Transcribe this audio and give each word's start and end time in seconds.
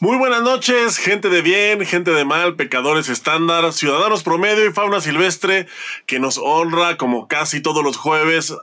Muy 0.00 0.16
buenas 0.16 0.42
noches, 0.42 0.96
gente 0.96 1.28
de 1.28 1.42
bien, 1.42 1.84
gente 1.84 2.12
de 2.12 2.24
mal, 2.24 2.54
pecadores 2.54 3.08
estándar, 3.08 3.72
ciudadanos 3.72 4.22
promedio 4.22 4.64
y 4.64 4.72
fauna 4.72 5.00
silvestre 5.00 5.66
que 6.06 6.20
nos 6.20 6.38
honra 6.38 6.96
como 6.96 7.26
casi 7.26 7.60
todos 7.60 7.82
los 7.82 7.96
jueves 7.96 8.54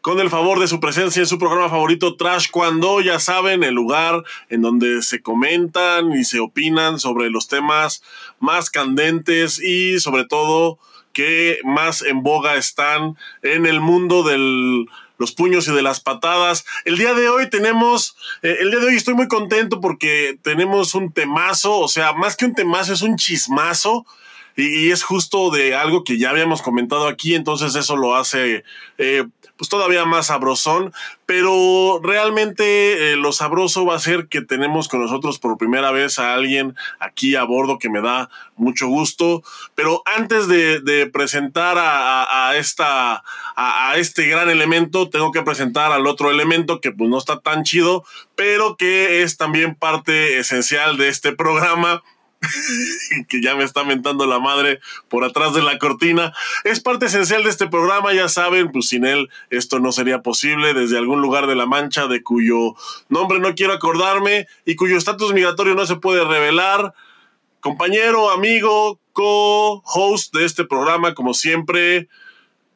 con 0.00 0.18
el 0.18 0.30
favor 0.30 0.60
de 0.60 0.66
su 0.66 0.80
presencia 0.80 1.20
en 1.20 1.26
su 1.26 1.38
programa 1.38 1.68
favorito 1.68 2.16
Trash 2.16 2.46
Cuando, 2.50 3.02
ya 3.02 3.20
saben, 3.20 3.64
el 3.64 3.74
lugar 3.74 4.24
en 4.48 4.62
donde 4.62 5.02
se 5.02 5.20
comentan 5.20 6.10
y 6.12 6.24
se 6.24 6.40
opinan 6.40 6.98
sobre 6.98 7.28
los 7.28 7.48
temas 7.48 8.02
más 8.40 8.70
candentes 8.70 9.60
y 9.60 10.00
sobre 10.00 10.24
todo 10.24 10.78
que 11.12 11.58
más 11.64 12.00
en 12.00 12.22
boga 12.22 12.54
están 12.54 13.18
en 13.42 13.66
el 13.66 13.82
mundo 13.82 14.22
del 14.22 14.86
los 15.18 15.32
puños 15.32 15.68
y 15.68 15.72
de 15.74 15.82
las 15.82 16.00
patadas. 16.00 16.64
El 16.84 16.96
día 16.96 17.12
de 17.12 17.28
hoy 17.28 17.50
tenemos, 17.50 18.16
eh, 18.42 18.56
el 18.60 18.70
día 18.70 18.80
de 18.80 18.86
hoy 18.86 18.96
estoy 18.96 19.14
muy 19.14 19.28
contento 19.28 19.80
porque 19.80 20.38
tenemos 20.42 20.94
un 20.94 21.12
temazo, 21.12 21.78
o 21.78 21.88
sea, 21.88 22.12
más 22.14 22.36
que 22.36 22.46
un 22.46 22.54
temazo, 22.54 22.94
es 22.94 23.02
un 23.02 23.16
chismazo. 23.16 24.06
Y, 24.58 24.90
es 24.90 25.04
justo 25.04 25.50
de 25.50 25.76
algo 25.76 26.02
que 26.02 26.18
ya 26.18 26.30
habíamos 26.30 26.62
comentado 26.62 27.06
aquí, 27.06 27.36
entonces 27.36 27.76
eso 27.76 27.96
lo 27.96 28.16
hace 28.16 28.64
eh, 28.98 29.24
pues 29.56 29.68
todavía 29.68 30.04
más 30.04 30.26
sabrosón, 30.26 30.92
pero 31.26 32.00
realmente 32.02 33.12
eh, 33.12 33.16
lo 33.16 33.32
sabroso 33.32 33.84
va 33.84 33.96
a 33.96 34.00
ser 34.00 34.28
que 34.28 34.40
tenemos 34.40 34.88
con 34.88 35.00
nosotros 35.00 35.38
por 35.38 35.58
primera 35.58 35.90
vez 35.90 36.18
a 36.18 36.34
alguien 36.34 36.76
aquí 36.98 37.34
a 37.34 37.42
bordo 37.42 37.78
que 37.78 37.90
me 37.90 38.00
da 38.00 38.30
mucho 38.56 38.86
gusto, 38.86 39.42
pero 39.74 40.02
antes 40.06 40.48
de, 40.48 41.10
presentar 41.12 41.76
a, 41.78 42.52
esta, 42.56 43.22
a, 43.56 43.96
este 43.96 44.26
gran 44.26 44.48
elemento, 44.48 45.08
tengo 45.08 45.32
que 45.32 45.42
presentar 45.42 45.92
al 45.92 46.06
otro 46.06 46.30
elemento 46.30 46.80
que 46.80 46.92
pues 46.92 47.08
no 47.10 47.18
está 47.18 47.40
tan 47.40 47.64
chido, 47.64 48.04
pero 48.36 48.76
que 48.76 49.22
es 49.22 49.36
también 49.36 49.74
parte 49.74 50.38
esencial 50.38 50.96
de 50.96 51.08
este 51.08 51.32
programa 51.32 52.02
que 53.28 53.42
ya 53.42 53.56
me 53.56 53.64
está 53.64 53.84
mentando 53.84 54.26
la 54.26 54.38
madre 54.38 54.80
por 55.08 55.24
atrás 55.24 55.54
de 55.54 55.62
la 55.62 55.78
cortina. 55.78 56.32
Es 56.64 56.80
parte 56.80 57.06
esencial 57.06 57.42
de 57.42 57.50
este 57.50 57.66
programa, 57.66 58.12
ya 58.12 58.28
saben, 58.28 58.70
pues 58.70 58.88
sin 58.88 59.04
él 59.04 59.28
esto 59.50 59.80
no 59.80 59.92
sería 59.92 60.22
posible 60.22 60.74
desde 60.74 60.98
algún 60.98 61.20
lugar 61.20 61.46
de 61.46 61.56
la 61.56 61.66
Mancha 61.66 62.06
de 62.06 62.22
cuyo 62.22 62.74
nombre 63.08 63.40
no 63.40 63.54
quiero 63.54 63.72
acordarme 63.72 64.46
y 64.64 64.76
cuyo 64.76 64.96
estatus 64.96 65.32
migratorio 65.32 65.74
no 65.74 65.86
se 65.86 65.96
puede 65.96 66.24
revelar. 66.24 66.94
Compañero, 67.60 68.30
amigo, 68.30 69.00
co-host 69.12 70.34
de 70.34 70.44
este 70.44 70.64
programa, 70.64 71.14
como 71.14 71.34
siempre, 71.34 72.08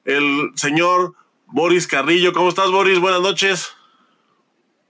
el 0.05 0.51
señor 0.57 1.15
Boris 1.47 1.87
Carrillo. 1.87 2.33
¿Cómo 2.33 2.49
estás, 2.49 2.71
Boris? 2.71 2.99
Buenas 2.99 3.21
noches. 3.21 3.69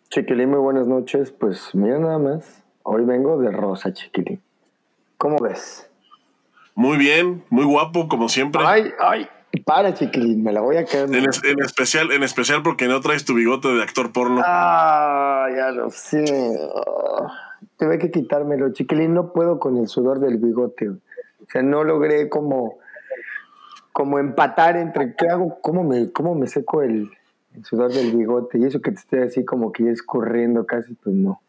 Chiquilín, 0.09 0.51
muy 0.51 0.61
buenas 0.61 0.87
noches. 0.87 1.31
Pues 1.31 1.75
mira 1.75 1.99
nada 1.99 2.19
más, 2.19 2.63
hoy 2.83 3.05
vengo 3.05 3.39
de 3.39 3.51
rosa, 3.51 3.93
Chiquilín. 3.93 4.41
¿Cómo 5.23 5.39
ves? 5.39 5.89
Muy 6.75 6.99
bien, 6.99 7.45
muy 7.49 7.65
guapo, 7.65 8.09
como 8.09 8.29
siempre. 8.29 8.61
Ay, 8.67 8.91
ay, 8.99 9.29
para, 9.65 9.95
chiquilín, 9.95 10.43
me 10.43 10.53
la 10.53 10.63
voy 10.63 10.79
a 10.79 10.85
quedar. 10.85 11.15
En, 11.15 11.61
especial, 11.61 12.11
en 12.11 12.25
especial 12.25 12.65
porque 12.65 12.89
no 12.89 13.01
traes 13.01 13.25
tu 13.25 13.35
bigote 13.35 13.69
de 13.69 13.85
actor 13.85 14.11
porno. 14.11 14.43
Ah, 14.45 15.47
ya 15.55 15.71
lo 15.71 15.91
sé. 15.91 16.25
tuve 17.77 18.01
que 18.01 18.11
quitármelo, 18.11 18.73
chiquilín. 18.73 19.15
No 19.15 19.33
puedo 19.33 19.61
con 19.61 19.77
el 19.77 19.87
sudor 19.87 20.19
del 20.19 20.39
bigote. 20.39 20.89
O 20.89 20.99
sea, 21.53 21.63
no 21.63 21.85
logré 21.85 22.29
como, 22.29 22.81
como 23.93 24.19
empatar 24.19 24.77
entre 24.77 25.15
qué 25.15 25.29
hago, 25.29 25.61
cómo 25.61 25.85
me, 25.85 26.11
cómo 26.11 26.35
me 26.35 26.49
seco 26.49 26.83
el, 26.83 27.13
el 27.55 27.65
sudor 27.65 27.93
del 27.93 28.11
bigote. 28.17 28.59
Y 28.59 28.65
eso 28.65 28.81
que 28.81 28.91
te 28.91 28.99
esté 28.99 29.23
así 29.23 29.45
como 29.45 29.71
que 29.71 29.89
escurriendo 29.89 30.67
casi, 30.67 30.95
pues 30.95 31.15
no. 31.15 31.41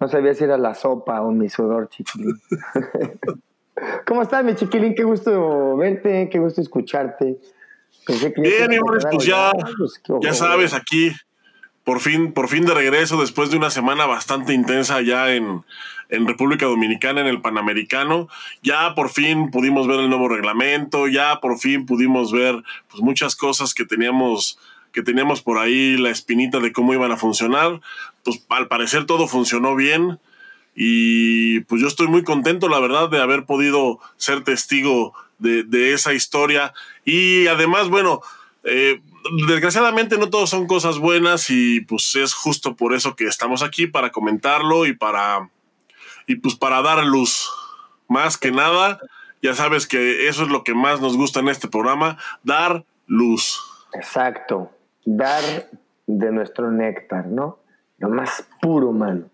No 0.00 0.08
sabía 0.08 0.34
si 0.34 0.44
era 0.44 0.56
la 0.56 0.74
sopa 0.74 1.20
o 1.22 1.32
mi 1.32 1.48
sudor, 1.48 1.88
chiquilín. 1.88 2.40
¿Cómo 4.06 4.22
estás, 4.22 4.44
mi 4.44 4.54
chiquilín? 4.54 4.94
Qué 4.94 5.04
gusto 5.04 5.76
verte, 5.76 6.28
qué 6.30 6.38
gusto 6.38 6.60
escucharte. 6.60 7.38
Bien, 8.36 8.72
amores, 8.78 9.04
pues 9.10 9.26
ya, 9.26 9.52
pues, 9.52 10.00
ya 10.22 10.32
sabes, 10.32 10.72
aquí, 10.72 11.12
por 11.84 12.00
fin, 12.00 12.32
por 12.32 12.48
fin 12.48 12.64
de 12.64 12.72
regreso, 12.72 13.20
después 13.20 13.50
de 13.50 13.58
una 13.58 13.70
semana 13.70 14.06
bastante 14.06 14.54
intensa 14.54 15.02
ya 15.02 15.34
en, 15.34 15.62
en 16.08 16.26
República 16.26 16.66
Dominicana, 16.66 17.20
en 17.20 17.26
el 17.26 17.42
Panamericano. 17.42 18.28
Ya 18.62 18.94
por 18.94 19.10
fin 19.10 19.50
pudimos 19.50 19.86
ver 19.86 20.00
el 20.00 20.08
nuevo 20.08 20.28
reglamento, 20.28 21.06
ya 21.08 21.40
por 21.40 21.58
fin 21.58 21.86
pudimos 21.86 22.32
ver 22.32 22.62
pues, 22.88 23.02
muchas 23.02 23.36
cosas 23.36 23.74
que 23.74 23.84
teníamos 23.84 24.58
que 24.98 25.04
teníamos 25.04 25.42
por 25.42 25.58
ahí 25.58 25.96
la 25.96 26.10
espinita 26.10 26.58
de 26.58 26.72
cómo 26.72 26.92
iban 26.92 27.12
a 27.12 27.16
funcionar. 27.16 27.80
Pues 28.24 28.44
al 28.48 28.66
parecer 28.66 29.06
todo 29.06 29.28
funcionó 29.28 29.76
bien 29.76 30.18
y 30.74 31.60
pues 31.60 31.80
yo 31.80 31.86
estoy 31.86 32.08
muy 32.08 32.24
contento, 32.24 32.68
la 32.68 32.80
verdad, 32.80 33.08
de 33.08 33.22
haber 33.22 33.44
podido 33.44 34.00
ser 34.16 34.42
testigo 34.42 35.14
de, 35.38 35.92
esa 35.92 36.14
historia. 36.14 36.74
Y 37.04 37.46
además, 37.46 37.88
bueno, 37.90 38.22
eh, 38.64 39.00
desgraciadamente 39.46 40.18
no 40.18 40.30
todos 40.30 40.50
son 40.50 40.66
cosas 40.66 40.98
buenas 40.98 41.48
y 41.48 41.80
pues 41.82 42.16
es 42.16 42.34
justo 42.34 42.74
por 42.74 42.92
eso 42.92 43.14
que 43.14 43.26
estamos 43.26 43.62
aquí 43.62 43.86
para 43.86 44.10
comentarlo 44.10 44.84
y 44.84 44.96
para 44.96 45.48
y 46.26 46.34
pues 46.34 46.56
para 46.56 46.82
dar 46.82 47.04
luz 47.04 47.48
más 48.08 48.36
que 48.36 48.50
nada 48.50 48.98
ya 49.42 49.54
sabes 49.54 49.86
que 49.86 50.26
eso 50.28 50.42
es 50.42 50.48
lo 50.48 50.64
que 50.64 50.74
más 50.74 51.00
nos 51.00 51.16
gusta 51.16 51.40
en 51.40 51.48
este 51.48 51.68
programa 51.68 52.18
dar 52.42 52.84
luz 53.06 53.60
exacto 53.92 54.72
dar 55.16 55.42
de 56.06 56.30
nuestro 56.32 56.70
néctar, 56.70 57.26
¿no? 57.26 57.58
Lo 57.98 58.10
más 58.10 58.46
puro, 58.60 58.92
mano, 58.92 59.24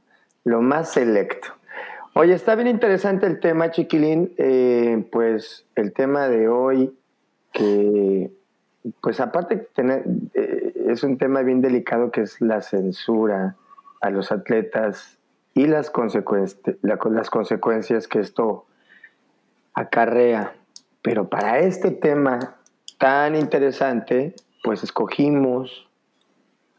lo 0.44 0.62
más 0.62 0.92
selecto. 0.92 1.48
Oye, 2.14 2.34
está 2.34 2.54
bien 2.54 2.68
interesante 2.68 3.26
el 3.26 3.40
tema, 3.40 3.72
chiquilín. 3.72 4.32
Eh, 4.38 5.04
pues 5.10 5.66
el 5.74 5.92
tema 5.92 6.28
de 6.28 6.48
hoy, 6.48 6.96
que, 7.52 8.30
pues 9.02 9.18
aparte 9.18 9.56
tener, 9.56 10.04
eh, 10.34 10.84
es 10.88 11.02
un 11.02 11.18
tema 11.18 11.42
bien 11.42 11.60
delicado 11.60 12.12
que 12.12 12.20
es 12.20 12.40
la 12.40 12.60
censura 12.60 13.56
a 14.00 14.10
los 14.10 14.30
atletas 14.30 15.18
y 15.54 15.66
las, 15.66 15.92
las 17.02 17.30
consecuencias 17.30 18.06
que 18.06 18.20
esto 18.20 18.66
acarrea. 19.74 20.54
Pero 21.02 21.28
para 21.28 21.58
este 21.58 21.90
tema 21.90 22.56
tan 22.98 23.34
interesante, 23.34 24.34
pues 24.64 24.82
escogimos 24.82 25.86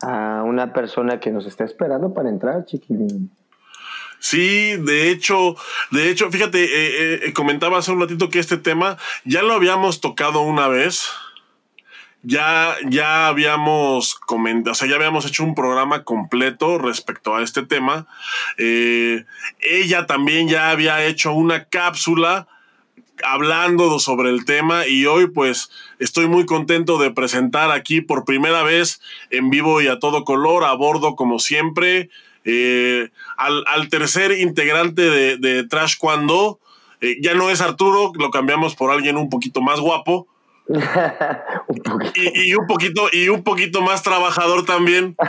a 0.01 0.41
una 0.44 0.73
persona 0.73 1.19
que 1.19 1.29
nos 1.29 1.46
está 1.46 1.63
esperando 1.63 2.13
para 2.13 2.29
entrar, 2.29 2.66
chiquilín. 2.66 3.31
Sí, 4.19 4.75
de 4.78 5.12
hecho, 5.12 5.56
de 5.91 6.09
hecho, 6.09 6.31
fíjate, 6.31 6.63
eh, 6.63 7.28
eh, 7.28 7.34
comentaba 7.34 7.78
hace 7.78 7.91
un 7.91 8.01
ratito 8.01 8.29
que 8.29 8.40
este 8.40 8.57
tema 8.57 8.97
ya 9.23 9.44
lo 9.44 9.53
habíamos 9.53 10.01
tocado 10.01 10.41
una 10.41 10.68
vez. 10.68 11.06
Ya, 12.23 12.75
ya 12.90 13.28
habíamos 13.28 14.16
comentado, 14.16 14.72
o 14.72 14.75
sea, 14.75 14.88
ya 14.88 14.96
habíamos 14.96 15.28
hecho 15.28 15.44
un 15.44 15.53
programa 15.53 16.03
completo 16.03 16.79
respecto 16.79 17.35
a 17.35 17.44
este 17.44 17.62
tema. 17.62 18.07
Eh, 18.57 19.25
ella 19.59 20.07
también 20.07 20.47
ya 20.47 20.72
había 20.72 21.06
hecho 21.06 21.34
una 21.34 21.66
cápsula 21.66 22.47
hablando 23.24 24.00
sobre 24.00 24.30
el 24.30 24.46
tema 24.46 24.88
y 24.88 25.06
hoy 25.06 25.28
pues 25.28 25.70
estoy 26.00 26.28
muy 26.28 26.46
contento 26.46 26.98
de 26.98 27.12
presentar 27.12 27.72
aquí 27.72 28.02
por 28.02 28.26
primera 28.26 28.64
vez 28.64 29.02
en 29.30 29.50
vivo 29.50 29.81
y 29.81 29.88
a 29.88 30.00
todo 30.00 30.26
color, 30.26 30.64
a 30.64 30.74
bordo 30.74 31.16
como 31.16 31.40
siempre, 31.40 32.09
eh, 32.44 33.09
al, 33.38 33.90
tercer 33.90 34.31
integrante 34.31 35.38
de, 35.38 35.68
Trash 35.68 35.96
Cuando. 35.98 36.59
Eh, 37.02 37.18
ya 37.22 37.34
no 37.34 37.50
es 37.50 37.62
Arturo, 37.62 38.12
lo 38.16 38.31
cambiamos 38.31 38.76
por 38.76 38.92
alguien 38.92 39.18
un 39.18 39.30
poquito 39.30 39.62
más 39.62 39.80
guapo. 39.80 40.28
y, 42.16 42.50
y, 42.50 42.56
un 42.56 42.68
poquito, 42.68 43.08
y 43.12 43.30
un 43.30 43.44
poquito 43.44 43.82
más 43.82 44.03
trabajador 44.03 44.66
también. 44.66 45.16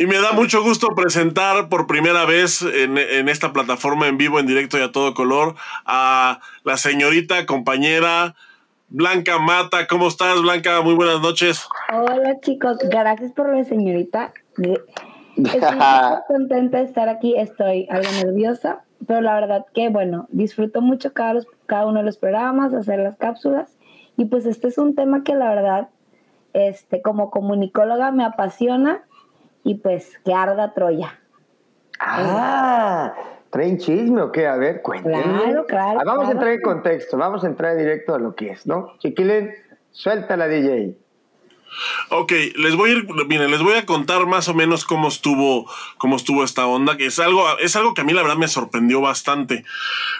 Y 0.00 0.06
me 0.06 0.18
da 0.18 0.32
mucho 0.32 0.62
gusto 0.62 0.94
presentar 0.96 1.68
por 1.68 1.86
primera 1.86 2.24
vez 2.24 2.62
en, 2.62 2.96
esta 3.28 3.52
plataforma 3.52 4.08
en 4.08 4.16
vivo, 4.16 4.40
en 4.40 4.46
directo 4.46 4.78
y 4.78 4.80
a 4.80 4.92
todo 4.92 5.12
color, 5.12 5.56
a 5.84 6.40
la 6.64 6.78
señorita 6.78 7.44
compañera 7.44 8.34
Blanca 8.88 9.38
Mata. 9.38 9.86
¿Cómo 9.88 10.08
estás, 10.08 10.40
Blanca? 10.40 10.80
Muy 10.80 10.94
buenas 10.94 11.20
noches. 11.20 11.68
Hola, 11.92 12.40
chicos. 12.40 12.78
Gracias 12.90 13.32
por 13.32 13.54
la 13.54 13.62
señorita. 13.62 14.32
Estoy 14.56 14.78
muy 15.36 15.50
contenta 16.28 16.78
de 16.78 16.84
estar 16.84 17.10
aquí. 17.10 17.36
Estoy 17.36 17.86
algo 17.90 18.10
nerviosa, 18.24 18.80
pero 19.06 19.20
la 19.20 19.34
verdad 19.34 19.66
que, 19.74 19.90
bueno, 19.90 20.28
disfruto 20.30 20.80
mucho 20.80 21.12
cada, 21.12 21.42
cada 21.66 21.84
uno 21.84 21.98
de 21.98 22.06
los 22.06 22.16
programas, 22.16 22.72
hacer 22.72 23.00
las 23.00 23.18
cápsulas. 23.18 23.76
Y 24.16 24.24
pues 24.24 24.46
este 24.46 24.68
es 24.68 24.78
un 24.78 24.94
tema 24.94 25.24
que 25.24 25.34
la 25.34 25.50
verdad, 25.50 25.88
este, 26.54 27.02
como 27.02 27.28
comunicóloga 27.28 28.12
me 28.12 28.24
apasiona 28.24 29.04
y 29.64 29.76
pues 29.76 30.18
que 30.24 30.32
arda 30.32 30.72
Troya. 30.74 31.18
Ah, 31.98 33.14
¿traen 33.50 33.78
chisme 33.78 34.22
o 34.22 34.32
qué? 34.32 34.46
A 34.46 34.56
ver, 34.56 34.80
cuéntenme. 34.82 35.22
Claro, 35.22 35.66
claro. 35.66 36.00
Ah, 36.00 36.04
vamos 36.04 36.28
a 36.28 36.32
entrar 36.32 36.52
en 36.52 36.62
contexto, 36.62 37.18
vamos 37.18 37.44
a 37.44 37.46
entrar 37.46 37.76
directo 37.76 38.14
a 38.14 38.18
lo 38.18 38.34
que 38.34 38.50
es, 38.50 38.66
¿no? 38.66 38.96
Chiquilín, 38.98 39.50
suelta 39.90 40.36
la 40.36 40.48
DJ. 40.48 40.96
Ok, 42.08 42.32
les 42.56 42.74
voy 42.74 43.74
a 43.76 43.86
contar 43.86 44.26
más 44.26 44.48
o 44.48 44.54
menos 44.54 44.84
cómo 44.84 45.08
estuvo, 45.08 45.70
cómo 45.98 46.16
estuvo 46.16 46.44
esta 46.44 46.66
onda, 46.66 46.96
que 46.96 47.06
es 47.06 47.18
algo, 47.18 47.46
es 47.58 47.76
algo 47.76 47.94
que 47.94 48.00
a 48.00 48.04
mí 48.04 48.12
la 48.12 48.22
verdad 48.22 48.36
me 48.36 48.48
sorprendió 48.48 49.00
bastante. 49.00 49.64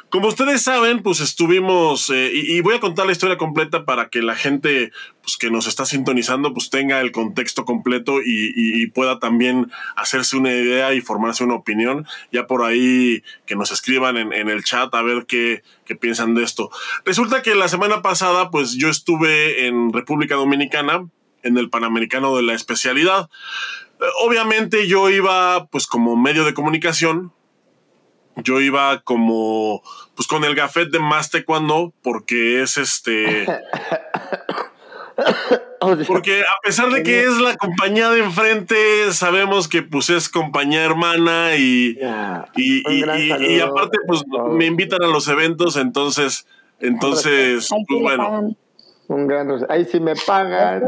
Como 0.09 0.29
ustedes 0.29 0.63
saben, 0.63 1.03
pues 1.03 1.21
estuvimos, 1.21 2.11
eh, 2.11 2.31
y, 2.33 2.61
voy 2.61 2.77
a 2.77 2.81
contar 2.81 3.07
la 3.07 3.13
historia 3.13 3.37
completa 3.37 3.85
para 3.85 4.09
que 4.09 4.23
la 4.23 4.37
gente 4.37 4.93
pues, 5.23 5.37
que 5.37 5.51
nos 5.51 5.67
está 5.67 5.85
sintonizando, 5.85 6.55
pues 6.55 6.71
tenga 6.71 7.01
el 7.01 7.13
contexto 7.13 7.65
completo 7.65 8.19
y, 8.25 8.87
pueda 8.91 9.19
también 9.21 9.71
hacerse 9.95 10.37
una 10.37 10.51
idea 10.51 10.93
y 10.95 11.01
formarse 11.01 11.45
una 11.45 11.55
opinión. 11.55 12.07
Ya 12.33 12.47
por 12.47 12.65
ahí 12.65 13.23
que 13.47 13.55
nos 13.57 13.71
escriban 13.71 14.17
en, 14.17 14.33
en 14.33 14.49
el 14.49 14.65
chat 14.65 14.93
a 14.95 15.03
ver 15.03 15.27
qué, 15.27 15.63
qué 15.85 15.95
piensan 15.95 16.35
de 16.35 16.43
esto. 16.43 16.71
Resulta 17.05 17.43
que 17.43 17.55
la 17.55 17.69
semana 17.69 18.03
pasada, 18.03 18.51
pues 18.51 18.75
yo 18.75 18.89
estuve 18.89 19.67
en 19.67 19.93
República 19.93 20.35
Dominicana 20.35 21.07
en 21.43 21.59
el 21.59 21.71
Panamericano 21.71 22.37
de 22.37 22.43
la 22.43 22.55
especialidad. 22.55 23.31
Eh, 24.01 24.05
obviamente 24.25 24.87
yo 24.87 25.11
iba 25.11 25.67
pues 25.67 25.87
como 25.87 26.17
medio 26.17 26.45
de 26.45 26.55
comunicación, 26.55 27.33
yo 28.37 28.61
iba 28.61 29.01
como 29.03 29.83
pues 30.15 30.27
con 30.27 30.45
el 30.45 30.55
gafet 30.55 30.91
de 30.91 30.99
más 30.99 31.31
taekwondo 31.31 31.93
porque 32.03 32.63
es 32.63 32.77
este 32.77 33.47
porque 36.07 36.43
a 36.43 36.61
pesar 36.63 36.91
de 36.91 37.03
que 37.03 37.23
es 37.23 37.37
la 37.39 37.57
compañía 37.57 38.11
de 38.11 38.21
enfrente 38.21 39.13
sabemos 39.13 39.69
que 39.69 39.83
pues 39.83 40.11
es 40.11 40.29
compañía 40.29 40.85
hermana 40.85 41.57
y 41.57 41.99
y, 42.57 43.61
aparte 43.61 43.99
pues 44.07 44.23
me 44.53 44.67
invitan 44.67 45.03
a 45.03 45.09
los 45.09 45.29
eventos 45.29 45.77
entonces 45.77 46.47
entonces 46.81 47.69
pues, 47.89 48.03
bueno 48.03 48.55
un 49.11 49.27
gran 49.27 49.49
ahí 49.69 49.85
sí 49.85 50.01
me 50.01 50.15
pagan 50.15 50.83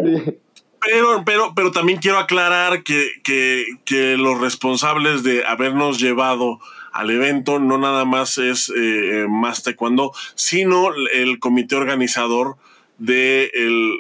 pero, 0.80 1.22
pero, 1.24 1.52
pero 1.54 1.70
también 1.70 2.00
quiero 2.00 2.19
aclarar 2.19 2.82
que, 2.82 3.08
que, 3.22 4.16
los 4.16 4.40
responsables 4.40 5.22
de 5.22 5.44
habernos 5.44 6.00
llevado 6.00 6.58
al 6.92 7.10
evento 7.10 7.60
no 7.60 7.78
nada 7.78 8.04
más 8.04 8.36
es 8.38 8.70
eh, 8.76 9.26
más 9.28 9.62
taekwondo, 9.62 10.12
sino 10.34 10.88
el 11.12 11.38
comité 11.38 11.76
organizador 11.76 12.56
de 12.98 13.50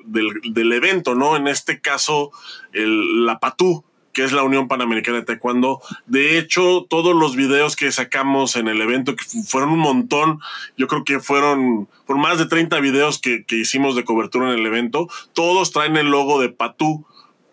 del, 0.06 0.40
del, 0.52 0.72
evento, 0.72 1.14
¿no? 1.14 1.36
En 1.36 1.46
este 1.46 1.80
caso, 1.80 2.32
el, 2.72 3.26
la 3.26 3.38
PATU, 3.38 3.84
que 4.12 4.24
es 4.24 4.32
la 4.32 4.42
Unión 4.42 4.68
Panamericana 4.68 5.18
de 5.18 5.24
Taekwondo. 5.24 5.80
De 6.06 6.38
hecho, 6.38 6.86
todos 6.88 7.14
los 7.14 7.36
videos 7.36 7.76
que 7.76 7.90
sacamos 7.92 8.56
en 8.56 8.68
el 8.68 8.80
evento, 8.80 9.16
que 9.16 9.24
fueron 9.46 9.70
un 9.70 9.78
montón, 9.78 10.40
yo 10.76 10.86
creo 10.86 11.04
que 11.04 11.20
fueron 11.20 11.88
por 12.06 12.18
más 12.18 12.38
de 12.38 12.46
30 12.46 12.80
videos 12.80 13.18
que, 13.18 13.44
hicimos 13.48 13.96
de 13.96 14.04
cobertura 14.04 14.52
en 14.52 14.58
el 14.58 14.66
evento, 14.66 15.08
todos 15.32 15.72
traen 15.72 15.96
el 15.96 16.08
logo 16.08 16.40
de 16.40 16.48
Patú, 16.48 17.06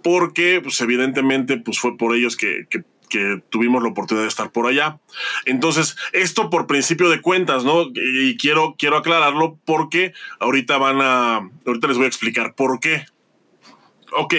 porque 0.03 0.59
pues 0.61 0.79
evidentemente 0.81 1.57
pues 1.57 1.79
fue 1.79 1.97
por 1.97 2.15
ellos 2.15 2.37
que, 2.37 2.67
que 3.09 3.41
tuvimos 3.49 3.83
la 3.83 3.89
oportunidad 3.89 4.23
de 4.23 4.29
estar 4.29 4.51
por 4.51 4.67
allá. 4.67 4.99
Entonces, 5.45 5.97
esto 6.13 6.49
por 6.49 6.67
principio 6.67 7.09
de 7.09 7.21
cuentas, 7.21 7.65
¿no? 7.65 7.87
Y 7.93 8.37
quiero, 8.37 8.75
quiero 8.77 8.97
aclararlo 8.97 9.57
porque 9.65 10.13
ahorita 10.39 10.77
van 10.77 11.01
a, 11.01 11.49
ahorita 11.65 11.87
les 11.87 11.97
voy 11.97 12.05
a 12.05 12.09
explicar 12.09 12.55
por 12.55 12.79
qué. 12.79 13.05
Ok, 14.11 14.35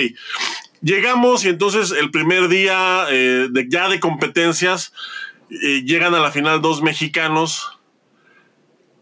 Llegamos 0.83 1.45
y 1.45 1.49
entonces 1.49 1.91
el 1.91 2.11
primer 2.11 2.49
día 2.49 3.07
eh, 3.11 3.49
ya 3.69 3.89
de 3.89 4.01
competencias 4.01 4.95
eh, 5.51 5.83
llegan 5.85 6.15
a 6.15 6.21
la 6.21 6.31
final 6.31 6.63
dos 6.63 6.81
mexicanos 6.81 7.79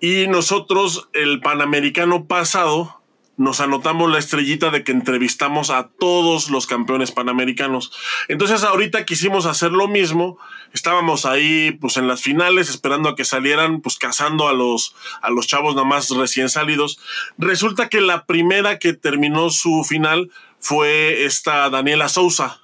y 0.00 0.26
nosotros 0.26 1.08
el 1.12 1.40
Panamericano 1.40 2.26
pasado 2.26 2.98
nos 3.36 3.60
anotamos 3.60 4.10
la 4.10 4.19
estrellita 4.19 4.70
de 4.70 4.82
que 4.82 4.90
entrevistamos 4.90 5.70
a 5.70 5.88
todos 5.88 6.50
los 6.50 6.66
campeones 6.66 7.12
panamericanos. 7.12 7.92
Entonces 8.26 8.64
ahorita 8.64 9.04
quisimos 9.04 9.46
hacer 9.46 9.70
lo 9.70 9.86
mismo, 9.86 10.38
estábamos 10.72 11.25
ahí 11.25 11.70
pues 11.80 11.96
en 11.96 12.08
las 12.08 12.20
finales 12.20 12.69
esperando 12.69 13.08
a 13.08 13.14
que 13.14 13.25
salieran 13.25 13.80
pues 13.80 13.96
cazando 13.96 14.48
a 14.48 14.52
los 14.52 14.96
a 15.22 15.30
los 15.30 15.46
chavos 15.46 15.76
nada 15.76 15.86
más 15.86 16.10
recién 16.10 16.48
salidos. 16.48 16.98
Resulta 17.38 17.88
que 17.88 18.00
la 18.00 18.26
primera 18.26 18.80
que 18.80 18.92
terminó 18.92 19.50
su 19.50 19.84
final 19.84 20.30
fue 20.60 21.25
esta 21.25 21.70
Daniela 21.70 22.08
Sousa, 22.08 22.60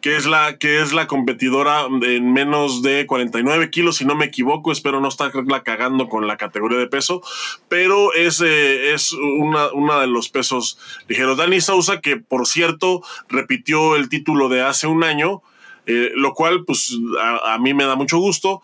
que, 0.00 0.16
es 0.16 0.26
la, 0.26 0.58
que 0.58 0.80
es 0.80 0.92
la 0.92 1.06
competidora 1.06 1.86
en 2.02 2.32
menos 2.32 2.82
de 2.82 3.06
49 3.06 3.70
kilos, 3.70 3.96
si 3.96 4.04
no 4.04 4.14
me 4.14 4.26
equivoco, 4.26 4.70
espero 4.70 5.00
no 5.00 5.08
estarla 5.08 5.62
cagando 5.62 6.08
con 6.08 6.26
la 6.26 6.36
categoría 6.36 6.78
de 6.78 6.86
peso, 6.86 7.22
pero 7.68 8.12
es, 8.12 8.40
eh, 8.40 8.92
es 8.92 9.12
una, 9.12 10.00
de 10.00 10.06
los 10.06 10.28
pesos 10.28 10.78
ligeros. 11.08 11.36
Dani 11.36 11.60
Sousa, 11.60 12.00
que 12.00 12.16
por 12.16 12.46
cierto 12.46 13.02
repitió 13.28 13.96
el 13.96 14.08
título 14.08 14.48
de 14.48 14.62
hace 14.62 14.86
un 14.86 15.04
año, 15.04 15.42
eh, 15.86 16.12
lo 16.14 16.34
cual 16.34 16.64
pues 16.64 16.96
a, 17.44 17.58
mí 17.58 17.74
me 17.74 17.84
da 17.84 17.96
mucho 17.96 18.18
gusto. 18.18 18.62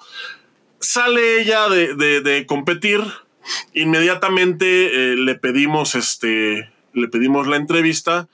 Sale 0.78 1.42
ella 1.42 1.68
de, 1.68 2.44
competir, 2.46 3.02
inmediatamente 3.74 5.12
eh, 5.12 5.16
le 5.16 5.34
pedimos 5.34 5.94
este 5.94 6.70
le 6.92 7.08
pedimos 7.08 7.46
la 7.46 7.56
entrevista, 7.56 8.28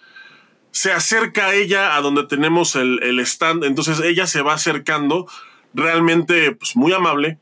se 0.70 0.92
acerca 0.92 1.46
a 1.46 1.54
ella 1.54 1.96
a 1.96 2.00
donde 2.00 2.24
tenemos 2.24 2.76
el, 2.76 3.18
stand, 3.20 3.64
entonces 3.64 4.00
ella 4.00 4.26
se 4.26 4.42
va 4.42 4.54
acercando, 4.54 5.26
realmente 5.72 6.52
pues, 6.52 6.76
muy 6.76 6.92
amable, 6.92 7.38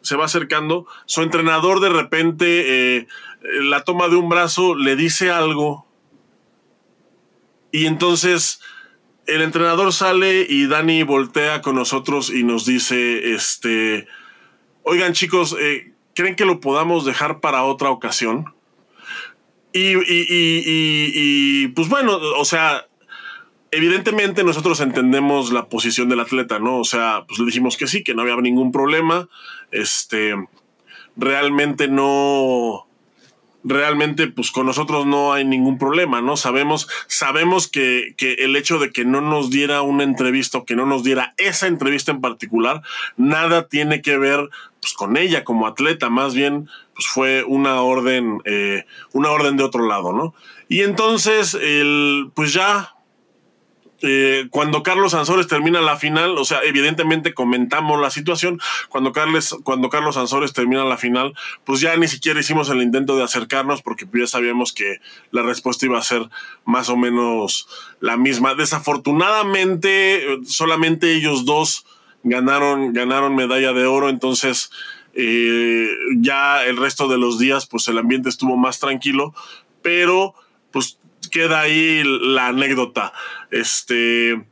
se 0.00 0.16
va 0.16 0.24
acercando, 0.24 0.86
su 1.04 1.22
entrenador 1.22 1.80
de 1.80 1.90
repente 1.90 2.96
eh, 2.96 3.08
la 3.62 3.84
toma 3.84 4.08
de 4.08 4.16
un 4.16 4.28
brazo, 4.28 4.74
le 4.74 4.96
dice 4.96 5.30
algo 5.30 5.86
y 7.70 7.86
entonces 7.86 8.60
el 9.26 9.42
entrenador 9.42 9.92
sale 9.92 10.46
y 10.48 10.66
Dani 10.66 11.02
voltea 11.02 11.60
con 11.60 11.74
nosotros 11.74 12.30
y 12.30 12.44
nos 12.44 12.64
dice, 12.64 13.34
este, 13.34 14.06
oigan 14.82 15.12
chicos, 15.12 15.54
eh, 15.60 15.92
¿creen 16.14 16.34
que 16.34 16.46
lo 16.46 16.60
podamos 16.60 17.04
dejar 17.04 17.40
para 17.40 17.64
otra 17.64 17.90
ocasión? 17.90 18.54
Y, 19.72 21.68
pues 21.68 21.88
bueno, 21.88 22.16
o 22.16 22.44
sea, 22.44 22.86
evidentemente 23.70 24.42
nosotros 24.44 24.80
entendemos 24.80 25.52
la 25.52 25.68
posición 25.68 26.08
del 26.08 26.20
atleta, 26.20 26.58
¿no? 26.58 26.78
O 26.78 26.84
sea, 26.84 27.24
pues 27.28 27.38
le 27.38 27.46
dijimos 27.46 27.76
que 27.76 27.86
sí, 27.86 28.02
que 28.02 28.14
no 28.14 28.22
había 28.22 28.36
ningún 28.36 28.72
problema. 28.72 29.28
Este, 29.70 30.34
realmente 31.16 31.88
no, 31.88 32.87
realmente 33.68 34.26
pues 34.26 34.50
con 34.50 34.66
nosotros 34.66 35.06
no 35.06 35.32
hay 35.32 35.44
ningún 35.44 35.78
problema, 35.78 36.20
¿no? 36.20 36.36
Sabemos, 36.36 36.88
sabemos 37.06 37.68
que, 37.68 38.14
que, 38.16 38.34
el 38.34 38.56
hecho 38.56 38.78
de 38.78 38.90
que 38.90 39.04
no 39.04 39.20
nos 39.20 39.50
diera 39.50 39.82
una 39.82 40.04
entrevista 40.04 40.58
o 40.58 40.64
que 40.64 40.76
no 40.76 40.86
nos 40.86 41.04
diera 41.04 41.34
esa 41.36 41.66
entrevista 41.66 42.10
en 42.10 42.20
particular, 42.20 42.82
nada 43.16 43.68
tiene 43.68 44.02
que 44.02 44.18
ver 44.18 44.48
pues, 44.80 44.92
con 44.94 45.16
ella 45.16 45.44
como 45.44 45.66
atleta, 45.66 46.08
más 46.08 46.34
bien 46.34 46.68
pues 46.94 47.06
fue 47.06 47.44
una 47.44 47.80
orden, 47.82 48.40
eh, 48.44 48.84
una 49.12 49.30
orden 49.30 49.56
de 49.56 49.64
otro 49.64 49.86
lado, 49.86 50.12
¿no? 50.12 50.34
Y 50.68 50.82
entonces, 50.82 51.54
el, 51.54 52.30
pues 52.34 52.52
ya, 52.52 52.94
eh, 54.00 54.46
cuando 54.50 54.82
Carlos 54.82 55.14
Ansores 55.14 55.48
termina 55.48 55.80
la 55.80 55.96
final, 55.96 56.38
o 56.38 56.44
sea, 56.44 56.60
evidentemente 56.62 57.34
comentamos 57.34 58.00
la 58.00 58.10
situación, 58.10 58.60
cuando, 58.88 59.12
Carles, 59.12 59.56
cuando 59.64 59.88
Carlos 59.88 60.16
Ansores 60.16 60.52
termina 60.52 60.84
la 60.84 60.96
final, 60.96 61.34
pues 61.64 61.80
ya 61.80 61.96
ni 61.96 62.06
siquiera 62.06 62.38
hicimos 62.38 62.70
el 62.70 62.80
intento 62.80 63.16
de 63.16 63.24
acercarnos 63.24 63.82
porque 63.82 64.06
ya 64.12 64.26
sabíamos 64.26 64.72
que 64.72 65.00
la 65.32 65.42
respuesta 65.42 65.86
iba 65.86 65.98
a 65.98 66.02
ser 66.02 66.28
más 66.64 66.88
o 66.88 66.96
menos 66.96 67.68
la 68.00 68.16
misma. 68.16 68.54
Desafortunadamente, 68.54 70.22
solamente 70.44 71.14
ellos 71.14 71.44
dos 71.44 71.84
ganaron, 72.22 72.92
ganaron 72.92 73.34
medalla 73.34 73.72
de 73.72 73.86
oro, 73.86 74.08
entonces 74.10 74.70
eh, 75.14 75.88
ya 76.18 76.64
el 76.64 76.76
resto 76.76 77.08
de 77.08 77.18
los 77.18 77.40
días, 77.40 77.66
pues 77.66 77.88
el 77.88 77.98
ambiente 77.98 78.28
estuvo 78.28 78.56
más 78.56 78.78
tranquilo, 78.78 79.34
pero 79.82 80.34
pues 80.70 80.98
queda 81.30 81.60
ahí 81.60 82.02
la 82.04 82.48
anécdota. 82.48 83.12
Este, 83.50 84.44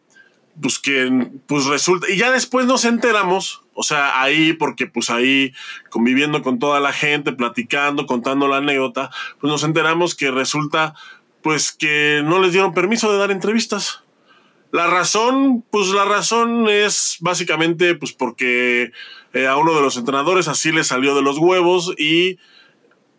pues 0.60 0.78
que, 0.78 1.28
pues 1.46 1.66
resulta, 1.66 2.10
y 2.10 2.16
ya 2.16 2.30
después 2.30 2.66
nos 2.66 2.84
enteramos, 2.84 3.62
o 3.74 3.82
sea, 3.82 4.22
ahí, 4.22 4.52
porque 4.52 4.86
pues 4.86 5.10
ahí 5.10 5.52
conviviendo 5.90 6.42
con 6.42 6.58
toda 6.58 6.80
la 6.80 6.92
gente, 6.92 7.32
platicando, 7.32 8.06
contando 8.06 8.48
la 8.48 8.58
anécdota, 8.58 9.10
pues 9.40 9.50
nos 9.50 9.64
enteramos 9.64 10.14
que 10.14 10.30
resulta, 10.30 10.94
pues 11.42 11.72
que 11.72 12.22
no 12.24 12.40
les 12.40 12.52
dieron 12.52 12.74
permiso 12.74 13.12
de 13.12 13.18
dar 13.18 13.30
entrevistas. 13.30 14.02
La 14.72 14.86
razón, 14.88 15.64
pues 15.70 15.88
la 15.88 16.04
razón 16.04 16.68
es 16.68 17.18
básicamente 17.20 17.94
pues 17.94 18.12
porque 18.12 18.92
eh, 19.32 19.46
a 19.46 19.56
uno 19.56 19.74
de 19.74 19.80
los 19.80 19.96
entrenadores 19.96 20.48
así 20.48 20.72
le 20.72 20.84
salió 20.84 21.14
de 21.14 21.22
los 21.22 21.38
huevos 21.38 21.94
y 21.98 22.38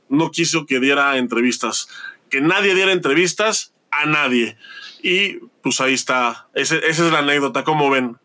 no 0.09 0.31
quiso 0.31 0.65
que 0.65 0.79
diera 0.79 1.17
entrevistas. 1.17 1.87
Que 2.29 2.41
nadie 2.41 2.75
diera 2.75 2.91
entrevistas 2.91 3.73
a 3.91 4.05
nadie. 4.05 4.57
Y 5.01 5.39
pues 5.61 5.79
ahí 5.81 5.93
está. 5.93 6.47
esa 6.53 6.75
es 6.75 6.99
la 6.99 7.19
anécdota, 7.19 7.63
¿cómo 7.63 7.89
ven? 7.89 8.17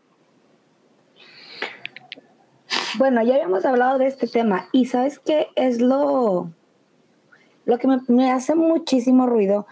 Bueno, 2.99 3.23
ya 3.23 3.35
habíamos 3.35 3.65
hablado 3.65 3.99
de 3.99 4.07
este 4.07 4.27
tema 4.27 4.69
y 4.73 4.87
sabes 4.87 5.19
qué 5.19 5.49
es 5.57 5.81
lo, 5.81 6.51
lo 7.65 7.79
que 7.79 7.89
me 8.09 8.31
hace 8.31 8.55
muchísimo 8.55 9.27
ruido 9.27 9.67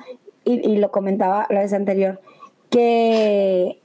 y, 0.45 0.79
lo 0.79 0.91
comentaba 0.91 1.47
la 1.51 1.61
vez 1.61 1.73
anterior, 1.73 2.21
que 2.71 3.80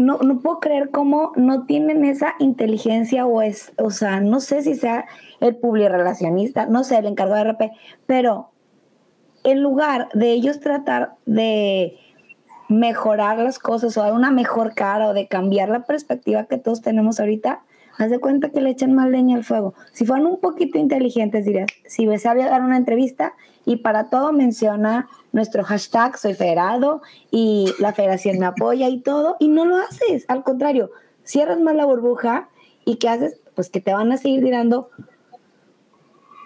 no, 0.00 0.18
no, 0.18 0.40
puedo 0.40 0.60
creer 0.60 0.90
cómo 0.90 1.32
no 1.36 1.66
tienen 1.66 2.04
esa 2.04 2.34
inteligencia 2.38 3.26
o 3.26 3.42
es, 3.42 3.72
o 3.78 3.90
sea, 3.90 4.20
no 4.20 4.40
sé 4.40 4.62
si 4.62 4.74
sea 4.74 5.06
el 5.40 5.58
relacionista, 5.62 6.66
no 6.66 6.84
sé, 6.84 6.98
el 6.98 7.06
encargado 7.06 7.44
de 7.44 7.50
RP, 7.52 7.72
pero 8.06 8.50
en 9.44 9.62
lugar 9.62 10.08
de 10.14 10.32
ellos 10.32 10.60
tratar 10.60 11.14
de 11.26 11.98
mejorar 12.68 13.38
las 13.38 13.58
cosas 13.58 13.96
o 13.96 14.02
dar 14.02 14.12
una 14.12 14.30
mejor 14.30 14.74
cara 14.74 15.08
o 15.08 15.14
de 15.14 15.26
cambiar 15.26 15.68
la 15.68 15.84
perspectiva 15.84 16.44
que 16.44 16.58
todos 16.58 16.82
tenemos 16.82 17.18
ahorita, 17.18 17.62
haz 17.98 18.10
de 18.10 18.20
cuenta 18.20 18.50
que 18.50 18.60
le 18.60 18.70
echan 18.70 18.94
más 18.94 19.08
leña 19.08 19.36
al 19.36 19.44
fuego. 19.44 19.74
Si 19.92 20.06
fueran 20.06 20.26
un 20.26 20.40
poquito 20.40 20.78
inteligentes, 20.78 21.44
dirías, 21.44 21.66
si 21.86 22.06
me 22.06 22.18
sabía 22.18 22.48
dar 22.48 22.62
una 22.62 22.76
entrevista 22.76 23.34
y 23.66 23.76
para 23.78 24.08
todo 24.08 24.32
menciona 24.32 25.08
nuestro 25.32 25.64
hashtag 25.64 26.18
soy 26.18 26.34
federado 26.34 27.02
y 27.30 27.72
la 27.78 27.92
federación 27.92 28.38
me 28.38 28.46
apoya 28.46 28.88
y 28.88 29.00
todo, 29.00 29.36
y 29.38 29.48
no 29.48 29.64
lo 29.64 29.76
haces, 29.76 30.24
al 30.28 30.42
contrario, 30.42 30.90
cierras 31.24 31.60
más 31.60 31.74
la 31.74 31.84
burbuja 31.84 32.48
y 32.84 32.96
¿qué 32.96 33.08
haces? 33.08 33.40
Pues 33.54 33.70
que 33.70 33.80
te 33.80 33.92
van 33.92 34.10
a 34.12 34.16
seguir 34.16 34.42
tirando 34.42 34.90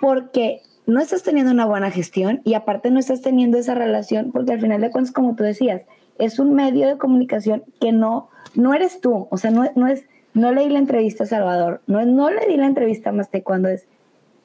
porque 0.01 0.63
no 0.87 1.01
estás 1.01 1.23
teniendo 1.23 1.53
una 1.53 1.65
buena 1.65 1.91
gestión 1.91 2.43
y 2.45 2.55
aparte 2.55 2.91
no 2.91 2.99
estás 2.99 3.23
teniendo 3.23 3.57
esa 3.57 3.75
relación 3.75 4.33
porque 4.33 4.53
al 4.53 4.61
final 4.61 4.81
de 4.81 4.91
cuentas, 4.91 5.13
como 5.13 5.35
tú 5.35 5.45
decías, 5.45 5.83
es 6.19 6.39
un 6.39 6.55
medio 6.55 6.87
de 6.87 6.99
comunicación 6.99 7.65
que 7.81 7.93
no, 7.93 8.29
no 8.55 8.75
eres 8.75 9.01
tú, 9.01 9.27
o 9.31 9.37
sea, 9.37 9.51
no, 9.51 9.65
no 9.75 9.87
es, 9.87 10.05
no 10.35 10.53
leí 10.53 10.69
la 10.69 10.79
entrevista 10.79 11.25
a 11.25 11.27
Salvador, 11.27 11.81
no, 11.87 12.05
no 12.05 12.31
le 12.31 12.47
di 12.47 12.57
la 12.57 12.67
entrevista 12.67 13.11
a 13.11 13.13
Maste 13.13 13.43
cuando 13.43 13.69
es, 13.69 13.87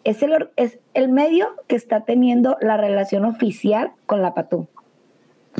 es 0.09 0.23
el, 0.23 0.49
es 0.55 0.79
el 0.95 1.09
medio 1.09 1.49
que 1.67 1.75
está 1.75 2.03
teniendo 2.03 2.57
la 2.61 2.77
relación 2.77 3.25
oficial 3.25 3.91
con 4.07 4.23
la 4.23 4.33
Patú. 4.33 4.67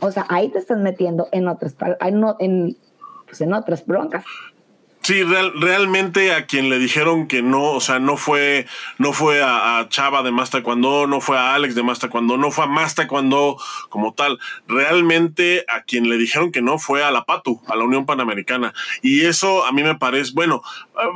O 0.01 0.11
sea, 0.11 0.25
ahí 0.27 0.49
te 0.49 0.57
estás 0.57 0.79
metiendo 0.79 1.27
en 1.31 1.47
otras, 1.47 1.75
en, 1.99 2.75
pues 3.27 3.41
en 3.41 3.53
otras 3.53 3.85
broncas. 3.85 4.23
Sí, 5.09 5.23
realmente 5.23 6.33
a 6.33 6.45
quien 6.45 6.69
le 6.69 6.77
dijeron 6.77 7.27
que 7.27 7.41
no, 7.41 7.63
o 7.63 7.81
sea, 7.81 7.97
no 7.97 8.15
fue, 8.15 8.67
no 8.99 9.11
fue 9.11 9.41
a, 9.41 9.87
Chava 9.89 10.21
de 10.21 10.29
Más 10.29 10.51
Taekwondo, 10.51 11.07
no 11.07 11.19
fue 11.19 11.35
a 11.35 11.55
Alex 11.55 11.73
de 11.73 11.81
Más 11.81 11.97
Taekwondo, 11.97 12.37
no 12.37 12.51
fue 12.51 12.65
a 12.65 12.67
Más 12.67 12.93
Taekwondo 12.93 13.57
como 13.89 14.13
tal. 14.13 14.37
Realmente 14.67 15.65
a 15.67 15.81
quien 15.81 16.11
le 16.11 16.19
dijeron 16.19 16.51
que 16.51 16.61
no 16.61 16.77
fue 16.77 17.03
a 17.03 17.09
la 17.09 17.25
PATU, 17.25 17.59
a 17.65 17.75
la 17.75 17.85
Unión 17.85 18.05
Panamericana. 18.05 18.71
Y 19.01 19.21
eso 19.21 19.65
a 19.65 19.71
mí 19.71 19.81
me 19.81 19.95
parece, 19.95 20.33
bueno, 20.35 20.61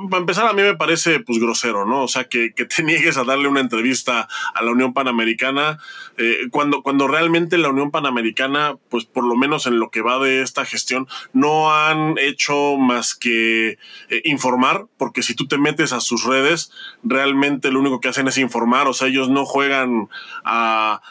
para 0.10 0.22
empezar 0.22 0.48
a 0.48 0.54
mí 0.54 0.64
me 0.64 0.76
parece 0.76 1.20
pues 1.20 1.38
grosero, 1.38 1.86
¿no? 1.86 2.02
O 2.02 2.08
sea, 2.08 2.24
que, 2.24 2.50
te 2.50 2.84
niegues 2.84 3.18
a 3.18 3.26
darle 3.26 3.48
una 3.48 3.60
entrevista 3.60 4.28
a 4.56 4.64
la 4.64 4.72
Unión 4.72 4.94
Panamericana, 4.94 5.78
eh, 6.18 6.48
cuando, 6.50 6.82
cuando 6.82 7.08
realmente 7.08 7.60
la 7.60 7.70
Unión 7.70 7.92
Panamericana, 7.92 8.76
pues 8.90 9.06
por 9.06 9.24
lo 9.24 9.36
menos 9.36 9.68
en 9.68 9.78
lo 9.78 9.92
que 9.92 10.02
va 10.02 10.18
de 10.18 10.42
esta 10.42 10.66
gestión, 10.66 11.08
no 11.32 11.72
han 11.72 12.18
hecho 12.18 12.78
más 12.78 13.14
que 13.14 13.78
eh, 14.10 14.22
informar, 14.25 14.86
porque 14.98 15.24
si 15.24 15.36
tú 15.36 15.48
te 15.48 15.58
metes 15.58 15.94
a 15.94 16.00
sus 16.00 16.24
redes, 16.24 16.72
realmente 17.04 17.72
lo 17.72 17.80
único 17.80 18.00
que 18.00 18.10
hacen 18.10 18.28
es 18.28 18.38
informar, 18.38 18.88
o 18.88 18.94
sea, 18.94 19.08
ellos 19.08 19.30
no 19.30 19.46
juegan 19.46 20.10
a, 20.44 21.02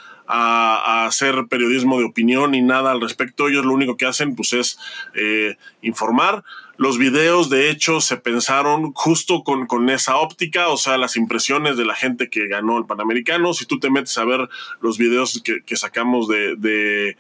hacer 1.04 1.46
periodismo 1.50 1.98
de 1.98 2.06
opinión 2.06 2.52
ni 2.52 2.62
nada 2.62 2.92
al 2.92 3.02
respecto, 3.02 3.48
ellos 3.48 3.66
lo 3.66 3.74
único 3.74 3.98
que 3.98 4.06
hacen 4.06 4.34
pues 4.34 4.54
es 4.54 4.78
eh, 5.14 5.56
informar. 5.82 6.42
Los 6.78 6.96
videos, 6.96 7.50
de 7.50 7.70
hecho, 7.70 8.00
se 8.00 8.16
pensaron 8.16 8.92
justo 8.94 9.44
con, 9.44 9.66
con, 9.66 9.90
esa 9.90 10.16
óptica, 10.16 10.68
o 10.68 10.76
sea, 10.76 10.96
las 10.96 11.16
impresiones 11.16 11.76
de 11.76 11.84
la 11.84 11.94
gente 11.94 12.30
que 12.30 12.48
ganó 12.48 12.78
el 12.78 12.86
Panamericano. 12.86 13.52
Si 13.52 13.66
tú 13.66 13.78
te 13.78 13.90
metes 13.90 14.16
a 14.16 14.24
ver 14.24 14.48
los 14.80 14.96
videos 14.96 15.42
que, 15.42 15.76
sacamos 15.76 16.28
de, 16.28 16.56
de, 16.56 17.16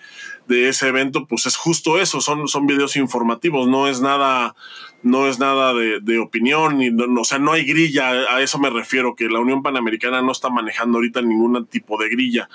de, 0.46 0.68
ese 0.68 0.88
evento, 0.88 1.26
pues 1.26 1.46
es 1.46 1.56
justo 1.56 2.00
eso, 2.00 2.20
son, 2.20 2.48
son 2.48 2.66
videos 2.66 2.96
informativos, 2.96 3.68
no 3.68 3.88
es 3.88 4.00
nada, 4.00 4.54
no 5.02 5.28
es 5.28 5.38
nada 5.38 5.74
de, 5.74 6.18
opinión, 6.18 6.78
ni, 6.78 6.90
no, 6.90 7.20
o 7.20 7.24
sea, 7.24 7.38
no 7.38 7.52
hay 7.52 7.64
grilla, 7.64 8.08
a 8.08 8.40
eso 8.40 8.58
me 8.58 8.70
refiero, 8.70 9.14
que 9.14 9.28
la 9.28 9.40
Unión 9.40 9.62
Panamericana 9.62 10.22
no 10.22 10.32
está 10.32 10.48
manejando 10.48 10.98
ahorita 10.98 11.20
ningún 11.20 11.66
tipo 11.66 12.00
de 12.00 12.08
grilla. 12.08 12.48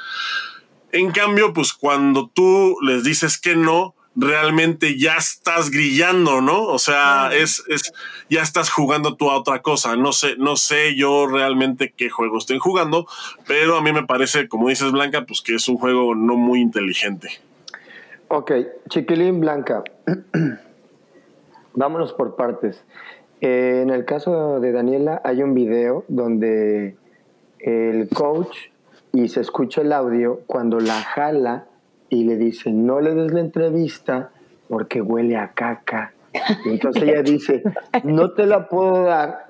En 0.92 1.12
cambio, 1.12 1.54
pues 1.54 1.74
cuando 1.74 2.32
tú 2.34 2.78
les 2.82 3.04
dices 3.04 3.38
que 3.38 3.56
no, 3.56 3.97
realmente 4.18 4.98
ya 4.98 5.16
estás 5.18 5.70
grillando, 5.70 6.42
¿no? 6.42 6.64
O 6.64 6.80
sea, 6.80 7.30
es, 7.34 7.64
es, 7.68 7.94
ya 8.30 8.42
estás 8.42 8.72
jugando 8.72 9.16
tú 9.16 9.30
a 9.30 9.38
otra 9.38 9.62
cosa. 9.62 9.96
No 9.96 10.12
sé, 10.12 10.36
no 10.38 10.56
sé 10.56 10.96
yo 10.96 11.28
realmente 11.28 11.94
qué 11.96 12.10
juego 12.10 12.40
estén 12.40 12.60
jugando, 12.60 13.08
pero 13.48 13.78
a 13.78 13.82
mí 13.82 13.94
me 13.94 14.04
parece, 14.04 14.50
como 14.50 14.70
dices 14.70 14.92
Blanca, 14.92 15.26
pues 15.26 15.42
que 15.42 15.56
es 15.56 15.68
un 15.70 15.78
juego 15.78 16.16
no 16.16 16.36
muy 16.36 16.60
inteligente. 16.60 17.30
Ok, 18.30 18.52
Chiquilín 18.90 19.40
Blanca. 19.40 19.84
Vámonos 21.74 22.12
por 22.14 22.36
partes. 22.36 22.84
Eh, 23.40 23.82
en 23.84 23.92
el 23.92 24.04
caso 24.04 24.60
de 24.60 24.72
Daniela 24.72 25.22
hay 25.24 25.44
un 25.44 25.54
video 25.54 26.04
donde 26.08 26.98
el 27.60 28.10
coach 28.10 28.58
y 29.14 29.30
se 29.30 29.42
escucha 29.42 29.82
el 29.82 29.94
audio 29.94 30.42
cuando 30.48 30.80
la 30.80 31.04
jala 31.04 31.68
y 32.10 32.24
le 32.24 32.38
dice, 32.38 32.72
no 32.72 33.00
le 33.02 33.14
des 33.14 33.34
la 33.34 33.42
entrevista 33.42 34.32
porque 34.70 35.02
huele 35.02 35.38
a 35.38 35.54
caca. 35.54 36.14
Y 36.66 36.70
entonces 36.70 37.04
ella 37.04 37.22
dice, 37.22 37.64
no 38.04 38.32
te 38.32 38.46
la 38.46 38.70
puedo 38.70 39.04
dar 39.04 39.48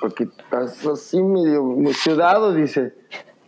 porque 0.00 0.24
estás 0.24 0.86
así 0.86 1.22
medio 1.22 1.76
ciudadano, 1.92 2.52
dice. 2.52 2.94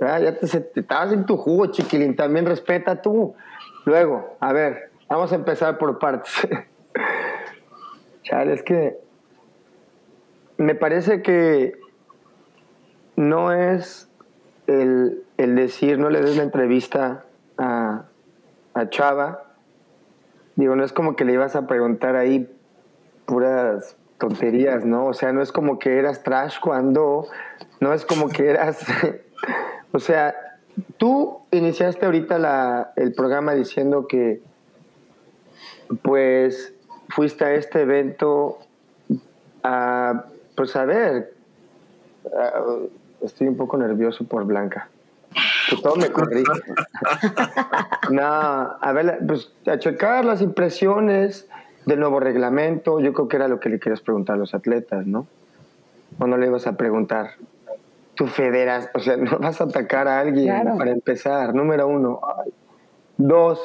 Ah, 0.01 0.21
ya 0.21 0.39
te, 0.39 0.47
te, 0.47 0.81
estabas 0.81 1.13
en 1.13 1.25
tu 1.25 1.37
jugo, 1.37 1.67
chiquilín, 1.67 2.17
también 2.17 2.45
respeta 2.45 3.01
tú. 3.01 3.35
Luego, 3.87 4.37
a 4.41 4.53
ver, 4.53 4.91
vamos 5.09 5.33
a 5.33 5.37
empezar 5.37 5.79
por 5.79 5.99
partes. 5.99 6.33
Chale, 8.23 8.53
es 8.53 8.63
que 8.63 8.99
me 10.59 10.75
parece 10.75 11.23
que 11.23 11.79
no 13.15 13.53
es 13.53 14.11
el, 14.67 15.25
decir 15.37 15.99
no 15.99 16.11
le 16.11 16.21
des 16.21 16.37
la 16.37 16.43
entrevista 16.43 17.25
a, 17.57 18.07
a, 18.77 18.89
Chava. 18.91 19.43
Digo, 20.57 20.77
no 20.77 20.85
es 20.85 20.93
como 20.93 21.17
que 21.17 21.25
le 21.25 21.33
ibas 21.33 21.57
a 21.57 21.67
preguntar 21.67 22.17
ahí 22.17 22.51
puras 23.27 23.97
tonterías, 24.19 24.85
¿no? 24.85 25.07
O 25.07 25.15
sea, 25.15 25.33
no 25.33 25.43
es 25.43 25.53
como 25.53 25.79
que 25.79 25.99
eras 25.99 26.23
trash 26.23 26.59
cuando, 26.61 27.27
no 27.81 27.93
es 27.93 28.07
como 28.07 28.29
que 28.29 28.49
eras, 28.49 28.85
o 29.93 29.99
sea, 29.99 30.35
tú 30.97 31.41
iniciaste 31.51 32.07
ahorita 32.07 32.39
la, 32.39 32.93
el 32.97 33.13
programa 33.13 33.53
diciendo 33.53 34.07
que, 34.07 34.41
pues, 36.03 36.75
fuiste 37.09 37.45
a 37.45 37.55
este 37.55 37.83
evento 37.83 38.59
a, 39.63 40.25
pues 40.55 40.75
a 40.77 40.85
ver, 40.85 41.35
estoy 43.21 43.49
un 43.49 43.57
poco 43.57 43.77
nervioso 43.77 44.25
por 44.25 44.45
Blanca. 44.45 44.89
Que 45.69 45.77
todo 45.83 45.97
me 45.97 46.11
corrige. 46.11 46.53
no, 48.11 48.23
a 48.23 48.93
ver, 48.93 49.19
pues 49.27 49.53
a 49.67 49.79
checar 49.79 50.25
las 50.25 50.43
impresiones 50.43 51.49
del 51.85 52.01
nuevo 52.01 52.21
reglamento. 52.21 53.01
Yo 53.01 53.13
creo 53.13 53.29
que 53.29 53.37
era 53.37 53.49
lo 53.49 53.61
que 53.61 53.69
le 53.69 53.79
querías 53.79 54.01
preguntar 54.01 54.37
a 54.37 54.39
los 54.39 54.55
atletas, 54.55 55.07
¿no? 55.07 55.27
O 56.19 56.27
no 56.27 56.37
le 56.37 56.47
ibas 56.47 56.67
a 56.67 56.77
preguntar. 56.77 57.31
Tú 58.15 58.27
federas, 58.27 58.91
o 58.95 59.01
sea, 59.01 59.17
no 59.19 59.39
vas 59.39 59.61
a 59.61 59.65
atacar 59.65 60.09
a 60.09 60.21
alguien 60.21 60.77
para 60.79 60.91
empezar. 60.91 61.55
Número 61.55 61.87
uno. 61.87 62.21
Ay, 62.39 62.53
Dos. 63.19 63.59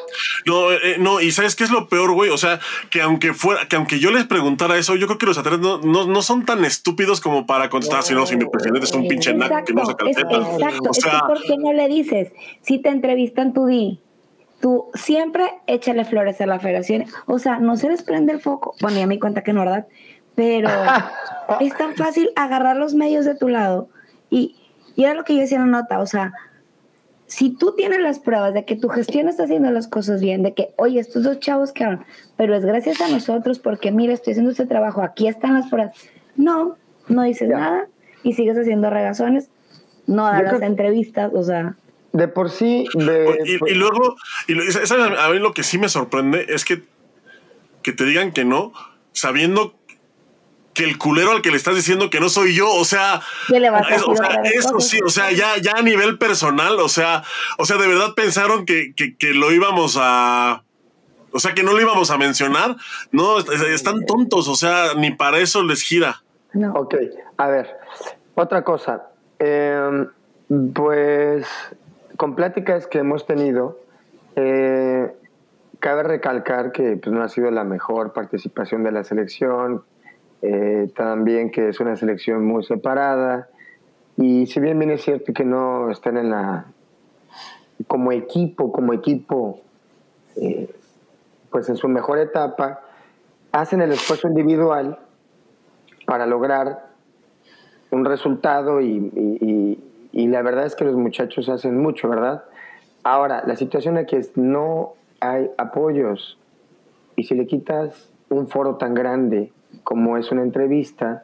No, 0.46 0.72
eh, 0.72 0.96
no, 0.98 1.20
y 1.20 1.32
¿sabes 1.32 1.58
qué 1.58 1.66
es 1.66 1.72
lo 1.72 1.90
peor, 1.90 2.14
güey? 2.14 2.30
O 2.30 2.38
sea, 2.38 2.60
que 2.90 3.02
aunque 3.02 3.34
fuera, 3.34 3.68
que 3.68 3.76
aunque 3.76 4.00
yo 4.00 4.10
les 4.12 4.26
preguntara 4.26 4.78
eso, 4.78 4.96
yo 4.96 5.08
creo 5.08 5.18
que 5.18 5.26
los 5.26 5.38
atletas 5.38 5.60
no, 5.60 5.80
no, 5.80 6.22
son 6.22 6.46
tan 6.46 6.64
estúpidos 6.64 7.20
como 7.20 7.46
para 7.46 7.70
contestar, 7.70 8.04
si 8.04 8.14
no, 8.14 8.26
si 8.26 8.38
mi 8.38 8.46
presidente 8.46 8.86
es 8.86 8.94
un 8.94 9.08
pinche 9.10 9.34
naco 9.34 9.66
que 9.66 9.74
no 9.74 9.86
saca 9.86 10.06
el 10.06 10.12
Exacto, 10.12 10.90
o 10.90 10.94
sea, 10.94 11.18
es 11.18 11.22
¿por 11.24 11.42
qué 11.42 11.58
no 11.58 11.74
le 11.74 11.90
dices? 11.90 12.32
Si 12.62 12.80
te 12.80 12.90
entrevistan, 12.90 13.54
tú 13.54 13.66
di, 13.66 14.00
tú 14.62 14.86
siempre 14.94 15.52
échale 15.68 16.06
flores 16.06 16.40
a 16.40 16.46
la 16.46 16.60
federación. 16.60 17.06
O 17.26 17.38
sea, 17.38 17.60
no 17.60 17.76
se 17.76 17.90
les 17.90 18.04
prende 18.04 18.32
el 18.32 18.40
foco. 18.40 18.76
Bueno, 18.82 19.00
ya 19.00 19.08
me 19.08 19.20
cuenta 19.20 19.44
que 19.44 19.52
no, 19.52 19.62
¿verdad? 19.62 19.88
Pero 20.36 20.70
es 21.60 21.76
tan 21.76 21.96
fácil 21.96 22.30
agarrar 22.38 22.78
los 22.78 22.94
medios 22.94 23.26
de 23.26 23.36
tu 23.36 23.50
lado. 23.50 23.90
Y, 24.30 24.56
y 24.96 25.04
era 25.04 25.14
lo 25.14 25.26
que 25.26 25.34
yo 25.34 25.42
decía 25.42 25.58
en 25.58 25.70
la 25.70 25.80
nota, 25.80 26.00
o 26.00 26.06
sea, 26.06 26.32
si 27.32 27.50
tú 27.50 27.74
tienes 27.78 28.02
las 28.02 28.20
pruebas 28.20 28.54
de 28.54 28.66
que 28.66 28.76
tu 28.76 28.90
gestión 28.90 29.30
está 29.30 29.46
haciendo 29.46 29.72
las 29.72 29.88
cosas 29.88 30.20
bien, 30.20 30.44
de 30.44 30.54
que, 30.54 30.74
oye, 30.76 31.00
estos 31.00 31.24
dos 31.24 31.40
chavos 31.40 31.72
quedaron, 31.72 32.04
pero 32.36 32.54
es 32.54 32.66
gracias 32.66 33.00
a 33.00 33.08
nosotros 33.08 33.58
porque, 33.58 33.90
mira, 33.90 34.12
estoy 34.12 34.32
haciendo 34.32 34.52
este 34.52 34.66
trabajo, 34.66 35.02
aquí 35.02 35.30
están 35.30 35.54
las 35.54 35.70
pruebas. 35.70 35.96
No, 36.36 36.76
no 37.08 37.24
dices 37.24 37.48
nada 37.48 37.88
y 38.22 38.34
sigues 38.34 38.58
haciendo 38.58 38.90
regazones, 38.90 39.50
no 40.08 40.26
das 40.26 40.44
las 40.44 40.62
entrevistas, 40.62 41.32
o 41.34 41.42
sea. 41.42 41.78
De 42.12 42.28
por 42.28 42.50
sí. 42.50 42.86
y, 42.94 43.00
luego, 43.00 44.18
y, 44.50 44.54
a 44.54 45.30
mí 45.30 45.40
lo 45.40 45.54
que 45.54 45.64
sí 45.64 45.78
me 45.78 45.88
sorprende 45.88 46.48
es 46.50 46.66
que, 46.66 46.84
que 47.82 47.94
te 47.94 48.04
digan 48.04 48.34
que 48.34 48.44
no, 48.44 48.74
sabiendo 49.14 49.74
que 50.74 50.84
el 50.84 50.98
culero 50.98 51.32
al 51.32 51.42
que 51.42 51.52
le 51.52 51.58
estás 51.58 51.76
diciendo 51.76 52.10
que 52.10 52.20
no 52.20 52.30
soy 52.30 52.56
yo, 52.56 52.70
o 52.70 52.86
sea, 52.86 53.22
o 54.06 54.16
sea 54.16 54.42
eso 54.44 54.80
sí, 54.80 55.00
o 55.06 55.10
sea, 55.10 55.32
ya, 55.32 55.58
ya 55.58 55.74
a 55.78 55.82
nivel 55.82 56.18
personal, 56.18 56.80
o 56.80 56.90
sea, 56.90 57.24
o 57.58 57.66
sea, 57.66 57.78
de 57.78 57.88
verdad 57.88 58.14
pensaron 58.16 58.66
que, 58.66 58.94
que, 58.96 59.18
que 59.18 59.34
lo 59.34 59.52
íbamos 59.52 59.98
a, 60.00 60.64
o 61.32 61.40
sea, 61.40 61.54
que 61.54 61.64
no 61.64 61.74
lo 61.74 61.82
íbamos 61.82 62.12
a 62.12 62.18
mencionar, 62.18 62.76
no, 63.12 63.40
están 63.40 64.06
tontos, 64.06 64.48
o 64.48 64.56
sea, 64.56 64.94
ni 64.96 65.12
para 65.12 65.40
eso 65.40 65.64
les 65.64 65.82
gira. 65.82 66.24
No. 66.54 66.74
Ok, 66.74 66.96
a 67.38 67.48
ver, 67.48 67.78
otra 68.36 68.64
cosa, 68.64 69.10
em, 69.40 70.08
pues 70.74 71.46
con 72.18 72.36
pláticas 72.36 72.88
que 72.88 73.00
hemos 73.00 73.26
tenido, 73.26 73.80
eh, 74.36 75.12
cabe 75.80 76.04
recalcar 76.04 76.72
que 76.72 76.98
pues, 76.98 77.14
no 77.14 77.24
ha 77.24 77.30
sido 77.30 77.50
la 77.52 77.64
mejor 77.64 78.14
participación 78.14 78.84
de 78.84 78.92
la 78.92 79.04
selección, 79.04 79.84
eh, 80.42 80.92
también 80.96 81.52
que 81.52 81.70
es 81.70 81.80
una 81.80 81.96
selección 81.96 82.46
muy 82.46 82.64
separada. 82.64 83.50
Y 84.18 84.48
si 84.48 84.60
bien 84.60 84.78
bien 84.80 84.92
es 84.92 85.02
cierto 85.02 85.34
que 85.34 85.46
no 85.46 85.90
están 85.92 86.18
en 86.18 86.30
la. 86.30 86.66
como 87.88 88.12
equipo, 88.12 88.72
como 88.72 88.94
equipo, 88.94 89.60
eh, 90.36 90.70
pues 91.50 91.70
en 91.70 91.76
su 91.76 91.88
mejor 91.88 92.20
etapa, 92.20 92.82
hacen 93.52 93.82
el 93.82 93.92
esfuerzo 93.92 94.28
individual 94.28 95.00
para 96.06 96.26
lograr 96.26 96.92
un 97.92 98.06
resultado 98.06 98.82
y, 98.82 99.78
la 100.14 100.42
verdad 100.42 100.66
es 100.66 100.76
que 100.76 100.86
los 100.86 100.96
muchachos 100.96 101.50
hacen 101.50 101.78
mucho, 101.78 102.08
¿verdad? 102.10 102.44
Ahora, 103.04 103.44
la 103.46 103.56
situación 103.56 103.98
aquí 103.98 104.16
es 104.16 104.36
no 104.38 104.94
hay 105.20 105.50
apoyos 105.58 106.38
y 107.16 107.24
si 107.24 107.36
le 107.36 107.48
quitas 107.48 108.10
un 108.30 108.48
foro 108.48 108.76
tan 108.76 108.94
grande 108.94 109.52
como 109.84 110.18
es 110.18 110.32
una 110.32 110.44
entrevista, 110.44 111.24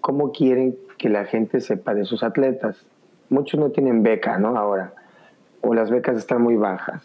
¿cómo 0.00 0.32
quieren 0.32 0.76
que 0.98 1.08
la 1.08 1.24
gente 1.24 1.60
sepa 1.60 1.94
de 1.94 2.04
sus 2.04 2.22
atletas? 2.22 2.86
Muchos 3.28 3.58
no 3.58 3.70
tienen 3.70 4.02
beca, 4.02 4.38
¿no? 4.38 4.56
Ahora, 4.56 4.94
o 5.60 5.74
las 5.74 5.90
becas 5.90 6.16
están 6.16 6.42
muy 6.42 6.56
bajas. 6.56 7.02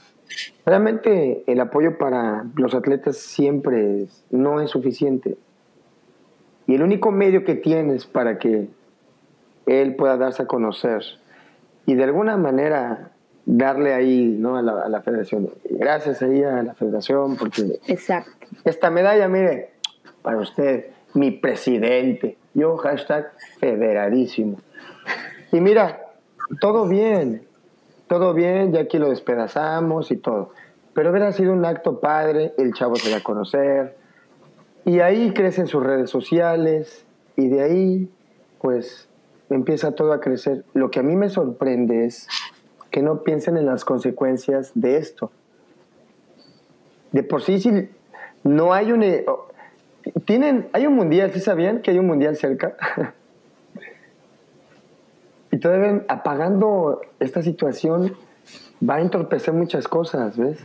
Realmente 0.66 1.44
el 1.48 1.60
apoyo 1.62 1.98
para 1.98 2.46
los 2.56 2.76
atletas 2.76 3.18
siempre 3.18 4.08
no 4.30 4.62
es 4.62 4.70
suficiente. 4.70 5.38
Y 6.66 6.76
el 6.76 6.84
único 6.84 7.12
medio 7.12 7.46
que 7.46 7.56
tienes 7.56 8.06
para 8.06 8.38
que 8.40 8.68
él 9.66 9.96
pueda 9.96 10.18
darse 10.18 10.44
a 10.44 10.48
conocer 10.48 11.02
y 11.86 11.96
de 11.96 12.04
alguna 12.04 12.36
manera 12.36 13.12
darle 13.46 13.94
ahí 13.94 14.36
¿no? 14.38 14.58
a, 14.58 14.62
la, 14.62 14.82
a 14.82 14.90
la 14.90 15.02
federación. 15.02 15.50
Gracias 15.70 16.22
ahí 16.22 16.44
a 16.44 16.62
la 16.64 16.74
federación 16.74 17.38
porque 17.38 17.80
Exacto. 17.88 18.48
esta 18.66 18.90
medalla, 18.92 19.30
mire, 19.30 19.70
para 20.22 20.38
usted, 20.38 20.88
mi 21.14 21.32
presidente. 21.32 22.38
Yo, 22.54 22.78
hashtag 22.78 23.32
federadísimo. 23.60 24.58
Y 25.52 25.62
mira, 25.62 26.02
todo 26.60 26.88
bien, 26.88 27.48
todo 28.08 28.34
bien, 28.34 28.74
ya 28.74 28.82
aquí 28.82 28.98
lo 28.98 29.10
despedazamos 29.10 30.12
y 30.12 30.18
todo. 30.18 30.52
Pero 30.94 31.12
hubiera 31.12 31.32
sido 31.32 31.54
un 31.54 31.66
acto 31.66 32.00
padre, 32.00 32.54
el 32.58 32.74
chavo 32.74 32.96
se 32.96 33.10
da 33.10 33.18
a 33.18 33.24
conocer, 33.24 33.96
y 34.86 35.00
ahí 35.00 35.34
crecen 35.34 35.68
sus 35.68 35.84
redes 35.84 36.10
sociales, 36.10 37.06
y 37.36 37.50
de 37.50 37.62
ahí, 37.62 38.10
pues, 38.62 39.08
empieza 39.50 39.92
todo 39.92 40.14
a 40.14 40.20
crecer. 40.20 40.64
Lo 40.74 40.90
que 40.90 41.00
a 41.00 41.04
mí 41.04 41.16
me 41.16 41.30
sorprende 41.30 42.06
es 42.06 42.28
que 42.90 43.02
no 43.02 43.24
piensen 43.24 43.58
en 43.58 43.66
las 43.66 43.86
consecuencias 43.86 44.72
de 44.74 44.98
esto. 44.98 45.32
De 47.12 47.24
por 47.24 47.42
sí, 47.42 47.60
si 47.60 47.90
no 48.44 48.74
hay 48.74 48.92
un 48.92 49.04
tienen, 50.26 50.70
hay 50.74 50.86
un 50.86 50.96
mundial, 50.96 51.32
¿sí 51.32 51.40
sabían 51.40 51.82
que 51.82 51.92
hay 51.92 52.00
un 52.00 52.08
mundial 52.08 52.36
cerca? 52.36 52.76
y 55.52 55.58
todavía 55.58 56.04
apagando 56.08 57.02
esta 57.20 57.42
situación 57.42 58.16
va 58.88 58.96
a 58.96 59.02
entorpecer 59.02 59.54
muchas 59.54 59.88
cosas, 59.88 60.38
¿ves? 60.38 60.60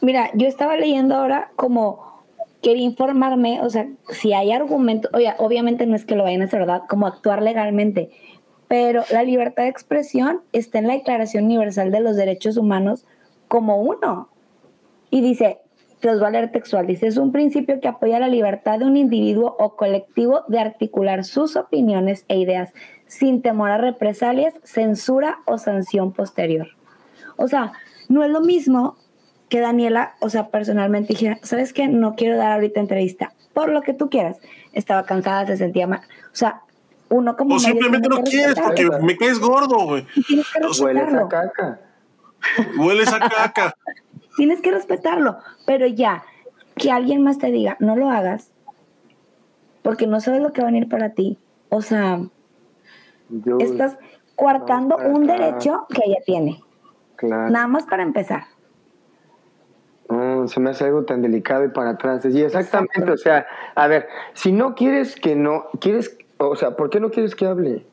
Mira, 0.00 0.30
yo 0.34 0.48
estaba 0.48 0.76
leyendo 0.76 1.14
ahora 1.14 1.52
como 1.54 2.12
quería 2.60 2.84
informarme, 2.84 3.60
o 3.60 3.70
sea, 3.70 3.88
si 4.10 4.32
hay 4.32 4.52
argumentos, 4.52 5.10
obviamente 5.38 5.86
no 5.86 5.96
es 5.96 6.04
que 6.04 6.16
lo 6.16 6.24
vayan 6.24 6.42
a 6.42 6.44
hacer, 6.46 6.60
¿verdad? 6.60 6.82
Como 6.88 7.06
actuar 7.06 7.42
legalmente, 7.42 8.10
pero 8.68 9.04
la 9.10 9.22
libertad 9.22 9.64
de 9.64 9.68
expresión 9.68 10.40
está 10.52 10.78
en 10.78 10.86
la 10.86 10.94
Declaración 10.94 11.44
Universal 11.44 11.90
de 11.90 12.00
los 12.00 12.16
Derechos 12.16 12.56
Humanos 12.56 13.04
como 13.48 13.82
uno. 13.82 14.28
Y 15.10 15.20
dice, 15.20 15.58
los 16.02 16.22
va 16.22 16.28
a 16.28 16.30
leer 16.30 16.52
textual. 16.52 16.86
Dice, 16.86 17.06
es 17.06 17.16
un 17.16 17.32
principio 17.32 17.80
que 17.80 17.88
apoya 17.88 18.18
la 18.18 18.28
libertad 18.28 18.78
de 18.78 18.84
un 18.84 18.96
individuo 18.96 19.56
o 19.58 19.76
colectivo 19.76 20.44
de 20.48 20.58
articular 20.58 21.24
sus 21.24 21.56
opiniones 21.56 22.24
e 22.28 22.38
ideas 22.38 22.72
sin 23.06 23.42
temor 23.42 23.70
a 23.70 23.78
represalias, 23.78 24.54
censura 24.64 25.38
o 25.44 25.58
sanción 25.58 26.12
posterior. 26.12 26.68
O 27.36 27.48
sea, 27.48 27.72
no 28.08 28.24
es 28.24 28.30
lo 28.30 28.40
mismo 28.40 28.96
que 29.48 29.60
Daniela, 29.60 30.14
o 30.20 30.30
sea, 30.30 30.48
personalmente 30.48 31.12
dijera, 31.12 31.38
¿sabes 31.42 31.72
qué? 31.72 31.86
No 31.86 32.14
quiero 32.14 32.38
dar 32.38 32.52
ahorita 32.52 32.80
entrevista, 32.80 33.34
por 33.52 33.68
lo 33.68 33.82
que 33.82 33.92
tú 33.92 34.08
quieras. 34.08 34.38
Estaba 34.72 35.04
cansada, 35.04 35.46
se 35.46 35.58
sentía 35.58 35.86
mal. 35.86 36.00
O 36.26 36.34
sea, 36.34 36.62
uno 37.10 37.36
como... 37.36 37.56
O 37.56 37.58
simplemente 37.58 38.08
no 38.08 38.22
quieres 38.22 38.58
porque 38.58 38.88
me 39.02 39.16
caes 39.18 39.38
gordo, 39.38 39.84
güey. 39.84 40.06
Hueles 40.80 41.12
a 41.12 41.28
caca. 41.28 41.80
Hueles 42.78 43.12
a 43.12 43.18
caca. 43.18 43.76
Tienes 44.36 44.60
que 44.60 44.70
respetarlo, 44.70 45.38
pero 45.66 45.86
ya, 45.86 46.24
que 46.76 46.90
alguien 46.90 47.22
más 47.22 47.38
te 47.38 47.50
diga, 47.50 47.76
no 47.80 47.96
lo 47.96 48.10
hagas, 48.10 48.50
porque 49.82 50.06
no 50.06 50.20
sabes 50.20 50.40
lo 50.40 50.52
que 50.52 50.62
va 50.62 50.68
a 50.68 50.72
venir 50.72 50.88
para 50.88 51.10
ti. 51.10 51.38
O 51.68 51.82
sea, 51.82 52.20
estás 53.58 53.98
coartando 54.36 54.96
un 54.96 55.26
derecho 55.26 55.86
que 55.88 56.02
ella 56.04 56.18
tiene. 56.24 56.62
Nada 57.22 57.68
más 57.68 57.84
para 57.86 58.02
empezar. 58.02 58.44
se 60.46 60.60
me 60.60 60.70
hace 60.70 60.84
algo 60.84 61.04
tan 61.04 61.22
delicado 61.22 61.64
y 61.64 61.68
para 61.68 61.90
atrás. 61.90 62.24
Y 62.24 62.42
exactamente, 62.42 63.10
o 63.10 63.16
sea, 63.16 63.46
a 63.74 63.86
ver, 63.86 64.08
si 64.32 64.52
no 64.52 64.74
quieres 64.74 65.16
que 65.16 65.36
no, 65.36 65.66
quieres, 65.80 66.16
o 66.38 66.56
sea, 66.56 66.76
¿por 66.76 66.90
qué 66.90 67.00
no 67.00 67.10
quieres 67.10 67.34
que 67.34 67.46
hable? 67.46 67.86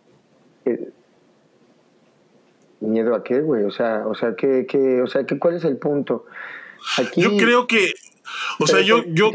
Eh, 0.65 0.91
¿Miedo 2.81 3.13
a 3.15 3.23
qué, 3.23 3.41
güey? 3.41 3.63
O 3.63 3.71
sea, 3.71 4.07
o 4.07 4.15
sea, 4.15 4.35
¿qué, 4.35 4.65
qué, 4.65 5.01
o 5.01 5.07
sea, 5.07 5.25
¿qué, 5.25 5.37
¿cuál 5.37 5.55
es 5.55 5.65
el 5.65 5.77
punto? 5.77 6.25
Aquí, 6.97 7.21
yo 7.21 7.35
creo 7.37 7.67
que, 7.67 7.93
o 8.59 8.67
sea, 8.67 8.81
yo... 8.81 9.03
yo... 9.05 9.31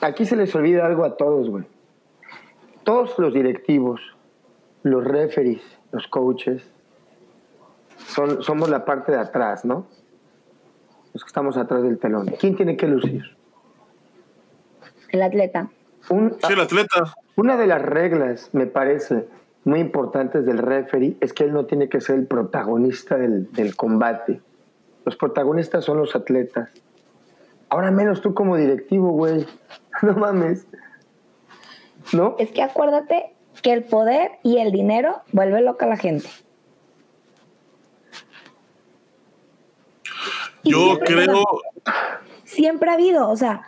Aquí 0.00 0.26
se 0.26 0.36
les 0.36 0.54
olvida 0.54 0.86
algo 0.86 1.04
a 1.04 1.16
todos, 1.16 1.50
güey. 1.50 1.64
Todos 2.84 3.18
los 3.18 3.34
directivos, 3.34 4.00
los 4.84 5.04
referees, 5.04 5.60
los 5.90 6.06
coaches, 6.06 6.62
son, 8.06 8.42
somos 8.42 8.70
la 8.70 8.84
parte 8.84 9.12
de 9.12 9.18
atrás, 9.18 9.64
¿no? 9.64 9.88
Los 11.12 11.24
que 11.24 11.28
estamos 11.28 11.56
atrás 11.56 11.82
del 11.82 11.98
telón. 11.98 12.26
¿Quién 12.38 12.54
tiene 12.54 12.76
que 12.76 12.86
lucir? 12.86 13.36
El 15.10 15.22
atleta. 15.22 15.68
sí, 16.08 16.52
el 16.52 16.60
atleta. 16.60 17.14
Una 17.36 17.56
de 17.56 17.66
las 17.66 17.82
reglas, 17.82 18.50
me 18.52 18.66
parece, 18.66 19.26
muy 19.68 19.80
importantes 19.80 20.46
del 20.46 20.58
referee 20.58 21.16
es 21.20 21.34
que 21.34 21.44
él 21.44 21.52
no 21.52 21.66
tiene 21.66 21.90
que 21.90 22.00
ser 22.00 22.16
el 22.16 22.26
protagonista 22.26 23.16
del, 23.16 23.76
combate. 23.76 24.40
Los 25.04 25.14
protagonistas 25.16 25.84
son 25.84 25.98
los 25.98 26.16
atletas. 26.16 26.70
Ahora 27.68 27.90
menos 27.90 28.22
tú 28.22 28.32
como 28.34 28.56
directivo, 28.56 29.10
güey. 29.10 29.46
No 30.02 30.14
mames. 30.14 30.66
¿No? 32.12 32.36
Es 32.38 32.52
que 32.52 32.62
acuérdate 32.62 33.34
que 33.62 33.72
el 33.72 33.82
poder 33.82 34.30
y 34.44 34.58
el 34.58 34.70
dinero 34.70 35.22
vuelve 35.32 35.60
loca 35.60 35.86
a 35.86 35.88
la 35.88 35.96
gente. 35.96 36.28
Yo 40.62 40.98
creo... 41.04 41.42
Siempre 42.44 42.90
ha 42.90 42.94
habido, 42.94 43.28
o 43.28 43.36
sea, 43.36 43.62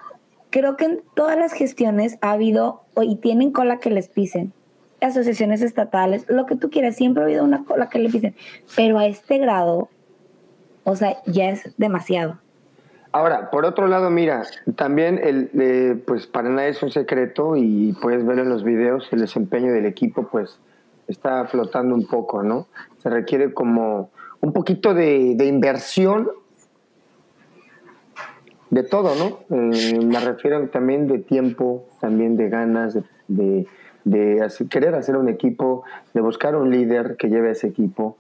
creo 0.51 0.77
que 0.77 0.85
en 0.85 1.03
todas 1.15 1.37
las 1.37 1.53
gestiones 1.53 2.17
ha 2.23 2.31
habido 2.31 2.85
y 3.03 3.17
tienen 3.17 3.51
cola 3.51 3.81
que 3.81 3.91
les 3.91 4.09
pisen 4.09 4.55
asociaciones 5.01 5.63
estatales, 5.63 6.27
lo 6.29 6.47
que 6.47 6.57
tú 6.57 6.71
quieras, 6.71 6.97
siempre 6.97 7.23
ha 7.23 7.27
habido 7.27 7.45
una 7.45 7.65
cola 7.65 7.89
que 7.89 7.99
le 7.99 8.11
dicen, 8.11 8.35
pero 8.77 8.99
a 8.99 9.07
este 9.07 9.39
grado, 9.39 9.89
o 10.85 10.97
sea, 10.97 11.17
ya 11.27 11.51
es 11.51 11.75
demasiado. 11.77 12.39
Ahora, 13.13 13.51
por 13.51 13.65
otro 13.65 13.89
lado, 13.89 14.09
mira, 14.11 14.43
también 14.77 15.21
el, 15.23 15.51
eh, 15.59 16.01
pues 16.07 16.27
para 16.27 16.49
nadie 16.49 16.69
es 16.69 16.83
un 16.83 16.91
secreto 16.91 17.57
y 17.57 17.97
puedes 18.01 18.25
ver 18.25 18.39
en 18.39 18.49
los 18.49 18.63
videos 18.63 19.09
el 19.13 19.21
desempeño 19.21 19.73
del 19.73 19.87
equipo, 19.87 20.29
pues 20.29 20.61
está 21.09 21.45
flotando 21.47 21.95
un 21.95 22.07
poco, 22.07 22.45
¿no? 22.45 22.69
Se 22.99 23.11
requiere 23.11 23.53
como 23.53 24.11
un 24.41 24.53
poquito 24.53 24.95
de, 24.95 25.35
inversión 25.45 26.31
de 28.71 28.85
todo, 28.85 29.15
¿no? 29.17 29.57
Eh, 29.57 29.99
me 30.05 30.21
refiero 30.21 30.69
también 30.69 31.09
de 31.09 31.19
tiempo, 31.19 31.89
también 32.01 32.37
de 32.37 32.49
ganas, 32.49 32.95
de 32.95 33.03
de 33.31 33.67
querer 34.71 34.95
hacer 34.95 35.17
un 35.17 35.29
equipo, 35.29 35.85
de 36.15 36.21
buscar 36.21 36.57
un 36.57 36.71
líder 36.71 37.17
que 37.17 37.29
lleve 37.29 37.51
ese 37.51 37.69
equipo 37.69 38.17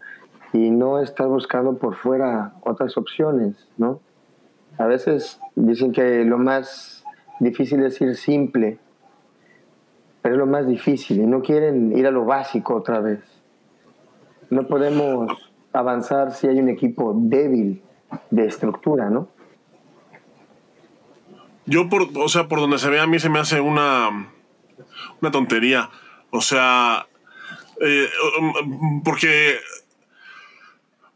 y 0.53 0.71
no 0.71 1.01
estar 1.01 1.27
buscando 1.29 1.79
por 1.79 1.95
fuera 1.95 2.55
otras 2.63 2.97
opciones, 2.97 3.69
¿no? 3.77 4.01
A 4.79 4.87
veces 4.87 5.41
dicen 5.57 5.93
que 5.93 6.25
lo 6.25 6.39
más 6.39 7.05
difícil 7.39 7.81
decir 7.81 8.17
simple, 8.17 8.79
pero 10.23 10.35
es 10.35 10.39
lo 10.39 10.47
más 10.47 10.67
difícil 10.67 11.21
y 11.21 11.27
no 11.27 11.43
quieren 11.43 11.97
ir 11.97 12.07
a 12.07 12.11
lo 12.11 12.25
básico 12.25 12.75
otra 12.75 13.01
vez. 13.01 13.21
No 14.51 14.67
podemos 14.67 15.51
avanzar 15.73 16.33
si 16.33 16.49
hay 16.49 16.59
un 16.59 16.69
equipo 16.69 17.15
débil 17.17 17.83
de 18.31 18.47
estructura, 18.47 19.09
¿no? 19.09 19.29
Yo, 21.67 21.89
por, 21.89 22.09
o 22.17 22.29
sea, 22.29 22.49
por 22.49 22.59
donde 22.59 22.79
se 22.79 22.91
ve, 22.91 22.99
a 22.99 23.07
mí 23.07 23.21
se 23.21 23.29
me 23.29 23.39
hace 23.39 23.61
una, 23.61 24.31
una 25.21 25.31
tontería. 25.31 25.91
O 26.31 26.41
sea, 26.41 27.07
eh, 27.81 28.09
um, 28.39 29.03
porque 29.03 29.59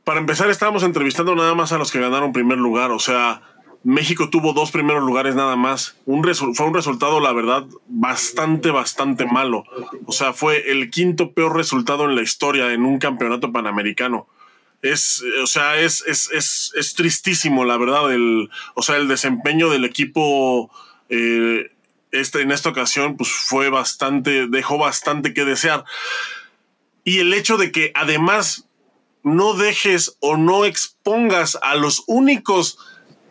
para 0.05 0.21
empezar 0.21 0.51
estábamos 0.51 0.83
entrevistando 0.83 1.35
nada 1.35 1.55
más 1.55 1.73
a 1.73 1.79
los 1.79 1.91
que 1.91 2.01
ganaron 2.01 2.33
primer 2.33 2.59
lugar. 2.59 2.91
O 2.91 2.99
sea, 2.99 3.43
México 3.85 4.31
tuvo 4.31 4.55
dos 4.55 4.71
primeros 4.71 5.03
lugares 5.03 5.35
nada 5.35 5.57
más. 5.57 5.97
Un 6.07 6.25
fue 6.35 6.67
un 6.67 6.75
resultado, 6.75 7.21
la 7.21 7.33
verdad, 7.33 7.67
bastante, 7.87 8.71
bastante 8.71 9.27
malo. 9.27 9.65
O 10.07 10.13
sea, 10.13 10.33
fue 10.33 10.71
el 10.71 10.91
quinto 10.91 11.33
peor 11.33 11.57
resultado 11.57 12.09
en 12.09 12.17
la 12.17 12.23
historia 12.23 12.73
en 12.73 12.85
un 12.85 12.99
campeonato 12.99 13.53
panamericano. 13.53 14.27
Es, 14.81 15.23
o 15.43 15.47
sea, 15.47 15.79
es, 15.79 16.05
es, 16.07 16.31
es, 16.33 16.73
es 16.77 16.95
tristísimo, 16.95 17.65
la 17.65 17.79
verdad, 17.79 18.13
el, 18.13 18.51
o 18.75 18.83
sea, 18.83 18.97
el 18.97 19.09
desempeño 19.09 19.71
del 19.71 19.87
equipo 19.87 20.71
eh, 21.09 21.71
este, 22.15 22.43
en 22.43 22.53
esta 22.53 22.69
ocasión, 22.69 23.17
pues 23.17 23.31
fue 23.31 23.71
bastante, 23.71 24.47
dejó 24.47 24.79
bastante 24.79 25.35
que 25.35 25.45
desear. 25.45 25.85
Y 27.03 27.19
el 27.19 27.35
hecho 27.35 27.57
de 27.57 27.73
que 27.73 27.93
además 27.95 28.67
no 29.23 29.55
dejes 29.55 30.17
o 30.21 30.37
no 30.37 30.65
expongas 30.65 31.59
a 31.63 31.75
los 31.75 32.05
únicos 32.07 32.79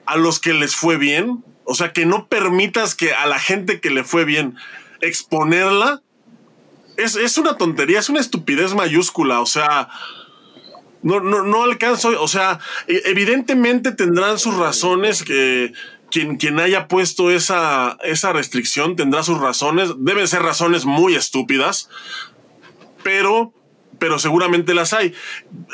a 0.05 0.17
los 0.17 0.39
que 0.39 0.53
les 0.53 0.75
fue 0.75 0.97
bien, 0.97 1.43
o 1.65 1.75
sea, 1.75 1.93
que 1.93 2.05
no 2.05 2.27
permitas 2.27 2.93
que 2.93 3.13
a 3.13 3.25
la 3.25 3.39
gente 3.39 3.79
que 3.79 3.89
le 3.89 4.03
fue 4.03 4.25
bien 4.25 4.57
exponerla, 5.01 6.01
es, 6.97 7.15
es 7.15 7.37
una 7.37 7.57
tontería, 7.57 7.99
es 7.99 8.09
una 8.09 8.19
estupidez 8.19 8.73
mayúscula, 8.75 9.39
o 9.39 9.45
sea, 9.45 9.89
no, 11.03 11.19
no, 11.19 11.43
no 11.43 11.63
alcanzo, 11.63 12.21
o 12.21 12.27
sea, 12.27 12.59
e, 12.87 13.01
evidentemente 13.05 13.91
tendrán 13.91 14.39
sus 14.39 14.55
razones 14.55 15.23
que 15.23 15.73
quien, 16.13 16.37
quien 16.37 16.59
haya 16.59 16.87
puesto 16.87 17.31
esa, 17.31 17.97
esa 18.03 18.31
restricción 18.33 18.95
tendrá 18.95 19.23
sus 19.23 19.39
razones, 19.39 19.89
deben 19.97 20.27
ser 20.27 20.43
razones 20.43 20.85
muy 20.85 21.15
estúpidas, 21.15 21.89
pero 23.01 23.51
pero 23.97 24.19
seguramente 24.19 24.73
las 24.73 24.91
hay. 24.91 25.13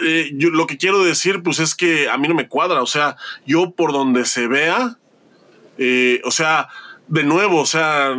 Eh, 0.06 0.32
yo 0.36 0.50
lo 0.52 0.68
que 0.68 0.78
quiero 0.78 1.04
decir, 1.04 1.42
pues 1.42 1.60
es 1.60 1.74
que 1.74 2.10
a 2.10 2.18
mí 2.18 2.28
no 2.28 2.36
me 2.36 2.48
cuadra, 2.48 2.82
o 2.82 2.86
sea, 2.86 3.18
yo 3.46 3.72
por 3.72 3.92
donde 3.92 4.24
se 4.24 4.48
vea, 4.48 4.98
eh, 5.78 6.22
o 6.24 6.32
sea, 6.32 6.68
de 7.08 7.24
nuevo, 7.24 7.60
o 7.60 7.66
sea, 7.66 8.16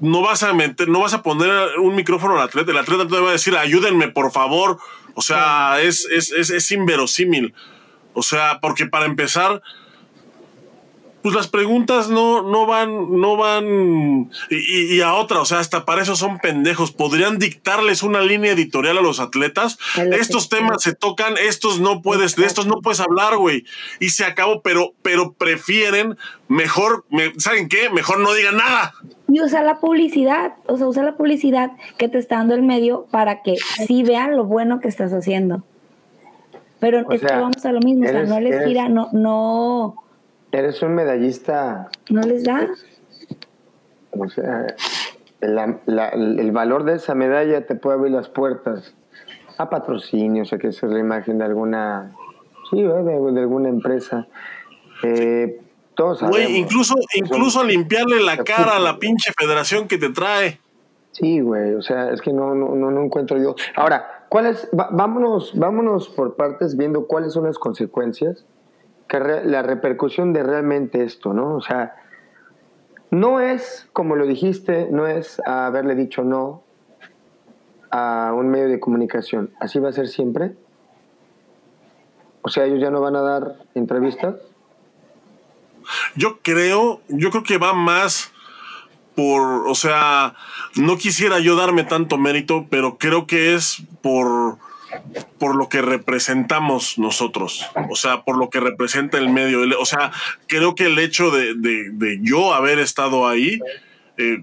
no 0.00 0.22
vas 0.22 0.44
a 0.44 0.54
meter, 0.54 0.88
no 0.88 1.00
vas 1.00 1.12
a 1.12 1.22
poner 1.22 1.78
un 1.80 1.96
micrófono 1.96 2.34
al 2.34 2.42
atleta, 2.42 2.70
el 2.70 2.78
atleta 2.78 3.08
te 3.08 3.18
va 3.18 3.30
a 3.30 3.32
decir, 3.32 3.56
ayúdenme, 3.56 4.08
por 4.08 4.30
favor, 4.30 4.78
o 5.14 5.22
sea, 5.22 5.80
es, 5.80 6.06
es, 6.12 6.30
es, 6.30 6.50
es 6.50 6.70
inverosímil, 6.70 7.52
o 8.14 8.22
sea, 8.22 8.60
porque 8.60 8.86
para 8.86 9.06
empezar, 9.06 9.60
pues 11.22 11.34
las 11.34 11.48
preguntas 11.48 12.08
no, 12.08 12.42
no 12.42 12.66
van, 12.66 13.20
no 13.20 13.36
van, 13.36 14.30
y, 14.50 15.00
a 15.00 15.14
otra, 15.14 15.40
o 15.40 15.44
sea, 15.44 15.58
hasta 15.58 15.84
para 15.84 16.02
eso 16.02 16.14
son 16.14 16.38
pendejos. 16.38 16.92
Podrían 16.92 17.38
dictarles 17.38 18.02
una 18.02 18.20
línea 18.20 18.52
editorial 18.52 18.98
a 18.98 19.02
los 19.02 19.18
atletas. 19.18 19.78
Estos 19.96 20.48
temas 20.48 20.82
se 20.82 20.94
tocan, 20.94 21.34
estos 21.36 21.80
no 21.80 22.02
puedes, 22.02 22.36
de 22.36 22.46
estos 22.46 22.66
no 22.66 22.80
puedes 22.80 23.00
hablar, 23.00 23.36
güey. 23.36 23.64
Y 23.98 24.10
se 24.10 24.24
acabó, 24.24 24.62
pero, 24.62 24.94
pero 25.02 25.32
prefieren 25.32 26.16
mejor, 26.46 27.04
¿saben 27.38 27.68
qué? 27.68 27.90
Mejor 27.90 28.20
no 28.20 28.32
digan 28.32 28.56
nada. 28.56 28.94
Y 29.26 29.40
usar 29.40 29.64
la 29.64 29.80
publicidad, 29.80 30.54
o 30.66 30.76
sea, 30.76 30.86
usar 30.86 31.04
la 31.04 31.16
publicidad 31.16 31.72
que 31.98 32.08
te 32.08 32.18
está 32.18 32.36
dando 32.36 32.54
el 32.54 32.62
medio 32.62 33.06
para 33.10 33.42
que 33.42 33.56
sí 33.86 34.02
vean 34.04 34.36
lo 34.36 34.44
bueno 34.44 34.80
que 34.80 34.88
estás 34.88 35.12
haciendo. 35.12 35.64
Pero 36.80 37.10
es 37.10 37.20
que 37.20 37.26
vamos 37.26 37.64
a 37.66 37.72
lo 37.72 37.80
mismo, 37.80 38.06
o 38.06 38.08
sea, 38.08 38.22
no 38.22 38.38
les 38.38 38.64
tira, 38.64 38.88
no, 38.88 39.08
no 39.12 40.07
Eres 40.52 40.82
un 40.82 40.94
medallista. 40.94 41.90
¿No 42.10 42.22
les 42.22 42.44
da? 42.44 42.68
O 44.10 44.28
sea, 44.28 44.66
el 45.40 46.52
valor 46.52 46.84
de 46.84 46.94
esa 46.94 47.14
medalla 47.14 47.66
te 47.66 47.74
puede 47.74 47.98
abrir 47.98 48.12
las 48.12 48.28
puertas 48.28 48.94
a 49.58 49.68
patrocinios, 49.68 50.52
a 50.52 50.58
que 50.58 50.72
sea 50.72 50.88
la 50.88 51.00
imagen 51.00 51.38
de 51.38 51.44
alguna, 51.44 52.12
sí, 52.70 52.82
de, 52.82 53.40
alguna 53.40 53.68
empresa. 53.68 54.26
Eh, 55.02 55.60
todos 55.94 56.22
Güey, 56.22 56.56
incluso, 56.56 56.94
incluso 57.14 57.64
limpiarle 57.64 58.22
la 58.22 58.38
cara 58.44 58.76
a 58.76 58.78
la 58.78 58.98
pinche 58.98 59.32
federación 59.36 59.88
que 59.88 59.98
te 59.98 60.10
trae. 60.10 60.60
Sí, 61.10 61.40
güey, 61.40 61.74
o 61.74 61.82
sea, 61.82 62.12
es 62.12 62.20
que 62.20 62.32
no, 62.32 62.54
no, 62.54 62.74
no, 62.74 63.02
encuentro 63.02 63.36
yo. 63.38 63.56
Ahora, 63.74 64.24
¿cuáles? 64.28 64.68
vámonos, 64.72 65.58
vámonos 65.58 66.08
por 66.08 66.36
partes 66.36 66.76
viendo 66.76 67.06
cuáles 67.06 67.32
son 67.32 67.44
las 67.44 67.58
consecuencias 67.58 68.44
la 69.10 69.62
repercusión 69.62 70.32
de 70.32 70.42
realmente 70.42 71.02
esto, 71.02 71.32
¿no? 71.32 71.54
O 71.54 71.60
sea, 71.60 71.96
no 73.10 73.40
es, 73.40 73.88
como 73.92 74.16
lo 74.16 74.26
dijiste, 74.26 74.88
no 74.90 75.06
es 75.06 75.40
haberle 75.46 75.94
dicho 75.94 76.24
no 76.24 76.62
a 77.90 78.32
un 78.34 78.48
medio 78.48 78.68
de 78.68 78.80
comunicación. 78.80 79.50
¿Así 79.60 79.78
va 79.78 79.88
a 79.88 79.92
ser 79.92 80.08
siempre? 80.08 80.52
O 82.42 82.50
sea, 82.50 82.64
ellos 82.64 82.80
ya 82.80 82.90
no 82.90 83.00
van 83.00 83.16
a 83.16 83.22
dar 83.22 83.56
entrevistas. 83.74 84.36
Yo 86.14 86.40
creo, 86.42 87.00
yo 87.08 87.30
creo 87.30 87.42
que 87.42 87.56
va 87.58 87.72
más 87.72 88.30
por, 89.14 89.66
o 89.66 89.74
sea, 89.74 90.34
no 90.76 90.96
quisiera 90.98 91.40
yo 91.40 91.56
darme 91.56 91.84
tanto 91.84 92.18
mérito, 92.18 92.66
pero 92.70 92.98
creo 92.98 93.26
que 93.26 93.54
es 93.54 93.82
por 94.02 94.58
por 95.38 95.54
lo 95.54 95.68
que 95.68 95.82
representamos 95.82 96.98
nosotros, 96.98 97.66
o 97.90 97.96
sea, 97.96 98.22
por 98.22 98.36
lo 98.36 98.50
que 98.50 98.60
representa 98.60 99.18
el 99.18 99.30
medio. 99.30 99.60
O 99.80 99.86
sea, 99.86 100.12
creo 100.46 100.74
que 100.74 100.86
el 100.86 100.98
hecho 100.98 101.30
de, 101.30 102.18
yo 102.22 102.54
haber 102.54 102.78
estado 102.78 103.28
ahí, 103.28 103.60
eh, 104.16 104.42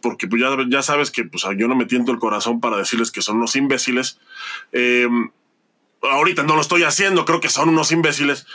porque 0.00 0.26
pues 0.26 0.42
ya, 0.68 0.82
sabes 0.82 1.10
que 1.10 1.24
pues, 1.24 1.44
yo 1.56 1.68
no 1.68 1.76
me 1.76 1.86
tiento 1.86 2.12
el 2.12 2.18
corazón 2.18 2.60
para 2.60 2.76
decirles 2.76 3.10
que 3.10 3.22
son 3.22 3.36
unos 3.36 3.56
imbéciles. 3.56 4.18
Eh, 4.72 5.08
ahorita 6.02 6.42
no 6.42 6.56
lo 6.56 6.60
estoy 6.60 6.82
haciendo, 6.82 7.24
creo 7.24 7.40
que 7.40 7.48
son 7.48 7.70
unos 7.70 7.92
imbéciles. 7.92 8.46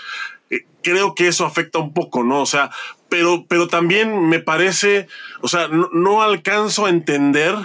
Eh, 0.49 0.65
creo 0.83 1.15
que 1.15 1.27
eso 1.27 1.45
afecta 1.45 1.79
un 1.79 1.93
poco, 1.93 2.23
¿no? 2.23 2.41
O 2.41 2.45
sea, 2.45 2.69
pero, 3.09 3.45
pero 3.47 3.67
también 3.67 4.27
me 4.29 4.39
parece, 4.39 5.07
o 5.41 5.47
sea, 5.47 5.67
no 5.69 6.21
alcanzo 6.21 6.85
a 6.85 6.89
entender, 6.89 7.55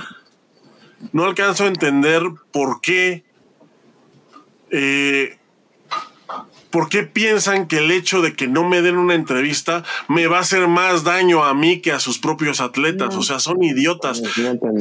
no 1.12 1.24
alcanzo 1.24 1.64
a 1.64 1.68
entender 1.68 2.22
por 2.52 2.80
qué 2.80 3.24
eh, 4.72 5.36
¿por 6.72 6.88
qué 6.88 7.02
piensan 7.04 7.68
que 7.68 7.78
el 7.78 7.90
hecho 7.92 8.22
de 8.22 8.34
que 8.34 8.48
no 8.48 8.68
me 8.68 8.80
den 8.82 8.96
una 8.96 9.14
entrevista 9.14 9.84
me 10.08 10.26
va 10.26 10.38
a 10.38 10.40
hacer 10.40 10.66
más 10.66 11.04
daño 11.04 11.44
a 11.44 11.54
mí 11.54 11.80
que 11.80 11.92
a 11.92 12.00
sus 12.00 12.18
propios 12.18 12.60
atletas? 12.60 13.14
O 13.14 13.22
sea, 13.22 13.38
son 13.38 13.62
idiotas. 13.62 14.22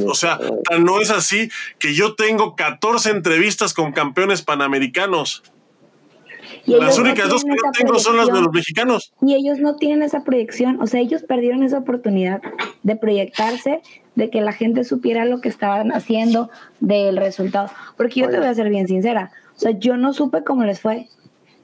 O 0.08 0.14
sea, 0.14 0.40
no 0.80 1.00
es 1.00 1.10
así 1.10 1.50
que 1.78 1.94
yo 1.94 2.14
tengo 2.14 2.56
14 2.56 3.10
entrevistas 3.10 3.74
con 3.74 3.92
campeones 3.92 4.42
panamericanos. 4.42 5.44
las 6.64 6.98
únicas 6.98 7.28
dos 7.28 7.44
que 7.44 7.50
no 7.50 7.70
tengo 7.78 7.98
son 7.98 8.16
las 8.16 8.28
de 8.28 8.40
los 8.40 8.52
mexicanos. 8.52 9.12
Y 9.20 9.34
ellos 9.34 9.58
no 9.58 9.76
tienen 9.76 10.02
esa 10.02 10.24
proyección, 10.24 10.80
o 10.80 10.86
sea, 10.86 11.00
ellos 11.00 11.22
perdieron 11.22 11.62
esa 11.62 11.78
oportunidad 11.78 12.40
de 12.82 12.96
proyectarse, 12.96 13.82
de 14.14 14.30
que 14.30 14.40
la 14.40 14.52
gente 14.52 14.84
supiera 14.84 15.26
lo 15.26 15.40
que 15.40 15.50
estaban 15.50 15.92
haciendo, 15.92 16.50
del 16.80 17.18
resultado. 17.18 17.70
Porque 17.98 18.20
yo 18.20 18.30
te 18.30 18.38
voy 18.38 18.46
a 18.46 18.54
ser 18.54 18.70
bien 18.70 18.88
sincera, 18.88 19.30
o 19.56 19.58
sea, 19.58 19.72
yo 19.72 19.96
no 19.96 20.12
supe 20.12 20.44
cómo 20.44 20.64
les 20.64 20.80
fue. 20.80 21.08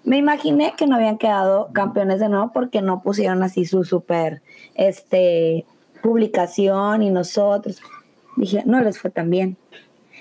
Me 0.05 0.17
imaginé 0.17 0.75
que 0.77 0.87
no 0.87 0.97
habían 0.97 1.19
quedado 1.19 1.71
campeones 1.73 2.21
de 2.21 2.29
nuevo 2.29 2.53
porque 2.53 2.83
no 2.83 3.03
pusieron 3.03 3.43
así 3.43 3.65
su 3.65 3.85
super 3.85 4.43
este, 4.75 5.67
publicación 6.03 7.03
y 7.03 7.11
nosotros. 7.11 7.81
Dije, 8.37 8.63
no 8.65 8.81
les 8.81 8.99
fue 8.99 9.11
tan 9.11 9.31
bien. 9.31 9.57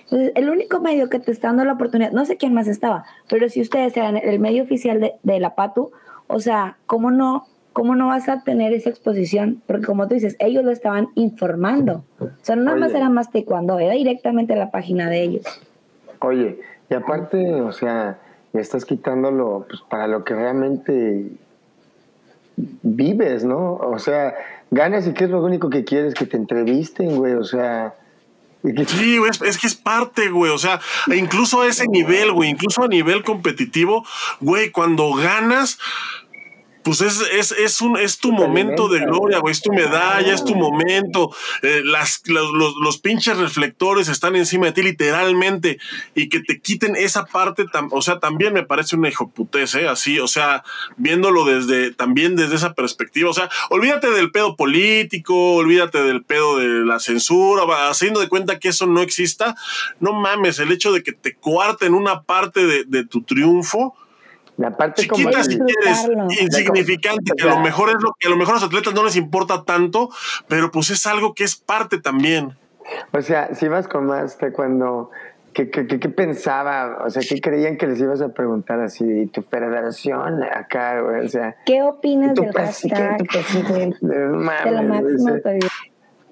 Entonces, 0.04 0.32
el 0.36 0.50
único 0.50 0.80
medio 0.80 1.10
que 1.10 1.20
te 1.20 1.32
está 1.32 1.50
dando 1.50 1.66
la 1.66 1.74
oportunidad, 1.74 2.12
no 2.12 2.26
sé 2.26 2.38
quién 2.38 2.54
más 2.54 2.68
estaba, 2.68 3.06
pero 3.30 3.50
si 3.50 3.62
ustedes 3.62 3.96
eran 3.98 4.18
el 4.18 4.40
medio 4.40 4.64
oficial 4.64 5.02
de, 5.02 5.14
de 5.24 5.40
la 5.40 5.54
PATU, 5.54 5.92
o 6.28 6.40
sea, 6.40 6.78
¿cómo 6.86 7.12
no, 7.12 7.46
¿cómo 7.74 7.96
no 7.96 8.08
vas 8.08 8.30
a 8.30 8.42
tener 8.42 8.74
esa 8.74 8.90
exposición? 8.90 9.62
Porque 9.68 9.86
como 9.86 10.08
tú 10.08 10.16
dices, 10.16 10.36
ellos 10.40 10.64
lo 10.64 10.72
estaban 10.72 11.10
informando. 11.16 12.04
O 12.20 12.30
sea, 12.42 12.56
no 12.56 12.64
nada 12.64 12.78
más 12.78 12.94
era 12.94 13.10
más 13.10 13.30
cuando 13.46 13.80
era 13.80 13.94
directamente 13.94 14.56
la 14.56 14.72
página 14.72 15.10
de 15.10 15.24
ellos. 15.24 15.46
Oye, 16.20 16.60
y 16.90 16.94
aparte, 16.94 17.62
o 17.62 17.72
sea, 17.72 18.20
ya 18.54 18.60
estás 18.60 18.86
quitándolo 18.86 19.66
pues, 19.68 19.82
para 19.82 20.08
lo 20.08 20.24
que 20.24 20.36
realmente 20.36 21.28
vives, 22.56 23.44
¿no? 23.44 23.76
O 23.76 24.00
sea, 24.00 24.36
ganas 24.72 25.08
y 25.08 25.14
qué 25.14 25.26
es 25.26 25.30
lo 25.30 25.44
único 25.44 25.70
que 25.70 25.84
quieres 25.84 26.14
que 26.14 26.26
te 26.26 26.38
entrevisten, 26.38 27.16
güey, 27.16 27.34
o 27.34 27.44
sea... 27.44 27.96
Sí, 28.88 29.18
güey, 29.18 29.32
es, 29.46 29.58
que 29.58 29.68
es 29.68 29.76
parte, 29.76 30.30
güey. 30.30 30.52
O 30.52 30.58
sea, 30.58 30.82
incluso 31.16 31.62
a 31.62 31.68
ese 31.68 31.88
nivel, 31.88 32.34
güey, 32.34 32.50
incluso 32.50 32.84
a 32.84 32.88
nivel 32.88 33.24
competitivo, 33.24 34.04
güey, 34.42 34.72
cuando 34.72 35.14
ganas, 35.14 35.80
pues 36.88 37.02
es, 37.02 37.20
es, 37.34 37.52
es, 37.52 37.82
un, 37.82 37.98
es 37.98 38.18
tu 38.18 38.32
momento 38.32 38.88
de 38.88 39.02
gloria, 39.02 39.40
güey, 39.40 39.52
es 39.52 39.62
tu 39.62 39.74
medalla, 39.74 40.34
es 40.34 40.46
tu 40.46 40.56
momento. 40.56 41.36
Eh, 41.62 41.82
las, 41.84 42.22
los, 42.28 42.50
los, 42.82 42.98
pinches 43.00 43.38
reflectores 43.38 44.08
están 44.08 44.38
encima 44.38 44.68
de 44.68 44.72
ti 44.72 44.84
literalmente 44.84 45.80
y 46.16 46.30
que 46.30 46.40
te 46.40 46.62
quiten 46.62 46.96
esa 46.96 47.26
parte, 47.26 47.66
o 47.92 48.02
sea, 48.02 48.20
también 48.20 48.54
me 48.54 48.64
parece 48.64 48.96
una 48.96 49.10
hijoputez, 49.10 49.76
¿eh? 49.76 49.90
Así, 49.90 50.18
o 50.20 50.30
sea, 50.30 50.64
viéndolo 50.96 51.44
desde, 51.44 51.92
también 51.92 52.38
desde 52.38 52.56
esa 52.56 52.74
perspectiva, 52.74 53.32
o 53.32 53.34
sea, 53.34 53.50
olvídate 53.70 54.10
del 54.10 54.32
pedo 54.32 54.56
político, 54.56 55.56
olvídate 55.56 56.02
del 56.04 56.24
pedo 56.24 56.58
de 56.58 56.86
la 56.86 57.02
censura, 57.02 57.64
haciendo 57.90 58.22
de 58.22 58.30
cuenta 58.30 58.60
que 58.60 58.70
eso 58.70 58.88
no 58.88 59.02
exista, 59.02 59.58
no 60.00 60.14
mames, 60.14 60.60
el 60.60 60.72
hecho 60.72 60.94
de 60.94 61.04
que 61.04 61.12
te 61.12 61.36
cuarten 61.36 61.94
una 61.94 62.22
parte 62.22 62.66
de, 62.66 62.86
de 62.86 63.06
tu 63.06 63.24
triunfo, 63.24 63.94
la 64.58 64.76
parte 64.76 65.04
Chiquita 65.04 65.44
si 65.44 65.60
quieres, 65.60 66.10
insignificante, 66.42 67.34
que 67.38 67.44
a 67.44 67.56
lo 67.56 67.60
mejor 67.60 67.90
es 67.90 67.98
lo 68.02 68.14
que 68.20 68.28
a 68.28 68.30
lo 68.30 68.38
mejor 68.38 68.56
a 68.56 68.58
los 68.58 68.64
atletas 68.64 68.94
no 68.94 69.04
les 69.04 69.16
importa 69.16 69.64
tanto, 69.64 70.10
pero 70.48 70.72
pues 70.72 70.90
es 70.90 71.06
algo 71.06 71.34
que 71.34 71.44
es 71.44 71.56
parte 71.56 72.00
también. 72.00 72.58
O 73.12 73.22
sea, 73.22 73.54
si 73.54 73.68
vas 73.68 73.88
con 73.88 74.08
más 74.08 74.36
que 74.36 74.52
cuando 74.52 75.12
¿Qué, 75.58 75.72
qué, 75.72 75.88
qué, 75.88 76.10
pensaba? 76.10 77.00
O 77.04 77.10
sea, 77.10 77.24
¿qué 77.28 77.42
creían 77.42 77.78
que 77.78 77.88
les 77.88 78.00
ibas 78.00 78.22
a 78.22 78.30
preguntar 78.30 78.80
así? 78.80 79.26
¿Tu 79.34 79.42
federación 79.42 80.44
acá, 80.44 81.02
güey? 81.02 81.26
O 81.26 81.30
sea... 81.30 81.56
¿Qué 81.66 81.82
opinas 81.82 82.36
del 82.36 82.54
hashtag? 82.54 83.18
de 84.02 84.72
la 84.72 84.82
máxima 84.84 85.40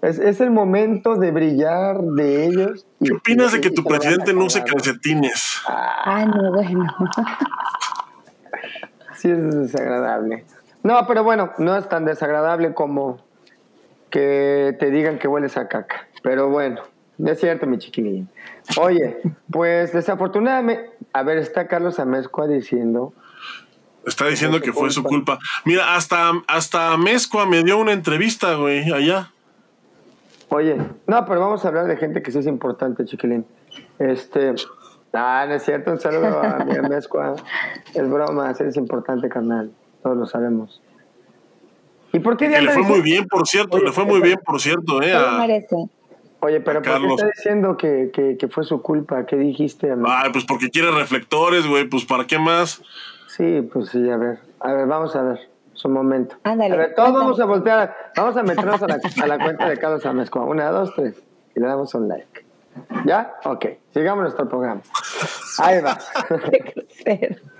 es, 0.03 0.19
es, 0.19 0.41
el 0.41 0.51
momento 0.51 1.15
de 1.15 1.31
brillar 1.31 1.99
de 2.01 2.45
ellos. 2.45 2.85
¿Qué 3.03 3.13
opinas 3.13 3.53
de 3.53 3.61
que 3.61 3.71
tu 3.71 3.83
presidente 3.83 4.31
no 4.31 4.45
use 4.45 4.63
calcetines? 4.63 5.59
Ah, 5.67 6.25
no, 6.27 6.51
bueno. 6.51 6.85
sí 9.25 9.31
es 9.31 9.55
desagradable. 9.55 10.45
No, 10.83 11.07
pero 11.07 11.23
bueno, 11.23 11.51
no 11.57 11.75
es 11.75 11.89
tan 11.89 12.05
desagradable 12.05 12.75
como 12.75 13.17
que 14.11 14.75
te 14.79 14.91
digan 14.91 15.17
que 15.17 15.27
hueles 15.27 15.57
a 15.57 15.67
caca. 15.67 16.07
Pero 16.21 16.49
bueno, 16.49 16.81
no 17.17 17.31
es 17.31 17.39
cierto, 17.39 17.65
mi 17.65 17.79
chiquilín. 17.79 18.29
Oye, 18.79 19.17
pues 19.51 19.93
desafortunadamente, 19.93 20.91
a 21.11 21.23
ver, 21.23 21.39
está 21.39 21.67
Carlos 21.67 21.97
Amezcua 21.97 22.47
diciendo. 22.47 23.13
Está 24.05 24.27
diciendo 24.27 24.61
que 24.61 24.71
fue 24.71 24.91
su 24.91 25.01
culpa. 25.01 25.39
Mira, 25.65 25.95
hasta, 25.95 26.31
hasta 26.47 26.95
me 26.97 27.63
dio 27.63 27.79
una 27.79 27.93
entrevista, 27.93 28.53
güey, 28.53 28.91
allá. 28.91 29.31
Oye, 30.49 30.77
no, 31.07 31.25
pero 31.25 31.39
vamos 31.39 31.65
a 31.65 31.69
hablar 31.69 31.87
de 31.87 31.97
gente 31.97 32.21
que 32.21 32.31
sí 32.31 32.37
es 32.37 32.45
importante, 32.45 33.05
chiquilín. 33.05 33.47
Este, 33.97 34.53
Ah, 35.15 35.45
no 35.47 35.55
es 35.55 35.63
cierto, 35.63 35.91
un 35.91 35.99
saludo 35.99 36.41
a 36.41 36.65
mi 36.65 36.75
Amezcua. 36.75 37.35
Es 37.93 38.09
broma, 38.09 38.51
es 38.51 38.77
importante, 38.77 39.29
carnal. 39.29 39.71
Todos 40.03 40.17
lo 40.17 40.25
sabemos. 40.25 40.81
¿Y 42.13 42.19
por 42.19 42.37
qué 42.37 42.49
le 42.49 42.71
fue 42.71 42.83
muy 42.83 43.01
bien, 43.01 43.25
por 43.27 43.47
cierto, 43.47 43.77
le 43.77 43.91
fue 43.91 44.05
muy 44.05 44.21
bien, 44.21 44.39
por 44.45 44.61
cierto, 44.61 45.01
eh. 45.01 45.13
Oye, 46.39 46.61
pero 46.61 46.81
¿por 46.81 47.01
qué 47.01 47.07
está 47.07 47.27
diciendo 47.27 47.75
que, 47.75 48.37
que, 48.39 48.47
fue 48.47 48.63
su 48.63 48.81
culpa? 48.81 49.25
¿Qué 49.25 49.35
dijiste? 49.35 49.91
Ah, 50.05 50.29
pues 50.31 50.45
porque 50.45 50.69
quiere 50.69 50.91
reflectores, 50.91 51.67
güey, 51.67 51.89
pues 51.89 52.05
¿para 52.05 52.25
qué 52.25 52.37
más? 52.37 52.81
Sí, 53.27 53.61
pues 53.73 53.89
sí, 53.89 54.09
a 54.09 54.17
ver. 54.17 54.39
A 54.59 54.73
ver, 54.73 54.85
vamos 54.85 55.15
a 55.15 55.23
ver. 55.23 55.39
Su 55.73 55.89
momento. 55.89 56.37
Ándale. 56.43 56.73
A 56.73 56.77
ver, 56.77 56.95
todos 56.95 57.13
vamos 57.13 57.39
a 57.39 57.45
voltear. 57.45 57.95
Vamos 58.15 58.37
a 58.37 58.43
meternos 58.43 58.81
a 58.81 58.87
la, 58.87 58.97
a 59.23 59.27
la 59.27 59.43
cuenta 59.43 59.67
de 59.67 59.77
Carlos 59.77 60.05
Amezcua. 60.05 60.45
Una, 60.45 60.69
dos, 60.69 60.93
tres. 60.95 61.21
Y 61.53 61.59
le 61.59 61.67
damos 61.67 61.93
un 61.95 62.07
like. 62.07 62.44
¿Ya? 63.05 63.33
Ok, 63.43 63.65
sigamos 63.93 64.23
nuestro 64.23 64.47
programa. 64.49 64.81
Ahí 65.59 65.81
va. 65.81 65.97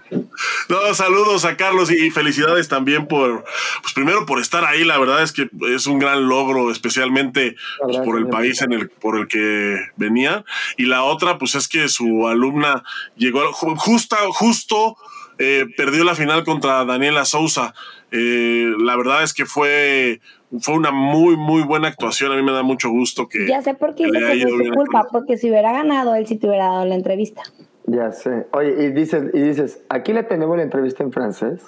No, 0.70 0.94
saludos 0.94 1.46
a 1.46 1.58
Carlos 1.58 1.92
y 1.92 2.12
felicidades 2.12 2.68
también 2.68 3.08
por, 3.08 3.44
pues 3.82 3.94
primero 3.94 4.26
por 4.26 4.40
estar 4.40 4.64
ahí, 4.64 4.84
la 4.84 5.00
verdad 5.00 5.24
es 5.24 5.32
que 5.32 5.50
es 5.74 5.88
un 5.88 6.00
gran 6.00 6.28
logro, 6.28 6.72
especialmente 6.72 7.56
pues, 7.82 7.98
por 7.98 8.18
el 8.18 8.28
país 8.28 8.62
en 8.62 8.74
el, 8.74 8.90
por 8.90 9.18
el 9.18 9.28
que 9.28 9.80
venía. 9.96 10.46
Y 10.78 10.86
la 10.86 11.04
otra, 11.04 11.38
pues 11.38 11.56
es 11.56 11.68
que 11.68 11.90
su 11.90 12.28
alumna 12.28 12.84
llegó 13.16 13.52
justo, 13.52 14.16
justo 14.34 14.98
eh, 15.38 15.66
perdió 15.76 16.04
la 16.04 16.16
final 16.16 16.44
contra 16.44 16.86
Daniela 16.86 17.26
Sousa. 17.26 17.74
Eh, 18.12 18.74
la 18.80 18.96
verdad 18.96 19.24
es 19.24 19.34
que 19.34 19.46
fue 19.46 20.22
fue 20.62 20.76
una 20.76 20.92
muy, 20.92 21.36
muy 21.36 21.64
buena 21.64 21.88
actuación. 21.88 22.32
A 22.32 22.36
mí 22.36 22.44
me 22.44 22.52
da 22.52 22.64
mucho 22.64 22.90
gusto 22.90 23.28
que. 23.28 23.48
Ya 23.48 23.62
sé 23.62 23.74
por 23.74 23.96
qué 23.96 24.06
dice 24.06 24.20
que 24.20 24.48
fue 24.48 24.66
su 24.66 24.74
culpa, 24.74 25.08
porque 25.12 25.38
si 25.38 25.50
hubiera 25.50 25.72
ganado, 25.72 26.16
él 26.16 26.28
sí 26.28 26.38
te 26.38 26.48
hubiera 26.48 26.66
dado 26.66 26.86
la 26.86 26.96
entrevista. 26.96 27.42
Ya 27.88 28.12
sé. 28.12 28.48
Oye, 28.52 28.86
y 28.86 28.92
dices, 28.92 29.26
y 29.34 29.42
dices 29.42 29.84
aquí 29.90 30.14
le 30.14 30.24
tenemos 30.24 30.58
la 30.58 30.64
entrevista 30.64 31.04
en 31.04 31.12
francés, 31.12 31.62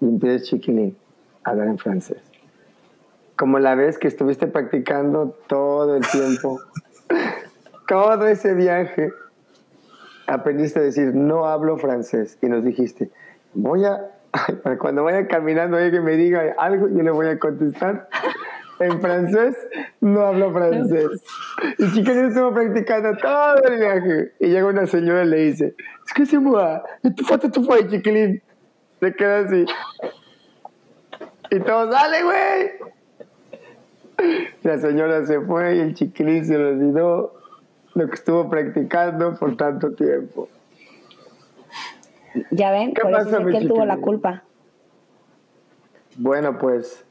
y 0.00 0.06
empiezas 0.06 0.48
chiquilín 0.48 0.96
a 1.44 1.50
hablar 1.50 1.68
en 1.68 1.78
francés. 1.78 2.18
Como 3.36 3.58
la 3.58 3.74
vez 3.74 3.98
que 3.98 4.08
estuviste 4.08 4.46
practicando 4.46 5.38
todo 5.46 5.96
el 5.96 6.06
tiempo, 6.06 6.60
todo 7.88 8.26
ese 8.26 8.54
viaje, 8.54 9.12
aprendiste 10.26 10.78
a 10.78 10.82
decir, 10.82 11.14
no 11.14 11.46
hablo 11.46 11.78
francés, 11.78 12.38
y 12.42 12.46
nos 12.46 12.64
dijiste, 12.64 13.10
voy 13.54 13.84
a 13.84 14.10
cuando 14.78 15.04
vaya 15.04 15.26
caminando 15.26 15.76
que 15.78 16.00
me 16.00 16.16
diga 16.16 16.54
algo, 16.58 16.88
yo 16.88 17.02
le 17.02 17.10
voy 17.10 17.28
a 17.28 17.38
contestar 17.38 18.08
en 18.80 19.00
francés. 19.00 19.56
No 20.00 20.20
hablo 20.20 20.52
francés. 20.52 21.06
Y 21.78 21.92
chiquilín 21.92 22.26
estuvo 22.26 22.52
practicando 22.52 23.16
todo 23.16 23.62
el 23.64 23.78
viaje. 23.78 24.32
Y 24.40 24.48
llega 24.48 24.66
una 24.66 24.86
señora 24.86 25.24
y 25.24 25.28
le 25.28 25.36
dice, 25.36 25.74
es 26.06 26.12
que 26.12 26.26
se 26.26 26.38
mueva, 26.38 26.84
tu 27.16 27.24
foto, 27.24 27.50
tu 27.50 27.64
foto, 27.64 27.88
chiquilín. 27.88 28.42
Se 29.00 29.14
queda 29.14 29.40
así. 29.40 29.64
Y 31.50 31.60
todos, 31.60 31.90
dale, 31.90 32.22
güey. 32.22 32.72
La 34.62 34.78
señora 34.78 35.24
se 35.26 35.40
fue 35.40 35.76
y 35.76 35.80
el 35.80 35.94
chiquilín 35.94 36.44
se 36.44 36.56
le 36.58 36.66
olvidó 36.66 37.34
lo 37.96 38.06
que 38.08 38.14
estuvo 38.14 38.48
practicando 38.50 39.34
por 39.36 39.56
tanto 39.56 39.92
tiempo. 39.92 40.48
Ya 42.50 42.70
ven, 42.70 42.92
por 42.92 43.10
eso 43.10 43.38
es 43.38 43.46
que 43.46 43.56
él 43.56 43.68
tuvo 43.68 43.86
la 43.86 43.96
culpa. 43.96 44.42
Bueno, 46.16 46.58
pues, 46.58 47.06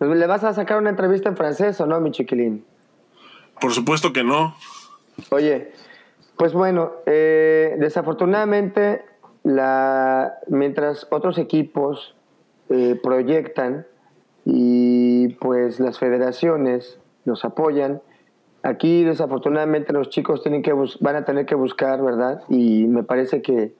¿le 0.00 0.26
vas 0.26 0.42
a 0.42 0.54
sacar 0.54 0.78
una 0.78 0.88
entrevista 0.88 1.28
en 1.28 1.36
francés 1.36 1.78
o 1.82 1.86
no, 1.86 2.00
mi 2.00 2.10
chiquilín? 2.10 2.64
Por 3.60 3.72
supuesto 3.72 4.14
que 4.14 4.24
no. 4.24 4.56
Oye, 5.30 5.72
pues 6.38 6.54
bueno, 6.54 6.92
eh, 7.04 7.76
desafortunadamente, 7.78 9.04
la, 9.42 10.38
mientras 10.48 11.06
otros 11.10 11.36
equipos 11.36 12.14
eh, 12.70 12.98
proyectan 13.02 13.86
y 14.46 15.28
pues 15.34 15.80
las 15.80 15.98
federaciones 15.98 16.98
los 17.26 17.44
apoyan, 17.44 18.00
aquí 18.64 19.04
desafortunadamente 19.04 19.92
los 19.92 20.08
chicos 20.08 20.42
tienen 20.42 20.62
que 20.62 20.72
van 21.00 21.16
a 21.16 21.24
tener 21.24 21.46
que 21.46 21.54
buscar, 21.54 22.02
¿verdad? 22.02 22.42
Y 22.48 22.86
me 22.86 23.04
parece 23.04 23.42
que 23.42 23.74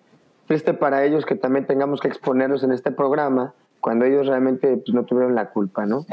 triste 0.47 0.75
para 0.75 1.05
ellos 1.05 1.25
que 1.25 1.35
también 1.35 1.66
tengamos 1.66 2.01
que 2.01 2.09
exponerlos 2.09 2.62
en 2.62 2.70
este 2.70 2.92
programa 2.92 3.55
cuando 3.81 4.05
ellos 4.05 4.27
realmente 4.27 4.77
pues, 4.77 4.94
no 4.94 5.05
tuvieron 5.05 5.35
la 5.35 5.51
culpa, 5.51 5.85
¿no? 5.87 6.07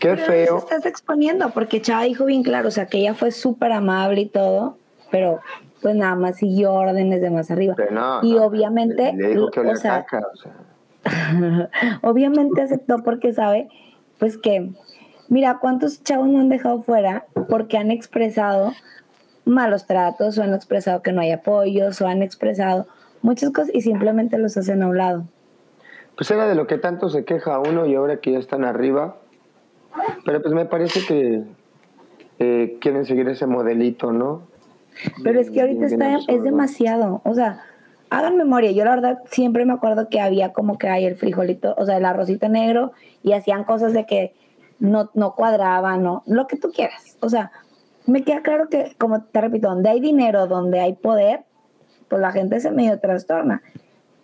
Qué 0.00 0.16
feo. 0.16 0.58
estás 0.58 0.84
exponiendo 0.86 1.50
porque 1.50 1.80
Chava 1.80 2.02
dijo 2.02 2.24
bien 2.24 2.42
claro, 2.42 2.68
o 2.68 2.70
sea, 2.70 2.86
que 2.86 2.98
ella 2.98 3.14
fue 3.14 3.30
súper 3.30 3.72
amable 3.72 4.22
y 4.22 4.26
todo, 4.26 4.76
pero 5.10 5.40
pues 5.80 5.94
nada 5.94 6.16
más 6.16 6.36
siguió 6.36 6.72
órdenes 6.72 7.20
de 7.20 7.30
más 7.30 7.50
arriba. 7.50 7.76
y 8.22 8.36
obviamente, 8.36 9.14
o 9.38 9.76
sea, 9.76 10.06
obviamente 12.02 12.62
aceptó 12.62 12.98
porque 13.02 13.32
sabe, 13.32 13.68
pues 14.18 14.36
que, 14.36 14.70
mira, 15.28 15.58
cuántos 15.60 16.02
chavos 16.02 16.28
no 16.28 16.40
han 16.40 16.48
dejado 16.48 16.82
fuera 16.82 17.26
porque 17.48 17.78
han 17.78 17.90
expresado 17.90 18.72
malos 19.44 19.86
tratos 19.86 20.38
o 20.38 20.42
han 20.42 20.54
expresado 20.54 21.02
que 21.02 21.12
no 21.12 21.20
hay 21.20 21.32
apoyos 21.32 22.00
o 22.00 22.06
han 22.06 22.22
expresado 22.22 22.86
muchas 23.22 23.50
cosas 23.50 23.70
y 23.74 23.80
simplemente 23.80 24.38
los 24.38 24.56
hacen 24.56 24.82
a 24.82 24.88
un 24.88 24.98
lado. 24.98 25.24
Pues 26.16 26.30
era 26.30 26.46
de 26.46 26.54
lo 26.54 26.66
que 26.66 26.78
tanto 26.78 27.08
se 27.08 27.24
queja 27.24 27.58
uno 27.58 27.86
y 27.86 27.94
ahora 27.94 28.18
que 28.18 28.32
ya 28.32 28.38
están 28.38 28.64
arriba. 28.64 29.16
Pero 30.24 30.42
pues 30.42 30.52
me 30.54 30.64
parece 30.64 31.00
que 31.06 31.44
eh, 32.38 32.78
quieren 32.80 33.04
seguir 33.04 33.28
ese 33.28 33.46
modelito, 33.46 34.12
¿no? 34.12 34.42
Pero 35.22 35.40
es 35.40 35.50
que 35.50 35.60
ahorita 35.60 35.86
está, 35.86 36.18
es 36.26 36.42
demasiado. 36.42 37.20
O 37.24 37.34
sea, 37.34 37.62
hagan 38.10 38.36
memoria. 38.36 38.72
Yo 38.72 38.84
la 38.84 38.96
verdad 38.96 39.18
siempre 39.30 39.64
me 39.64 39.72
acuerdo 39.72 40.08
que 40.08 40.20
había 40.20 40.52
como 40.52 40.78
que 40.78 40.88
hay 40.88 41.04
el 41.04 41.16
frijolito, 41.16 41.74
o 41.78 41.86
sea, 41.86 41.96
el 41.96 42.04
arrocito 42.04 42.48
negro 42.48 42.92
y 43.22 43.32
hacían 43.32 43.64
cosas 43.64 43.92
de 43.92 44.06
que 44.06 44.34
no, 44.78 45.10
no 45.14 45.34
cuadraban, 45.34 46.02
¿no? 46.02 46.22
Lo 46.26 46.46
que 46.46 46.56
tú 46.56 46.70
quieras. 46.72 47.16
O 47.20 47.28
sea, 47.28 47.50
me 48.06 48.24
queda 48.24 48.42
claro 48.42 48.68
que, 48.68 48.94
como 48.98 49.22
te 49.22 49.40
repito, 49.40 49.68
donde 49.68 49.90
hay 49.90 50.00
dinero, 50.00 50.46
donde 50.46 50.80
hay 50.80 50.94
poder, 50.94 51.44
pues 52.08 52.20
la 52.20 52.32
gente 52.32 52.60
se 52.60 52.70
medio 52.70 52.98
trastorna. 52.98 53.62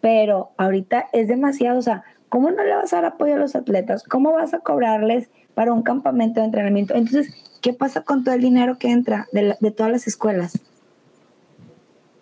Pero 0.01 0.51
ahorita 0.57 1.07
es 1.13 1.29
demasiado, 1.29 1.79
o 1.79 1.83
sea, 1.83 2.05
¿cómo 2.29 2.51
no 2.51 2.63
le 2.63 2.75
vas 2.75 2.93
a 2.93 2.97
dar 2.97 3.05
apoyo 3.07 3.35
a 3.35 3.39
los 3.39 3.57
atletas? 3.57 4.05
¿Cómo 4.05 4.33
vas 4.33 4.55
a 4.55 4.61
cobrarles 4.61 5.31
para 5.55 5.73
un 5.73 5.83
campamento 5.83 6.41
de 6.41 6.47
entrenamiento? 6.47 6.95
Entonces, 6.95 7.35
¿qué 7.61 7.73
pasa 7.73 8.03
con 8.03 8.25
todo 8.25 8.35
el 8.35 8.41
dinero 8.41 8.79
que 8.79 8.91
entra 8.91 9.27
de, 9.33 9.57
de 9.61 9.71
todas 9.71 9.93
las 9.93 10.07
escuelas? 10.07 10.61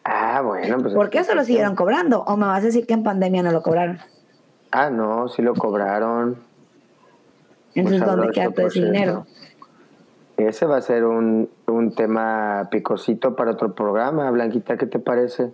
Ah, 0.05 0.41
bueno, 0.43 0.79
pues. 0.79 0.95
¿Por 0.95 1.11
qué 1.11 1.23
se 1.23 1.35
lo 1.35 1.45
siguieron 1.45 1.77
cobrando? 1.77 2.23
¿O 2.25 2.37
me 2.37 2.47
vas 2.47 2.63
a 2.63 2.67
decir 2.67 2.87
que 2.87 2.95
en 2.95 3.05
pandemia 3.05 3.43
no 3.43 3.53
lo 3.53 3.63
cobraron? 3.63 3.99
Ah, 4.73 4.91
no, 4.91 5.29
sí 5.29 5.43
lo 5.43 5.55
cobraron. 5.55 6.39
Entonces, 7.75 8.03
Pues 8.03 8.17
¿dónde 8.17 8.33
queda 8.33 8.51
todo 8.51 8.67
ese 8.67 8.85
dinero? 8.85 9.27
Ese 10.37 10.67
va 10.67 10.77
a 10.79 10.83
ser 10.83 11.05
un, 11.05 11.49
un 11.67 11.95
tema 11.95 12.69
picosito 12.71 13.37
para 13.37 13.53
otro 13.53 13.75
programa. 13.75 14.31
Blanquita, 14.31 14.77
¿qué 14.77 14.87
te 14.87 14.99
parece? 14.99 15.53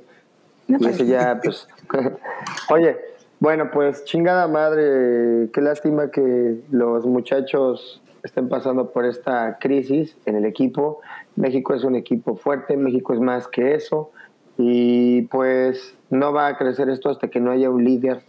Ese 0.68 0.78
parece. 0.78 1.06
ya, 1.06 1.40
pues. 1.42 1.68
Oye, 2.70 2.96
bueno, 3.40 3.70
pues 3.70 4.04
chingada 4.04 4.48
madre. 4.48 5.50
Qué 5.52 5.60
lástima 5.60 6.10
que 6.10 6.60
los 6.70 7.06
muchachos 7.06 8.02
estén 8.22 8.48
pasando 8.48 8.90
por 8.90 9.04
esta 9.04 9.58
crisis 9.60 10.16
en 10.26 10.36
el 10.36 10.44
equipo. 10.44 11.00
México 11.36 11.74
es 11.74 11.84
un 11.84 11.94
equipo 11.94 12.36
fuerte, 12.36 12.76
México 12.76 13.14
es 13.14 13.20
más 13.20 13.48
que 13.48 13.74
eso. 13.74 14.10
Y 14.56 15.22
pues 15.22 15.94
no 16.10 16.32
va 16.32 16.48
a 16.48 16.58
crecer 16.58 16.88
esto 16.88 17.10
hasta 17.10 17.28
que 17.28 17.40
no 17.40 17.52
haya 17.52 17.70
un 17.70 17.84
líder 17.84 18.22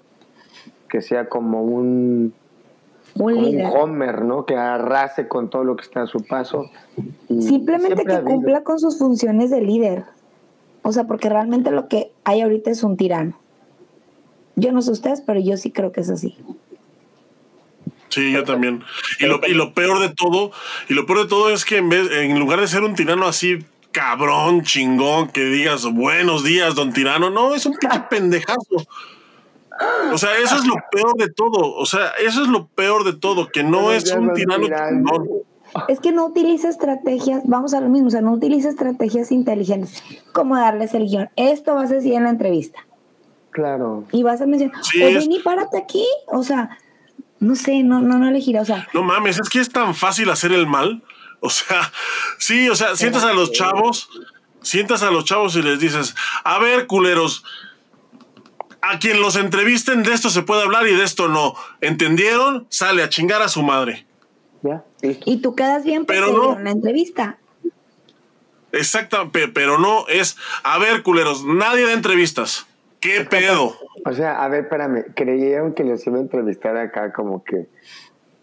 que 0.89 1.01
sea 1.01 1.29
como 1.29 1.63
un, 1.63 2.33
Un 3.15 3.21
como 3.21 3.25
un 3.25 3.43
líder. 3.43 3.67
Homer, 3.67 4.23
¿no? 4.23 4.45
Que 4.45 4.55
arrase 4.55 5.27
con 5.27 5.49
todo 5.49 5.63
lo 5.63 5.75
que 5.75 5.83
está 5.83 6.03
a 6.03 6.07
su 6.07 6.23
paso. 6.23 6.69
Y 7.27 7.41
Simplemente 7.41 8.03
que 8.05 8.21
cumpla 8.21 8.63
con 8.63 8.79
sus 8.79 8.97
funciones 8.97 9.49
de 9.49 9.61
líder. 9.61 10.05
O 10.81 10.91
sea, 10.91 11.05
porque 11.05 11.29
realmente 11.29 11.71
lo 11.71 11.87
que 11.87 12.11
hay 12.23 12.41
ahorita 12.41 12.71
es 12.71 12.83
un 12.83 12.97
tirano. 12.97 13.37
Yo 14.55 14.71
no 14.71 14.81
sé 14.81 14.91
ustedes, 14.91 15.21
pero 15.21 15.39
yo 15.39 15.57
sí 15.57 15.71
creo 15.71 15.91
que 15.91 16.01
es 16.01 16.09
así. 16.09 16.37
Sí, 18.09 18.31
yo 18.31 18.43
también. 18.43 18.83
Y 19.19 19.25
lo, 19.25 19.39
y 19.47 19.53
lo 19.53 19.73
peor 19.73 19.99
de 19.99 20.09
todo, 20.09 20.51
y 20.89 20.93
lo 20.93 21.05
peor 21.05 21.23
de 21.23 21.27
todo 21.27 21.51
es 21.51 21.63
que 21.63 21.77
en 21.77 21.89
vez, 21.89 22.09
en 22.11 22.39
lugar 22.39 22.59
de 22.59 22.67
ser 22.67 22.83
un 22.83 22.95
tirano 22.95 23.27
así 23.27 23.59
cabrón, 23.91 24.63
chingón, 24.63 25.29
que 25.29 25.43
digas 25.45 25.83
buenos 25.85 26.43
días, 26.43 26.75
don 26.75 26.93
tirano, 26.93 27.29
no, 27.29 27.55
es 27.55 27.65
un 27.65 27.75
pinche 27.75 27.99
pendejazo. 28.09 28.87
O 30.13 30.17
sea, 30.17 30.37
eso 30.37 30.55
es 30.55 30.65
lo 30.65 30.75
peor 30.91 31.15
de 31.17 31.29
todo. 31.29 31.73
O 31.75 31.85
sea, 31.85 32.09
eso 32.19 32.41
es 32.43 32.47
lo 32.49 32.67
peor 32.67 33.03
de 33.03 33.13
todo, 33.13 33.47
que 33.49 33.63
no 33.63 33.91
es 33.91 34.11
un 34.13 34.33
tirano. 34.33 34.67
Es 35.87 35.99
que 35.99 36.11
no 36.11 36.25
utiliza 36.25 36.67
estrategias, 36.67 37.43
vamos 37.45 37.73
a 37.75 37.79
lo 37.81 37.89
mismo, 37.89 38.07
o 38.07 38.11
sea, 38.11 38.21
no 38.21 38.31
utiliza 38.33 38.69
estrategias 38.69 39.31
inteligentes, 39.31 40.03
como 40.33 40.57
darles 40.57 40.93
el 40.95 41.05
guion. 41.05 41.29
Esto 41.35 41.75
vas 41.75 41.91
a 41.91 41.95
decir 41.95 42.13
en 42.13 42.23
la 42.23 42.31
entrevista. 42.31 42.79
Claro. 43.51 44.03
Y 44.11 44.23
vas 44.23 44.41
a 44.41 44.47
mencionar, 44.47 44.83
Sí, 44.83 45.01
o 45.01 45.07
es- 45.07 45.15
ven 45.15 45.31
y 45.31 45.39
párate 45.39 45.77
aquí. 45.77 46.05
O 46.27 46.43
sea, 46.43 46.77
no 47.39 47.55
sé, 47.55 47.83
no, 47.83 48.01
no, 48.01 48.17
no 48.17 48.27
elegirá. 48.29 48.61
O 48.61 48.65
sea, 48.65 48.87
No 48.93 49.03
mames, 49.03 49.39
es 49.39 49.47
que 49.49 49.59
es 49.59 49.69
tan 49.69 49.93
fácil 49.95 50.29
hacer 50.29 50.51
el 50.53 50.65
mal. 50.65 51.03
O 51.39 51.49
sea, 51.49 51.91
sí, 52.39 52.67
o 52.69 52.75
sea, 52.75 52.95
sientas 52.95 53.23
a 53.23 53.33
los 53.33 53.51
chavos, 53.51 54.09
sientas 54.61 55.03
a 55.03 55.11
los 55.11 55.23
chavos 55.25 55.55
y 55.55 55.61
les 55.61 55.79
dices, 55.79 56.15
a 56.43 56.57
ver, 56.59 56.87
culeros, 56.87 57.43
a 58.81 58.99
quien 58.99 59.21
los 59.21 59.35
entrevisten 59.35 60.03
de 60.03 60.13
esto 60.13 60.29
se 60.29 60.41
puede 60.43 60.63
hablar 60.63 60.87
y 60.87 60.95
de 60.95 61.03
esto 61.03 61.27
no. 61.27 61.53
¿Entendieron? 61.81 62.65
Sale 62.69 63.03
a 63.03 63.09
chingar 63.09 63.41
a 63.41 63.47
su 63.49 63.61
madre. 63.63 64.05
Ya, 64.61 64.83
listo. 65.01 65.23
y 65.29 65.41
tú 65.41 65.55
quedas 65.55 65.83
bien 65.85 66.05
porque 66.05 66.19
Pero 66.19 66.33
no. 66.33 66.41
dieron 66.47 66.63
la 66.65 66.71
entrevista. 66.71 67.37
Exacto, 68.71 69.31
pe- 69.31 69.47
pero 69.47 69.79
no 69.79 70.07
es, 70.07 70.37
a 70.63 70.77
ver, 70.77 71.01
culeros, 71.01 71.43
nadie 71.45 71.85
da 71.85 71.93
entrevistas. 71.93 72.67
¿Qué 72.99 73.25
pedo? 73.29 73.73
O 74.05 74.13
sea, 74.13 74.43
a 74.43 74.47
ver, 74.49 74.63
espérame, 74.65 75.05
creyeron 75.15 75.73
que 75.73 75.83
los 75.83 76.05
iba 76.05 76.17
a 76.17 76.21
entrevistar 76.21 76.77
acá 76.77 77.11
como 77.13 77.43
que, 77.43 77.67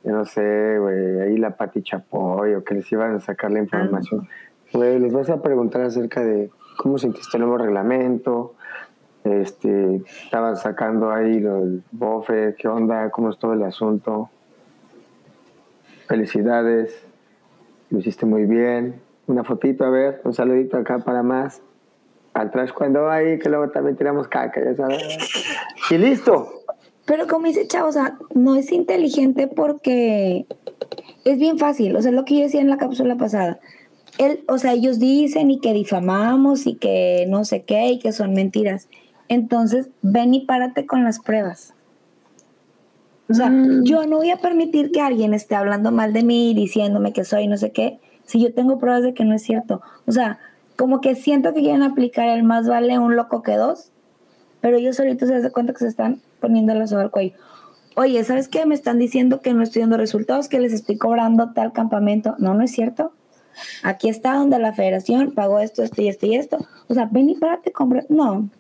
yo 0.02 0.12
no 0.12 0.24
sé, 0.24 0.78
güey, 0.78 1.20
ahí 1.20 1.36
la 1.36 1.56
Pati 1.56 1.82
Chapoy 1.82 2.54
o 2.54 2.64
que 2.64 2.74
les 2.74 2.90
iban 2.90 3.14
a 3.14 3.20
sacar 3.20 3.52
la 3.52 3.60
información. 3.60 4.28
Güey, 4.72 4.98
les 4.98 5.12
vas 5.12 5.30
a 5.30 5.42
preguntar 5.42 5.82
acerca 5.82 6.22
de 6.24 6.50
cómo 6.78 6.98
sentiste 6.98 7.36
el 7.36 7.42
nuevo 7.42 7.58
reglamento, 7.58 8.55
este, 9.26 10.02
estaban 10.24 10.56
sacando 10.56 11.10
ahí 11.10 11.40
los 11.40 11.80
bofes, 11.90 12.54
qué 12.56 12.68
onda, 12.68 13.10
cómo 13.10 13.30
es 13.30 13.38
todo 13.38 13.52
el 13.52 13.62
asunto. 13.62 14.30
Felicidades, 16.06 17.04
lo 17.90 17.98
hiciste 17.98 18.26
muy 18.26 18.44
bien. 18.44 19.00
Una 19.26 19.42
fotito, 19.42 19.84
a 19.84 19.90
ver, 19.90 20.20
un 20.24 20.34
saludito 20.34 20.76
acá 20.76 20.98
para 20.98 21.22
más. 21.22 21.60
Atrás 22.34 22.72
cuando 22.72 23.10
hay, 23.10 23.38
que 23.38 23.48
luego 23.48 23.70
también 23.70 23.96
tiramos 23.96 24.28
caca, 24.28 24.62
ya 24.62 24.74
sabes. 24.74 25.18
Y 25.90 25.98
listo. 25.98 26.62
Pero 27.06 27.26
como 27.26 27.46
dice 27.46 27.66
Chavo, 27.66 27.88
o 27.88 27.92
sea, 27.92 28.18
no 28.34 28.56
es 28.56 28.72
inteligente 28.72 29.46
porque 29.46 30.46
es 31.24 31.38
bien 31.38 31.58
fácil. 31.58 31.96
O 31.96 32.02
sea, 32.02 32.12
lo 32.12 32.24
que 32.24 32.36
yo 32.36 32.42
decía 32.42 32.60
en 32.60 32.68
la 32.68 32.76
cápsula 32.76 33.16
pasada. 33.16 33.58
Él, 34.18 34.44
o 34.48 34.58
sea, 34.58 34.72
ellos 34.72 34.98
dicen 34.98 35.50
y 35.50 35.60
que 35.60 35.72
difamamos 35.72 36.66
y 36.66 36.74
que 36.74 37.26
no 37.28 37.44
sé 37.44 37.62
qué 37.62 37.90
y 37.90 37.98
que 37.98 38.12
son 38.12 38.32
mentiras. 38.32 38.88
Entonces, 39.28 39.88
ven 40.02 40.34
y 40.34 40.46
párate 40.46 40.86
con 40.86 41.04
las 41.04 41.18
pruebas. 41.18 41.74
O 43.28 43.34
sea, 43.34 43.50
yo 43.82 44.06
no 44.06 44.18
voy 44.18 44.30
a 44.30 44.36
permitir 44.36 44.92
que 44.92 45.00
alguien 45.00 45.34
esté 45.34 45.56
hablando 45.56 45.90
mal 45.90 46.12
de 46.12 46.22
mí, 46.22 46.54
diciéndome 46.54 47.12
que 47.12 47.24
soy 47.24 47.48
no 47.48 47.56
sé 47.56 47.72
qué, 47.72 47.98
si 48.24 48.40
yo 48.40 48.54
tengo 48.54 48.78
pruebas 48.78 49.02
de 49.02 49.14
que 49.14 49.24
no 49.24 49.34
es 49.34 49.42
cierto. 49.42 49.82
O 50.06 50.12
sea, 50.12 50.38
como 50.76 51.00
que 51.00 51.16
siento 51.16 51.52
que 51.52 51.60
quieren 51.60 51.82
aplicar 51.82 52.28
el 52.28 52.44
más 52.44 52.68
vale 52.68 52.98
un 52.98 53.16
loco 53.16 53.42
que 53.42 53.56
dos, 53.56 53.90
pero 54.60 54.76
ellos 54.76 54.96
solitos 54.96 55.28
se 55.28 55.40
dan 55.40 55.50
cuenta 55.50 55.72
que 55.72 55.80
se 55.80 55.88
están 55.88 56.20
poniendo 56.40 56.72
la 56.74 56.86
soga 56.86 57.02
al 57.02 57.10
cuello. 57.10 57.34
Oye, 57.96 58.22
¿sabes 58.24 58.46
qué? 58.48 58.66
Me 58.66 58.74
están 58.74 58.98
diciendo 58.98 59.40
que 59.40 59.54
no 59.54 59.62
estoy 59.62 59.80
dando 59.80 59.96
resultados, 59.96 60.48
que 60.48 60.60
les 60.60 60.72
estoy 60.72 60.98
cobrando 60.98 61.52
tal 61.52 61.72
campamento. 61.72 62.36
No, 62.38 62.54
no 62.54 62.62
es 62.62 62.70
cierto. 62.70 63.12
Aquí 63.82 64.08
está 64.08 64.34
donde 64.34 64.58
la 64.58 64.74
federación 64.74 65.32
pagó 65.32 65.60
esto, 65.60 65.82
esto 65.82 66.02
y 66.02 66.08
esto 66.08 66.26
y 66.26 66.36
esto. 66.36 66.58
O 66.88 66.94
sea, 66.94 67.08
ven 67.10 67.30
y 67.30 67.36
párate, 67.36 67.72
compra. 67.72 68.04
No, 68.10 68.50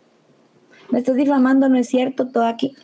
me 0.90 0.98
estás 0.98 1.16
difamando, 1.16 1.68
no 1.68 1.76
es 1.76 1.88
cierto, 1.88 2.28
todo 2.28 2.46
aquí. 2.46 2.74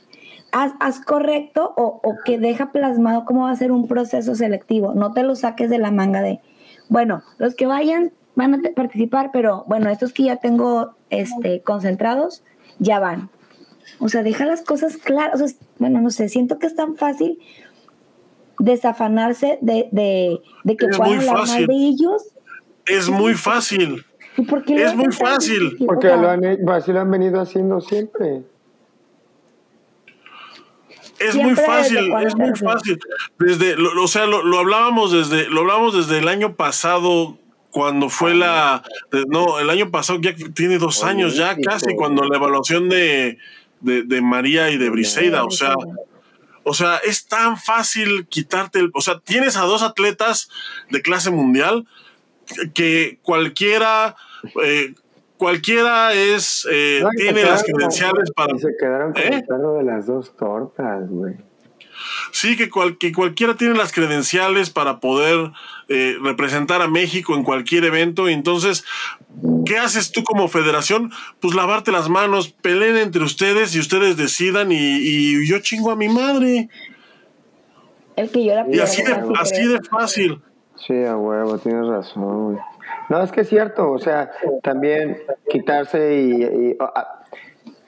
Haz, 0.52 0.72
haz 0.80 1.00
correcto 1.00 1.72
o, 1.76 2.00
o 2.02 2.16
que 2.24 2.38
deja 2.38 2.72
plasmado 2.72 3.24
cómo 3.24 3.44
va 3.44 3.50
a 3.50 3.56
ser 3.56 3.72
un 3.72 3.88
proceso 3.88 4.34
selectivo. 4.34 4.94
No 4.94 5.12
te 5.12 5.22
lo 5.22 5.34
saques 5.34 5.70
de 5.70 5.78
la 5.78 5.90
manga 5.90 6.20
de, 6.20 6.40
bueno, 6.88 7.22
los 7.38 7.54
que 7.54 7.66
vayan 7.66 8.12
van 8.34 8.54
a 8.54 8.58
participar, 8.74 9.30
pero 9.32 9.64
bueno, 9.66 9.90
estos 9.90 10.12
que 10.12 10.24
ya 10.24 10.36
tengo 10.36 10.94
este, 11.10 11.62
concentrados, 11.62 12.44
ya 12.78 12.98
van. 12.98 13.30
O 13.98 14.08
sea, 14.08 14.22
deja 14.22 14.44
las 14.44 14.62
cosas 14.62 14.96
claras. 14.96 15.40
O 15.40 15.48
sea, 15.48 15.58
bueno, 15.78 16.00
no 16.00 16.10
sé, 16.10 16.28
siento 16.28 16.58
que 16.58 16.66
es 16.66 16.74
tan 16.74 16.96
fácil 16.96 17.38
desafanarse 18.58 19.58
de, 19.60 19.88
de, 19.90 20.40
de 20.64 20.76
que 20.76 20.88
puedan 20.88 21.20
hablar 21.20 21.46
mal 21.46 21.66
de 21.66 21.74
ellos. 21.74 22.22
Es 22.86 23.08
muy 23.08 23.34
fácil. 23.34 24.04
¿Y 24.36 24.42
por 24.42 24.64
qué 24.64 24.78
lo 24.78 24.86
Es 24.86 24.94
muy 24.94 25.12
fácil. 25.12 25.76
Porque 25.86 26.08
lo 26.08 26.30
han, 26.30 26.40
pues, 26.40 26.82
así 26.82 26.92
lo 26.92 27.00
han 27.00 27.10
venido 27.10 27.40
haciendo 27.40 27.80
siempre. 27.80 28.42
Es 31.18 31.32
Siempre 31.34 31.54
muy 31.54 31.54
fácil, 31.54 32.12
es 32.26 32.36
muy 32.36 32.54
fácil. 32.56 32.98
Desde, 33.38 33.76
lo, 33.76 34.02
o 34.02 34.08
sea, 34.08 34.26
lo, 34.26 34.42
lo 34.42 34.58
hablábamos 34.58 35.12
desde, 35.12 35.48
lo 35.48 35.60
hablamos 35.60 35.94
desde 35.94 36.18
el 36.18 36.26
año 36.26 36.56
pasado, 36.56 37.38
cuando 37.70 38.08
fue 38.08 38.34
la, 38.34 38.82
no, 39.28 39.58
el 39.60 39.70
año 39.70 39.90
pasado 39.90 40.20
ya 40.20 40.34
tiene 40.54 40.78
dos 40.78 41.04
años 41.04 41.36
ya 41.36 41.56
casi, 41.56 41.94
cuando 41.94 42.24
la 42.24 42.36
evaluación 42.36 42.88
de, 42.88 43.38
de, 43.80 44.02
de 44.02 44.20
María 44.20 44.70
y 44.70 44.78
de 44.78 44.90
Briseida, 44.90 45.44
o 45.44 45.50
sea, 45.50 45.74
o 46.64 46.74
sea, 46.74 46.98
es 46.98 47.26
tan 47.26 47.56
fácil 47.56 48.26
quitarte 48.28 48.78
el, 48.78 48.90
o 48.92 49.00
sea, 49.00 49.20
tienes 49.20 49.56
a 49.56 49.62
dos 49.62 49.82
atletas 49.82 50.50
de 50.90 51.02
clase 51.02 51.30
mundial 51.30 51.86
que 52.74 53.18
cualquiera, 53.22 54.16
eh, 54.64 54.94
cualquiera 55.36 56.12
es, 56.12 56.66
eh, 56.70 57.00
No, 57.02 57.10
tiene 57.16 57.42
las 57.44 57.62
credenciales 57.64 58.30
para 58.34 58.54
y 58.56 58.58
se 58.58 58.76
quedaron 58.78 59.12
con 59.12 59.22
¿Eh? 59.22 59.30
el 59.36 59.44
perro 59.44 59.74
de 59.74 59.84
las 59.84 60.06
dos 60.06 60.36
tortas, 60.36 61.08
güey. 61.08 61.34
Sí, 62.32 62.56
que, 62.56 62.68
cual- 62.68 62.98
que 62.98 63.12
cualquiera 63.12 63.54
tiene 63.56 63.74
las 63.74 63.92
credenciales 63.92 64.70
para 64.70 64.98
poder 64.98 65.52
eh, 65.88 66.16
representar 66.22 66.80
a 66.82 66.88
México 66.88 67.34
en 67.34 67.44
cualquier 67.44 67.84
evento. 67.84 68.28
Entonces, 68.28 68.84
¿qué 69.66 69.78
haces 69.78 70.10
tú 70.10 70.24
como 70.24 70.48
federación? 70.48 71.12
Pues 71.40 71.54
lavarte 71.54 71.92
las 71.92 72.08
manos, 72.08 72.48
peleen 72.48 72.96
entre 72.96 73.22
ustedes 73.22 73.74
y 73.76 73.78
ustedes 73.80 74.16
decidan 74.16 74.72
y, 74.72 74.76
y 74.78 75.46
yo 75.46 75.58
chingo 75.60 75.90
a 75.90 75.96
mi 75.96 76.08
madre. 76.08 76.68
El 78.16 78.30
que 78.30 78.44
yo 78.44 78.54
la 78.54 78.66
Y 78.70 78.78
así 78.80 79.02
de, 79.02 79.16
así 79.38 79.66
de 79.66 79.78
fácil. 79.88 80.40
Sí, 80.86 81.04
a 81.04 81.16
huevo, 81.16 81.58
tienes 81.58 81.86
razón, 81.86 82.44
güey. 82.52 82.58
No, 83.08 83.22
es 83.22 83.30
que 83.30 83.42
es 83.42 83.48
cierto, 83.48 83.90
o 83.90 83.98
sea, 83.98 84.30
también 84.62 85.18
quitarse 85.48 86.14
y... 86.20 86.42
y- 86.42 86.76
ah, 86.80 87.22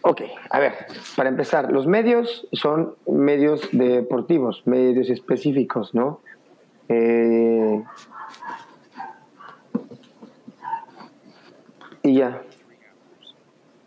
ok, 0.03 0.23
a 0.51 0.59
ver, 0.61 0.75
para 1.17 1.29
empezar, 1.29 1.73
los 1.73 1.87
medios 1.87 2.47
son 2.53 2.95
medios 3.07 3.69
deportivos, 3.73 4.63
medios 4.67 5.11
específicos, 5.11 5.95
¿no? 5.95 6.21
Eh, 6.89 7.83
y 12.03 12.15
ya. 12.15 12.43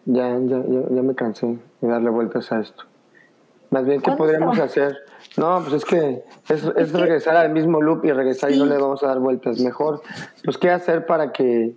Ya, 0.05 0.29
ya, 0.39 0.63
ya, 0.67 0.81
ya 0.89 1.01
me 1.01 1.15
cansé 1.15 1.57
de 1.81 1.87
darle 1.87 2.09
vueltas 2.09 2.51
a 2.51 2.59
esto. 2.59 2.83
Más 3.69 3.85
bien, 3.85 3.99
¿qué 3.99 4.05
¿Cuándo 4.05 4.25
se 4.25 4.31
podríamos 4.31 4.59
hacer? 4.59 4.97
No, 5.37 5.61
pues 5.61 5.73
es 5.73 5.85
que 5.85 6.23
es, 6.49 6.63
es 6.75 6.93
regresar 6.93 7.35
al 7.35 7.51
mismo 7.51 7.81
loop 7.81 8.05
y 8.05 8.11
regresar 8.11 8.51
y 8.51 8.57
no 8.57 8.65
le 8.65 8.77
vamos 8.77 9.03
a 9.03 9.07
dar 9.07 9.19
vueltas. 9.19 9.59
Mejor, 9.59 10.01
pues, 10.43 10.57
¿qué 10.57 10.69
hacer 10.69 11.05
para 11.05 11.31
que, 11.31 11.75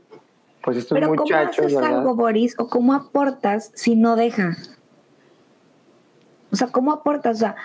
pues, 0.63 0.77
estos 0.77 0.97
Pero 0.97 1.09
¿cómo 1.09 1.23
muchachos, 1.23 1.67
haces 1.67 1.75
¿verdad? 1.75 1.99
algo, 1.99 2.15
Boris? 2.15 2.55
¿O 2.59 2.69
cómo 2.69 2.95
aportas 2.95 3.71
si 3.75 3.97
no 3.97 4.17
deja? 4.17 4.57
O 6.53 6.57
sea, 6.57 6.69
¿cómo 6.69 6.93
aportas? 6.93 7.37
O 7.37 7.39
sea, 7.39 7.57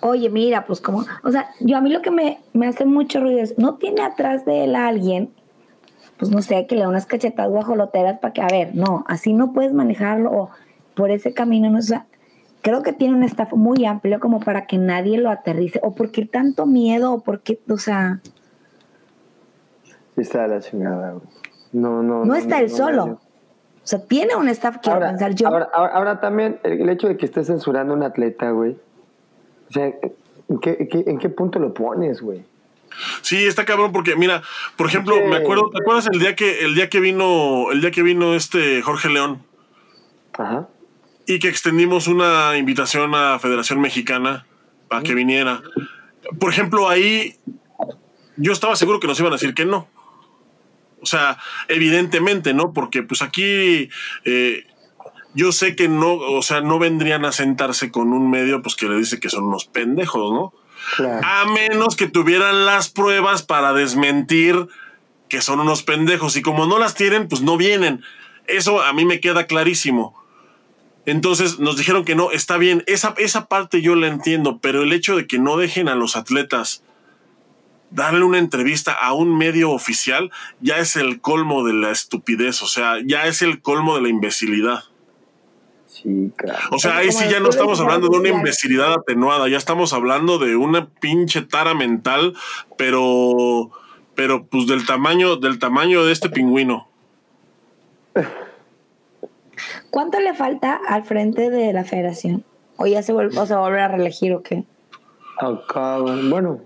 oye, 0.00 0.28
mira, 0.28 0.66
pues 0.66 0.80
como, 0.80 1.04
o 1.22 1.30
sea, 1.30 1.50
yo 1.60 1.76
a 1.76 1.80
mí 1.80 1.90
lo 1.90 2.02
que 2.02 2.10
me, 2.10 2.40
me 2.52 2.66
hace 2.66 2.84
mucho 2.84 3.20
ruido 3.20 3.40
es, 3.40 3.56
no 3.58 3.76
tiene 3.76 4.02
atrás 4.02 4.44
de 4.44 4.64
él 4.64 4.74
a 4.74 4.88
alguien, 4.88 5.32
pues 6.18 6.30
no 6.30 6.42
sé, 6.42 6.66
que 6.66 6.74
le 6.74 6.82
da 6.82 6.88
unas 6.88 7.06
cachetas 7.06 7.48
guajoloteras 7.48 8.18
para 8.18 8.32
que, 8.32 8.42
a 8.42 8.48
ver, 8.48 8.74
no, 8.74 9.04
así 9.06 9.32
no 9.32 9.52
puedes 9.52 9.72
manejarlo 9.72 10.30
o 10.30 10.50
por 10.94 11.10
ese 11.10 11.32
camino, 11.32 11.70
no, 11.70 11.78
o 11.78 11.82
sea, 11.82 12.06
creo 12.62 12.82
que 12.82 12.92
tiene 12.92 13.14
un 13.14 13.24
staff 13.24 13.52
muy 13.52 13.84
amplio 13.84 14.20
como 14.20 14.40
para 14.40 14.66
que 14.66 14.78
nadie 14.78 15.18
lo 15.18 15.30
aterrice, 15.30 15.80
o 15.82 15.94
por 15.94 16.10
qué 16.10 16.24
tanto 16.24 16.66
miedo, 16.66 17.12
o 17.12 17.20
por 17.20 17.40
qué, 17.40 17.60
o 17.68 17.76
sea... 17.76 18.20
Está 20.16 20.46
la 20.46 20.60
chingada, 20.60 21.14
No, 21.72 22.02
no. 22.02 22.24
No 22.24 22.34
está 22.34 22.60
él 22.60 22.70
solo. 22.70 23.04
O 23.82 23.86
sea, 23.86 24.06
tiene 24.06 24.36
un 24.36 24.48
staff 24.48 24.78
que 24.78 24.90
ahora, 24.90 25.08
pensar 25.08 25.34
yo. 25.34 25.48
Ahora, 25.48 25.68
ahora, 25.72 26.20
también 26.20 26.60
el 26.62 26.88
hecho 26.88 27.08
de 27.08 27.16
que 27.16 27.26
estés 27.26 27.48
censurando 27.48 27.94
a 27.94 27.96
un 27.96 28.02
atleta, 28.04 28.50
güey. 28.50 28.76
O 29.68 29.72
sea, 29.72 29.86
¿en 29.86 30.58
qué, 30.60 30.88
¿en 31.06 31.18
qué 31.18 31.28
punto 31.30 31.58
lo 31.58 31.74
pones, 31.74 32.20
güey? 32.20 32.44
Sí, 33.22 33.44
está 33.44 33.64
cabrón 33.64 33.90
porque 33.90 34.16
mira, 34.16 34.42
por 34.76 34.86
ejemplo, 34.86 35.16
me 35.26 35.36
acuerdo, 35.36 35.70
¿te 35.70 35.78
acuerdas 35.78 36.08
el 36.12 36.20
día 36.20 36.36
que 36.36 36.64
el 36.64 36.74
día 36.74 36.90
que 36.90 37.00
vino 37.00 37.72
el 37.72 37.80
día 37.80 37.90
que 37.90 38.02
vino 38.02 38.34
este 38.34 38.82
Jorge 38.82 39.08
León? 39.08 39.42
Ajá. 40.34 40.68
Y 41.26 41.38
que 41.38 41.48
extendimos 41.48 42.08
una 42.08 42.56
invitación 42.56 43.14
a 43.14 43.38
Federación 43.38 43.80
Mexicana 43.80 44.46
para 44.88 45.02
que 45.02 45.14
viniera. 45.14 45.62
Por 46.38 46.50
ejemplo, 46.50 46.88
ahí 46.88 47.36
yo 48.36 48.52
estaba 48.52 48.76
seguro 48.76 49.00
que 49.00 49.06
nos 49.06 49.18
iban 49.20 49.32
a 49.32 49.36
decir 49.36 49.54
que 49.54 49.64
no. 49.64 49.88
O 51.00 51.06
sea, 51.06 51.38
evidentemente, 51.68 52.54
¿no? 52.54 52.72
Porque 52.72 53.02
pues 53.02 53.22
aquí 53.22 53.88
eh, 54.24 54.66
yo 55.34 55.52
sé 55.52 55.74
que 55.76 55.88
no, 55.88 56.14
o 56.14 56.42
sea, 56.42 56.60
no 56.60 56.78
vendrían 56.78 57.24
a 57.24 57.32
sentarse 57.32 57.90
con 57.90 58.12
un 58.12 58.30
medio 58.30 58.62
pues 58.62 58.76
que 58.76 58.88
le 58.88 58.96
dice 58.96 59.18
que 59.18 59.28
son 59.28 59.44
unos 59.44 59.64
pendejos, 59.64 60.32
¿no? 60.32 60.52
A 61.22 61.44
menos 61.46 61.96
que 61.96 62.08
tuvieran 62.08 62.66
las 62.66 62.90
pruebas 62.90 63.42
para 63.42 63.72
desmentir 63.72 64.68
que 65.28 65.40
son 65.40 65.60
unos 65.60 65.82
pendejos. 65.82 66.36
Y 66.36 66.42
como 66.42 66.66
no 66.66 66.78
las 66.78 66.94
tienen, 66.94 67.28
pues 67.28 67.40
no 67.42 67.56
vienen. 67.56 68.02
Eso 68.46 68.82
a 68.82 68.92
mí 68.92 69.04
me 69.04 69.20
queda 69.20 69.46
clarísimo. 69.46 70.21
Entonces 71.04 71.58
nos 71.58 71.76
dijeron 71.76 72.04
que 72.04 72.14
no, 72.14 72.30
está 72.30 72.58
bien, 72.58 72.84
esa, 72.86 73.14
esa 73.18 73.46
parte 73.46 73.82
yo 73.82 73.96
la 73.96 74.06
entiendo, 74.06 74.58
pero 74.60 74.82
el 74.82 74.92
hecho 74.92 75.16
de 75.16 75.26
que 75.26 75.38
no 75.38 75.56
dejen 75.56 75.88
a 75.88 75.96
los 75.96 76.16
atletas 76.16 76.84
darle 77.90 78.24
una 78.24 78.38
entrevista 78.38 78.92
a 78.92 79.12
un 79.12 79.36
medio 79.36 79.70
oficial 79.70 80.30
ya 80.60 80.78
es 80.78 80.96
el 80.96 81.20
colmo 81.20 81.64
de 81.64 81.74
la 81.74 81.90
estupidez, 81.90 82.62
o 82.62 82.66
sea, 82.66 82.98
ya 83.04 83.26
es 83.26 83.42
el 83.42 83.60
colmo 83.60 83.96
de 83.96 84.02
la 84.02 84.08
imbecilidad. 84.08 84.84
Sí, 85.86 86.32
claro. 86.36 86.68
O 86.70 86.78
sea, 86.78 86.98
ahí 86.98 87.12
sí 87.12 87.24
ya 87.30 87.40
no 87.40 87.50
estamos 87.50 87.78
hablando 87.80 88.08
de 88.08 88.18
una 88.18 88.28
imbecilidad 88.30 88.94
atenuada, 88.94 89.48
ya 89.48 89.58
estamos 89.58 89.92
hablando 89.92 90.38
de 90.38 90.56
una 90.56 90.88
pinche 90.88 91.42
tara 91.42 91.74
mental, 91.74 92.34
pero 92.78 93.70
pero 94.14 94.44
pues 94.44 94.66
del 94.66 94.86
tamaño 94.86 95.36
del 95.36 95.58
tamaño 95.58 96.04
de 96.04 96.12
este 96.12 96.30
pingüino. 96.30 96.88
¿Cuánto 99.90 100.20
le 100.20 100.34
falta 100.34 100.80
al 100.88 101.04
frente 101.04 101.50
de 101.50 101.72
la 101.72 101.84
federación? 101.84 102.44
¿O 102.76 102.86
ya 102.86 103.02
se, 103.02 103.12
vuelve, 103.12 103.38
o 103.38 103.46
se 103.46 103.54
va 103.54 103.60
a 103.60 103.62
volver 103.64 103.80
a 103.80 103.88
reelegir 103.88 104.32
o 104.34 104.42
qué? 104.42 104.64
bueno, 106.30 106.60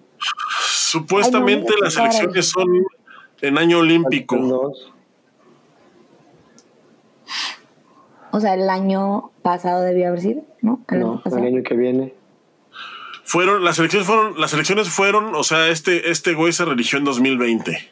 Supuestamente 0.86 1.72
las 1.82 1.96
elecciones 1.96 2.48
son 2.48 2.86
en 3.40 3.58
año 3.58 3.80
olímpico. 3.80 4.36
O 8.30 8.40
sea, 8.40 8.54
el 8.54 8.68
año 8.68 9.30
pasado 9.42 9.82
debió 9.82 10.08
haber 10.08 10.20
sido, 10.20 10.42
¿no? 10.62 10.80
El, 10.88 11.02
año, 11.02 11.22
el 11.24 11.44
año 11.44 11.62
que 11.62 11.74
viene. 11.74 12.14
Fueron, 13.24 13.64
las 13.64 13.78
elecciones 13.78 14.06
fueron, 14.06 14.40
las 14.40 14.52
elecciones 14.52 14.88
fueron, 14.88 15.34
o 15.34 15.42
sea, 15.42 15.68
este, 15.68 16.10
este 16.10 16.34
güey 16.34 16.52
se 16.52 16.64
religió 16.64 16.98
en 16.98 17.04
2020. 17.04 17.90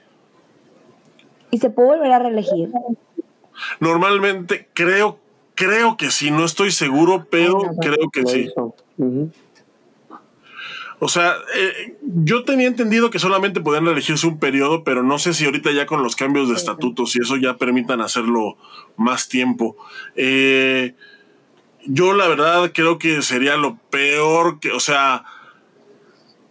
¿Y 1.50 1.58
se 1.58 1.70
puede 1.70 1.88
volver 1.88 2.12
a 2.12 2.18
reelegir? 2.20 2.70
Normalmente, 3.80 4.68
creo, 4.74 5.18
creo 5.54 5.96
que 5.96 6.10
sí, 6.10 6.30
no 6.30 6.44
estoy 6.44 6.70
seguro, 6.70 7.26
pero 7.30 7.60
creo 7.80 8.10
que 8.12 8.26
sí. 8.26 8.50
O 11.00 11.08
sea, 11.08 11.36
eh, 11.54 11.96
yo 12.02 12.44
tenía 12.44 12.66
entendido 12.66 13.10
que 13.10 13.18
solamente 13.18 13.60
podían 13.60 13.86
elegirse 13.86 14.26
un 14.26 14.38
periodo, 14.38 14.84
pero 14.84 15.02
no 15.02 15.18
sé 15.18 15.34
si 15.34 15.44
ahorita 15.44 15.70
ya 15.72 15.86
con 15.86 16.02
los 16.02 16.16
cambios 16.16 16.48
de 16.48 16.54
estatutos 16.54 17.14
y 17.16 17.20
eso 17.20 17.36
ya 17.36 17.56
permitan 17.56 18.00
hacerlo 18.00 18.56
más 18.96 19.28
tiempo. 19.28 19.76
Eh, 20.16 20.94
yo 21.84 22.14
la 22.14 22.28
verdad 22.28 22.72
creo 22.72 22.98
que 22.98 23.20
sería 23.22 23.56
lo 23.56 23.76
peor 23.90 24.60
que, 24.60 24.70
o 24.70 24.80
sea, 24.80 25.24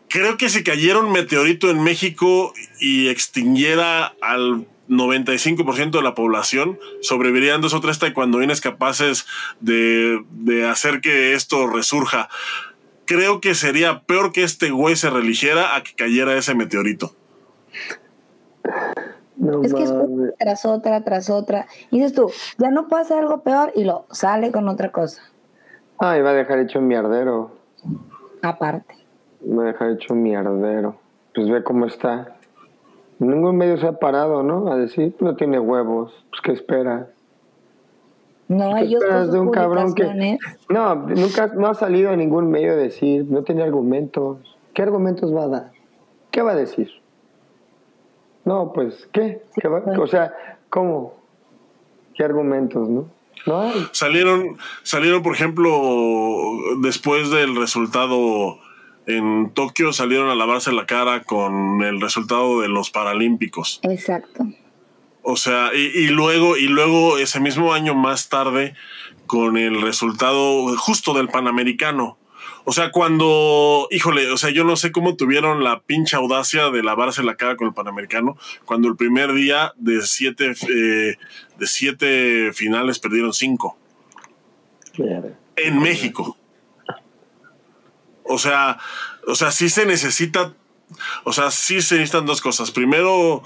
creo 0.08 0.38
que 0.38 0.50
si 0.50 0.64
cayera 0.64 1.00
un 1.00 1.12
meteorito 1.12 1.72
en 1.72 1.82
México 1.82 2.54
y 2.80 3.08
extinguiera 3.08 4.14
al 4.22 4.68
95% 4.90 5.92
de 5.92 6.02
la 6.02 6.14
población, 6.16 6.80
sobrevivirían 7.02 7.62
dos 7.62 7.74
o 7.74 7.82
tres 7.82 8.00
taekwondoines 8.00 8.62
capaces 8.62 9.26
de, 9.60 10.24
de 10.32 10.68
hacer 10.68 11.02
que 11.02 11.34
esto 11.34 11.68
resurja 11.68 12.30
creo 13.06 13.42
que 13.42 13.56
sería 13.56 14.02
peor 14.06 14.32
que 14.32 14.44
este 14.44 14.72
güey 14.72 14.96
se 14.96 15.10
religiera 15.10 15.76
a 15.76 15.84
que 15.84 15.94
cayera 15.96 16.34
ese 16.36 16.56
meteorito. 16.56 17.12
es 19.64 19.74
que 19.74 19.84
es 19.84 19.92
una 19.92 20.32
tras 20.38 20.66
otra, 20.66 21.04
tras 21.04 21.30
otra. 21.30 21.68
Y 21.92 22.00
dices 22.00 22.14
tú, 22.14 22.32
ya 22.58 22.72
no 22.72 22.88
pasa 22.88 23.20
algo 23.20 23.42
peor 23.44 23.72
y 23.76 23.84
lo 23.84 24.06
sale 24.12 24.52
con 24.52 24.68
otra 24.68 24.92
cosa. 24.92 25.22
Ah, 26.00 26.18
va 26.20 26.32
a 26.32 26.34
dejar 26.34 26.60
hecho 26.60 26.80
un 26.80 26.88
mierdero. 26.88 27.56
Aparte. 28.42 28.96
Va 29.46 29.64
a 29.64 29.66
dejar 29.68 29.92
hecho 29.92 30.14
un 30.14 30.24
mierdero. 30.24 30.98
Pues 31.34 31.50
ve 31.50 31.64
cómo 31.64 31.86
está. 31.86 32.36
Ningún 33.20 33.58
medio 33.58 33.78
se 33.78 33.88
ha 33.88 34.00
parado, 34.00 34.44
¿no? 34.44 34.72
A 34.72 34.78
decir, 34.78 35.16
no 35.20 35.36
tiene 35.36 35.60
huevos. 35.60 36.26
Pues, 36.30 36.42
¿qué 36.42 36.52
espera? 36.52 37.10
No, 38.48 38.78
ellos 38.78 39.02
de 39.32 39.40
un 39.40 39.52
cabrón 39.52 39.96
que 39.96 40.38
no 40.70 40.96
nunca 40.96 41.48
no 41.48 41.68
ha 41.68 41.74
salido 41.74 42.12
a 42.12 42.16
ningún 42.16 42.52
medio 42.52 42.74
a 42.74 42.76
decir, 42.76 43.26
no 43.30 43.44
tiene 43.44 43.64
argumentos. 43.64 44.58
¿Qué 44.74 44.82
argumentos 44.82 45.34
va 45.36 45.44
a 45.44 45.48
dar? 45.48 45.72
¿Qué 46.32 46.42
va 46.42 46.52
a 46.52 46.56
decir? 46.56 46.92
No, 48.46 48.74
pues 48.74 49.08
¿qué? 49.12 49.44
¿Qué 49.56 49.68
va? 49.68 49.84
O 50.00 50.08
sea, 50.08 50.34
¿cómo? 50.70 51.16
¿Qué 52.16 52.24
argumentos, 52.24 52.90
no? 52.90 53.08
No 53.46 53.72
Salieron 53.92 54.58
salieron 54.84 55.24
por 55.24 55.34
ejemplo 55.34 55.70
después 56.82 57.30
del 57.32 57.56
resultado 57.56 58.58
en 59.06 59.52
Tokio 59.54 59.94
salieron 59.94 60.30
a 60.30 60.36
lavarse 60.36 60.72
la 60.72 60.86
cara 60.86 61.24
con 61.24 61.84
el 61.84 62.00
resultado 62.00 62.62
de 62.62 62.70
los 62.70 62.90
Paralímpicos. 62.90 63.80
Exacto. 63.84 64.46
O 65.22 65.38
sea, 65.38 65.72
y, 65.74 66.08
luego, 66.08 66.58
y 66.58 66.68
luego 66.68 67.18
ese 67.18 67.40
mismo 67.40 67.74
año 67.74 67.96
más 67.96 68.28
tarde, 68.28 68.76
con 69.26 69.58
el 69.58 69.82
resultado 69.82 70.76
justo 70.78 71.14
del 71.14 71.30
Panamericano. 71.30 72.18
O 72.66 72.72
sea, 72.72 72.92
cuando, 72.92 73.88
híjole, 73.90 74.30
o 74.32 74.38
sea, 74.38 74.50
yo 74.50 74.64
no 74.64 74.76
sé 74.76 74.92
cómo 74.92 75.16
tuvieron 75.16 75.64
la 75.64 75.82
pincha 75.82 76.18
audacia 76.18 76.70
de 76.70 76.84
lavarse 76.84 77.24
la 77.24 77.36
cara 77.36 77.56
con 77.56 77.68
el 77.68 77.74
Panamericano, 77.74 78.38
cuando 78.66 78.90
el 78.90 78.96
primer 78.96 79.34
día 79.34 79.74
de 79.78 80.02
siete, 80.02 80.54
eh, 80.70 81.18
de 81.58 81.68
siete 81.68 82.52
finales 82.54 83.00
perdieron 83.00 83.34
cinco. 83.34 83.78
En 85.56 85.80
México. 85.80 86.38
O 88.24 88.38
sea, 88.38 88.80
o 89.28 89.36
sea, 89.36 89.52
sí 89.52 89.70
se 89.70 89.86
necesita, 89.86 90.54
o 91.24 91.34
sea, 91.34 91.52
sí 91.52 91.82
se 91.82 91.96
necesitan 91.96 92.26
dos 92.26 92.42
cosas. 92.42 92.72
Primero, 92.72 93.44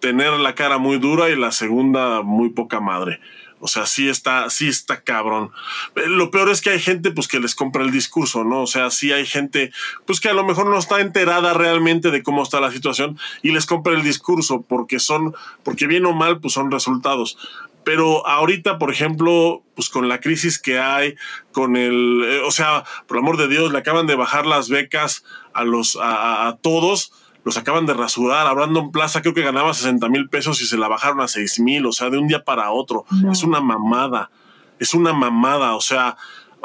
tener 0.00 0.32
la 0.32 0.54
cara 0.54 0.78
muy 0.78 0.98
dura 0.98 1.30
y 1.30 1.36
la 1.36 1.52
segunda 1.52 2.22
muy 2.22 2.50
poca 2.50 2.80
madre. 2.80 3.20
O 3.60 3.68
sea, 3.68 3.86
sí 3.86 4.10
está, 4.10 4.50
sí 4.50 4.68
está 4.68 5.00
cabrón. 5.00 5.50
Eh, 5.96 6.02
lo 6.06 6.30
peor 6.30 6.50
es 6.50 6.60
que 6.60 6.68
hay 6.68 6.78
gente 6.78 7.10
pues 7.10 7.28
que 7.28 7.40
les 7.40 7.54
compra 7.54 7.82
el 7.82 7.90
discurso, 7.90 8.44
¿no? 8.44 8.60
O 8.60 8.66
sea, 8.66 8.90
sí 8.90 9.12
hay 9.12 9.24
gente 9.24 9.72
pues 10.04 10.20
que 10.20 10.28
a 10.28 10.34
lo 10.34 10.44
mejor 10.44 10.66
no 10.66 10.78
está 10.78 11.00
enterada 11.00 11.54
realmente 11.54 12.10
de 12.10 12.22
cómo 12.22 12.42
está 12.42 12.60
la 12.60 12.70
situación 12.70 13.18
y 13.40 13.52
les 13.52 13.64
compra 13.64 13.94
el 13.94 14.02
discurso 14.02 14.60
porque 14.68 15.00
son, 15.00 15.34
porque 15.62 15.86
bien 15.86 16.04
o 16.04 16.12
mal 16.12 16.40
pues 16.40 16.52
son 16.52 16.70
resultados. 16.70 17.38
Pero 17.84 18.26
ahorita, 18.26 18.78
por 18.78 18.90
ejemplo, 18.90 19.62
pues 19.74 19.88
con 19.88 20.08
la 20.08 20.20
crisis 20.20 20.58
que 20.58 20.78
hay, 20.78 21.16
con 21.52 21.76
el, 21.76 22.22
eh, 22.24 22.40
o 22.46 22.50
sea, 22.50 22.84
por 23.06 23.18
amor 23.18 23.36
de 23.36 23.48
Dios, 23.48 23.72
le 23.72 23.78
acaban 23.78 24.06
de 24.06 24.14
bajar 24.14 24.46
las 24.46 24.68
becas 24.68 25.24
a 25.52 25.64
los, 25.64 25.96
a, 25.96 26.48
a 26.48 26.56
todos 26.56 27.12
los 27.44 27.58
acaban 27.58 27.86
de 27.86 27.94
rasurar. 27.94 28.46
A 28.46 28.52
Brandon 28.52 28.90
Plaza 28.90 29.22
creo 29.22 29.34
que 29.34 29.42
ganaba 29.42 29.74
60 29.74 30.08
mil 30.08 30.28
pesos 30.28 30.60
y 30.62 30.66
se 30.66 30.78
la 30.78 30.88
bajaron 30.88 31.20
a 31.20 31.28
6 31.28 31.60
mil, 31.60 31.86
o 31.86 31.92
sea, 31.92 32.10
de 32.10 32.18
un 32.18 32.26
día 32.26 32.42
para 32.42 32.70
otro. 32.70 33.04
Es 33.30 33.42
una 33.42 33.60
mamada, 33.60 34.30
es 34.78 34.94
una 34.94 35.12
mamada, 35.12 35.76
o 35.76 35.80
sea, 35.80 36.16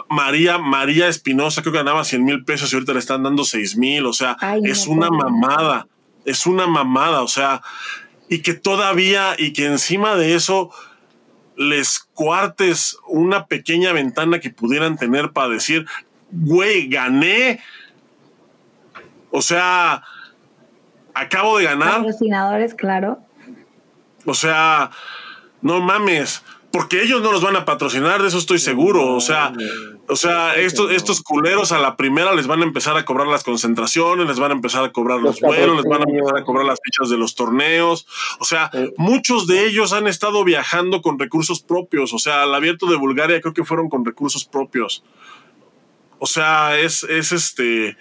María, 0.09 0.57
María 0.57 1.09
Espinosa 1.09 1.61
creo 1.61 1.73
que 1.73 1.79
ganaba 1.79 2.05
100 2.05 2.23
mil 2.23 2.45
pesos 2.45 2.71
y 2.71 2.75
ahorita 2.75 2.93
le 2.93 2.99
están 2.99 3.23
dando 3.23 3.43
6 3.43 3.75
mil, 3.75 4.05
o 4.05 4.13
sea, 4.13 4.37
es 4.63 4.87
una 4.87 5.09
mamada, 5.09 5.87
es 6.25 6.45
una 6.45 6.65
mamada, 6.65 7.21
o 7.21 7.27
sea, 7.27 7.61
y 8.29 8.41
que 8.41 8.53
todavía, 8.53 9.35
y 9.37 9.51
que 9.51 9.65
encima 9.65 10.15
de 10.15 10.35
eso 10.35 10.71
les 11.59 11.99
cuartes 11.99 12.97
una 13.05 13.45
pequeña 13.47 13.91
ventana 13.91 14.39
que 14.39 14.49
pudieran 14.49 14.97
tener 14.97 15.33
para 15.33 15.49
decir, 15.49 15.85
güey, 16.31 16.87
gané. 16.87 17.61
O 19.29 19.41
sea, 19.41 20.01
acabo 21.13 21.57
de 21.57 21.65
ganar. 21.65 21.97
Patrocinadores, 21.97 22.73
claro. 22.75 23.19
O 24.25 24.33
sea, 24.33 24.91
no 25.61 25.81
mames 25.81 26.43
porque 26.71 27.01
ellos 27.01 27.21
no 27.21 27.33
los 27.33 27.41
van 27.41 27.57
a 27.57 27.65
patrocinar, 27.65 28.21
de 28.21 28.29
eso 28.29 28.37
estoy 28.37 28.59
seguro. 28.59 29.13
O 29.13 29.19
sea, 29.19 29.51
o 30.09 30.15
sea, 30.15 30.55
estos, 30.55 30.91
estos 30.91 31.21
culeros 31.21 31.71
a 31.71 31.79
la 31.79 31.95
primera 31.95 32.33
les 32.33 32.47
van 32.47 32.61
a 32.61 32.65
empezar 32.65 32.97
a 32.97 33.05
cobrar 33.05 33.27
las 33.27 33.43
concentraciones, 33.43 34.27
les 34.27 34.39
van 34.39 34.51
a 34.51 34.55
empezar 34.55 34.83
a 34.83 34.91
cobrar 34.91 35.19
los, 35.19 35.39
vuelos, 35.39 35.77
les 35.77 35.85
van 35.85 36.01
a 36.01 36.09
empezar 36.09 36.37
a 36.37 36.43
cobrar 36.43 36.65
las 36.65 36.79
fichas 36.83 37.09
de 37.09 37.17
los 37.17 37.35
torneos. 37.35 38.07
O 38.39 38.45
sea, 38.45 38.71
muchos 38.97 39.45
de 39.47 39.67
ellos 39.67 39.93
han 39.93 40.07
estado 40.07 40.43
viajando 40.43 41.01
con 41.01 41.19
recursos 41.19 41.61
propios. 41.61 42.13
O 42.13 42.19
sea, 42.19 42.43
al 42.43 42.55
abierto 42.55 42.87
de 42.87 42.95
Bulgaria 42.95 43.39
creo 43.39 43.53
que 43.53 43.63
fueron 43.63 43.87
con 43.87 44.03
recursos 44.03 44.45
propios. 44.45 45.03
O 46.17 46.25
sea, 46.25 46.79
es, 46.79 47.03
es 47.03 47.31
este. 47.31 47.95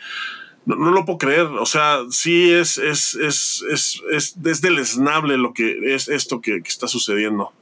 No, 0.64 0.90
lo 0.90 1.04
puedo 1.04 1.18
creer. 1.18 1.46
O 1.46 1.66
sea, 1.66 2.00
sí 2.10 2.50
es, 2.50 2.78
es, 2.78 3.14
es, 3.14 3.62
es, 3.70 4.02
es, 4.10 4.36
es 4.44 4.60
deleznable 4.60 5.36
lo 5.36 5.52
que 5.52 5.94
es 5.94 6.08
esto 6.08 6.40
que 6.40 6.56
está 6.64 6.88
sucediendo. 6.88 7.52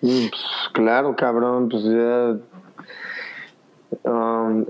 Pues, 0.00 0.30
claro, 0.72 1.16
cabrón, 1.16 1.68
pues 1.68 1.84
ya. 1.84 2.36
Um, 4.02 4.64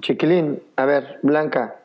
chiquilín, 0.00 0.60
a 0.76 0.84
ver, 0.84 1.18
Blanca. 1.22 1.76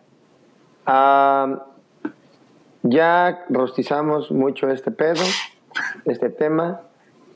ya 2.83 3.45
rostizamos 3.49 4.31
mucho 4.31 4.69
este 4.69 4.91
pedo, 4.91 5.23
este 6.05 6.29
tema, 6.29 6.81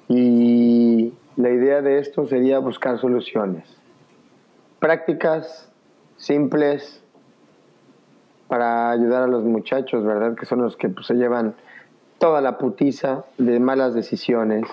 y 0.08 1.14
la 1.38 1.50
idea 1.50 1.82
de 1.82 2.00
esto 2.00 2.28
sería 2.28 2.60
buscar 2.60 3.00
soluciones 3.00 3.80
prácticas, 4.80 5.70
simples, 6.18 7.04
para 8.48 8.92
ayudar 8.92 9.24
a 9.24 9.28
los 9.28 9.44
muchachos, 9.44 10.04
¿verdad? 10.04 10.36
Que 10.36 10.46
son 10.46 10.62
los 10.62 10.76
que 10.76 10.90
pues, 10.90 11.06
se 11.06 11.14
llevan 11.14 11.56
toda 12.18 12.42
la 12.42 12.58
putiza 12.58 13.26
de 13.38 13.60
malas 13.60 13.94
decisiones, 13.94 14.68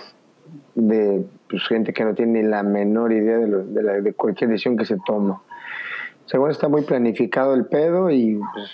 de 0.74 1.26
pues, 1.48 1.62
gente 1.66 1.92
que 1.92 2.04
no 2.04 2.14
tiene 2.14 2.42
ni 2.42 2.48
la 2.48 2.62
menor 2.62 3.12
idea 3.12 3.38
de, 3.38 3.64
de, 3.64 4.02
de, 4.02 4.12
cualquier 4.12 4.50
decisión 4.50 4.76
que 4.76 4.84
se 4.84 4.96
toma. 5.06 5.42
Según 6.26 6.50
está 6.50 6.68
muy 6.68 6.82
planificado 6.82 7.54
el 7.54 7.66
pedo 7.66 8.10
y 8.10 8.40
pues, 8.52 8.70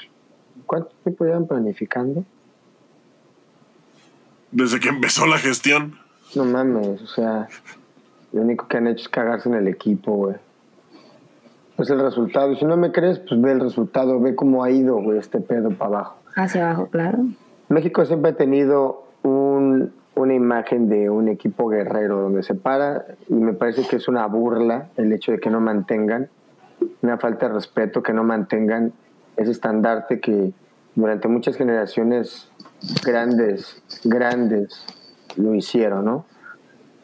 ¿cuánto 0.67 0.91
tiempo 1.03 1.25
llevan 1.25 1.47
planificando? 1.47 2.25
Desde 4.51 4.81
que 4.81 4.89
empezó 4.89 5.27
la 5.27 5.39
gestión. 5.39 5.99
No 6.35 6.45
mames, 6.45 7.03
o 7.03 7.07
sea, 7.07 7.49
lo 8.33 8.43
único 8.43 8.69
que 8.69 8.79
han 8.79 8.87
hecho 8.87 9.03
es 9.03 9.09
cagarse 9.09 9.49
en 9.49 9.55
el 9.57 9.69
equipo, 9.69 10.13
güey. 10.13 10.37
Pues 11.77 11.91
el 11.91 12.01
resultado, 12.01 12.53
y 12.53 12.57
si 12.57 12.65
no 12.65 12.77
me 12.77 12.93
crees, 12.93 13.19
pues 13.19 13.41
ve 13.41 13.53
el 13.53 13.61
resultado, 13.61 14.21
ve 14.21 14.35
cómo 14.35 14.63
ha 14.63 14.71
ido, 14.71 14.97
güey, 14.97 15.19
este 15.19 15.41
pedo 15.41 15.71
para 15.71 15.89
abajo. 15.89 16.17
Hacia 16.37 16.67
abajo, 16.67 16.89
claro. 16.89 17.19
México 17.69 18.05
siempre 18.05 18.31
ha 18.31 18.37
tenido 18.37 19.05
un 19.23 19.93
imagen 20.53 20.89
de 20.89 21.09
un 21.09 21.29
equipo 21.29 21.69
guerrero 21.69 22.21
donde 22.21 22.43
se 22.43 22.55
para 22.55 23.07
y 23.29 23.35
me 23.35 23.55
parece 23.55 23.87
que 23.87 23.97
es 23.97 24.09
una 24.09 24.27
burla 24.27 24.89
el 24.97 25.13
hecho 25.13 25.33
de 25.33 25.39
que 25.39 25.51
no 25.51 25.61
mantengan, 25.61 26.29
una 27.01 27.17
falta 27.19 27.49
de 27.49 27.55
respeto 27.55 28.03
que 28.03 28.13
no 28.13 28.23
mantengan 28.23 28.93
ese 29.37 29.51
estandarte 29.51 30.21
que 30.21 30.53
durante 30.95 31.29
muchas 31.29 31.57
generaciones 31.57 32.51
grandes, 33.05 33.83
grandes 34.05 34.85
lo 35.37 35.55
hicieron, 35.55 36.05
¿no? 36.05 36.27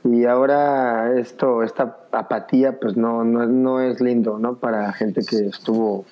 Y 0.05 0.27
ahora 0.27 1.19
esto, 1.19 1.63
esta 1.63 1.97
apatía, 2.13 2.79
pues 2.79 2.97
no, 2.97 3.25
no, 3.25 3.47
no 3.47 3.81
es 3.81 4.01
lindo, 4.01 4.39
¿no? 4.39 4.57
Para 4.57 4.93
gente 4.93 5.23
que 5.29 5.47
estuvo 5.47 6.05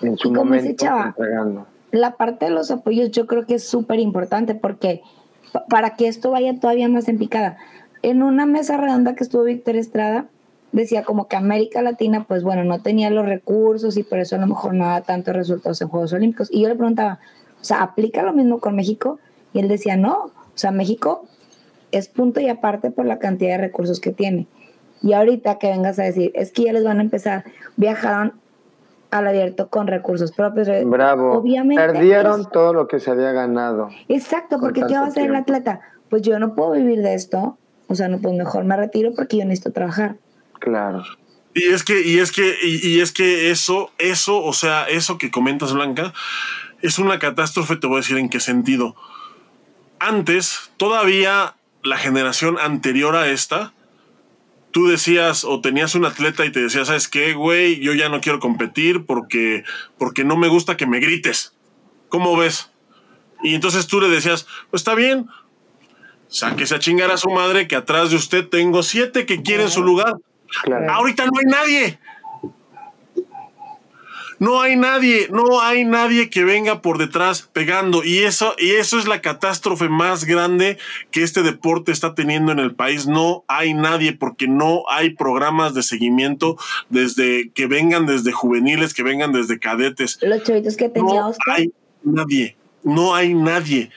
en 0.00 0.16
su 0.16 0.32
momento 0.32 0.86
entregando 0.86 1.66
la 1.96 2.16
parte 2.16 2.46
de 2.46 2.50
los 2.50 2.70
apoyos 2.70 3.10
yo 3.10 3.26
creo 3.26 3.46
que 3.46 3.54
es 3.54 3.64
súper 3.64 4.00
importante 4.00 4.54
porque 4.54 5.02
para 5.68 5.96
que 5.96 6.08
esto 6.08 6.30
vaya 6.30 6.58
todavía 6.58 6.88
más 6.88 7.08
en 7.08 7.18
picada. 7.18 7.56
En 8.02 8.22
una 8.22 8.46
mesa 8.46 8.76
redonda 8.76 9.14
que 9.14 9.24
estuvo 9.24 9.44
Víctor 9.44 9.76
Estrada, 9.76 10.26
decía 10.72 11.02
como 11.02 11.28
que 11.28 11.36
América 11.36 11.82
Latina, 11.82 12.24
pues 12.28 12.42
bueno, 12.42 12.64
no 12.64 12.82
tenía 12.82 13.10
los 13.10 13.24
recursos 13.24 13.96
y 13.96 14.02
por 14.02 14.18
eso 14.18 14.36
a 14.36 14.38
lo 14.38 14.46
mejor 14.46 14.74
no 14.74 14.84
da 14.86 15.00
tantos 15.00 15.34
resultados 15.34 15.80
en 15.80 15.88
Juegos 15.88 16.12
Olímpicos. 16.12 16.48
Y 16.50 16.62
yo 16.62 16.68
le 16.68 16.74
preguntaba, 16.74 17.18
o 17.60 17.64
sea, 17.64 17.82
¿aplica 17.82 18.22
lo 18.22 18.32
mismo 18.32 18.60
con 18.60 18.76
México? 18.76 19.18
Y 19.52 19.60
él 19.60 19.68
decía, 19.68 19.96
no, 19.96 20.24
o 20.24 20.32
sea, 20.54 20.70
México 20.70 21.24
es 21.92 22.08
punto 22.08 22.40
y 22.40 22.48
aparte 22.48 22.90
por 22.90 23.06
la 23.06 23.18
cantidad 23.18 23.52
de 23.52 23.58
recursos 23.58 24.00
que 24.00 24.12
tiene. 24.12 24.46
Y 25.02 25.12
ahorita 25.12 25.58
que 25.58 25.70
vengas 25.70 25.98
a 25.98 26.02
decir, 26.02 26.32
es 26.34 26.52
que 26.52 26.64
ya 26.64 26.72
les 26.72 26.84
van 26.84 26.98
a 26.98 27.02
empezar, 27.02 27.44
viajaron 27.76 28.34
al 29.18 29.28
abierto 29.28 29.68
con 29.68 29.86
recursos 29.86 30.32
propios. 30.32 30.68
Bravo. 30.84 31.32
Obviamente. 31.38 31.82
Perdieron 31.82 32.50
todo 32.50 32.72
lo 32.72 32.88
que 32.88 33.00
se 33.00 33.10
había 33.10 33.32
ganado. 33.32 33.88
Exacto, 34.08 34.58
porque 34.60 34.82
¿qué 34.86 34.94
va 34.94 35.04
a 35.04 35.06
hacer 35.06 35.26
el 35.26 35.36
atleta? 35.36 35.80
Pues 36.10 36.22
yo 36.22 36.38
no 36.38 36.54
puedo 36.54 36.72
vivir 36.72 37.02
de 37.02 37.14
esto. 37.14 37.58
O 37.88 37.94
sea, 37.94 38.08
no, 38.08 38.18
pues 38.18 38.34
mejor 38.34 38.64
me 38.64 38.76
retiro 38.76 39.12
porque 39.14 39.38
yo 39.38 39.44
necesito 39.44 39.72
trabajar. 39.72 40.16
Claro. 40.58 41.04
Y 41.54 41.68
es 41.68 41.84
que, 41.84 42.02
y 42.02 42.18
es 42.18 42.32
que, 42.32 42.54
y, 42.62 43.00
es 43.00 43.12
que 43.12 43.50
eso, 43.50 43.90
eso, 43.96 44.44
o 44.44 44.52
sea, 44.52 44.84
eso 44.88 45.16
que 45.16 45.30
comentas, 45.30 45.72
Blanca, 45.72 46.12
es 46.82 46.98
una 46.98 47.18
catástrofe, 47.18 47.76
te 47.76 47.86
voy 47.86 47.96
a 47.96 48.00
decir 48.00 48.18
en 48.18 48.28
qué 48.28 48.40
sentido. 48.40 48.94
Antes, 49.98 50.70
todavía 50.76 51.54
la 51.82 51.96
generación 51.96 52.58
anterior 52.58 53.16
a 53.16 53.28
esta, 53.28 53.72
tú 54.76 54.88
decías 54.88 55.44
o 55.44 55.62
tenías 55.62 55.94
un 55.94 56.04
atleta 56.04 56.44
y 56.44 56.52
te 56.52 56.60
decía, 56.60 56.84
¿sabes 56.84 57.08
qué, 57.08 57.32
güey? 57.32 57.80
Yo 57.80 57.94
ya 57.94 58.10
no 58.10 58.20
quiero 58.20 58.40
competir 58.40 59.06
porque, 59.06 59.64
porque 59.96 60.22
no 60.22 60.36
me 60.36 60.48
gusta 60.48 60.76
que 60.76 60.84
me 60.84 61.00
grites. 61.00 61.56
¿Cómo 62.10 62.36
ves? 62.36 62.70
Y 63.42 63.54
entonces 63.54 63.86
tú 63.86 64.02
le 64.02 64.10
decías, 64.10 64.46
pues 64.68 64.82
está 64.82 64.94
bien, 64.94 65.28
sáquese 66.28 66.74
a 66.74 66.78
chingar 66.78 67.10
a 67.10 67.16
su 67.16 67.30
madre 67.30 67.68
que 67.68 67.74
atrás 67.74 68.10
de 68.10 68.16
usted 68.16 68.48
tengo 68.48 68.82
siete 68.82 69.24
que 69.24 69.40
quieren 69.40 69.70
su 69.70 69.82
lugar. 69.82 70.16
Ahorita 70.90 71.24
no 71.24 71.32
hay 71.38 71.46
nadie. 71.46 71.98
No 74.38 74.60
hay 74.60 74.76
nadie, 74.76 75.28
no 75.30 75.60
hay 75.60 75.84
nadie 75.84 76.28
que 76.28 76.44
venga 76.44 76.82
por 76.82 76.98
detrás 76.98 77.48
pegando. 77.52 78.04
Y 78.04 78.18
eso, 78.18 78.54
y 78.58 78.72
eso 78.72 78.98
es 78.98 79.06
la 79.06 79.22
catástrofe 79.22 79.88
más 79.88 80.24
grande 80.24 80.78
que 81.10 81.22
este 81.22 81.42
deporte 81.42 81.92
está 81.92 82.14
teniendo 82.14 82.52
en 82.52 82.58
el 82.58 82.74
país. 82.74 83.06
No 83.06 83.44
hay 83.48 83.72
nadie 83.72 84.12
porque 84.12 84.46
no 84.46 84.84
hay 84.88 85.10
programas 85.10 85.74
de 85.74 85.82
seguimiento 85.82 86.56
desde 86.90 87.50
que 87.50 87.66
vengan 87.66 88.06
desde 88.06 88.32
juveniles, 88.32 88.92
que 88.92 89.02
vengan 89.02 89.32
desde 89.32 89.58
cadetes. 89.58 90.18
Los 90.20 90.42
chavitos 90.42 90.76
que 90.76 90.88
tenía 90.88 91.22
no 91.22 91.34
hay 91.46 91.72
nadie, 92.02 92.56
no 92.82 93.14
hay 93.14 93.34
nadie. 93.34 93.90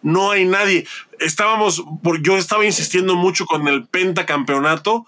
No 0.00 0.32
hay 0.32 0.44
nadie. 0.46 0.84
Estábamos, 1.20 1.84
yo 2.22 2.36
estaba 2.36 2.66
insistiendo 2.66 3.14
mucho 3.14 3.46
con 3.46 3.68
el 3.68 3.86
pentacampeonato 3.86 5.06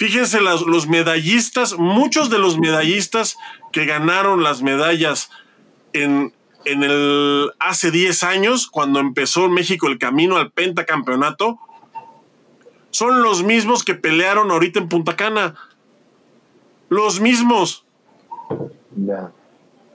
Fíjense 0.00 0.40
los 0.40 0.86
medallistas, 0.86 1.76
muchos 1.76 2.30
de 2.30 2.38
los 2.38 2.58
medallistas 2.58 3.36
que 3.72 3.84
ganaron 3.84 4.42
las 4.42 4.62
medallas 4.62 5.30
en, 5.92 6.32
en 6.64 6.82
el 6.82 7.52
hace 7.58 7.90
10 7.90 8.22
años, 8.22 8.68
cuando 8.68 9.00
empezó 9.00 9.48
México 9.48 9.86
el 9.88 9.98
camino 9.98 10.36
al 10.36 10.50
pentacampeonato, 10.50 11.58
son 12.90 13.22
los 13.22 13.42
mismos 13.42 13.84
que 13.84 13.94
pelearon 13.94 14.50
ahorita 14.50 14.80
en 14.80 14.88
Punta 14.88 15.16
Cana. 15.16 15.54
Los 16.88 17.20
mismos. 17.20 17.84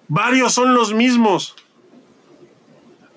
Varios 0.07 0.53
son 0.53 0.73
los 0.73 0.93
mismos. 0.93 1.55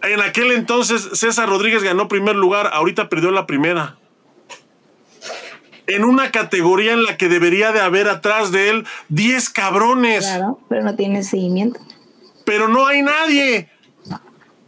En 0.03 0.21
aquel 0.21 0.53
entonces 0.53 1.09
César 1.13 1.49
Rodríguez 1.49 1.83
ganó 1.83 2.09
primer 2.09 2.37
lugar, 2.37 2.71
ahorita 2.73 3.09
perdió 3.09 3.31
la 3.31 3.47
primera 3.47 3.99
en 5.89 6.05
una 6.05 6.31
categoría 6.31 6.93
en 6.93 7.05
la 7.05 7.17
que 7.17 7.29
debería 7.29 7.73
de 7.73 7.81
haber 7.81 8.09
atrás 8.09 8.53
de 8.53 8.69
él 8.69 8.87
10 9.09 9.51
cabrones. 9.51 10.27
Claro, 10.27 10.61
pero 10.69 10.83
no 10.83 10.95
tiene 10.95 11.23
seguimiento. 11.25 11.81
Pero 12.45 12.69
no 12.69 12.87
hay 12.87 13.03
nadie. 13.03 13.71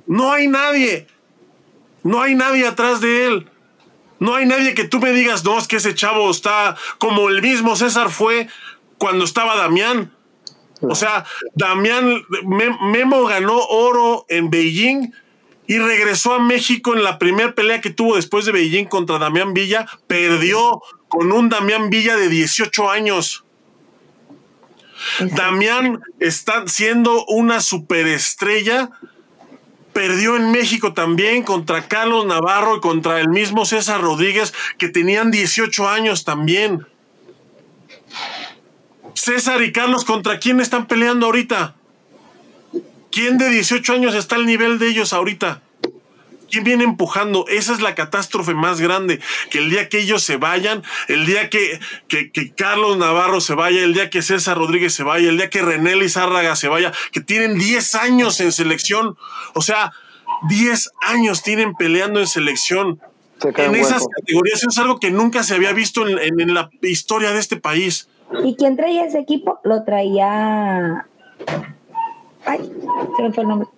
No 0.06 0.32
hay 0.32 0.48
nadie. 0.48 1.06
No 2.02 2.22
hay 2.22 2.34
nadie 2.34 2.66
atrás 2.66 3.00
de 3.00 3.26
él. 3.26 3.50
No 4.18 4.34
hay 4.34 4.46
nadie 4.46 4.74
que 4.74 4.84
tú 4.84 4.98
me 4.98 5.12
digas, 5.12 5.44
no, 5.44 5.58
es 5.58 5.68
que 5.68 5.76
ese 5.76 5.94
chavo 5.94 6.30
está 6.30 6.76
como 6.98 7.28
el 7.28 7.40
mismo 7.42 7.76
César 7.76 8.10
fue 8.10 8.48
cuando 8.98 9.24
estaba 9.24 9.56
Damián. 9.56 10.12
O 10.82 10.94
sea, 10.94 11.26
Damián, 11.54 12.22
Memo 12.44 13.24
ganó 13.24 13.58
oro 13.58 14.24
en 14.28 14.50
Beijing 14.50 15.12
y 15.70 15.78
regresó 15.78 16.34
a 16.34 16.40
México 16.40 16.96
en 16.96 17.04
la 17.04 17.20
primera 17.20 17.54
pelea 17.54 17.80
que 17.80 17.90
tuvo 17.90 18.16
después 18.16 18.44
de 18.44 18.50
Beijing 18.50 18.86
contra 18.86 19.20
Damián 19.20 19.54
Villa. 19.54 19.86
Perdió 20.08 20.82
con 21.06 21.30
un 21.30 21.48
Damián 21.48 21.90
Villa 21.90 22.16
de 22.16 22.28
18 22.28 22.90
años. 22.90 23.44
Damián 25.20 26.00
está 26.18 26.66
siendo 26.66 27.24
una 27.26 27.60
superestrella, 27.60 28.90
perdió 29.92 30.34
en 30.34 30.50
México 30.50 30.92
también 30.92 31.44
contra 31.44 31.86
Carlos 31.86 32.26
Navarro 32.26 32.78
y 32.78 32.80
contra 32.80 33.20
el 33.20 33.28
mismo 33.28 33.64
César 33.64 34.00
Rodríguez, 34.00 34.52
que 34.76 34.88
tenían 34.88 35.30
18 35.30 35.88
años 35.88 36.24
también. 36.24 36.84
César 39.14 39.62
y 39.62 39.70
Carlos, 39.70 40.04
¿contra 40.04 40.40
quién 40.40 40.58
están 40.58 40.88
peleando 40.88 41.26
ahorita? 41.26 41.76
¿Quién 43.10 43.38
de 43.38 43.48
18 43.48 43.92
años 43.92 44.14
está 44.14 44.36
al 44.36 44.46
nivel 44.46 44.78
de 44.78 44.88
ellos 44.88 45.12
ahorita? 45.12 45.62
¿Quién 46.50 46.64
viene 46.64 46.84
empujando? 46.84 47.46
Esa 47.48 47.72
es 47.72 47.80
la 47.80 47.94
catástrofe 47.94 48.54
más 48.54 48.80
grande. 48.80 49.20
Que 49.50 49.58
el 49.58 49.70
día 49.70 49.88
que 49.88 50.00
ellos 50.00 50.22
se 50.22 50.36
vayan, 50.36 50.82
el 51.08 51.24
día 51.24 51.48
que, 51.48 51.80
que, 52.08 52.52
Carlos 52.54 52.96
Navarro 52.98 53.40
se 53.40 53.54
vaya, 53.54 53.82
el 53.82 53.94
día 53.94 54.10
que 54.10 54.22
César 54.22 54.58
Rodríguez 54.58 54.92
se 54.92 55.04
vaya, 55.04 55.28
el 55.28 55.36
día 55.36 55.48
que 55.48 55.62
René 55.62 55.94
Lizárraga 55.96 56.56
se 56.56 56.68
vaya, 56.68 56.92
que 57.12 57.20
tienen 57.20 57.58
10 57.58 57.94
años 57.94 58.40
en 58.40 58.50
selección. 58.50 59.16
O 59.54 59.62
sea, 59.62 59.92
10 60.48 60.90
años 61.02 61.42
tienen 61.42 61.74
peleando 61.74 62.20
en 62.20 62.26
selección. 62.26 63.00
En 63.56 63.74
esas 63.74 64.04
categorías 64.16 64.62
es 64.64 64.76
algo 64.78 64.98
que 64.98 65.10
nunca 65.10 65.44
se 65.44 65.54
había 65.54 65.72
visto 65.72 66.06
en, 66.06 66.18
en 66.18 66.52
la 66.52 66.68
historia 66.82 67.32
de 67.32 67.38
este 67.38 67.56
país. 67.56 68.08
¿Y 68.44 68.54
quién 68.56 68.76
traía 68.76 69.06
ese 69.06 69.18
equipo? 69.18 69.60
Lo 69.64 69.84
traía. 69.84 71.06
Ay, 72.44 72.58
se 73.16 73.22
me 73.22 73.32
fue 73.32 73.42
el 73.42 73.48
nombre. 73.48 73.68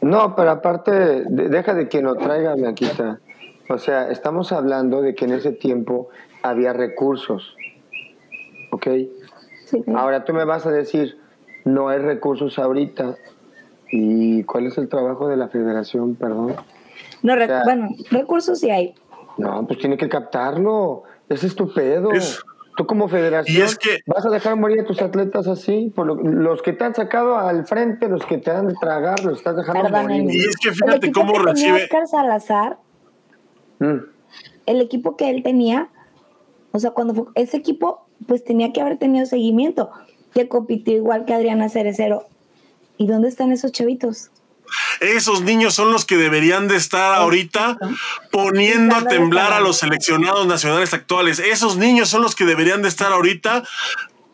No, 0.00 0.36
pero 0.36 0.50
aparte, 0.50 1.24
deja 1.28 1.74
de 1.74 1.88
que 1.88 2.00
lo 2.02 2.14
traiga, 2.16 2.54
Blanquita. 2.54 3.20
O 3.68 3.78
sea, 3.78 4.10
estamos 4.10 4.52
hablando 4.52 5.02
de 5.02 5.14
que 5.14 5.24
en 5.24 5.32
ese 5.32 5.52
tiempo 5.52 6.08
había 6.42 6.72
recursos. 6.72 7.54
¿Ok? 8.70 8.86
Ahora 9.94 10.24
tú 10.24 10.32
me 10.32 10.44
vas 10.44 10.66
a 10.66 10.70
decir, 10.70 11.18
no 11.64 11.88
hay 11.88 11.98
recursos 11.98 12.58
ahorita. 12.58 13.16
¿Y 13.90 14.44
cuál 14.44 14.66
es 14.66 14.78
el 14.78 14.88
trabajo 14.88 15.28
de 15.28 15.36
la 15.36 15.48
federación, 15.48 16.14
perdón? 16.14 16.54
No, 17.22 17.34
bueno, 17.64 17.88
recursos 18.10 18.60
sí 18.60 18.70
hay. 18.70 18.94
No, 19.36 19.66
pues 19.66 19.78
tiene 19.78 19.96
que 19.96 20.08
captarlo. 20.08 21.02
Es 21.28 21.44
estupendo. 21.44 22.10
Tú 22.78 22.86
como 22.86 23.08
federación 23.08 23.68
vas 24.06 24.24
a 24.24 24.30
dejar 24.30 24.54
morir 24.54 24.82
a 24.82 24.84
tus 24.84 25.02
atletas 25.02 25.48
así, 25.48 25.92
por 25.96 26.06
los 26.24 26.62
que 26.62 26.72
te 26.72 26.84
han 26.84 26.94
sacado 26.94 27.36
al 27.36 27.66
frente, 27.66 28.08
los 28.08 28.24
que 28.24 28.38
te 28.38 28.52
han 28.52 28.68
de 28.68 28.74
tragar, 28.80 29.24
los 29.24 29.38
estás 29.38 29.56
dejando 29.56 29.88
morir. 29.90 30.32
Y 30.32 30.44
es 30.44 30.56
que 30.56 30.70
fíjate 30.70 31.10
cómo 31.10 31.32
que 31.32 31.38
recibe. 31.40 31.82
Oscar 31.82 32.06
Salazar, 32.06 32.78
mm. 33.80 33.96
el 34.66 34.80
equipo 34.80 35.16
que 35.16 35.28
él 35.28 35.42
tenía, 35.42 35.88
o 36.70 36.78
sea, 36.78 36.92
cuando 36.92 37.14
fue, 37.14 37.24
ese 37.34 37.56
equipo, 37.56 38.06
pues 38.28 38.44
tenía 38.44 38.72
que 38.72 38.80
haber 38.80 38.96
tenido 38.96 39.26
seguimiento, 39.26 39.90
que 40.32 40.46
compitió 40.46 40.94
igual 40.94 41.24
que 41.24 41.34
Adriana 41.34 41.68
Cerecero. 41.68 42.26
¿Y 42.96 43.08
dónde 43.08 43.26
están 43.26 43.50
esos 43.50 43.72
chavitos? 43.72 44.30
Esos 45.00 45.42
niños 45.42 45.74
son 45.74 45.92
los 45.92 46.04
que 46.04 46.16
deberían 46.16 46.68
de 46.68 46.76
estar 46.76 47.14
ahorita 47.14 47.78
poniendo 48.30 48.96
a 48.96 49.04
temblar 49.04 49.52
a 49.52 49.60
los 49.60 49.78
seleccionados 49.78 50.46
nacionales 50.46 50.94
actuales. 50.94 51.38
Esos 51.38 51.76
niños 51.76 52.08
son 52.08 52.22
los 52.22 52.34
que 52.34 52.44
deberían 52.44 52.82
de 52.82 52.88
estar 52.88 53.12
ahorita 53.12 53.64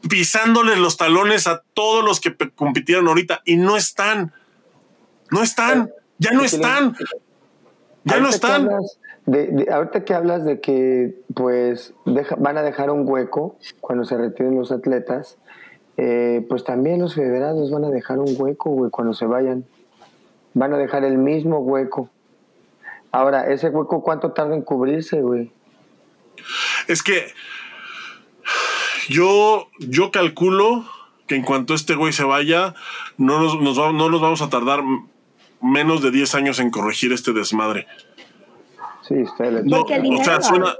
pisándoles 0.09 0.79
los 0.79 0.97
talones 0.97 1.47
a 1.47 1.63
todos 1.75 2.05
los 2.05 2.21
que 2.21 2.35
compitieron 2.55 3.09
ahorita 3.09 3.43
y 3.45 3.57
no 3.57 3.77
están. 3.77 4.33
No 5.31 5.43
están. 5.43 5.91
Ya 6.19 6.33
no 6.33 6.43
están. 6.43 6.95
Ya 8.05 8.21
no 8.21 8.29
están. 8.29 8.69
De, 9.27 9.67
ahorita 9.73 10.05
que 10.05 10.13
hablas 10.13 10.45
de 10.45 10.61
que 10.61 11.23
pues 11.35 11.95
van 12.05 12.59
a 12.59 12.63
dejar 12.63 12.91
un 12.91 13.09
hueco 13.09 13.57
cuando 13.81 14.05
se 14.05 14.19
retiren 14.19 14.55
los 14.55 14.71
atletas, 14.71 15.39
eh, 15.97 16.45
pues 16.49 16.65
también 16.65 17.01
los 17.01 17.15
federados 17.15 17.71
van 17.71 17.85
a 17.85 17.91
dejar 17.91 18.19
un 18.19 18.35
hueco, 18.37 18.71
güey, 18.71 18.91
cuando 18.91 19.15
se 19.15 19.25
vayan 19.25 19.65
van 20.55 20.73
a 20.73 20.79
dejar 20.79 21.05
el 21.05 21.19
mismo 21.19 21.59
hueco. 21.59 22.11
Ahora, 23.13 23.53
ese 23.53 23.69
hueco, 23.69 24.03
¿cuánto 24.03 24.33
tarda 24.33 24.55
en 24.55 24.63
cubrirse, 24.63 25.21
güey? 25.21 25.51
Es 26.89 27.03
que 27.03 27.33
yo, 29.09 29.69
yo 29.79 30.11
calculo 30.11 30.85
que 31.27 31.37
en 31.37 31.43
cuanto 31.43 31.75
este 31.75 31.95
güey 31.95 32.13
se 32.13 32.25
vaya, 32.25 32.75
no 33.17 33.41
nos, 33.41 33.61
no 33.61 34.09
nos 34.09 34.21
vamos 34.21 34.43
a 34.43 34.51
tardar 34.51 34.83
menos 35.61 36.03
de 36.03 36.11
10 36.11 36.35
años 36.35 36.59
en 36.59 36.71
corregir 36.71 37.13
este 37.13 37.33
desmadre. 37.33 37.87
Sí, 39.03 39.15
está 39.15 39.47
el 39.47 39.65
no, 39.67 39.83
O 39.83 40.25
sea, 40.25 40.41
suena, 40.41 40.75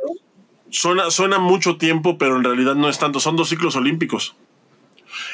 suena, 0.71 1.11
suena 1.11 1.39
mucho 1.39 1.77
tiempo, 1.77 2.19
pero 2.19 2.37
en 2.37 2.45
realidad 2.45 2.75
no 2.75 2.89
es 2.89 2.99
tanto. 2.99 3.21
Son 3.21 3.37
dos 3.37 3.49
ciclos 3.49 3.77
olímpicos. 3.77 4.35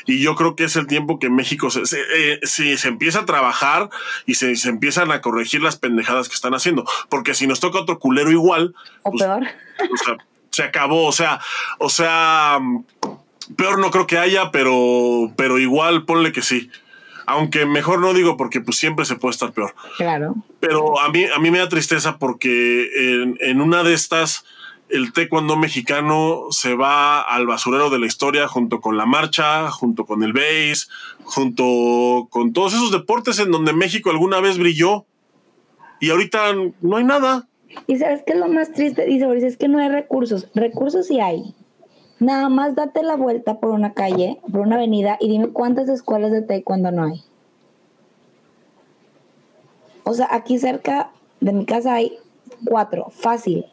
Y 0.06 0.20
yo 0.20 0.34
creo 0.34 0.56
que 0.56 0.64
es 0.64 0.76
el 0.76 0.86
tiempo 0.86 1.18
que 1.18 1.30
México, 1.30 1.70
se, 1.70 1.80
eh, 1.80 2.40
si 2.42 2.76
se 2.76 2.88
empieza 2.88 3.20
a 3.20 3.26
trabajar 3.26 3.90
y 4.26 4.34
se, 4.34 4.52
empiezan 4.68 5.10
a 5.12 5.20
corregir 5.20 5.62
las 5.62 5.76
pendejadas 5.76 6.28
que 6.28 6.34
están 6.34 6.54
haciendo. 6.54 6.84
Porque 7.08 7.34
si 7.34 7.46
nos 7.46 7.60
toca 7.60 7.80
otro 7.80 7.98
culero 7.98 8.30
igual. 8.30 8.74
O 9.02 9.10
pues, 9.10 9.24
peor. 9.24 9.42
O 9.42 9.96
sea, 9.96 10.16
se 10.50 10.62
acabó. 10.62 11.06
O 11.06 11.12
sea, 11.12 11.40
o 11.78 11.88
sea, 11.88 12.58
peor 13.56 13.78
no 13.78 13.90
creo 13.90 14.06
que 14.06 14.18
haya, 14.18 14.50
pero, 14.50 15.32
pero 15.36 15.58
igual 15.58 16.04
ponle 16.04 16.32
que 16.32 16.42
sí. 16.42 16.70
Aunque 17.26 17.64
mejor 17.64 18.00
no 18.00 18.12
digo 18.12 18.36
porque 18.36 18.60
pues 18.60 18.76
siempre 18.76 19.04
se 19.04 19.14
puede 19.14 19.32
estar 19.32 19.52
peor. 19.52 19.74
Claro. 19.96 20.34
Pero 20.58 21.00
a 21.00 21.10
mí, 21.10 21.26
a 21.26 21.38
mí 21.38 21.50
me 21.50 21.58
da 21.58 21.68
tristeza 21.68 22.18
porque 22.18 22.90
en, 22.96 23.38
en 23.40 23.60
una 23.60 23.84
de 23.84 23.94
estas 23.94 24.44
el 24.90 25.12
taekwondo 25.12 25.56
mexicano 25.56 26.46
se 26.50 26.74
va 26.74 27.20
al 27.20 27.46
basurero 27.46 27.90
de 27.90 27.98
la 27.98 28.06
historia 28.06 28.48
junto 28.48 28.80
con 28.80 28.96
la 28.96 29.06
marcha, 29.06 29.70
junto 29.70 30.04
con 30.06 30.22
el 30.22 30.32
base, 30.32 30.88
junto 31.24 32.28
con 32.30 32.52
todos 32.52 32.74
esos 32.74 32.92
deportes 32.92 33.38
en 33.38 33.50
donde 33.50 33.72
México 33.72 34.10
alguna 34.10 34.40
vez 34.40 34.58
brilló 34.58 35.06
y 36.00 36.10
ahorita 36.10 36.54
no 36.80 36.96
hay 36.96 37.04
nada. 37.04 37.46
Y 37.86 37.98
sabes 37.98 38.22
qué 38.26 38.32
es 38.32 38.38
lo 38.38 38.48
más 38.48 38.72
triste, 38.72 39.04
dice 39.06 39.26
Boris, 39.26 39.44
es 39.44 39.56
que 39.56 39.68
no 39.68 39.78
hay 39.78 39.88
recursos. 39.88 40.48
Recursos 40.54 41.06
sí 41.06 41.20
hay. 41.20 41.54
Nada 42.18 42.48
más 42.48 42.74
date 42.74 43.02
la 43.02 43.16
vuelta 43.16 43.60
por 43.60 43.70
una 43.70 43.94
calle, 43.94 44.40
por 44.50 44.60
una 44.62 44.76
avenida 44.76 45.16
y 45.20 45.28
dime 45.28 45.48
cuántas 45.48 45.88
escuelas 45.88 46.32
de 46.32 46.42
taekwondo 46.42 46.90
no 46.90 47.04
hay. 47.04 47.22
O 50.04 50.14
sea, 50.14 50.28
aquí 50.30 50.58
cerca 50.58 51.10
de 51.40 51.52
mi 51.52 51.64
casa 51.64 51.94
hay 51.94 52.18
cuatro, 52.64 53.10
fácil. 53.10 53.66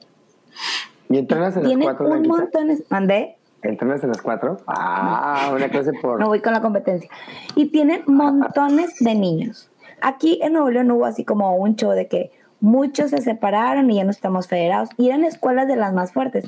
¿Y 1.09 1.17
entrenas 1.17 1.55
en 1.57 1.63
las 1.63 1.77
cuatro? 1.77 2.09
un 2.09 2.27
montón. 2.27 2.69
¿Mandé? 2.89 3.37
¿Entrenas 3.61 4.03
en 4.03 4.09
las 4.09 4.21
cuatro? 4.21 4.57
Ah, 4.67 5.51
una 5.55 5.69
clase 5.69 5.93
por. 5.93 6.19
No 6.19 6.27
voy 6.27 6.41
con 6.41 6.53
la 6.53 6.61
competencia. 6.61 7.09
Y 7.55 7.67
tienen 7.67 8.03
montones 8.07 8.95
de 8.99 9.15
niños. 9.15 9.69
Aquí 10.01 10.39
en 10.43 10.53
Nuevo 10.53 10.69
León 10.69 10.91
hubo 10.91 11.05
así 11.05 11.23
como 11.25 11.55
un 11.55 11.75
show 11.75 11.91
de 11.91 12.07
que 12.07 12.31
muchos 12.59 13.11
se 13.11 13.21
separaron 13.21 13.89
y 13.89 13.95
ya 13.95 14.03
no 14.03 14.11
estamos 14.11 14.47
federados. 14.47 14.89
Y 14.97 15.07
eran 15.07 15.23
escuelas 15.23 15.67
de 15.67 15.75
las 15.75 15.93
más 15.93 16.11
fuertes. 16.11 16.45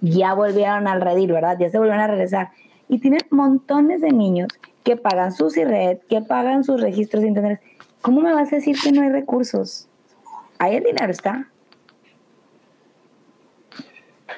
Ya 0.00 0.34
volvieron 0.34 0.88
al 0.88 1.00
redir, 1.00 1.32
¿verdad? 1.32 1.56
Ya 1.58 1.70
se 1.70 1.78
volvieron 1.78 2.02
a 2.02 2.08
regresar. 2.08 2.50
Y 2.88 2.98
tienen 2.98 3.20
montones 3.30 4.00
de 4.00 4.10
niños 4.10 4.48
que 4.82 4.96
pagan 4.96 5.32
sus 5.32 5.56
red, 5.56 5.98
que 6.08 6.20
pagan 6.20 6.64
sus 6.64 6.80
registros 6.80 7.22
de 7.22 7.28
internet. 7.28 7.60
¿Cómo 8.02 8.20
me 8.20 8.34
vas 8.34 8.52
a 8.52 8.56
decir 8.56 8.76
que 8.82 8.92
no 8.92 9.02
hay 9.02 9.10
recursos? 9.10 9.88
Ahí 10.58 10.76
el 10.76 10.84
dinero 10.84 11.10
está. 11.10 11.51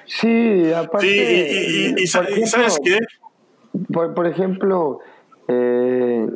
Sí, 0.06 0.72
aparte. 0.72 1.06
Sí, 1.06 1.94
y, 1.98 2.06
¿sabes 2.06 2.78
qué? 2.82 2.98
Por, 3.92 4.26
ejemplo, 4.26 5.00
eh, 5.48 6.28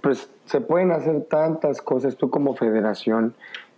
pues 0.00 0.30
se 0.46 0.60
pueden 0.60 0.92
hacer 0.92 1.26
tantas 1.28 1.82
cosas 1.82 2.16
tú 2.16 2.30
como 2.30 2.54
federación 2.54 3.34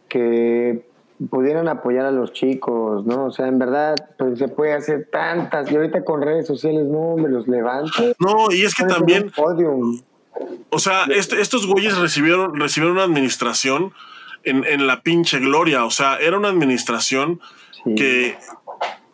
que 0.08 0.86
pudieran 1.30 1.68
apoyar 1.68 2.06
a 2.06 2.10
los 2.10 2.32
chicos, 2.32 3.04
¿no? 3.06 3.26
O 3.26 3.30
sea, 3.30 3.46
en 3.46 3.58
verdad, 3.58 3.94
pues 4.18 4.38
se 4.38 4.48
puede 4.48 4.74
hacer 4.74 5.08
tantas. 5.10 5.70
Y 5.70 5.76
ahorita 5.76 6.04
con 6.04 6.22
redes 6.22 6.46
sociales, 6.46 6.86
no, 6.86 7.16
me 7.16 7.28
los 7.28 7.48
levanto. 7.48 8.14
No, 8.18 8.50
y 8.50 8.64
es 8.64 8.74
que 8.74 8.84
también. 8.84 9.32
O 10.70 10.78
sea, 10.78 11.04
estos 11.04 11.66
güeyes 11.66 11.96
recibieron, 11.96 12.58
recibieron 12.58 12.96
una 12.96 13.04
administración 13.04 13.92
en, 14.42 14.64
en 14.64 14.86
la 14.86 15.02
pinche 15.02 15.38
gloria. 15.38 15.84
O 15.84 15.90
sea, 15.90 16.16
era 16.16 16.36
una 16.36 16.48
administración 16.48 17.40
que 17.96 18.36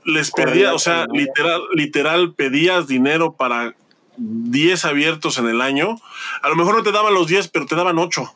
les 0.04 0.30
pedía, 0.30 0.74
o 0.74 0.78
sea, 0.78 1.06
literal, 1.12 1.62
literal 1.74 2.34
pedías 2.34 2.86
dinero 2.86 3.32
para 3.32 3.74
10 4.16 4.84
abiertos 4.84 5.38
en 5.38 5.48
el 5.48 5.60
año. 5.60 5.96
A 6.42 6.48
lo 6.48 6.56
mejor 6.56 6.76
no 6.76 6.82
te 6.82 6.92
daban 6.92 7.14
los 7.14 7.26
10, 7.26 7.48
pero 7.48 7.66
te 7.66 7.74
daban 7.74 7.98
8. 7.98 8.32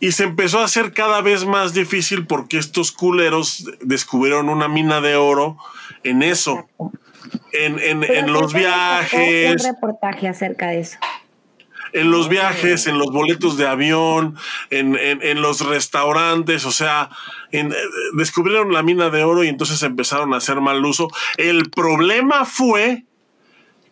Y 0.00 0.12
se 0.12 0.24
empezó 0.24 0.60
a 0.60 0.64
hacer 0.64 0.92
cada 0.92 1.20
vez 1.20 1.44
más 1.44 1.74
difícil 1.74 2.26
porque 2.26 2.58
estos 2.58 2.92
culeros 2.92 3.64
descubrieron 3.80 4.48
una 4.48 4.68
mina 4.68 5.00
de 5.00 5.16
oro 5.16 5.56
en 6.02 6.22
eso. 6.22 6.66
En, 7.52 7.78
en, 7.78 8.02
en 8.02 8.32
los 8.32 8.52
viajes. 8.52 9.64
Un 9.64 9.74
reportaje 9.74 10.28
acerca 10.28 10.68
de 10.68 10.80
eso 10.80 10.98
en 11.92 12.10
los 12.10 12.28
viajes, 12.28 12.86
en 12.86 12.98
los 12.98 13.08
boletos 13.08 13.56
de 13.56 13.66
avión, 13.66 14.36
en, 14.70 14.96
en, 14.96 15.42
los 15.42 15.60
restaurantes, 15.60 16.64
o 16.64 16.72
sea, 16.72 17.10
eh, 17.50 17.68
descubrieron 18.14 18.72
la 18.72 18.82
mina 18.82 19.10
de 19.10 19.24
oro 19.24 19.44
y 19.44 19.48
entonces 19.48 19.82
empezaron 19.82 20.34
a 20.34 20.38
hacer 20.38 20.60
mal 20.60 20.84
uso. 20.84 21.08
El 21.36 21.70
problema 21.70 22.44
fue 22.44 23.04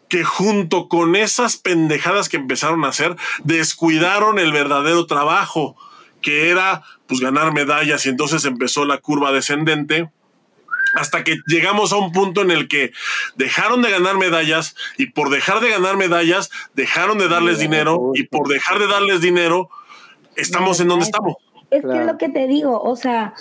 que 0.09 0.25
junto 0.25 0.89
con 0.89 1.15
esas 1.15 1.57
pendejadas 1.57 2.29
que 2.29 2.37
empezaron 2.37 2.85
a 2.85 2.89
hacer, 2.89 3.17
descuidaron 3.45 4.39
el 4.39 4.53
verdadero 4.53 5.07
trabajo, 5.07 5.77
que 6.21 6.51
era 6.51 6.83
pues 7.07 7.21
ganar 7.21 7.53
medallas 7.53 8.05
y 8.05 8.09
entonces 8.09 8.45
empezó 8.45 8.85
la 8.85 8.99
curva 8.99 9.33
descendente 9.33 10.11
hasta 10.95 11.25
que 11.25 11.37
llegamos 11.47 11.93
a 11.93 11.97
un 11.97 12.13
punto 12.13 12.43
en 12.43 12.51
el 12.51 12.69
que 12.69 12.93
dejaron 13.37 13.83
de 13.83 13.91
ganar 13.91 14.17
medallas 14.19 14.75
y 14.97 15.07
por 15.07 15.31
dejar 15.31 15.61
de 15.61 15.71
ganar 15.71 15.97
medallas 15.97 16.51
dejaron 16.75 17.19
de 17.19 17.29
darles 17.29 17.59
dinero 17.59 18.13
y 18.15 18.25
por 18.25 18.49
dejar 18.49 18.79
de 18.79 18.87
darles 18.87 19.21
dinero 19.21 19.71
estamos 20.37 20.81
en 20.81 20.89
donde 20.89 21.05
estamos. 21.05 21.37
Es 21.71 21.85
que 21.85 22.01
es 22.01 22.05
lo 22.07 22.19
que 22.19 22.29
te 22.29 22.49
digo, 22.49 22.83
o 22.83 22.97
sea, 22.97 23.35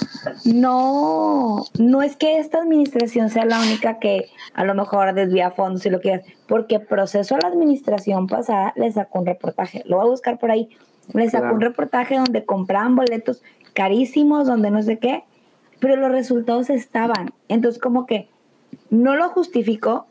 no, 0.46 1.66
no 1.80 2.04
es 2.04 2.16
que 2.16 2.38
esta 2.38 2.60
administración 2.60 3.32
sea 3.32 3.44
la 3.44 3.60
única 3.60 3.98
que 3.98 4.30
a 4.54 4.64
lo 4.66 4.76
mejor 4.76 5.16
desvía 5.16 5.50
fondos 5.50 5.84
y 5.88 5.90
lo 5.90 6.00
que 6.00 6.22
porque 6.48 6.80
proceso 6.80 7.34
a 7.36 7.40
la 7.42 7.48
administración 7.48 8.28
pasada 8.28 8.72
le 8.76 8.92
sacó 8.92 9.20
un 9.20 9.26
reportaje, 9.26 9.82
lo 9.88 9.98
voy 9.98 10.06
a 10.06 10.10
buscar 10.12 10.38
por 10.38 10.52
ahí, 10.52 10.70
le 11.12 11.28
sacó 11.28 11.56
un 11.56 11.62
reportaje 11.62 12.18
donde 12.18 12.46
compraban 12.46 12.96
boletos 12.96 13.42
carísimos, 13.74 14.46
donde 14.46 14.70
no 14.70 14.84
sé 14.84 15.00
qué, 15.00 15.24
pero 15.80 15.96
los 15.96 16.12
resultados 16.12 16.70
estaban. 16.70 17.32
Entonces, 17.48 17.82
como 17.82 18.06
que 18.06 18.30
no 18.90 19.16
lo 19.16 19.30
justificó, 19.30 20.08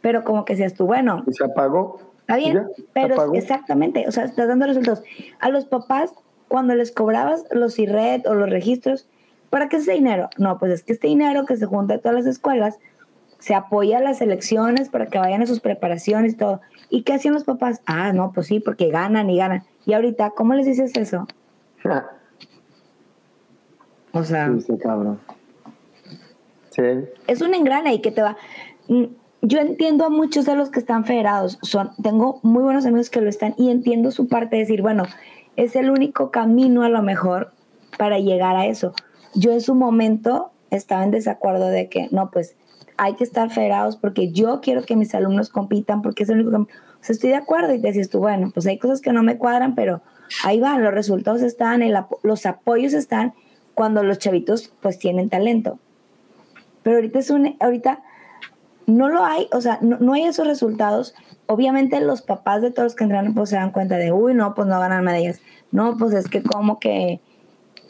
pero 0.00 0.24
como 0.24 0.44
que 0.44 0.56
se 0.56 0.64
estuvo 0.64 0.88
bueno. 0.88 1.24
¿Y 1.26 1.32
se 1.32 1.44
apagó? 1.44 2.00
Está 2.20 2.36
bien, 2.36 2.66
pero 2.92 3.34
exactamente, 3.34 4.04
o 4.06 4.12
sea, 4.12 4.24
estás 4.24 4.48
dando 4.48 4.66
resultados. 4.66 5.02
A 5.40 5.50
los 5.50 5.66
papás, 5.66 6.12
cuando 6.48 6.74
les 6.74 6.92
cobrabas 6.92 7.44
los 7.50 7.78
IRED 7.78 8.26
o 8.26 8.34
los 8.34 8.48
registros, 8.48 9.06
¿para 9.50 9.68
qué 9.68 9.76
es 9.76 9.82
ese 9.82 9.92
dinero? 9.92 10.30
No, 10.38 10.58
pues 10.58 10.72
es 10.72 10.82
que 10.82 10.92
este 10.92 11.08
dinero 11.08 11.44
que 11.46 11.56
se 11.56 11.66
junta 11.66 11.94
de 11.94 11.98
todas 11.98 12.16
las 12.16 12.26
escuelas 12.26 12.78
se 13.38 13.54
apoya 13.54 13.98
a 13.98 14.00
las 14.00 14.20
elecciones 14.20 14.88
para 14.88 15.06
que 15.06 15.18
vayan 15.18 15.42
a 15.42 15.46
sus 15.46 15.58
preparaciones 15.60 16.34
y 16.34 16.36
todo. 16.36 16.60
¿Y 16.90 17.02
qué 17.02 17.14
hacían 17.14 17.34
los 17.34 17.44
papás? 17.44 17.82
Ah, 17.86 18.12
no, 18.12 18.32
pues 18.32 18.46
sí, 18.46 18.60
porque 18.60 18.88
ganan 18.88 19.28
y 19.28 19.38
ganan. 19.38 19.64
Y 19.84 19.94
ahorita, 19.94 20.30
¿cómo 20.30 20.54
les 20.54 20.66
dices 20.66 20.96
eso? 20.96 21.26
O 24.12 24.24
sea. 24.24 24.50
Es 27.26 27.40
un 27.40 27.54
engrane 27.54 27.94
y 27.94 28.00
que 28.00 28.10
te 28.10 28.22
va. 28.22 28.36
Mm, 28.88 29.04
yo 29.42 29.58
entiendo 29.58 30.04
a 30.04 30.08
muchos 30.08 30.46
de 30.46 30.54
los 30.54 30.70
que 30.70 30.78
están 30.78 31.04
federados. 31.04 31.58
Son, 31.62 31.90
tengo 32.02 32.38
muy 32.42 32.62
buenos 32.62 32.86
amigos 32.86 33.10
que 33.10 33.20
lo 33.20 33.28
están 33.28 33.54
y 33.58 33.70
entiendo 33.70 34.10
su 34.10 34.28
parte 34.28 34.56
de 34.56 34.62
decir, 34.62 34.82
bueno, 34.82 35.04
es 35.56 35.76
el 35.76 35.90
único 35.90 36.30
camino 36.30 36.82
a 36.82 36.88
lo 36.88 37.02
mejor 37.02 37.52
para 37.98 38.18
llegar 38.18 38.56
a 38.56 38.66
eso. 38.66 38.94
Yo 39.34 39.52
en 39.52 39.60
su 39.60 39.74
momento 39.74 40.50
estaba 40.70 41.04
en 41.04 41.10
desacuerdo 41.10 41.66
de 41.66 41.88
que 41.88 42.08
no, 42.10 42.30
pues 42.30 42.56
hay 42.96 43.14
que 43.14 43.24
estar 43.24 43.50
federados 43.50 43.96
porque 43.96 44.30
yo 44.30 44.60
quiero 44.60 44.82
que 44.82 44.96
mis 44.96 45.14
alumnos 45.14 45.48
compitan 45.48 46.02
porque 46.02 46.22
es 46.22 46.28
el 46.28 46.36
único 46.36 46.52
camino. 46.52 46.70
O 47.00 47.04
sea, 47.04 47.14
estoy 47.14 47.30
de 47.30 47.36
acuerdo 47.36 47.74
y 47.74 47.80
te 47.80 47.88
decís 47.88 48.10
tú, 48.10 48.20
bueno, 48.20 48.50
pues 48.54 48.66
hay 48.66 48.78
cosas 48.78 49.00
que 49.00 49.12
no 49.12 49.22
me 49.22 49.36
cuadran, 49.36 49.74
pero 49.74 50.02
ahí 50.44 50.60
van, 50.60 50.84
los 50.84 50.94
resultados 50.94 51.42
están, 51.42 51.82
el, 51.82 51.96
los 52.22 52.46
apoyos 52.46 52.92
están 52.92 53.34
cuando 53.74 54.02
los 54.02 54.18
chavitos 54.18 54.72
pues 54.80 54.98
tienen 54.98 55.28
talento. 55.28 55.78
Pero 56.82 56.96
ahorita 56.96 57.18
es 57.18 57.30
un, 57.30 57.56
ahorita 57.60 58.02
no 58.86 59.08
lo 59.08 59.24
hay, 59.24 59.48
o 59.52 59.60
sea, 59.60 59.78
no, 59.80 60.12
hay 60.12 60.24
esos 60.24 60.46
resultados. 60.46 61.14
Obviamente 61.46 62.00
los 62.00 62.22
papás 62.22 62.62
de 62.62 62.70
todos 62.70 62.84
los 62.84 62.94
que 62.94 63.04
entran 63.04 63.34
pues 63.34 63.50
se 63.50 63.56
dan 63.56 63.70
cuenta 63.70 63.96
de, 63.96 64.12
uy, 64.12 64.34
no, 64.34 64.54
pues 64.54 64.68
no 64.68 64.78
ganan 64.80 65.04
medallas. 65.04 65.40
No, 65.70 65.96
pues 65.96 66.12
es 66.12 66.28
que 66.28 66.42
como 66.42 66.78
que, 66.78 67.20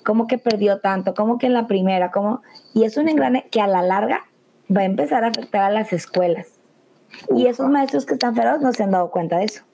como 0.05 0.26
que 0.26 0.39
perdió 0.39 0.80
tanto, 0.80 1.14
como 1.14 1.39
que 1.39 1.47
en 1.47 1.55
la 1.55 1.66
primera, 1.66 2.11
como, 2.11 2.43
y 2.74 2.85
es 2.85 2.97
un 2.97 3.09
engrane 3.09 3.49
que 3.51 3.61
a 3.61 3.66
la 3.66 3.83
larga 3.83 4.20
va 4.74 4.83
a 4.83 4.85
empezar 4.85 5.24
a 5.24 5.28
afectar 5.28 5.62
a 5.62 5.70
las 5.70 5.93
escuelas. 5.93 6.59
Y 7.35 7.47
esos 7.47 7.68
maestros 7.68 8.07
que 8.07 8.14
están 8.14 8.35
feroz 8.35 8.61
no 8.61 8.72
se 8.72 8.83
han 8.83 8.91
dado 8.91 9.11
cuenta 9.11 9.39
de 9.39 9.45
eso. 9.45 9.64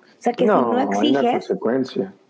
O 0.00 0.22
sea 0.22 0.32
que 0.32 0.44
si 0.44 0.48
no 0.48 0.78
exiges, 0.78 1.52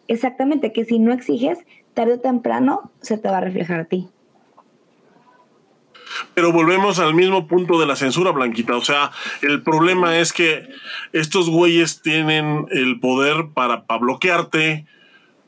exactamente, 0.08 0.72
que 0.72 0.84
si 0.84 0.98
no 0.98 1.12
exiges, 1.12 1.58
tarde 1.94 2.14
o 2.14 2.20
temprano 2.20 2.90
se 3.00 3.18
te 3.18 3.28
va 3.28 3.38
a 3.38 3.40
reflejar 3.42 3.80
a 3.80 3.84
ti. 3.84 4.08
Pero 6.34 6.52
volvemos 6.52 6.98
al 6.98 7.14
mismo 7.14 7.46
punto 7.46 7.78
de 7.80 7.86
la 7.86 7.96
censura, 7.96 8.30
Blanquita. 8.30 8.76
O 8.76 8.84
sea, 8.84 9.10
el 9.42 9.62
problema 9.62 10.18
es 10.18 10.32
que 10.32 10.68
estos 11.12 11.48
güeyes 11.48 12.02
tienen 12.02 12.66
el 12.70 13.00
poder 13.00 13.48
para, 13.54 13.84
para 13.84 14.00
bloquearte, 14.00 14.86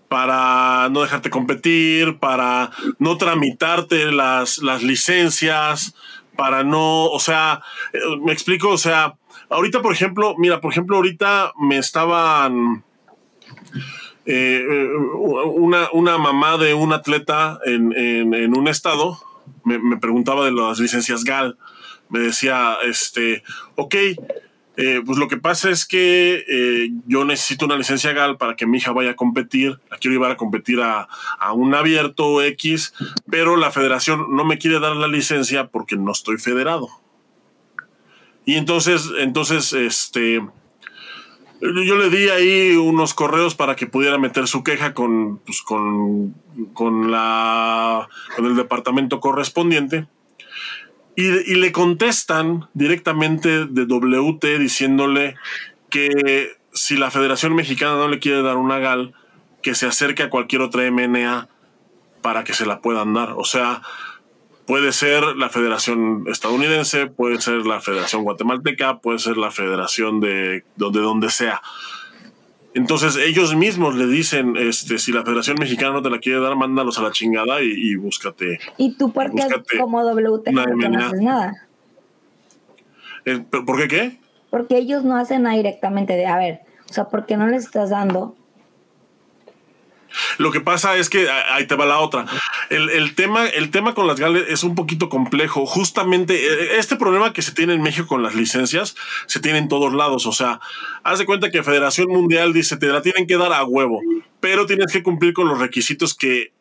para 0.09 0.89
no 0.91 1.03
dejarte 1.03 1.31
competir, 1.31 2.19
para 2.19 2.71
no 2.99 3.17
tramitarte 3.17 4.13
las, 4.13 4.59
las 4.59 4.83
licencias, 4.83 5.95
para 6.37 6.65
no, 6.65 7.07
o 7.07 7.19
sea, 7.19 7.63
eh, 7.93 7.99
me 8.23 8.33
explico, 8.33 8.69
o 8.69 8.79
sea, 8.79 9.17
ahorita, 9.51 9.83
por 9.83 9.93
ejemplo, 9.93 10.35
mira, 10.39 10.61
por 10.61 10.73
ejemplo, 10.73 10.97
ahorita 10.97 11.53
me 11.59 11.79
estaban 11.79 12.85
eh, 14.27 14.65
eh, 14.69 14.89
una, 14.95 15.89
una, 15.93 16.17
mamá 16.17 16.57
de 16.57 16.73
un 16.73 16.93
atleta 16.93 17.59
en, 17.67 17.93
en, 17.93 18.57
un 18.57 18.69
estado 18.69 19.19
me, 19.65 19.79
me, 19.79 19.99
preguntaba 19.99 20.47
de 20.47 20.53
las 20.53 20.79
licencias 20.79 21.25
GAL. 21.25 21.59
Me 22.09 22.21
decía, 22.21 22.77
este, 22.85 23.43
ok, 23.77 23.95
eh, 24.77 25.03
pues 25.05 25.19
lo 25.19 25.29
que 25.29 25.37
pasa 25.37 25.71
es 25.71 25.85
que 25.87 26.91
yo 27.07 27.25
necesito 27.25 27.67
una 27.67 27.77
licencia 27.77 28.13
GAL 28.13 28.39
para 28.39 28.57
que 28.57 28.67
mi 28.67 28.79
hija 28.79 28.93
vaya 28.93 29.11
a 29.11 29.17
competir. 29.17 29.79
La 29.91 29.99
quiero 29.99 30.15
llevar 30.15 30.33
a 30.33 30.37
competir 30.37 30.81
a, 30.81 31.09
a, 31.39 31.53
un 31.53 31.75
abierto 31.75 32.43
X, 32.43 32.95
pero 33.31 33.57
la 33.57 33.71
federación 33.71 34.35
no 34.35 34.45
me 34.45 34.59
quiere 34.59 34.81
dar 34.81 34.97
la 34.97 35.09
licencia 35.09 35.69
porque 35.69 35.97
no 35.97 36.13
estoy 36.13 36.39
federado. 36.39 36.89
Y 38.47 38.57
entonces, 38.57 39.11
entonces, 39.19 39.73
este, 39.73 40.43
yo 41.73 41.97
le 41.97 42.11
di 42.11 42.29
ahí 42.29 42.77
unos 42.77 43.15
correos 43.15 43.55
para 43.55 43.77
que 43.77 43.87
pudiera 43.87 44.19
meter 44.19 44.49
su 44.49 44.63
queja 44.63 44.93
con, 44.93 45.39
pues, 45.39 45.63
con, 45.63 46.35
con, 46.75 47.11
la, 47.11 48.09
con 48.37 48.47
el 48.47 48.57
departamento 48.57 49.21
correspondiente. 49.21 50.07
Y, 51.17 51.29
y, 51.29 51.55
le 51.55 51.71
contestan 51.71 52.69
directamente 52.75 53.67
de 53.67 53.87
WT 53.87 54.59
diciéndole 54.59 55.37
que 55.89 56.57
si 56.73 56.97
la 56.97 57.13
Federación 57.13 57.55
Mexicana 57.55 57.95
no 57.95 58.09
le 58.09 58.19
quiere 58.19 58.43
dar 58.43 58.57
una 58.57 58.81
GAL, 58.81 59.15
que 59.63 59.75
se 59.75 59.87
acerque 59.87 60.25
a 60.25 60.31
cualquier 60.31 60.61
otra 60.61 60.91
MNA 60.91 61.49
para 62.21 62.45
que 62.45 62.53
se 62.53 62.67
la 62.67 62.81
puedan 62.81 63.15
dar. 63.15 63.35
O 63.37 63.45
sea, 63.45 63.81
Puede 64.67 64.93
ser 64.93 65.23
la 65.37 65.51
Federación 65.51 66.25
Estadounidense, 66.27 67.07
puede 67.07 67.41
ser 67.41 67.67
la 67.67 67.81
Federación 67.81 68.25
Guatemalteca, 68.25 68.99
puede 68.99 69.19
ser 69.19 69.37
la 69.37 69.51
Federación 69.51 70.21
de 70.21 70.65
donde, 70.77 71.01
donde 71.01 71.31
sea. 71.31 71.61
Entonces 72.75 73.17
ellos 73.17 73.55
mismos 73.55 73.95
le 73.95 74.07
dicen, 74.07 74.57
este, 74.57 74.99
si 74.99 75.13
la 75.13 75.23
Federación 75.23 75.57
Mexicana 75.61 75.93
no 75.93 76.03
te 76.03 76.11
la 76.11 76.19
quiere 76.19 76.41
dar, 76.41 76.57
mándalos 76.57 76.99
a 76.99 77.03
la 77.03 77.13
chingada 77.13 77.63
y, 77.63 77.95
búscate. 77.95 78.59
¿Y 78.79 78.97
tú 78.97 79.13
por 79.13 79.33
qué 79.33 79.47
como 79.79 80.03
WT 80.03 80.51
no 80.51 80.63
haces 80.99 81.21
nada? 81.21 81.53
Eh, 83.27 83.39
¿Por 83.39 83.79
qué 83.79 83.89
qué? 83.89 84.19
Porque 84.51 84.77
ellos 84.79 85.05
no 85.05 85.17
hacen 85.17 85.43
nada 85.43 85.57
directamente 85.57 86.15
de, 86.15 86.27
a 86.27 86.37
ver, 86.37 86.61
o 86.91 86.93
sea, 86.93 87.05
¿por 87.05 87.27
qué 87.27 87.37
no 87.37 87.47
les 87.47 87.65
estás 87.65 87.91
dando 87.91 88.35
lo 90.39 90.51
que 90.51 90.61
pasa 90.61 90.97
es 90.97 91.11
que 91.11 91.29
ahí 91.31 91.67
te 91.67 91.75
va 91.75 91.87
la 91.87 91.99
otra. 91.99 92.27
El, 92.71 93.15
tema, 93.15 93.47
el 93.47 93.71
tema 93.71 93.95
con 93.95 94.07
las 94.07 94.19
GAL 94.19 94.37
es 94.37 94.65
un 94.65 94.75
poquito 94.75 95.09
complejo. 95.09 95.67
Justamente 95.67 96.35
e, 96.35 96.79
este 96.79 96.97
problema 96.97 97.33
que 97.33 97.43
se 97.43 97.53
tiene 97.53 97.75
en 97.75 97.83
México 97.83 98.07
con 98.07 98.23
las 98.23 98.35
licencias 98.35 98.97
se 99.27 99.41
tiene 99.41 99.59
en 99.59 99.69
todos 99.69 99.93
lados. 99.93 100.27
O 100.27 100.33
sea, 100.33 100.61
haz 101.03 101.19
de 101.19 101.27
cuenta 101.27 101.51
que 101.51 101.63
Federación 101.63 102.09
Mundial 102.09 102.53
dice 102.53 102.77
te 102.77 102.87
la 102.87 103.03
tienen 103.03 103.27
que 103.27 103.37
dar 103.37 103.53
a 103.53 103.65
huevo, 103.65 104.01
pero 104.41 104.67
tienes 104.67 104.93
que 104.93 105.03
cumplir 105.03 105.35
con 105.35 105.49
los 105.49 105.59
requisitos 105.59 106.15
que 106.15 106.54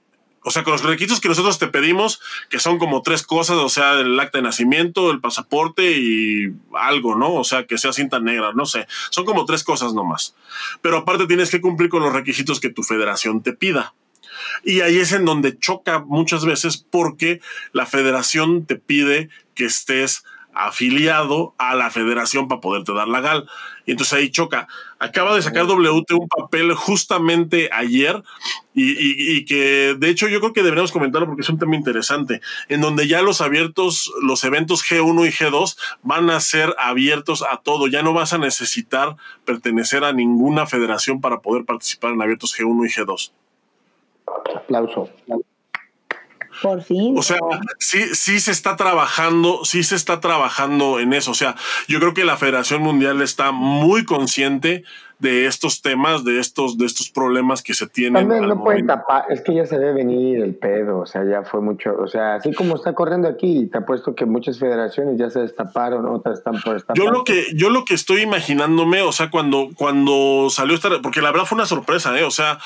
o 0.43 0.51
sea, 0.51 0.63
con 0.63 0.73
los 0.73 0.83
requisitos 0.83 1.19
que 1.19 1.29
nosotros 1.29 1.57
te 1.59 1.67
pedimos, 1.67 2.21
que 2.49 2.59
son 2.59 2.77
como 2.77 3.01
tres 3.01 3.23
cosas, 3.23 3.57
o 3.57 3.69
sea, 3.69 3.93
el 3.99 4.19
acta 4.19 4.39
de 4.39 4.43
nacimiento, 4.43 5.11
el 5.11 5.21
pasaporte 5.21 5.97
y 5.97 6.53
algo, 6.73 7.15
¿no? 7.15 7.33
O 7.33 7.43
sea, 7.43 7.65
que 7.65 7.77
sea 7.77 7.93
cinta 7.93 8.19
negra, 8.19 8.51
no 8.53 8.65
sé. 8.65 8.87
Son 9.09 9.25
como 9.25 9.45
tres 9.45 9.63
cosas 9.63 9.93
nomás. 9.93 10.35
Pero 10.81 10.97
aparte 10.97 11.27
tienes 11.27 11.49
que 11.49 11.61
cumplir 11.61 11.89
con 11.89 12.03
los 12.03 12.13
requisitos 12.13 12.59
que 12.59 12.69
tu 12.69 12.83
federación 12.83 13.41
te 13.41 13.53
pida. 13.53 13.93
Y 14.63 14.81
ahí 14.81 14.97
es 14.97 15.11
en 15.11 15.25
donde 15.25 15.57
choca 15.57 15.99
muchas 15.99 16.45
veces 16.45 16.77
porque 16.77 17.39
la 17.71 17.85
federación 17.85 18.65
te 18.65 18.75
pide 18.75 19.29
que 19.55 19.65
estés 19.65 20.23
afiliado 20.53 21.55
a 21.57 21.75
la 21.75 21.89
federación 21.89 22.47
para 22.47 22.61
poderte 22.61 22.93
dar 22.93 23.07
la 23.07 23.21
GAL. 23.21 23.49
Y 23.85 23.91
entonces 23.91 24.13
ahí 24.13 24.29
choca. 24.29 24.67
Acaba 25.03 25.35
de 25.35 25.41
sacar 25.41 25.65
WT 25.65 26.13
un 26.13 26.29
papel 26.29 26.73
justamente 26.75 27.69
ayer 27.73 28.23
y, 28.73 29.43
que 29.43 29.95
de 29.99 30.09
hecho 30.09 30.29
yo 30.29 30.39
creo 30.39 30.53
que 30.53 30.63
deberíamos 30.63 30.93
comentarlo 30.93 31.27
porque 31.27 31.41
es 31.41 31.49
un 31.49 31.59
tema 31.59 31.75
interesante, 31.75 32.39
en 32.69 32.79
donde 32.79 33.05
ya 33.05 33.21
los 33.21 33.41
abiertos, 33.41 34.13
los 34.21 34.45
eventos 34.45 34.81
G1 34.81 35.27
y 35.27 35.31
G2 35.31 35.77
van 36.03 36.29
a 36.29 36.39
ser 36.39 36.73
abiertos 36.79 37.43
a 37.43 37.57
todo. 37.57 37.87
Ya 37.87 38.01
no 38.01 38.13
vas 38.13 38.31
a 38.31 38.37
necesitar 38.37 39.17
pertenecer 39.43 40.05
a 40.05 40.13
ninguna 40.13 40.67
federación 40.67 41.19
para 41.19 41.41
poder 41.41 41.65
participar 41.65 42.13
en 42.13 42.21
abiertos 42.21 42.57
G1 42.57 42.85
y 42.85 42.89
G2. 42.89 43.31
Aplauso. 44.55 45.09
Por 46.61 46.81
fin. 46.81 47.17
O 47.17 47.21
sea, 47.21 47.37
sí, 47.79 48.03
sí 48.13 48.39
se 48.39 48.51
está 48.51 48.75
trabajando, 48.75 49.65
sí 49.65 49.83
se 49.83 49.95
está 49.95 50.19
trabajando 50.19 50.99
en 50.99 51.13
eso. 51.13 51.31
O 51.31 51.35
sea, 51.35 51.55
yo 51.87 51.99
creo 51.99 52.13
que 52.13 52.25
la 52.25 52.37
Federación 52.37 52.81
Mundial 52.81 53.21
está 53.21 53.51
muy 53.51 54.05
consciente 54.05 54.83
de 55.23 55.45
estos 55.45 55.81
temas, 55.81 56.25
de 56.25 56.39
estos, 56.39 56.77
de 56.77 56.85
estos 56.85 57.09
problemas 57.09 57.63
que 57.63 57.73
se 57.73 57.87
tienen. 57.87 58.27
También 58.27 58.47
no 58.47 58.61
pueden 58.61 58.85
tapar, 58.85 59.23
es 59.29 59.41
que 59.41 59.55
ya 59.55 59.65
se 59.65 59.79
debe 59.79 59.93
venir 59.93 60.43
el 60.43 60.53
pedo, 60.53 60.99
o 60.99 61.05
sea, 61.05 61.23
ya 61.23 61.43
fue 61.43 61.61
mucho, 61.61 61.95
o 61.97 62.07
sea, 62.07 62.35
así 62.35 62.53
como 62.53 62.75
está 62.75 62.93
corriendo 62.93 63.29
aquí, 63.29 63.67
te 63.67 63.77
apuesto 63.77 64.15
que 64.15 64.25
muchas 64.25 64.59
federaciones 64.59 65.17
ya 65.17 65.29
se 65.29 65.39
destaparon, 65.39 66.05
otras 66.07 66.39
están 66.39 66.61
por 66.61 66.75
estar. 66.75 66.95
Yo 66.97 67.09
lo 67.09 67.23
que, 67.23 67.45
yo 67.55 67.69
lo 67.69 67.85
que 67.85 67.93
estoy 67.93 68.21
imaginándome, 68.21 69.01
o 69.01 69.13
sea, 69.13 69.29
cuando, 69.29 69.69
cuando 69.75 70.49
salió 70.49 70.75
esta, 70.75 70.89
porque 71.01 71.21
la 71.21 71.31
verdad 71.31 71.45
fue 71.45 71.55
una 71.55 71.67
sorpresa, 71.67 72.19
¿eh? 72.19 72.25
O 72.25 72.31
sea, 72.31 72.59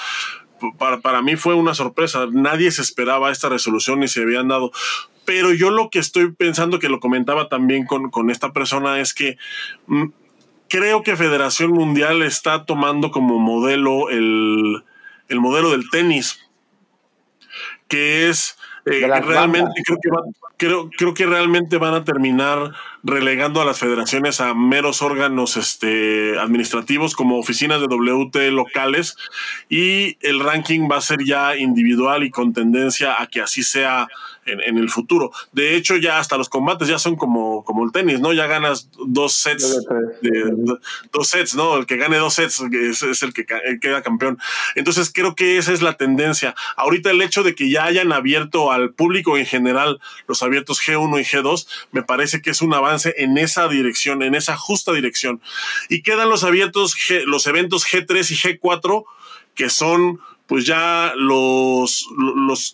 para, 0.78 1.00
para 1.00 1.22
mí 1.22 1.36
fue 1.36 1.56
una 1.56 1.74
sorpresa. 1.74 2.28
Nadie 2.32 2.72
se 2.72 2.82
esperaba 2.82 3.32
esta 3.32 3.50
resolución 3.50 4.04
y 4.04 4.08
se 4.08 4.22
habían 4.22 4.48
dado. 4.48 4.72
Pero 5.26 5.54
yo 5.54 5.72
lo 5.72 5.90
que 5.90 6.00
estoy 6.00 6.32
pensando, 6.32 6.80
que 6.80 6.90
lo 6.90 7.00
comentaba 7.00 7.50
también 7.50 7.86
con, 7.86 8.10
con 8.10 8.30
esta 8.30 8.54
persona, 8.54 9.00
es 9.00 9.14
que 9.14 9.38
mm, 9.88 10.06
creo 10.70 11.04
que 11.04 11.18
Federación 11.18 11.72
Mundial 11.72 12.22
está 12.22 12.66
tomando 12.66 13.12
como 13.12 13.40
modelo 13.40 14.10
el, 14.10 14.84
el 15.28 15.40
modelo 15.40 15.72
del 15.72 15.90
tenis, 15.90 16.48
que 17.88 18.30
es 18.30 18.57
eh, 18.90 19.22
realmente 19.22 19.82
creo 19.86 20.00
que, 20.02 20.10
creo, 20.58 20.90
creo 20.98 21.14
que 21.14 21.26
realmente 21.26 21.78
van 21.78 21.94
a 21.94 22.04
terminar 22.04 22.74
relegando 23.04 23.62
a 23.62 23.66
las 23.66 23.80
federaciones 23.80 24.42
a 24.42 24.54
meros 24.54 25.02
órganos 25.02 25.58
este, 25.58 26.38
administrativos 26.40 27.16
como 27.16 27.38
oficinas 27.38 27.80
de 27.82 27.88
WT 27.88 28.36
locales 28.52 29.16
y 29.70 30.18
el 30.22 30.40
ranking 30.40 30.90
va 30.92 30.98
a 30.98 31.02
ser 31.02 31.24
ya 31.24 31.56
individual 31.56 32.24
y 32.24 32.32
con 32.32 32.54
tendencia 32.54 33.22
a 33.22 33.28
que 33.28 33.42
así 33.42 33.64
sea 33.64 34.08
en, 34.48 34.78
el 34.78 34.90
futuro. 34.90 35.32
De 35.52 35.76
hecho, 35.76 35.96
ya 35.98 36.20
hasta 36.20 36.38
los 36.38 36.50
combates 36.50 36.88
ya 36.88 37.00
son 37.00 37.16
como, 37.16 37.64
como 37.64 37.84
el 37.86 37.92
tenis, 37.92 38.20
¿no? 38.20 38.34
Ya 38.34 38.48
ganas 38.48 38.90
dos 39.06 39.34
sets, 39.34 39.86
de, 40.22 40.78
dos 41.12 41.28
sets, 41.28 41.56
¿no? 41.56 41.78
El 41.78 41.86
que 41.86 41.98
gane 41.98 42.18
dos 42.18 42.36
sets 42.36 42.62
es, 42.62 43.24
el 43.24 43.34
que 43.34 43.46
queda 43.46 44.02
campeón. 44.02 44.40
Entonces, 44.76 45.12
creo 45.14 45.36
que 45.36 45.58
esa 45.58 45.74
es 45.74 45.82
la 45.82 45.94
tendencia. 45.94 46.56
Ahorita 46.76 47.12
el 47.12 47.22
hecho 47.22 47.44
de 47.44 47.56
que 47.56 47.70
ya 47.70 47.86
hayan 47.86 48.12
abierto 48.12 48.72
al 48.72 48.94
público 48.94 49.38
en 49.38 49.46
general 49.46 50.00
los 50.28 50.44
abiertos 50.44 50.80
G1 50.82 51.20
y 51.20 51.24
G2, 51.24 51.68
me 51.92 52.04
parece 52.04 52.42
que 52.42 52.52
es 52.52 52.62
un 52.62 52.74
avance 52.74 53.14
en 53.18 53.38
esa 53.38 53.68
dirección, 53.68 54.24
en 54.24 54.36
esa 54.36 54.58
justa 54.58 54.94
dirección. 54.94 55.42
Y 55.90 56.02
quedan 56.02 56.30
los 56.30 56.44
abiertos, 56.44 56.96
los 57.26 57.48
eventos 57.48 57.86
G3 57.86 58.32
y 58.32 58.60
G4, 58.60 59.06
que 59.56 59.70
son 59.70 60.20
pues 60.48 60.66
ya 60.66 61.14
los, 61.16 62.08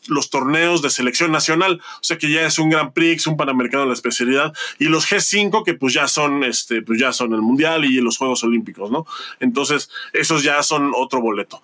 los, 0.07 0.29
torneos 0.29 0.81
de 0.81 0.89
selección 0.89 1.31
nacional, 1.31 1.81
o 1.95 2.03
sea 2.03 2.17
que 2.17 2.31
ya 2.31 2.45
es 2.45 2.59
un 2.59 2.69
Grand 2.69 2.93
Prix, 2.93 3.27
un 3.27 3.35
Panamericano 3.35 3.83
de 3.83 3.87
la 3.87 3.93
especialidad, 3.93 4.53
y 4.79 4.85
los 4.85 5.11
G5 5.11 5.63
que 5.63 5.73
pues 5.73 5.93
ya 5.93 6.07
son, 6.07 6.43
este, 6.43 6.81
pues 6.81 6.99
ya 6.99 7.11
son 7.11 7.33
el 7.33 7.41
Mundial 7.41 7.83
y 7.85 7.99
los 7.99 8.17
Juegos 8.17 8.43
Olímpicos, 8.43 8.91
¿no? 8.91 9.05
Entonces, 9.39 9.89
esos 10.13 10.43
ya 10.43 10.61
son 10.63 10.93
otro 10.95 11.19
boleto. 11.19 11.61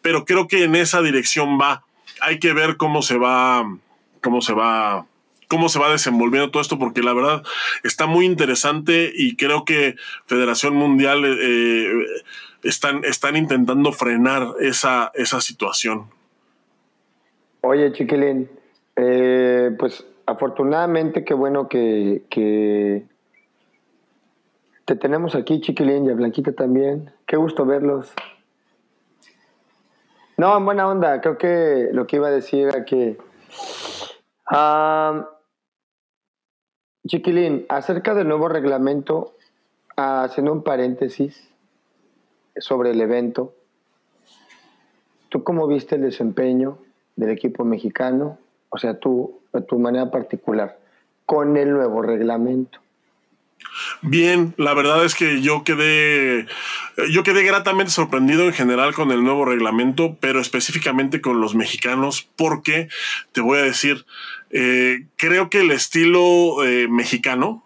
Pero 0.00 0.24
creo 0.24 0.48
que 0.48 0.64
en 0.64 0.74
esa 0.74 1.02
dirección 1.02 1.58
va. 1.60 1.84
Hay 2.20 2.38
que 2.38 2.52
ver 2.52 2.76
cómo 2.76 3.02
se 3.02 3.18
va, 3.18 3.64
cómo 4.20 4.40
se 4.40 4.52
va 4.52 5.06
cómo 5.48 5.68
se 5.68 5.78
va 5.78 5.92
desenvolviendo 5.92 6.50
todo 6.50 6.62
esto, 6.62 6.78
porque 6.78 7.02
la 7.02 7.12
verdad 7.12 7.42
está 7.82 8.06
muy 8.06 8.24
interesante 8.24 9.12
y 9.14 9.36
creo 9.36 9.66
que 9.66 9.96
Federación 10.24 10.74
Mundial 10.74 11.26
eh, 11.26 12.06
están, 12.62 13.04
están 13.04 13.36
intentando 13.36 13.92
frenar 13.92 14.54
esa, 14.60 15.10
esa 15.14 15.40
situación. 15.40 16.10
Oye, 17.60 17.92
Chiquilín, 17.92 18.50
eh, 18.96 19.74
pues 19.78 20.04
afortunadamente 20.26 21.24
qué 21.24 21.34
bueno 21.34 21.68
que, 21.68 22.24
que, 22.28 23.04
te 24.84 24.96
tenemos 24.96 25.34
aquí, 25.34 25.60
Chiquilín, 25.60 26.06
y 26.06 26.10
a 26.10 26.14
Blanquita 26.14 26.52
también. 26.52 27.12
Qué 27.26 27.36
gusto 27.36 27.64
verlos. 27.64 28.12
No, 30.36 30.56
en 30.56 30.64
buena 30.64 30.88
onda, 30.88 31.20
creo 31.20 31.38
que 31.38 31.90
lo 31.92 32.06
que 32.06 32.16
iba 32.16 32.28
a 32.28 32.32
decir 32.32 32.68
era 32.68 32.84
que... 32.84 33.16
Chiquilín, 37.06 37.66
acerca 37.68 38.14
del 38.14 38.28
nuevo 38.28 38.48
reglamento, 38.48 39.36
haciendo 39.96 40.52
un 40.52 40.62
paréntesis, 40.62 41.51
sobre 42.56 42.90
el 42.90 43.00
evento. 43.00 43.54
¿Tú 45.28 45.44
cómo 45.44 45.66
viste 45.66 45.96
el 45.96 46.02
desempeño 46.02 46.78
del 47.16 47.30
equipo 47.30 47.64
mexicano? 47.64 48.38
O 48.68 48.78
sea, 48.78 48.98
tú, 48.98 49.40
a 49.52 49.60
tu 49.60 49.78
manera 49.78 50.10
particular, 50.10 50.78
con 51.26 51.56
el 51.56 51.72
nuevo 51.72 52.02
reglamento. 52.02 52.78
Bien, 54.02 54.54
la 54.56 54.74
verdad 54.74 55.04
es 55.04 55.14
que 55.14 55.40
yo 55.40 55.64
quedé, 55.64 56.46
yo 57.10 57.22
quedé 57.22 57.44
gratamente 57.44 57.92
sorprendido 57.92 58.44
en 58.44 58.52
general 58.52 58.94
con 58.94 59.10
el 59.12 59.22
nuevo 59.22 59.44
reglamento, 59.44 60.16
pero 60.20 60.40
específicamente 60.40 61.20
con 61.20 61.40
los 61.40 61.54
mexicanos, 61.54 62.28
porque 62.36 62.88
te 63.32 63.40
voy 63.40 63.58
a 63.58 63.62
decir, 63.62 64.04
eh, 64.50 65.06
creo 65.16 65.48
que 65.48 65.60
el 65.60 65.70
estilo 65.70 66.64
eh, 66.64 66.88
mexicano, 66.88 67.64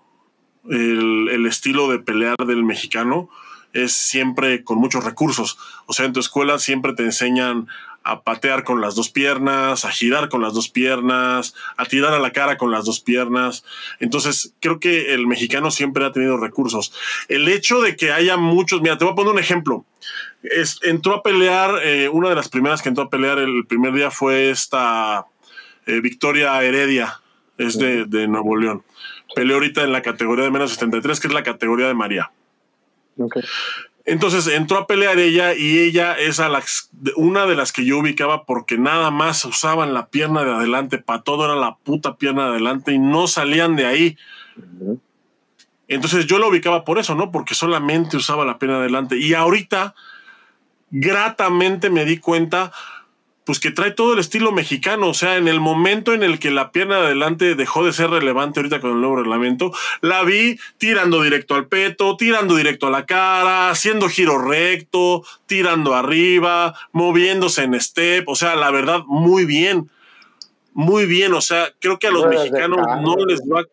el, 0.69 1.29
el, 1.31 1.47
estilo 1.47 1.89
de 1.89 1.99
pelear 1.99 2.37
del 2.47 2.65
mexicano, 2.65 3.29
es 3.77 3.93
siempre 3.93 4.65
con 4.65 4.79
muchos 4.79 5.05
recursos. 5.05 5.59
O 5.87 5.93
sea, 5.93 6.07
en 6.07 6.13
tu 6.13 6.21
escuela 6.21 6.59
siempre 6.59 6.95
te 6.95 7.03
enseñan 7.03 7.69
a 8.05 8.23
patear 8.23 8.63
con 8.63 8.81
las 8.81 8.95
dos 8.95 9.11
piernas, 9.11 9.85
a 9.85 9.91
girar 9.91 10.29
con 10.29 10.41
las 10.41 10.55
dos 10.55 10.69
piernas, 10.69 11.55
a 11.77 11.85
tirar 11.85 12.15
a 12.15 12.21
la 12.21 12.31
cara 12.31 12.57
con 12.57 12.71
las 12.71 12.85
dos 12.85 13.01
piernas. 13.01 13.65
Entonces, 13.99 14.55
creo 14.61 14.79
que 14.79 15.13
el 15.13 15.27
mexicano 15.27 15.71
siempre 15.71 16.05
ha 16.05 16.13
tenido 16.13 16.37
recursos. 16.37 16.93
El 17.29 17.49
hecho 17.49 17.83
de 17.83 17.97
que 17.97 18.13
haya 18.13 18.37
muchos, 18.37 18.81
mira, 18.81 18.97
te 18.97 19.05
voy 19.05 19.13
a 19.13 19.17
poner 19.17 19.33
un 19.33 19.41
ejemplo. 19.41 19.85
Es, 20.43 20.79
entró 20.83 21.15
a 21.15 21.23
pelear, 21.23 21.81
eh, 21.83 22.09
una 22.09 22.29
de 22.29 22.37
las 22.37 22.49
primeras 22.49 22.81
que 22.81 22.89
entró 22.89 23.05
a 23.05 23.11
pelear 23.11 23.39
el 23.39 23.67
primer 23.67 23.93
día 23.93 24.13
fue 24.13 24.51
esta 24.51 25.27
eh, 25.87 26.01
Victoria 26.01 26.63
Heredia, 26.63 27.21
es 27.59 27.77
de, 27.77 28.05
de 28.05 28.29
Nuevo 28.29 28.57
León. 28.57 28.85
Peleó 29.35 29.57
ahorita 29.57 29.83
en 29.83 29.91
la 29.91 30.03
categoría 30.03 30.45
de 30.45 30.53
menos 30.53 30.71
73, 30.71 31.19
que 31.19 31.27
es 31.27 31.35
la 31.35 31.43
categoría 31.43 31.89
de 31.89 31.95
María. 31.95 32.31
Entonces 34.05 34.47
entró 34.47 34.79
a 34.79 34.87
pelear 34.87 35.19
ella 35.19 35.55
y 35.55 35.81
ella 35.81 36.17
es 36.17 36.39
a 36.39 36.49
la, 36.49 36.63
una 37.17 37.47
de 37.47 37.57
las 37.57 37.73
que 37.73 37.85
yo 37.85 37.99
ubicaba 37.99 38.45
porque 38.45 38.79
nada 38.79 39.11
más 39.11 39.45
usaban 39.45 39.95
la 39.95 40.07
pierna 40.07 40.45
de 40.45 40.53
adelante, 40.53 40.99
para 40.99 41.23
todo 41.23 41.45
era 41.45 41.57
la 41.57 41.77
puta 41.77 42.17
pierna 42.17 42.45
de 42.45 42.51
adelante 42.51 42.93
y 42.93 43.01
no 43.01 43.27
salían 43.27 43.75
de 43.75 43.87
ahí. 43.87 44.17
Entonces 45.89 46.27
yo 46.27 46.39
la 46.39 46.47
ubicaba 46.47 46.85
por 46.85 47.01
eso, 47.01 47.17
¿no? 47.17 47.33
Porque 47.33 47.57
solamente 47.57 48.17
usaba 48.17 48.45
la 48.45 48.59
pierna 48.59 48.77
de 48.77 48.85
adelante. 48.85 49.19
Y 49.19 49.35
ahorita, 49.35 49.97
gratamente 50.91 51.91
me 51.91 52.05
di 52.05 52.19
cuenta 52.19 52.73
pues 53.47 53.61
que 53.61 53.71
trae 53.71 53.93
todo 53.93 54.13
el 54.13 54.19
estilo 54.19 54.51
mexicano. 54.51 55.09
O 55.09 55.15
sea, 55.15 55.37
en 55.37 55.47
el 55.47 55.61
momento 55.61 56.13
en 56.13 56.25
el 56.25 56.41
que 56.41 56.51
la 56.51 56.73
pierna 56.73 56.97
de 56.97 57.07
adelante 57.07 57.55
dejó 57.55 57.87
de 57.87 57.93
ser 57.93 58.11
relevante 58.11 58.59
ahorita 58.59 58.81
con 58.81 58.91
el 58.91 59.01
nuevo 59.01 59.17
reglamento, 59.17 59.73
la 60.01 60.25
vi 60.25 60.59
tirando 60.79 61.23
directo 61.23 61.55
al 61.55 61.69
peto, 61.69 62.17
tirando 62.17 62.57
directo 62.57 62.89
a 62.89 62.91
la 62.91 63.07
cara, 63.07 63.71
haciendo 63.71 64.09
giro 64.09 64.37
recto, 64.39 65.25
tirando 65.47 65.95
arriba, 65.95 66.75
moviéndose 66.91 67.63
en 67.63 67.81
step. 67.81 68.29
O 68.29 68.35
sea, 68.35 68.57
la 68.57 68.73
verdad, 68.73 69.05
muy 69.07 69.47
bien. 69.47 69.89
Muy 70.75 71.07
bien. 71.07 71.33
O 71.33 71.41
sea, 71.41 71.73
creo 71.79 72.01
que 72.01 72.09
a 72.09 72.11
los 72.11 72.27
mexicanos 72.27 72.81
no 73.01 73.15
les 73.25 73.41
va 73.43 73.65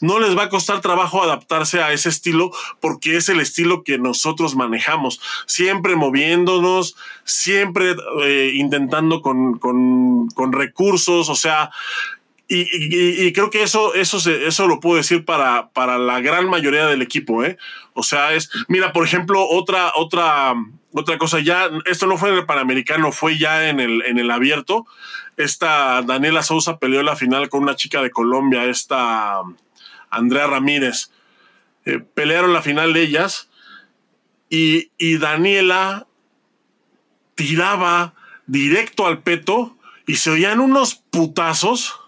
no 0.00 0.18
les 0.18 0.36
va 0.36 0.44
a 0.44 0.48
costar 0.48 0.80
trabajo 0.80 1.22
adaptarse 1.22 1.82
a 1.82 1.92
ese 1.92 2.08
estilo 2.08 2.50
porque 2.80 3.16
es 3.16 3.28
el 3.28 3.40
estilo 3.40 3.82
que 3.82 3.98
nosotros 3.98 4.56
manejamos, 4.56 5.20
siempre 5.46 5.96
moviéndonos, 5.96 6.96
siempre 7.24 7.96
eh, 8.24 8.52
intentando 8.54 9.22
con, 9.22 10.28
recursos, 10.52 11.28
o 11.28 11.34
sea, 11.34 11.70
y, 12.50 13.32
creo 13.32 13.50
que 13.50 13.62
eso, 13.62 13.92
eso, 13.94 14.18
eso 14.30 14.66
lo 14.66 14.80
puedo 14.80 14.96
decir 14.96 15.26
para, 15.26 15.68
para 15.70 15.98
la 15.98 16.20
gran 16.20 16.48
mayoría 16.48 16.86
del 16.86 17.02
equipo, 17.02 17.44
¿eh? 17.44 17.58
O 17.92 18.02
sea, 18.02 18.32
es, 18.32 18.50
mira, 18.68 18.92
por 18.92 19.04
ejemplo, 19.04 19.46
otra, 19.46 19.92
otra, 19.96 20.54
otra 20.92 21.18
cosa, 21.18 21.40
ya, 21.40 21.68
esto 21.84 22.06
no 22.06 22.16
fue 22.16 22.30
en 22.30 22.36
el 22.36 22.46
Panamericano, 22.46 23.12
fue 23.12 23.36
ya 23.36 23.68
en 23.68 23.80
el, 23.80 24.02
en 24.06 24.18
el 24.18 24.30
abierto. 24.30 24.86
Esta 25.36 26.00
Daniela 26.02 26.42
Sousa 26.42 26.78
peleó 26.78 27.02
la 27.02 27.16
final 27.16 27.48
con 27.48 27.62
una 27.62 27.76
chica 27.76 28.00
de 28.00 28.10
Colombia, 28.10 28.64
esta 28.64 29.42
Andrea 30.10 30.46
Ramírez. 30.46 31.10
Eh, 31.84 32.00
pelearon 32.00 32.52
la 32.52 32.62
final 32.62 32.92
de 32.92 33.02
ellas 33.02 33.48
y, 34.50 34.90
Daniela 35.18 36.06
tiraba 37.34 38.14
directo 38.46 39.06
al 39.06 39.22
peto 39.22 39.76
y 40.06 40.16
se 40.16 40.30
oían 40.30 40.60
unos 40.60 40.96
putazos, 40.96 41.98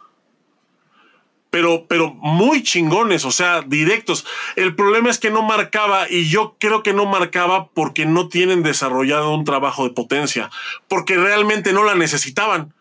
pero, 1.50 1.86
pero 1.86 2.14
muy 2.14 2.62
chingones, 2.62 3.24
o 3.24 3.30
sea, 3.30 3.62
directos. 3.62 4.26
El 4.56 4.74
problema 4.74 5.10
es 5.10 5.18
que 5.18 5.30
no 5.30 5.42
marcaba 5.42 6.10
y 6.10 6.28
yo 6.28 6.56
creo 6.58 6.82
que 6.82 6.92
no 6.92 7.06
marcaba 7.06 7.68
porque 7.68 8.06
no 8.06 8.28
tienen 8.28 8.62
desarrollado 8.62 9.34
un 9.34 9.44
trabajo 9.44 9.84
de 9.84 9.94
potencia, 9.94 10.50
porque 10.88 11.16
realmente 11.16 11.72
no 11.72 11.84
la 11.84 11.94
necesitaban. 11.94 12.72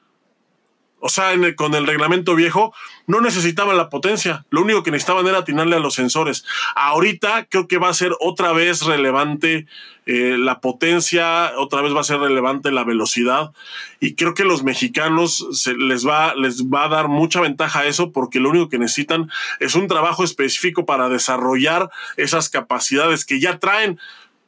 O 1.00 1.10
sea, 1.10 1.32
con 1.56 1.74
el 1.76 1.88
reglamento 1.88 2.36
viejo, 2.36 2.74
no 3.08 3.22
necesitaban 3.22 3.78
la 3.78 3.90
potencia. 3.90 4.46
Lo 4.50 4.62
único 4.62 4.84
que 4.84 4.92
necesitaban 4.92 5.26
era 5.28 5.40
atinarle 5.40 5.76
a 5.76 5.80
los 5.80 5.96
sensores. 5.96 6.46
Ahorita 6.76 7.48
creo 7.50 7.68
que 7.68 7.78
va 7.78 7.90
a 7.90 7.94
ser 7.94 8.14
otra 8.20 8.52
vez 8.52 8.82
relevante 8.84 9.66
eh, 10.06 10.38
la 10.38 10.60
potencia, 10.60 11.54
otra 11.58 11.82
vez 11.82 11.96
va 11.96 12.02
a 12.02 12.04
ser 12.04 12.20
relevante 12.20 12.72
la 12.72 12.84
velocidad. 12.84 13.52
Y 14.00 14.16
creo 14.16 14.34
que 14.34 14.44
los 14.44 14.64
mexicanos 14.64 15.66
les, 15.78 16.08
va, 16.08 16.36
les 16.36 16.66
va 16.66 16.86
a 16.86 16.90
dar 16.90 17.08
mucha 17.08 17.42
ventaja 17.42 17.86
eso 17.86 18.12
porque 18.12 18.40
lo 18.40 18.50
único 18.50 18.70
que 18.70 18.80
necesitan 18.80 19.32
es 19.60 19.76
un 19.76 19.88
trabajo 19.88 20.24
específico 20.24 20.86
para 20.86 21.10
desarrollar 21.10 21.90
esas 22.18 22.50
capacidades 22.50 23.24
que 23.24 23.40
ya 23.40 23.60
traen. 23.60 24.00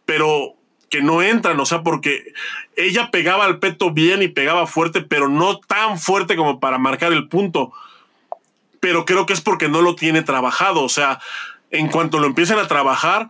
Pero 0.05 0.55
que 0.91 1.01
no 1.01 1.21
entran, 1.23 1.59
o 1.59 1.65
sea, 1.65 1.81
porque 1.81 2.33
ella 2.75 3.09
pegaba 3.11 3.45
al 3.45 3.59
peto 3.59 3.91
bien 3.91 4.21
y 4.21 4.27
pegaba 4.27 4.67
fuerte, 4.67 5.01
pero 5.01 5.29
no 5.29 5.57
tan 5.57 5.97
fuerte 5.97 6.35
como 6.35 6.59
para 6.59 6.77
marcar 6.77 7.13
el 7.13 7.29
punto. 7.29 7.71
Pero 8.81 9.05
creo 9.05 9.25
que 9.25 9.31
es 9.31 9.39
porque 9.39 9.69
no 9.69 9.81
lo 9.81 9.95
tiene 9.95 10.21
trabajado, 10.21 10.83
o 10.83 10.89
sea, 10.89 11.19
en 11.71 11.87
cuanto 11.87 12.19
lo 12.19 12.27
empiecen 12.27 12.59
a 12.59 12.67
trabajar, 12.67 13.29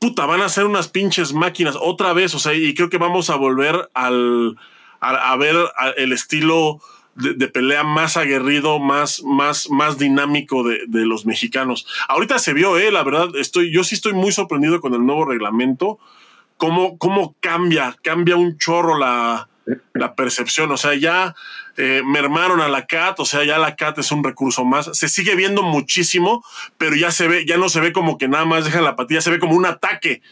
puta, 0.00 0.26
van 0.26 0.42
a 0.42 0.48
ser 0.48 0.64
unas 0.64 0.88
pinches 0.88 1.32
máquinas 1.32 1.76
otra 1.80 2.12
vez, 2.12 2.34
o 2.34 2.40
sea, 2.40 2.54
y 2.54 2.74
creo 2.74 2.90
que 2.90 2.98
vamos 2.98 3.30
a 3.30 3.36
volver 3.36 3.88
al, 3.94 4.56
a, 5.00 5.36
ver 5.36 5.54
el 5.96 6.12
estilo 6.12 6.80
de, 7.14 7.46
pelea 7.46 7.84
más 7.84 8.16
aguerrido, 8.16 8.80
más, 8.80 9.22
más, 9.22 9.70
más 9.70 9.96
dinámico 9.96 10.64
de, 10.64 10.80
de, 10.88 11.06
los 11.06 11.24
mexicanos. 11.24 11.86
Ahorita 12.08 12.40
se 12.40 12.52
vio, 12.52 12.76
eh, 12.78 12.90
la 12.90 13.04
verdad, 13.04 13.28
estoy, 13.36 13.72
yo 13.72 13.84
sí 13.84 13.94
estoy 13.94 14.12
muy 14.12 14.32
sorprendido 14.32 14.80
con 14.80 14.92
el 14.92 15.06
nuevo 15.06 15.24
reglamento 15.24 16.00
cómo, 16.56 16.98
cómo 16.98 17.34
cambia, 17.40 17.96
cambia 18.02 18.36
un 18.36 18.58
chorro 18.58 18.98
la, 18.98 19.48
la 19.94 20.14
percepción. 20.14 20.70
O 20.72 20.76
sea, 20.76 20.94
ya 20.94 21.34
eh, 21.76 22.02
mermaron 22.04 22.60
a 22.60 22.68
la 22.68 22.86
CAT, 22.86 23.20
o 23.20 23.24
sea, 23.24 23.44
ya 23.44 23.58
la 23.58 23.76
CAT 23.76 23.98
es 23.98 24.12
un 24.12 24.24
recurso 24.24 24.64
más. 24.64 24.90
Se 24.92 25.08
sigue 25.08 25.34
viendo 25.34 25.62
muchísimo, 25.62 26.44
pero 26.78 26.96
ya 26.96 27.10
se 27.10 27.28
ve, 27.28 27.44
ya 27.46 27.56
no 27.56 27.68
se 27.68 27.80
ve 27.80 27.92
como 27.92 28.18
que 28.18 28.28
nada 28.28 28.44
más 28.44 28.64
deja 28.64 28.80
la 28.80 28.96
patilla, 28.96 29.20
se 29.20 29.30
ve 29.30 29.38
como 29.38 29.56
un 29.56 29.66
ataque. 29.66 30.22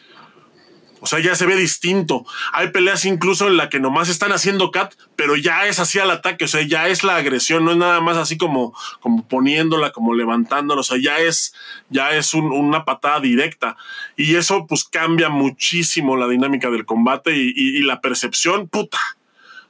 O 1.05 1.07
sea, 1.07 1.21
ya 1.21 1.35
se 1.35 1.45
ve 1.45 1.55
distinto. 1.55 2.25
Hay 2.55 2.71
peleas 2.71 3.05
incluso 3.05 3.47
en 3.47 3.59
la 3.59 3.69
que 3.69 3.79
nomás 3.79 4.09
están 4.09 4.33
haciendo 4.33 4.71
cat, 4.71 4.95
pero 5.17 5.37
ya 5.37 5.67
es 5.67 5.79
así 5.79 5.99
al 5.99 6.11
ataque. 6.11 6.47
O 6.47 6.49
sea, 6.49 6.63
ya 6.63 6.89
es 6.89 7.05
la 7.05 7.17
agresión, 7.17 7.63
no 7.63 7.73
es 7.73 7.77
nada 7.77 8.01
más 8.01 8.17
así 8.17 8.39
como, 8.39 8.75
como 9.01 9.29
poniéndola, 9.29 9.91
como 9.91 10.15
levantándola. 10.15 10.81
O 10.81 10.83
sea, 10.83 10.97
ya 10.99 11.19
es, 11.19 11.55
ya 11.91 12.13
es 12.13 12.33
una 12.33 12.87
patada 12.87 13.21
directa. 13.21 13.77
Y 14.17 14.37
eso 14.37 14.67
pues 14.67 14.85
cambia 14.85 15.29
muchísimo 15.29 16.17
la 16.17 16.27
dinámica 16.27 16.71
del 16.71 16.87
combate 16.87 17.37
y, 17.37 17.83
la 17.83 18.01
percepción, 18.01 18.67
puta. 18.67 18.99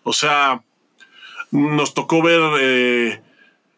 O 0.05 0.13
sea, 0.13 0.63
nos 1.51 1.95
tocó 1.95 2.23
ver 2.23 2.43
eh, 2.61 3.23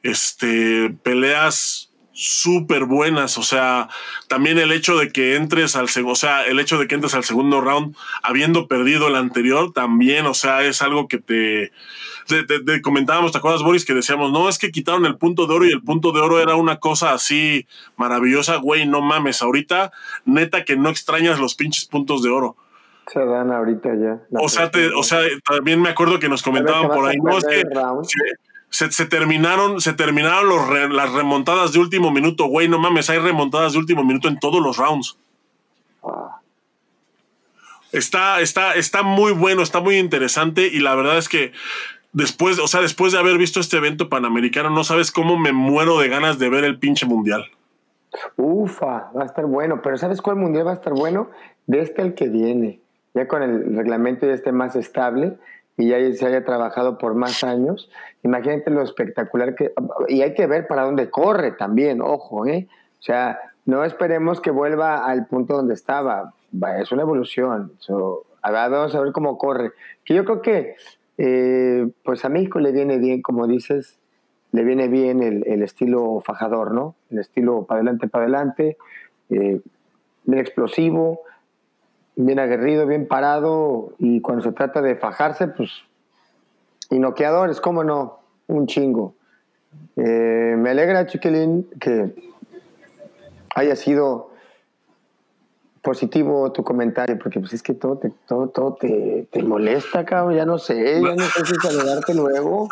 este, 0.02 0.90
peleas 1.02 1.86
súper 2.16 2.86
buenas. 2.86 3.38
O 3.38 3.42
sea, 3.42 3.88
también 4.26 4.58
el 4.58 4.72
hecho 4.72 4.96
de 4.96 5.12
que 5.12 5.36
entres 5.36 5.76
al 5.76 5.88
segundo, 5.88 6.14
o 6.14 6.16
sea, 6.16 6.44
el 6.44 6.58
hecho 6.58 6.78
de 6.78 6.88
que 6.88 6.94
entres 6.94 7.14
al 7.14 7.24
segundo 7.24 7.60
round 7.60 7.94
habiendo 8.22 8.66
perdido 8.66 9.08
el 9.08 9.16
anterior, 9.16 9.72
también, 9.72 10.26
o 10.26 10.34
sea, 10.34 10.62
es 10.62 10.82
algo 10.82 11.06
que 11.06 11.18
te. 11.18 11.72
Te, 12.26 12.82
comentábamos, 12.82 13.30
¿te 13.30 13.38
acuerdas, 13.38 13.62
Boris? 13.62 13.84
Que 13.84 13.94
decíamos, 13.94 14.32
no, 14.32 14.48
es 14.48 14.58
que 14.58 14.72
quitaron 14.72 15.06
el 15.06 15.16
punto 15.16 15.46
de 15.46 15.54
oro 15.54 15.64
y 15.64 15.70
el 15.70 15.82
punto 15.82 16.10
de 16.10 16.20
oro 16.20 16.40
era 16.40 16.56
una 16.56 16.80
cosa 16.80 17.12
así 17.12 17.68
maravillosa, 17.96 18.56
güey, 18.56 18.84
no 18.84 19.00
mames. 19.00 19.42
Ahorita, 19.42 19.92
neta, 20.24 20.64
que 20.64 20.76
no 20.76 20.88
extrañas 20.88 21.38
los 21.38 21.54
pinches 21.54 21.84
puntos 21.84 22.24
de 22.24 22.30
oro. 22.30 22.56
Se 23.06 23.24
dan 23.24 23.52
ahorita 23.52 23.90
ya. 23.94 24.20
O 24.40 24.48
sea, 24.48 24.72
o 24.96 25.02
sea, 25.04 25.20
también 25.44 25.80
me 25.80 25.90
acuerdo 25.90 26.18
que 26.18 26.28
nos 26.28 26.42
comentaban 26.42 26.88
por 26.88 27.08
ahí, 27.08 27.16
no, 27.22 27.38
es 27.38 27.44
que, 27.44 27.62
se, 28.76 29.06
terminaron, 29.06 29.80
se 29.80 29.94
terminaron 29.94 30.48
los 30.48 30.92
las 30.92 31.12
remontadas 31.12 31.72
de 31.72 31.78
último 31.78 32.10
minuto, 32.10 32.44
güey, 32.44 32.68
no 32.68 32.78
mames, 32.78 33.08
hay 33.08 33.18
remontadas 33.18 33.72
de 33.72 33.78
último 33.78 34.04
minuto 34.04 34.28
en 34.28 34.38
todos 34.38 34.62
los 34.62 34.76
rounds. 34.76 35.16
Está, 37.92 38.40
está, 38.40 38.74
está 38.74 39.02
muy 39.02 39.32
bueno, 39.32 39.62
está 39.62 39.80
muy 39.80 39.96
interesante 39.96 40.66
y 40.66 40.80
la 40.80 40.94
verdad 40.94 41.16
es 41.16 41.30
que 41.30 41.52
después, 42.12 42.58
o 42.58 42.68
sea, 42.68 42.82
después 42.82 43.12
de 43.12 43.18
haber 43.18 43.38
visto 43.38 43.60
este 43.60 43.78
evento 43.78 44.10
panamericano, 44.10 44.68
no 44.68 44.84
sabes 44.84 45.10
cómo 45.10 45.38
me 45.38 45.52
muero 45.52 45.98
de 45.98 46.08
ganas 46.08 46.38
de 46.38 46.50
ver 46.50 46.64
el 46.64 46.78
pinche 46.78 47.06
mundial. 47.06 47.46
Ufa, 48.36 49.10
va 49.16 49.22
a 49.22 49.26
estar 49.26 49.46
bueno, 49.46 49.80
pero 49.82 49.96
¿sabes 49.96 50.20
cuál 50.20 50.36
mundial 50.36 50.66
va 50.66 50.72
a 50.72 50.74
estar 50.74 50.92
bueno? 50.92 51.30
De 51.66 51.80
este 51.80 52.02
el 52.02 52.14
que 52.14 52.28
viene, 52.28 52.80
ya 53.14 53.26
con 53.26 53.42
el 53.42 53.74
reglamento 53.74 54.26
ya 54.26 54.34
esté 54.34 54.52
más 54.52 54.76
estable 54.76 55.38
y 55.78 55.88
ya 55.88 56.12
se 56.12 56.26
haya 56.26 56.44
trabajado 56.44 56.98
por 56.98 57.14
más 57.14 57.44
años, 57.44 57.90
imagínate 58.26 58.70
lo 58.70 58.82
espectacular 58.82 59.54
que... 59.54 59.72
Y 60.08 60.22
hay 60.22 60.34
que 60.34 60.46
ver 60.46 60.66
para 60.66 60.82
dónde 60.82 61.10
corre 61.10 61.52
también, 61.52 62.00
ojo, 62.02 62.46
¿eh? 62.46 62.68
O 62.98 63.02
sea, 63.02 63.38
no 63.64 63.84
esperemos 63.84 64.40
que 64.40 64.50
vuelva 64.50 65.06
al 65.06 65.26
punto 65.26 65.54
donde 65.54 65.74
estaba, 65.74 66.34
es 66.78 66.92
una 66.92 67.02
evolución. 67.02 67.72
vamos 68.42 68.94
a 68.94 69.00
ver 69.00 69.12
cómo 69.12 69.38
corre. 69.38 69.72
Que 70.04 70.14
yo 70.14 70.24
creo 70.24 70.42
que, 70.42 70.76
eh, 71.18 71.88
pues 72.04 72.24
a 72.24 72.28
México 72.28 72.58
le 72.60 72.72
viene 72.72 72.98
bien, 72.98 73.22
como 73.22 73.46
dices, 73.46 73.98
le 74.52 74.64
viene 74.64 74.88
bien 74.88 75.22
el, 75.22 75.62
estilo 75.62 76.20
fajador, 76.24 76.72
¿no? 76.72 76.94
El 77.10 77.18
estilo 77.18 77.64
para 77.64 77.80
adelante, 77.80 78.08
para 78.08 78.24
adelante, 78.24 78.76
eh, 79.30 79.60
bien 80.24 80.40
explosivo, 80.40 81.20
bien 82.16 82.38
aguerrido, 82.38 82.86
bien 82.86 83.06
parado 83.06 83.92
y 83.98 84.20
cuando 84.20 84.42
se 84.42 84.52
trata 84.52 84.80
de 84.80 84.96
fajarse, 84.96 85.48
pues 85.48 85.70
y 86.91 86.99
noqueadores, 86.99 87.61
cómo 87.61 87.84
no, 87.84 88.20
un 88.47 88.66
chingo. 88.66 89.14
Eh, 89.97 90.55
me 90.57 90.70
alegra, 90.70 91.07
Chiquilín, 91.07 91.68
que 91.80 92.14
haya 93.55 93.76
sido 93.76 94.30
positivo 95.82 96.51
tu 96.53 96.64
comentario, 96.64 97.18
porque 97.18 97.41
pues 97.41 97.53
es 97.55 97.62
que 97.62 97.72
todo 97.74 97.97
te, 97.99 98.11
todo, 98.26 98.49
todo 98.49 98.74
te, 98.74 99.28
te 99.30 99.43
molesta, 99.43 100.05
cabrón, 100.05 100.34
ya 100.34 100.45
no 100.45 100.59
sé, 100.59 101.01
ya 101.01 101.14
no 101.14 101.24
sé 101.24 101.47
si 101.47 101.55
saludarte 101.55 102.14
luego. 102.14 102.68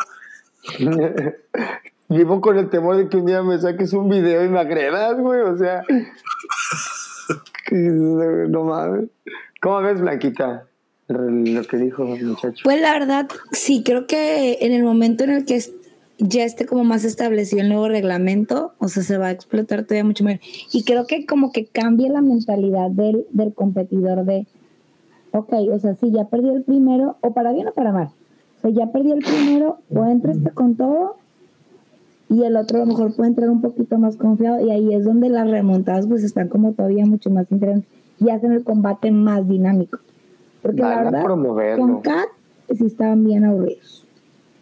Vivo 2.07 2.39
con 2.39 2.57
el 2.57 2.69
temor 2.69 2.97
de 2.97 3.09
que 3.09 3.17
un 3.17 3.25
día 3.25 3.41
me 3.41 3.57
saques 3.57 3.93
un 3.93 4.09
video 4.09 4.43
y 4.43 4.49
me 4.49 4.59
agredas, 4.59 5.17
güey, 5.19 5.41
o 5.41 5.57
sea... 5.57 5.83
no 7.71 8.63
mames. 8.63 9.09
¿Cómo 9.61 9.81
ves, 9.81 9.99
Blanquita? 10.01 10.67
Lo 11.07 11.63
que 11.63 11.77
dijo 11.77 12.03
el 12.15 12.25
muchacho. 12.25 12.61
Pues 12.63 12.81
la 12.81 12.93
verdad, 12.93 13.27
sí, 13.51 13.83
creo 13.83 14.07
que 14.07 14.57
en 14.61 14.71
el 14.71 14.83
momento 14.83 15.23
en 15.23 15.29
el 15.29 15.45
que 15.45 15.59
ya 16.17 16.43
esté 16.43 16.65
como 16.65 16.83
más 16.83 17.03
establecido 17.03 17.61
el 17.61 17.69
nuevo 17.69 17.87
reglamento, 17.87 18.73
o 18.79 18.87
sea, 18.87 19.03
se 19.03 19.17
va 19.17 19.27
a 19.27 19.31
explotar 19.31 19.83
todavía 19.83 20.05
mucho 20.05 20.23
más. 20.23 20.39
Y 20.71 20.83
creo 20.83 21.05
que 21.05 21.25
como 21.25 21.51
que 21.51 21.65
cambia 21.65 22.09
la 22.09 22.21
mentalidad 22.21 22.89
del, 22.89 23.25
del 23.31 23.53
competidor 23.53 24.25
de, 24.25 24.47
ok, 25.31 25.53
o 25.71 25.79
sea, 25.79 25.95
si 25.95 26.11
ya 26.11 26.25
perdió 26.25 26.55
el 26.55 26.63
primero, 26.63 27.17
o 27.21 27.33
para 27.33 27.51
bien 27.51 27.67
o 27.67 27.73
para 27.73 27.91
mal, 27.91 28.07
o 28.57 28.61
sea, 28.61 28.71
ya 28.71 28.91
perdió 28.91 29.13
el 29.13 29.23
primero, 29.23 29.79
o 29.93 30.05
entraste 30.05 30.49
con 30.51 30.75
todo, 30.75 31.17
y 32.29 32.43
el 32.43 32.55
otro 32.55 32.77
a 32.77 32.81
lo 32.81 32.87
mejor 32.87 33.15
puede 33.15 33.29
entrar 33.29 33.49
un 33.49 33.61
poquito 33.61 33.99
más 33.99 34.15
confiado, 34.15 34.65
y 34.65 34.71
ahí 34.71 34.93
es 34.93 35.03
donde 35.03 35.29
las 35.29 35.49
remontadas 35.49 36.07
pues 36.07 36.23
están 36.23 36.47
como 36.47 36.73
todavía 36.73 37.05
mucho 37.05 37.29
más 37.29 37.51
interesantes 37.51 37.91
y 38.19 38.29
hacen 38.29 38.53
el 38.53 38.63
combate 38.63 39.11
más 39.11 39.47
dinámico. 39.47 39.99
Porque 40.65 40.81
la 40.81 41.03
verdad, 41.03 41.23
con 41.77 42.01
Kat 42.01 42.29
sí 42.75 42.85
estaban 42.87 43.23
bien 43.23 43.45
aburridos. 43.45 44.03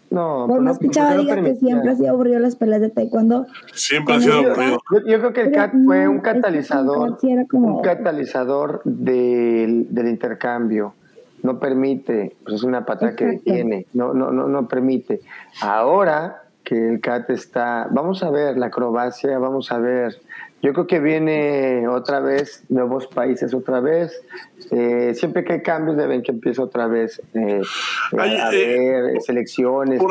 No, 0.09 0.45
por 0.49 0.59
más 0.59 0.77
que 0.77 0.89
Chava 0.89 1.15
diga 1.15 1.41
que 1.41 1.55
siempre 1.55 1.89
ha 1.89 1.95
sido 1.95 2.09
aburrido 2.09 2.39
las 2.39 2.57
peleas 2.57 2.81
de 2.81 2.89
taekwondo. 2.89 3.47
Siempre 3.73 4.15
ha 4.15 4.19
sido 4.19 4.33
aburrido. 4.33 4.79
Yo, 5.07 5.19
creo 5.19 5.31
que 5.31 5.41
el 5.41 5.51
Kat 5.53 5.71
fue 5.85 6.09
un 6.09 6.19
catalizador, 6.19 7.17
un 7.53 7.81
catalizador 7.81 8.81
del, 8.83 9.87
del, 9.95 10.09
intercambio. 10.09 10.93
No 11.41 11.57
permite, 11.59 12.35
pues 12.43 12.55
es 12.55 12.63
una 12.63 12.85
pata 12.85 13.15
que 13.15 13.39
tiene, 13.43 13.87
no, 13.93 14.13
no, 14.13 14.31
no, 14.31 14.49
no 14.49 14.67
permite. 14.67 15.21
Ahora 15.61 16.42
que 16.73 16.89
el 16.89 17.01
CAT 17.01 17.29
está, 17.29 17.87
vamos 17.91 18.23
a 18.23 18.31
ver 18.31 18.57
la 18.57 18.67
acrobacia, 18.67 19.37
vamos 19.37 19.71
a 19.71 19.77
ver 19.77 20.19
yo 20.63 20.71
creo 20.71 20.87
que 20.87 21.01
viene 21.01 21.89
otra 21.89 22.21
vez, 22.21 22.63
nuevos 22.69 23.07
países 23.07 23.53
otra 23.53 23.81
vez. 23.81 24.23
Eh, 24.71 25.13
siempre 25.13 25.43
que 25.43 25.51
hay 25.53 25.61
cambios 25.61 25.97
deben 25.97 26.23
que 26.23 26.31
empiece 26.31 26.61
otra 26.61 26.87
vez 26.87 27.21
eh, 27.33 27.61
a 28.17 28.47
haber 28.47 29.17
eh, 29.17 29.19
selecciones. 29.19 30.01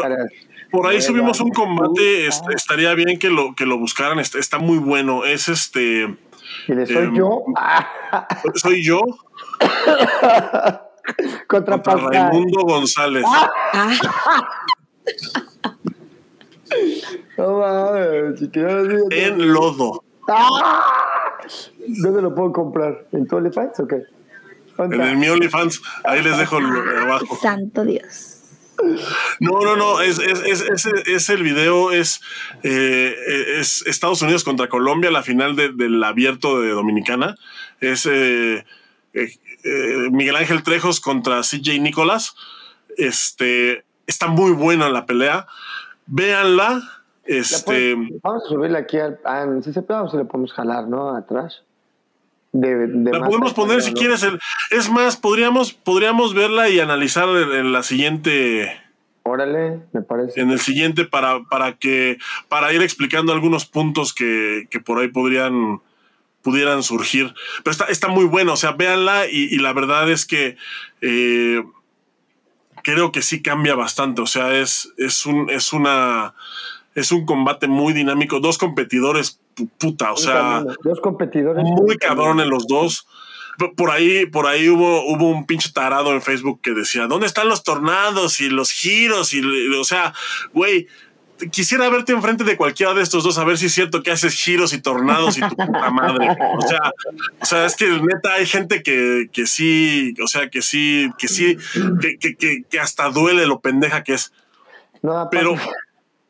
Por, 0.71 0.87
ahí 0.87 1.01
subimos 1.01 1.41
un 1.41 1.49
combate, 1.51 2.27
estaría 2.55 2.95
bien 2.95 3.19
que 3.19 3.31
lo, 3.31 3.55
que 3.55 3.65
lo 3.65 3.79
buscaran, 3.79 4.19
está, 4.19 4.59
muy 4.59 4.77
bueno. 4.77 5.25
Es 5.25 5.49
este... 5.49 6.19
¿Quién 6.67 6.87
soy 6.87 6.97
em, 6.97 7.15
yo? 7.15 7.45
Soy 8.57 8.85
yo. 8.85 9.01
Contra, 11.47 11.83
Contra 11.83 11.97
Raimundo 11.97 12.61
González. 12.61 13.25
en 19.11 19.53
lodo. 19.53 20.05
¿Dónde 21.89 22.23
lo 22.23 22.35
puedo 22.35 22.53
comprar? 22.53 23.07
¿En 23.13 23.27
tu 23.27 23.37
OnlyFans 23.37 23.81
o 23.81 23.87
qué? 23.87 24.03
En 24.79 25.01
el 25.01 25.17
mi 25.17 25.29
OnlyFans, 25.29 25.83
ahí 26.05 26.23
les 26.23 26.39
dejo 26.39 26.57
abajo. 26.57 27.39
Santo 27.41 27.85
Dios. 27.85 28.39
No, 29.39 29.61
no, 29.61 29.77
no, 29.77 30.01
es, 30.01 30.19
es, 30.19 30.63
es, 30.63 30.87
es 31.07 31.29
el 31.29 31.43
video, 31.43 31.93
es, 31.93 32.21
eh, 32.63 33.15
es 33.59 33.85
Estados 33.87 34.23
Unidos 34.23 34.45
contra 34.45 34.69
Colombia, 34.69 35.11
la 35.11 35.23
final 35.23 35.57
del 35.57 36.03
abierto 36.03 36.61
de 36.61 36.71
Dominicana. 36.71 37.37
Es 37.81 38.07
eh, 38.07 38.65
eh, 39.13 40.09
Miguel 40.11 40.37
Ángel 40.37 40.63
Trejos 40.63 41.01
contra 41.01 41.43
CJ 41.43 41.81
Nicolás. 41.81 42.35
Este, 42.97 43.85
está 44.07 44.27
muy 44.27 44.53
buena 44.53 44.89
la 44.89 45.07
pelea. 45.07 45.47
Véanla. 46.07 46.83
Este, 47.25 47.95
vamos 48.23 48.45
a 48.45 48.49
subirla 48.49 48.81
aquí 48.81 48.99
al. 48.99 49.21
Ah, 49.25 49.47
si 49.63 49.73
se 49.73 49.83
puede, 49.83 50.09
si 50.09 50.17
le 50.17 50.25
podemos 50.25 50.53
jalar, 50.53 50.89
¿no? 50.89 51.15
Atrás. 51.15 51.63
la 52.53 53.25
podemos 53.25 53.53
poner 53.55 53.83
si 53.83 53.93
quieres. 53.93 54.27
es 54.71 54.91
más, 54.91 55.17
podríamos, 55.17 55.73
podríamos 55.73 56.35
verla 56.35 56.69
y 56.69 56.81
analizar 56.81 57.29
en 57.29 57.73
la 57.73 57.83
siguiente 57.83 58.83
Órale, 59.25 59.81
me 59.93 60.03
parece. 60.03 60.41
En 60.41 60.51
el 60.51 60.59
siguiente 60.59 61.05
para, 61.05 61.43
para 61.45 61.75
que 61.75 62.19
para 62.49 62.73
ir 62.73 62.83
explicando 62.83 63.33
algunos 63.33 63.67
puntos 63.67 64.13
que, 64.13 64.67
por 64.85 64.99
ahí 64.99 65.09
podrían 65.09 65.81
pudieran 66.43 66.83
surgir. 66.83 67.33
Pero 67.63 67.71
está, 67.71 67.85
está 67.85 68.09
muy 68.09 68.25
bueno, 68.25 68.55
o 68.55 68.57
sea, 68.57 68.73
véanla 68.73 69.27
y, 69.31 69.57
la 69.59 69.73
verdad 69.73 70.11
es 70.11 70.27
que 70.27 70.57
eh, 71.01 71.63
creo 72.83 73.13
que 73.13 73.23
sí 73.23 73.43
cambia 73.43 73.75
bastante. 73.75 74.23
O 74.23 74.27
sea, 74.27 74.55
es, 74.55 74.93
es 74.97 75.27
un, 75.27 75.51
es 75.51 75.73
una 75.73 76.35
es 76.95 77.11
un 77.11 77.25
combate 77.25 77.69
muy 77.69 77.93
dinámico. 77.93 78.41
Dos 78.41 78.59
competidores, 78.59 79.41
puta, 79.79 80.13
o 80.13 80.17
sea, 80.17 80.65
dos 80.85 81.01
competidores 81.01 81.65
muy 81.65 81.97
cabrón 81.97 82.41
en 82.41 82.51
los 82.51 82.67
dos 82.67 83.07
por 83.77 83.91
ahí, 83.91 84.27
por 84.27 84.47
ahí 84.47 84.69
hubo, 84.69 85.05
hubo 85.07 85.29
un 85.29 85.47
pinche 85.47 85.71
tarado 85.73 86.13
en 86.13 86.23
Facebook 86.23 86.61
que 86.63 86.73
decía, 86.73 87.07
¿dónde 87.07 87.27
están 87.27 87.49
los 87.49 87.63
tornados 87.63 88.41
y 88.41 88.49
los 88.49 88.71
giros? 88.71 89.35
Y, 89.35 89.43
o 89.75 89.85
sea, 89.85 90.15
güey, 90.53 90.89
quisiera 91.51 91.89
verte 91.89 92.13
enfrente 92.13 92.45
de 92.45 92.57
cualquiera 92.57 92.95
de 92.95 93.03
estos 93.03 93.25
dos 93.25 93.39
a 93.39 93.45
ver 93.45 93.59
si 93.59 93.67
es 93.67 93.73
cierto 93.73 94.03
que 94.03 94.11
haces 94.11 94.35
giros 94.35 94.73
y 94.73 94.81
tornados 94.81 95.39
y 95.39 95.41
tu 95.41 95.57
puta 95.57 95.91
madre. 95.91 96.29
O 96.57 96.63
sea, 96.63 96.93
o 97.41 97.45
sea, 97.45 97.67
es 97.67 97.77
que 97.77 97.89
neta 97.89 98.35
hay 98.35 98.47
gente 98.47 98.83
que, 98.83 99.29
que 99.33 99.47
sí, 99.47 100.15
o 100.23 100.27
sea, 100.27 100.49
que 100.51 100.63
sí, 100.63 101.11
que 101.19 101.29
sí, 101.29 101.57
que, 102.01 102.37
que, 102.37 102.65
que 102.69 102.81
hasta 102.81 103.11
duele 103.11 103.47
lo 103.47 103.61
pendeja 103.61 104.05
que 104.05 104.15
es. 104.15 104.33
No, 105.03 105.29
pero, 105.31 105.57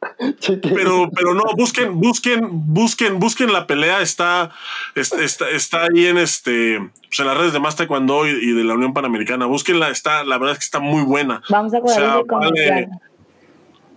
pero, 0.63 1.11
pero 1.15 1.35
no, 1.35 1.43
busquen, 1.57 2.01
busquen, 2.01 2.49
busquen, 2.51 3.19
busquen 3.19 3.53
la 3.53 3.67
pelea. 3.67 4.01
Está, 4.01 4.51
está, 4.95 5.51
está 5.51 5.83
ahí 5.83 6.07
en 6.07 6.19
este, 6.19 6.79
pues 7.07 7.21
en 7.21 7.27
las 7.27 7.37
redes 7.37 7.53
de 7.53 7.61
Más 7.61 7.77
Taekwondo 7.77 8.27
y, 8.27 8.31
y, 8.31 8.53
de 8.53 8.65
la 8.65 8.75
Unión 8.75 8.95
Panamericana. 8.95 9.47
Búsquenla, 9.47 9.91
está, 9.91 10.25
la 10.25 10.39
verdad 10.39 10.55
es 10.55 10.59
que 10.59 10.65
está 10.65 10.81
muy 10.81 11.03
buena. 11.03 11.43
Vamos 11.49 11.75
a 11.75 11.79
o 11.79 11.89
sea, 11.89 12.23
vale, 12.27 12.89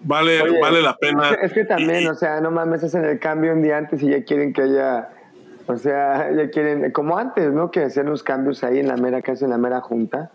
vale, 0.06 0.60
vale, 0.62 0.82
la 0.82 0.96
pena. 0.96 1.32
Es 1.42 1.54
que 1.54 1.66
también, 1.66 2.08
o 2.08 2.16
sea, 2.16 2.42
no 2.42 2.52
mames, 2.52 2.84
hacen 2.84 3.06
el 3.06 3.20
cambio 3.20 3.54
un 3.54 3.62
día 3.62 3.78
antes 3.78 4.02
y 4.02 4.10
ya 4.10 4.24
quieren 4.24 4.54
que 4.54 4.62
haya, 4.62 5.10
o 5.68 5.78
sea, 5.78 6.32
ya 6.32 6.50
quieren, 6.50 6.92
como 6.92 7.18
antes, 7.18 7.52
¿no? 7.52 7.72
Que 7.72 7.84
hacían 7.84 8.08
los 8.08 8.24
cambios 8.24 8.64
ahí 8.64 8.80
en 8.80 8.88
la 8.88 8.98
mera, 8.98 9.22
casi 9.22 9.44
en 9.44 9.52
la 9.52 9.58
mera 9.58 9.82
junta 9.82 10.32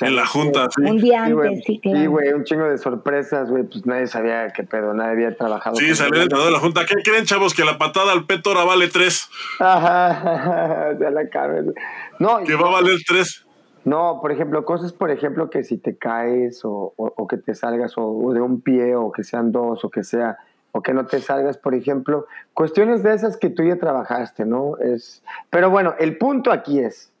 en 0.00 0.16
la 0.16 0.26
junta, 0.26 0.68
sí. 0.74 0.82
Un 0.82 0.98
día 0.98 1.24
antes, 1.24 1.62
sí, 1.64 1.80
claro. 1.80 1.98
Sí, 1.98 2.06
güey, 2.06 2.32
un 2.32 2.44
chingo 2.44 2.64
de 2.64 2.78
sorpresas, 2.78 3.48
güey, 3.48 3.64
pues 3.64 3.86
nadie 3.86 4.06
sabía 4.06 4.52
qué 4.52 4.62
pedo, 4.64 4.92
nadie 4.92 5.12
había 5.12 5.36
trabajado. 5.36 5.76
Sí, 5.76 5.94
salió 5.94 6.22
el 6.22 6.28
de 6.28 6.50
la 6.50 6.58
junta. 6.58 6.84
¿Qué 6.84 6.96
creen, 7.02 7.24
chavos? 7.24 7.54
Que 7.54 7.64
la 7.64 7.78
patada 7.78 8.12
al 8.12 8.26
peto 8.26 8.50
ahora 8.50 8.64
vale 8.64 8.88
tres. 8.88 9.28
Ajá, 9.58 10.92
ya 11.00 11.10
la 11.10 11.28
cabeza. 11.28 11.70
No, 12.18 12.44
que 12.44 12.54
va 12.54 12.68
a 12.68 12.72
valer 12.72 12.98
tres. 13.06 13.45
No, 13.86 14.18
por 14.20 14.32
ejemplo, 14.32 14.64
cosas, 14.64 14.92
por 14.92 15.12
ejemplo, 15.12 15.48
que 15.48 15.62
si 15.62 15.78
te 15.78 15.96
caes 15.96 16.64
o, 16.64 16.92
o, 16.96 17.26
que 17.28 17.36
te 17.36 17.54
salgas 17.54 17.94
o, 17.96 18.32
de 18.32 18.40
un 18.40 18.60
pie 18.60 18.96
o 18.96 19.12
que 19.12 19.22
sean 19.22 19.52
dos 19.52 19.84
o 19.84 19.90
que 19.90 20.02
sea, 20.02 20.38
o 20.72 20.82
que 20.82 20.92
no 20.92 21.06
te 21.06 21.20
salgas, 21.20 21.56
por 21.56 21.72
ejemplo, 21.72 22.26
cuestiones 22.52 23.04
de 23.04 23.14
esas 23.14 23.36
que 23.36 23.48
tú 23.48 23.62
ya 23.62 23.76
trabajaste, 23.76 24.44
¿no? 24.44 24.76
Es, 24.78 25.22
pero 25.50 25.70
bueno, 25.70 25.94
el 26.00 26.18
punto 26.18 26.50
aquí 26.50 26.80
es, 26.80 27.12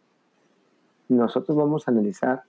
nosotros 1.08 1.56
vamos 1.56 1.86
a 1.86 1.92
analizar 1.92 2.42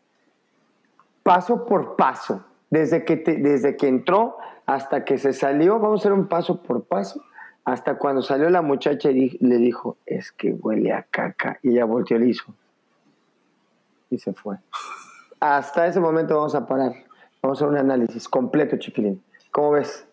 paso 1.22 1.68
por 1.68 1.96
paso, 1.96 2.44
desde 2.72 3.06
que, 3.06 3.18
desde 3.18 3.78
que 3.78 3.88
entró 3.88 4.38
hasta 4.66 5.06
que 5.06 5.20
se 5.20 5.32
salió, 5.32 5.78
vamos 5.78 6.00
a 6.00 6.02
hacer 6.02 6.14
un 6.14 6.28
paso 6.28 6.64
por 6.64 6.86
paso, 6.86 7.22
hasta 7.66 8.00
cuando 8.00 8.24
salió 8.24 8.50
la 8.50 8.64
muchacha 8.64 9.12
y 9.12 9.38
le 9.42 9.58
dijo, 9.58 9.98
es 10.08 10.32
que 10.32 10.54
huele 10.54 10.92
a 10.92 11.04
caca, 11.04 11.60
y 11.62 11.70
ella 11.70 11.86
volteó 11.86 12.18
y 12.18 12.22
le 12.22 12.30
hizo, 12.30 12.52
y 14.10 14.18
se 14.18 14.34
fue. 14.34 14.58
Hasta 15.40 15.88
ese 15.88 16.00
momento 16.00 16.36
vamos 16.36 16.56
a 16.56 16.68
parar, 16.68 16.94
vamos 17.42 17.62
a 17.62 17.66
hacer 17.66 17.68
un 17.68 17.78
análisis 17.78 18.28
completo, 18.28 18.78
chiquilín. 18.78 19.24
¿Cómo 19.52 19.72
ves? 19.72 20.06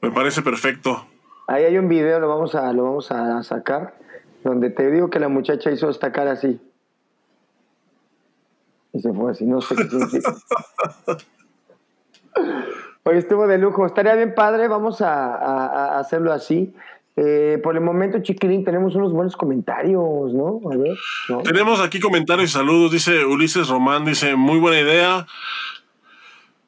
Me 0.00 0.10
parece 0.10 0.42
perfecto. 0.42 1.06
Ahí 1.46 1.64
hay 1.64 1.78
un 1.78 1.88
video, 1.88 2.20
lo 2.20 2.28
vamos 2.28 2.54
a, 2.54 2.72
lo 2.72 2.84
vamos 2.84 3.10
a 3.10 3.42
sacar, 3.42 3.94
donde 4.42 4.70
te 4.70 4.90
digo 4.90 5.10
que 5.10 5.18
la 5.18 5.28
muchacha 5.28 5.70
hizo 5.70 5.90
esta 5.90 6.12
cara 6.12 6.32
así. 6.32 6.60
Y 8.92 9.00
se 9.00 9.12
fue 9.12 9.32
así, 9.32 9.44
no 9.44 9.60
sé 9.60 9.74
qué 9.74 9.84
significa. 9.84 10.34
Oye, 13.06 13.18
estuvo 13.18 13.46
de 13.46 13.58
lujo. 13.58 13.84
Estaría 13.84 14.14
bien 14.14 14.34
padre, 14.34 14.66
vamos 14.66 15.02
a, 15.02 15.98
hacerlo 15.98 16.32
así. 16.32 16.74
Eh, 17.16 17.60
por 17.62 17.76
el 17.76 17.82
momento, 17.82 18.20
Chiquilín, 18.20 18.64
tenemos 18.64 18.94
unos 18.96 19.12
buenos 19.12 19.36
comentarios, 19.36 20.34
¿no? 20.34 20.60
A 20.70 20.76
ver. 20.76 20.96
Tenemos 21.44 21.80
aquí 21.80 22.00
comentarios 22.00 22.50
y 22.50 22.52
saludos. 22.52 22.90
Dice 22.90 23.24
Ulises 23.24 23.68
Román, 23.68 24.04
dice, 24.04 24.34
muy 24.34 24.58
buena 24.58 24.80
idea 24.80 25.26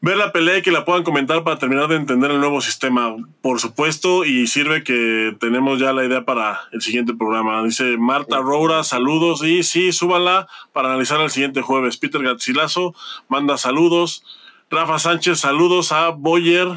ver 0.07 0.17
la 0.17 0.31
pelea 0.31 0.59
y 0.59 0.63
que 0.63 0.71
la 0.71 0.85
puedan 0.85 1.03
comentar 1.03 1.43
para 1.43 1.59
terminar 1.59 1.89
de 1.89 1.97
entender 1.97 2.31
el 2.31 2.39
nuevo 2.39 2.61
sistema, 2.61 3.17
por 3.41 3.59
supuesto, 3.59 4.25
y 4.25 4.47
sirve 4.47 4.85
que 4.85 5.37
tenemos 5.41 5.81
ya 5.81 5.93
la 5.93 6.05
idea 6.05 6.25
para 6.25 6.61
el 6.71 6.81
siguiente 6.81 7.13
programa. 7.15 7.63
Dice 7.65 7.97
Marta 7.99 8.39
Roura, 8.39 8.85
saludos, 8.85 9.43
y 9.43 9.65
sí, 9.65 9.91
súbala 9.91 10.47
para 10.73 10.91
analizar 10.91 11.21
el 11.21 11.31
siguiente 11.31 11.63
jueves. 11.63 11.97
Peter 11.97 12.23
Gatzilazo 12.23 12.95
manda 13.29 13.57
saludos. 13.57 14.23
Rafa 14.71 14.99
Sánchez, 15.01 15.41
saludos 15.41 15.91
a 15.91 16.11
Boyer. 16.11 16.69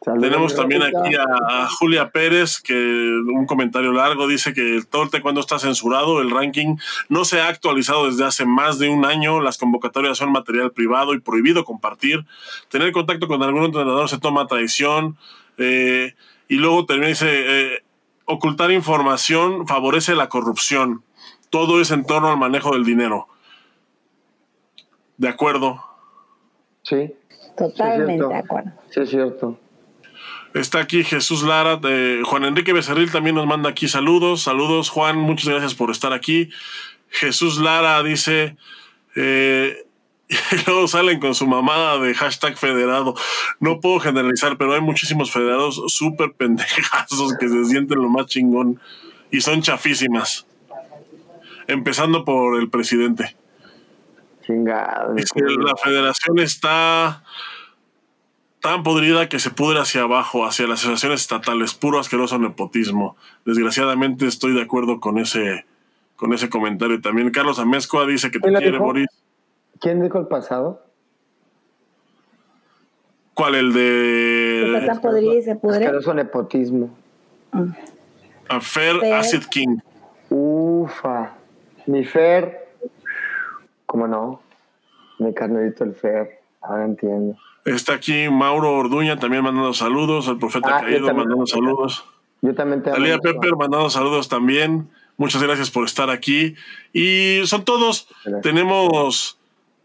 Tenemos 0.00 0.54
también 0.54 0.82
aquí 0.82 1.14
a, 1.16 1.68
Julia 1.78 2.10
Pérez, 2.10 2.60
que 2.60 2.74
un 2.74 3.46
comentario 3.46 3.92
largo 3.92 4.26
dice 4.28 4.52
que 4.52 4.76
el 4.76 4.86
taekwondo 4.86 5.40
está 5.40 5.58
censurado, 5.58 6.20
el 6.20 6.30
ranking 6.30 6.76
no 7.08 7.24
se 7.24 7.40
ha 7.40 7.48
actualizado 7.48 8.06
desde 8.06 8.24
hace 8.24 8.44
más 8.44 8.78
de 8.78 8.88
un 8.88 9.04
año, 9.04 9.40
las 9.40 9.58
convocatorias 9.58 10.18
son 10.18 10.32
material 10.32 10.70
privado 10.70 11.14
y 11.14 11.20
prohibido 11.20 11.64
compartir, 11.64 12.24
tener 12.68 12.92
contacto 12.92 13.26
con 13.26 13.42
algún 13.42 13.64
entrenador 13.64 14.08
se 14.08 14.18
toma 14.18 14.46
traición, 14.46 15.16
eh, 15.56 16.14
y 16.48 16.56
luego 16.56 16.86
termina 16.86 17.08
dice, 17.08 17.26
eh, 17.28 17.82
ocultar 18.24 18.70
información 18.70 19.66
favorece 19.66 20.14
la 20.14 20.28
corrupción, 20.28 21.02
todo 21.50 21.80
es 21.80 21.90
en 21.90 22.04
torno 22.04 22.28
al 22.28 22.38
manejo 22.38 22.72
del 22.72 22.84
dinero. 22.84 23.26
¿De 25.16 25.28
acuerdo? 25.28 25.82
Sí. 26.82 27.12
Totalmente 27.56 28.24
de 28.24 28.36
acuerdo. 28.36 28.70
Sí, 28.90 29.00
es 29.00 29.10
cierto. 29.10 29.58
Está 30.58 30.80
aquí 30.80 31.04
Jesús 31.04 31.44
Lara, 31.44 31.80
Juan 32.24 32.44
Enrique 32.44 32.72
Becerril 32.72 33.12
también 33.12 33.36
nos 33.36 33.46
manda 33.46 33.70
aquí 33.70 33.86
saludos. 33.86 34.42
Saludos, 34.42 34.90
Juan, 34.90 35.16
muchas 35.16 35.48
gracias 35.48 35.74
por 35.74 35.92
estar 35.92 36.12
aquí. 36.12 36.50
Jesús 37.10 37.58
Lara 37.58 38.02
dice, 38.02 38.56
eh, 39.14 39.86
y 40.28 40.66
luego 40.66 40.88
salen 40.88 41.20
con 41.20 41.36
su 41.36 41.46
mamada 41.46 42.00
de 42.00 42.12
hashtag 42.12 42.58
federado. 42.58 43.14
No 43.60 43.78
puedo 43.78 44.00
generalizar, 44.00 44.58
pero 44.58 44.74
hay 44.74 44.80
muchísimos 44.80 45.30
federados 45.30 45.80
súper 45.86 46.32
pendejazos 46.32 47.34
que 47.38 47.48
se 47.48 47.64
sienten 47.66 47.98
lo 47.98 48.08
más 48.08 48.26
chingón 48.26 48.80
y 49.30 49.40
son 49.40 49.62
chafísimas. 49.62 50.44
Empezando 51.68 52.24
por 52.24 52.58
el 52.58 52.68
presidente. 52.68 53.36
Chingado. 54.44 55.14
la 55.14 55.76
federación 55.76 56.38
está 56.40 57.22
tan 58.60 58.82
podrida 58.82 59.28
que 59.28 59.38
se 59.38 59.50
pudre 59.50 59.80
hacia 59.80 60.02
abajo, 60.02 60.44
hacia 60.44 60.66
las 60.66 60.80
asociaciones 60.80 61.20
estatales, 61.20 61.74
puro 61.74 61.98
asqueroso 61.98 62.38
nepotismo. 62.38 63.16
Desgraciadamente 63.44 64.26
estoy 64.26 64.54
de 64.54 64.62
acuerdo 64.62 65.00
con 65.00 65.18
ese, 65.18 65.64
con 66.16 66.32
ese 66.32 66.48
comentario 66.48 67.00
también. 67.00 67.30
Carlos 67.30 67.58
Amezcoa 67.58 68.06
dice 68.06 68.30
que 68.30 68.40
te 68.40 68.52
quiere, 68.52 68.78
Boris. 68.78 69.08
¿Quién 69.80 70.02
dijo 70.02 70.18
el 70.18 70.26
pasado? 70.26 70.82
¿Cuál? 73.34 73.54
El 73.54 73.72
de. 73.72 74.82
Tan 74.84 75.00
podrida 75.00 75.34
y 75.34 75.42
se 75.42 75.54
pudre. 75.54 75.76
Asqueroso 75.76 76.14
nepotismo. 76.14 76.90
A 78.48 78.60
Fer, 78.60 78.96
Acid 79.14 79.44
King. 79.50 79.78
Ufa. 80.28 81.34
Mi 81.86 82.04
Fer. 82.04 82.66
¿Cómo 83.86 84.08
no? 84.08 84.42
Mi 85.20 85.32
carnelito 85.32 85.84
el 85.84 85.94
Fer. 85.94 86.40
Ahora 86.60 86.84
entiendo. 86.84 87.36
Está 87.74 87.94
aquí 87.94 88.28
Mauro 88.28 88.72
Orduña 88.74 89.18
también 89.18 89.42
mandando 89.42 89.72
saludos, 89.72 90.28
el 90.28 90.38
profeta 90.38 90.76
ah, 90.76 90.80
caído 90.80 91.12
mandando 91.14 91.46
saludos. 91.46 92.04
Yo 92.40 92.54
también 92.54 92.82
te 92.82 92.90
Talía 92.90 93.18
Pepper 93.18 93.56
mandando 93.56 93.90
saludos 93.90 94.28
también. 94.28 94.88
Muchas 95.16 95.42
gracias 95.42 95.70
por 95.70 95.84
estar 95.84 96.10
aquí. 96.10 96.54
Y 96.92 97.40
son 97.44 97.64
todos. 97.64 98.08
Tenemos 98.42 99.38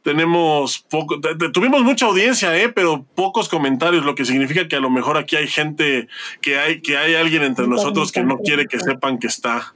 tenemos 0.04 0.80
poco, 0.80 1.20
tuvimos 1.54 1.82
mucha 1.82 2.06
audiencia, 2.06 2.56
¿eh? 2.58 2.68
pero 2.70 3.06
pocos 3.16 3.48
comentarios, 3.48 4.04
lo 4.04 4.16
que 4.16 4.26
significa 4.26 4.68
que 4.68 4.76
a 4.76 4.82
lo 4.82 4.90
mejor 4.90 5.18
aquí 5.18 5.38
hay 5.38 5.48
gente, 5.48 6.10
que 6.42 6.60
hay, 6.60 6.82
que 6.82 6.98
hay 6.98 7.16
alguien 7.16 7.42
entre 7.44 7.68
nosotros 7.68 8.12
que 8.12 8.22
no 8.22 8.38
quiere 8.40 8.66
que 8.66 8.80
sepan 8.80 9.18
que 9.18 9.28
está. 9.28 9.74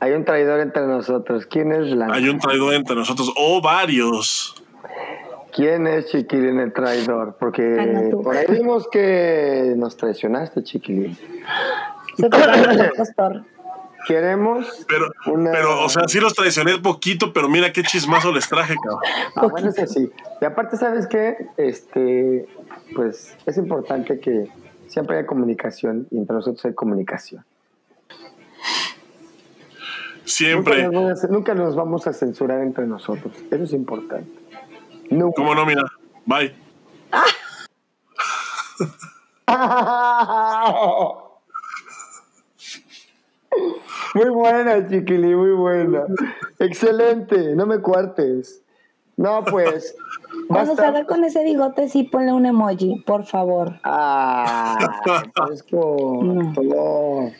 Hay 0.00 0.12
un 0.12 0.24
traidor 0.24 0.60
entre 0.60 0.86
nosotros. 0.86 1.46
¿Quién 1.46 1.72
es 1.72 1.92
la? 1.92 2.12
Hay 2.12 2.28
un 2.28 2.38
traidor 2.40 2.74
entre 2.74 2.94
nosotros, 2.94 3.32
o 3.36 3.62
varios. 3.62 4.61
¿Quién 5.52 5.86
es 5.86 6.06
Chiquilín 6.06 6.60
el 6.60 6.72
traidor? 6.72 7.36
Porque 7.38 8.10
por 8.22 8.36
ahí 8.36 8.46
vimos 8.48 8.88
que 8.88 9.74
nos 9.76 9.96
traicionaste, 9.96 10.62
Chiquilín. 10.62 11.16
Se 12.16 12.28
Queremos. 14.06 14.84
Pero, 14.88 15.12
pero, 15.24 15.84
o 15.84 15.88
sea, 15.88 16.08
sí 16.08 16.18
los 16.18 16.34
traicioné 16.34 16.78
poquito, 16.78 17.32
pero 17.32 17.48
mira 17.48 17.72
qué 17.72 17.82
chismazo 17.82 18.32
les 18.32 18.48
traje, 18.48 18.74
cabrón. 18.74 19.00
Ah, 19.36 19.46
bueno, 19.46 19.68
eso 19.68 19.86
sí. 19.86 20.10
Y 20.40 20.44
aparte, 20.44 20.76
¿sabes 20.76 21.06
qué? 21.06 21.36
Este, 21.56 22.46
pues 22.96 23.36
es 23.46 23.56
importante 23.58 24.18
que 24.18 24.48
siempre 24.88 25.18
haya 25.18 25.26
comunicación 25.26 26.08
y 26.10 26.18
entre 26.18 26.34
nosotros 26.34 26.64
hay 26.64 26.74
comunicación. 26.74 27.44
Siempre. 30.24 30.88
Nunca 31.28 31.54
nos, 31.54 31.76
vamos 31.76 32.06
a 32.06 32.12
censurar 32.12 32.60
entre 32.62 32.86
nosotros. 32.86 33.34
Eso 33.50 33.64
es 33.64 33.72
importante. 33.72 34.41
¿Cómo 35.36 35.54
no? 35.54 35.66
Mira, 35.66 35.84
bye. 36.26 36.54
Muy 44.14 44.28
buena, 44.30 44.88
Chiquili, 44.88 45.34
muy 45.34 45.52
buena. 45.52 46.04
Excelente, 46.58 47.54
no 47.54 47.66
me 47.66 47.80
cuartes. 47.80 48.62
No, 49.16 49.44
pues. 49.44 49.94
Cuando 50.48 50.74
salga 50.76 51.04
con 51.04 51.24
ese 51.24 51.44
bigote, 51.44 51.88
sí 51.88 52.04
ponle 52.04 52.32
un 52.32 52.46
emoji, 52.46 53.02
por 53.06 53.24
favor. 53.24 53.78
Ah, 53.84 54.78
es 55.52 55.62
como 55.62 57.30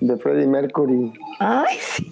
de 0.00 0.16
Freddie 0.16 0.46
Mercury. 0.46 1.12
Ay, 1.38 1.76
sí. 1.78 2.10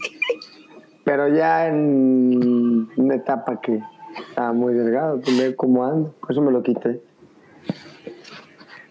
Pero 1.05 1.29
ya 1.29 1.67
en 1.67 2.89
una 2.97 3.15
etapa 3.15 3.61
que 3.61 3.83
estaba 4.29 4.53
muy 4.53 4.75
delgado, 4.75 5.21
como 5.57 5.85
ando, 5.85 6.15
por 6.21 6.33
eso 6.33 6.43
me 6.43 6.53
lo 6.53 6.63
quité. 6.63 7.01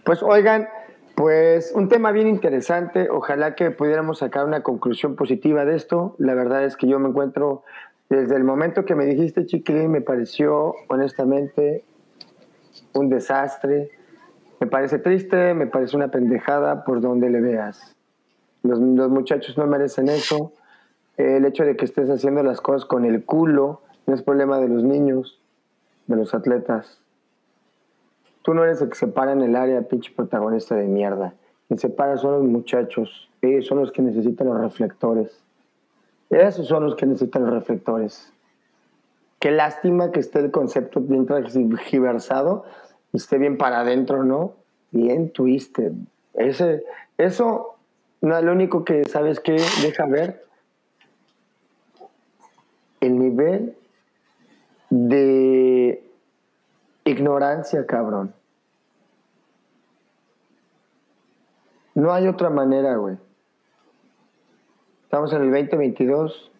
Pues 0.03 0.23
oigan, 0.23 0.67
pues 1.15 1.71
un 1.73 1.89
tema 1.89 2.11
bien 2.11 2.27
interesante, 2.27 3.09
ojalá 3.09 3.55
que 3.55 3.71
pudiéramos 3.71 4.19
sacar 4.19 4.45
una 4.45 4.61
conclusión 4.63 5.15
positiva 5.15 5.65
de 5.65 5.75
esto. 5.75 6.15
La 6.17 6.33
verdad 6.33 6.63
es 6.63 6.77
que 6.77 6.87
yo 6.87 6.99
me 6.99 7.09
encuentro, 7.09 7.63
desde 8.07 8.35
el 8.35 8.43
momento 8.43 8.85
que 8.85 8.95
me 8.95 9.05
dijiste, 9.05 9.45
Chiquilín, 9.45 9.91
me 9.91 10.01
pareció 10.01 10.75
honestamente 10.87 11.83
un 12.93 13.09
desastre. 13.09 13.89
Me 14.59 14.67
parece 14.67 14.99
triste, 14.99 15.53
me 15.53 15.67
parece 15.67 15.95
una 15.95 16.09
pendejada 16.09 16.85
por 16.85 17.01
donde 17.01 17.29
le 17.29 17.41
veas. 17.41 17.95
Los, 18.63 18.79
los 18.79 19.09
muchachos 19.09 19.57
no 19.57 19.65
merecen 19.67 20.09
eso. 20.09 20.53
El 21.17 21.45
hecho 21.45 21.63
de 21.63 21.75
que 21.75 21.85
estés 21.85 22.09
haciendo 22.09 22.43
las 22.43 22.61
cosas 22.61 22.85
con 22.85 23.05
el 23.05 23.25
culo 23.25 23.81
no 24.07 24.15
es 24.15 24.23
problema 24.23 24.59
de 24.59 24.69
los 24.69 24.83
niños, 24.83 25.39
de 26.07 26.15
los 26.15 26.33
atletas. 26.33 26.99
Tú 28.41 28.53
no 28.53 28.63
eres 28.63 28.81
el 28.81 28.89
que 28.89 28.95
se 28.95 29.07
para 29.07 29.33
en 29.33 29.41
el 29.41 29.55
área, 29.55 29.81
pinche 29.81 30.11
protagonista 30.15 30.75
de 30.75 30.85
mierda. 30.85 31.33
Quien 31.67 31.77
se 31.77 31.89
para 31.89 32.17
son 32.17 32.31
los 32.31 32.43
muchachos. 32.43 33.29
Ellos 33.41 33.67
son 33.67 33.79
los 33.79 33.91
que 33.91 34.01
necesitan 34.01 34.47
los 34.47 34.59
reflectores. 34.59 35.43
Esos 36.29 36.67
son 36.67 36.85
los 36.85 36.95
que 36.95 37.05
necesitan 37.05 37.43
los 37.43 37.53
reflectores. 37.53 38.31
Qué 39.39 39.51
lástima 39.51 40.11
que 40.11 40.21
esté 40.21 40.39
el 40.39 40.51
concepto 40.51 41.01
bien 41.01 41.25
transversado 41.25 42.63
y 43.11 43.17
esté 43.17 43.37
bien 43.37 43.57
para 43.57 43.81
adentro, 43.81 44.23
¿no? 44.23 44.53
Bien 44.91 45.29
twisted. 45.31 45.91
Ese, 46.33 46.85
eso, 47.17 47.75
no, 48.21 48.41
lo 48.41 48.53
único 48.53 48.85
que 48.85 49.03
sabes 49.03 49.41
que 49.41 49.57
deja 49.81 50.05
ver 50.05 50.45
el 53.01 53.19
nivel 53.19 53.75
de 54.89 56.03
ignorancia, 57.05 57.85
cabrón. 57.85 58.33
No 61.95 62.13
hay 62.13 62.27
otra 62.27 62.49
manera, 62.49 62.95
güey. 62.97 63.17
Estamos 65.03 65.33
en 65.33 65.41
el 65.41 65.51
2022 65.51 66.51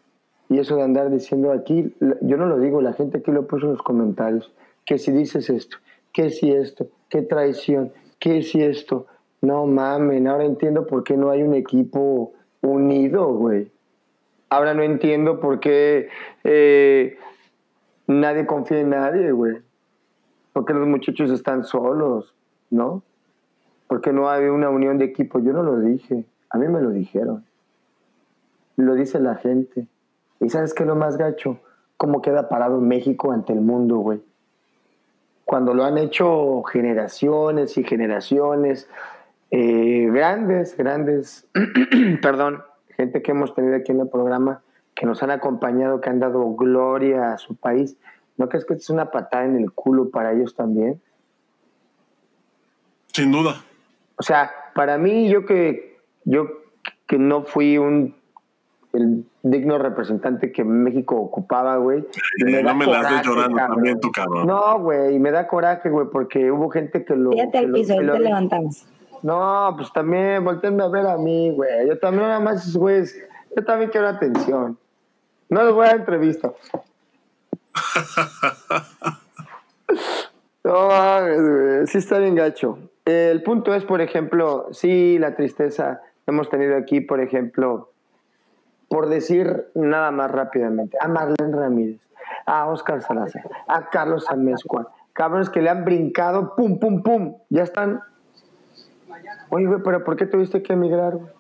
y 0.50 0.60
eso 0.60 0.76
de 0.78 0.84
andar 0.84 1.12
diciendo 1.12 1.52
aquí, 1.52 1.94
yo 2.22 2.38
no 2.38 2.46
lo 2.46 2.60
digo, 2.60 2.82
la 2.82 2.94
gente 2.94 3.18
aquí 3.18 3.32
lo 3.32 3.46
puso 3.46 3.66
en 3.66 3.74
los 3.74 3.82
comentarios, 3.82 4.52
que 4.86 4.98
si 4.98 5.12
dices 5.12 5.50
esto, 5.50 5.78
que 6.14 6.30
si 6.30 6.52
esto, 6.52 6.88
qué 7.10 7.22
traición, 7.22 7.92
que 8.20 8.42
si 8.42 8.64
esto. 8.64 9.08
No 9.40 9.68
mamen, 9.68 10.28
ahora 10.28 10.46
entiendo 10.46 10.88
por 10.88 11.04
qué 11.04 11.16
no 11.16 11.30
hay 11.30 11.44
un 11.44 11.54
equipo 11.54 12.34
unido, 12.62 13.28
güey. 13.34 13.70
Ahora 14.50 14.74
no 14.74 14.82
entiendo 14.82 15.40
por 15.40 15.60
qué 15.60 16.10
eh, 16.44 17.18
nadie 18.08 18.46
confía 18.46 18.80
en 18.80 18.90
nadie, 18.90 19.32
güey. 19.32 19.62
Porque 20.54 20.74
los 20.74 20.88
muchachos 20.88 21.30
están 21.30 21.64
solos, 21.64 22.34
¿no? 22.70 23.04
porque 23.88 24.12
no 24.12 24.30
hay 24.30 24.46
una 24.46 24.70
unión 24.70 24.98
de 24.98 25.06
equipo. 25.06 25.40
Yo 25.40 25.54
no 25.54 25.64
lo 25.64 25.80
dije, 25.80 26.26
a 26.50 26.58
mí 26.58 26.68
me 26.68 26.82
lo 26.82 26.92
dijeron. 26.92 27.46
Lo 28.76 28.94
dice 28.94 29.20
la 29.20 29.36
gente. 29.36 29.88
¿Y 30.40 30.50
sabes 30.50 30.74
qué 30.74 30.84
es 30.84 30.88
lo 30.88 30.96
más 30.96 31.18
gacho? 31.18 31.60
¿Cómo 31.96 32.22
queda 32.22 32.50
parado 32.50 32.80
México 32.80 33.32
ante 33.32 33.54
el 33.54 33.62
mundo, 33.62 33.98
güey? 33.98 34.22
Cuando 35.46 35.74
lo 35.74 35.84
han 35.86 35.98
hecho 35.98 36.62
generaciones 36.64 37.78
y 37.78 37.84
generaciones, 37.84 38.90
eh, 39.50 40.08
grandes, 40.12 40.76
grandes, 40.76 41.48
perdón, 42.22 42.62
gente 42.90 43.22
que 43.22 43.32
hemos 43.32 43.56
tenido 43.56 43.78
aquí 43.78 43.94
en 43.94 44.02
el 44.02 44.10
programa, 44.10 44.62
que 44.98 45.06
nos 45.06 45.22
han 45.22 45.32
acompañado, 45.32 46.02
que 46.02 46.10
han 46.10 46.20
dado 46.20 46.56
gloria 46.56 47.34
a 47.34 47.38
su 47.38 47.56
país. 47.56 47.98
¿No 48.36 48.50
crees 48.50 48.66
que 48.66 48.74
es 48.74 48.90
una 48.90 49.12
patada 49.12 49.46
en 49.46 49.56
el 49.56 49.72
culo 49.72 50.10
para 50.10 50.34
ellos 50.34 50.56
también? 50.56 51.00
Sin 53.14 53.32
duda. 53.32 53.64
O 54.18 54.24
sea, 54.24 54.52
para 54.74 54.98
mí, 54.98 55.30
yo 55.30 55.46
que, 55.46 56.00
yo 56.26 56.48
que 57.06 57.20
no 57.20 57.44
fui 57.44 57.78
un 57.78 58.16
el 58.94 59.26
digno 59.44 59.78
representante 59.78 60.52
que 60.52 60.64
México 60.64 61.18
ocupaba, 61.18 61.78
güey. 61.78 62.04
no 62.40 62.76
me 62.76 62.86
la 62.88 63.02
estoy 63.02 63.22
llorando 63.24 63.58
también, 63.58 64.00
tu 64.00 64.12
cabrón. 64.12 64.48
No, 64.48 64.80
güey, 64.80 65.16
y 65.16 65.20
me 65.20 65.30
da 65.30 65.48
coraje, 65.48 65.90
güey, 65.90 66.08
porque 66.12 66.52
hubo 66.52 66.70
gente 66.70 67.06
que 67.06 67.16
lo. 67.16 67.32
Fíjate 67.32 67.60
al 67.60 67.72
piso, 67.72 68.02
lo, 68.02 68.14
te 68.14 68.20
levantamos. 68.22 68.88
No, 69.22 69.74
pues 69.78 69.92
también, 69.94 70.44
volteenme 70.44 70.84
a 70.84 70.88
ver 70.88 71.06
a 71.06 71.18
mí, 71.18 71.52
güey. 71.52 71.88
Yo 71.88 72.00
también, 72.00 72.28
nada 72.28 72.40
más, 72.40 72.76
güey, 72.76 73.04
yo 73.56 73.64
también 73.64 73.92
quiero 73.92 74.08
atención. 74.08 74.78
No 75.50 75.64
les 75.64 75.74
voy 75.74 75.86
a 75.86 75.90
dar 75.90 75.98
entrevista. 75.98 76.54
no 80.64 80.88
mames, 80.88 81.42
güey. 81.42 81.88
Sí 81.88 81.98
está 81.98 82.20
bien 82.20 82.36
gacho. 82.36 82.78
El 83.06 83.44
punto 83.44 83.74
es, 83.74 83.86
por 83.86 84.02
ejemplo, 84.02 84.68
sí, 84.72 85.18
la 85.20 85.36
tristeza 85.36 86.02
hemos 86.26 86.50
tenido 86.50 86.76
aquí, 86.76 87.00
por 87.00 87.22
ejemplo, 87.22 87.92
por 88.90 89.08
decir 89.08 89.68
nada 89.76 90.12
más 90.12 90.32
rápidamente, 90.32 90.98
a 91.00 91.08
Marlene 91.08 91.56
Ramírez, 91.56 92.02
a 92.46 92.68
Oscar 92.68 93.02
Salazar, 93.02 93.50
a 93.68 93.90
Carlos 93.90 94.30
Amezcua, 94.30 94.92
cabrones 95.14 95.50
que 95.50 95.62
le 95.62 95.70
han 95.70 95.86
brincado, 95.86 96.54
pum, 96.56 96.80
pum, 96.80 97.02
pum, 97.02 97.38
ya 97.50 97.64
están. 97.64 98.02
Oye, 99.50 99.68
güey, 99.68 99.82
pero 99.84 100.04
¿por 100.04 100.18
qué 100.18 100.26
tuviste 100.26 100.62
que 100.62 100.74
emigrar, 100.74 101.16
güey? 101.16 101.32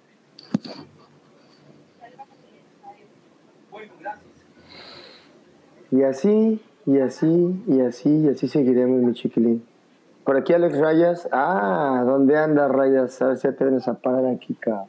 Y 5.91 6.03
así, 6.03 6.61
y 6.85 6.99
así, 6.99 7.63
y 7.67 7.81
así, 7.81 8.09
y 8.09 8.29
así 8.29 8.47
seguiremos, 8.47 9.01
mi 9.01 9.13
chiquilín. 9.13 9.63
Por 10.23 10.35
aquí 10.35 10.53
Alex 10.53 10.77
Rayas. 10.77 11.29
Ah, 11.31 12.03
¿dónde 12.05 12.37
anda 12.37 12.67
Rayas? 12.67 13.21
A 13.21 13.27
ver 13.27 13.37
si 13.37 13.47
ya 13.47 13.53
te 13.53 13.63
vienes 13.63 13.87
a 13.87 13.93
parar 13.93 14.25
aquí, 14.25 14.55
cabrón. 14.55 14.87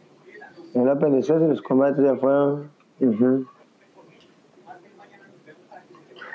En 0.74 0.84
la 0.84 0.98
pendencia 0.98 1.38
de 1.38 1.48
los 1.48 1.62
combates 1.62 2.04
ya 2.04 2.16
fueron. 2.16 2.70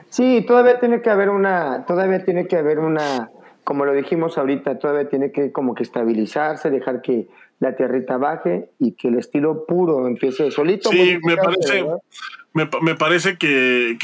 Sí, 0.09 0.45
todavía 0.47 0.79
tiene 0.79 1.01
que 1.01 1.09
haber 1.09 1.29
una, 1.29 1.85
todavía 1.85 2.23
tiene 2.23 2.47
que 2.47 2.55
haber 2.55 2.79
una, 2.79 3.29
como 3.63 3.83
lo 3.83 3.93
dijimos 3.93 4.37
ahorita, 4.37 4.79
todavía 4.79 5.09
tiene 5.09 5.31
que 5.31 5.51
como 5.51 5.75
que 5.75 5.83
estabilizarse, 5.83 6.69
dejar 6.69 7.01
que 7.01 7.27
la 7.59 7.75
tierrita 7.75 8.17
baje 8.17 8.69
y 8.79 8.93
que 8.93 9.07
el 9.07 9.17
estilo 9.17 9.65
puro 9.65 10.07
empiece 10.07 10.51
solito. 10.51 10.89
Sí, 10.89 11.17
me 11.25 11.35
parece, 11.35 11.85
me, 12.53 12.95
parece 12.95 13.37
que, 13.37 13.97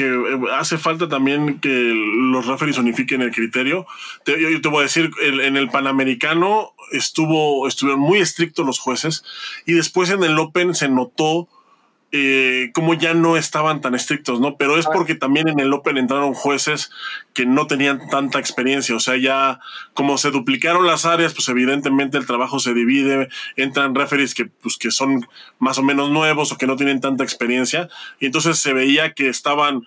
hace 0.53 0.77
falta 0.77 1.07
también 1.07 1.59
que 1.59 1.93
los 1.93 2.47
referees 2.47 2.77
unifiquen 2.77 3.21
el 3.21 3.31
criterio. 3.31 3.85
Te, 4.26 4.41
yo, 4.41 4.59
te 4.59 4.69
voy 4.69 4.80
a 4.80 4.84
decir, 4.84 5.11
en 5.21 5.55
el 5.55 5.69
Panamericano 5.69 6.73
estuvo, 6.91 7.67
estuvieron 7.67 8.01
muy 8.01 8.19
estrictos 8.19 8.65
los 8.65 8.80
jueces 8.80 9.23
y 9.65 9.73
después 9.73 10.09
en 10.09 10.23
el 10.23 10.38
Open 10.39 10.73
se 10.73 10.89
notó 10.89 11.47
eh, 12.11 12.72
como 12.73 12.95
ya 12.95 13.14
no 13.14 13.38
estaban 13.38 13.81
tan 13.81 13.94
estrictos, 13.94 14.40
¿no? 14.40 14.57
Pero 14.57 14.77
es 14.77 14.88
porque 14.88 15.14
también 15.14 15.48
en 15.48 15.60
el 15.60 15.72
Open 15.72 15.98
entraron 15.98 16.34
jueces 16.34 16.90
que 17.34 17.45
no 17.45 17.68
tenían 17.68 18.10
tanta 18.10 18.40
experiencia, 18.40 18.95
o 18.95 18.99
sea, 18.99 19.15
ya 19.15 19.60
como 19.94 20.18
se 20.18 20.31
duplicaron 20.31 20.88
las 20.88 21.06
áreas, 21.06 21.36
pues 21.36 21.48
evidentemente 21.49 22.18
el 22.18 22.26
trabajo 22.26 22.60
se 22.60 22.73
divide, 22.73 23.30
entran 23.57 23.94
referees 23.94 24.34
que, 24.34 24.45
pues, 24.45 24.77
que 24.77 24.90
son 24.90 25.27
más 25.60 25.77
o 25.77 25.84
menos 25.84 26.10
nuevos 26.10 26.52
o 26.52 26.57
que 26.57 26.65
no 26.65 26.77
tienen 26.77 26.99
tanta 26.99 27.23
experiencia, 27.23 27.90
y 28.19 28.26
entonces 28.26 28.57
se 28.57 28.73
veía 28.73 29.14
que 29.14 29.30
estaban 29.30 29.84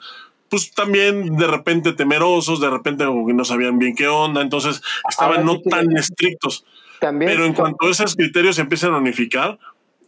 pues 0.49 0.71
también 0.73 1.39
de 1.39 1.47
repente 1.47 1.95
temerosos, 1.95 2.61
de 2.61 2.69
repente 2.69 3.07
como 3.07 3.27
que 3.27 3.33
no 3.33 3.43
sabían 3.43 3.79
bien 3.79 3.97
qué 3.97 4.07
onda, 4.07 4.43
entonces 4.43 4.83
estaban 5.09 5.47
no 5.47 5.59
tan 5.63 5.97
estrictos. 5.97 6.67
También, 7.01 7.33
Pero 7.33 7.47
en 7.47 7.55
cuanto 7.55 7.87
a 7.87 7.91
esos 7.91 8.15
criterios 8.15 8.57
se 8.57 8.61
empiezan 8.61 8.93
a 8.93 8.99
unificar, 8.99 9.59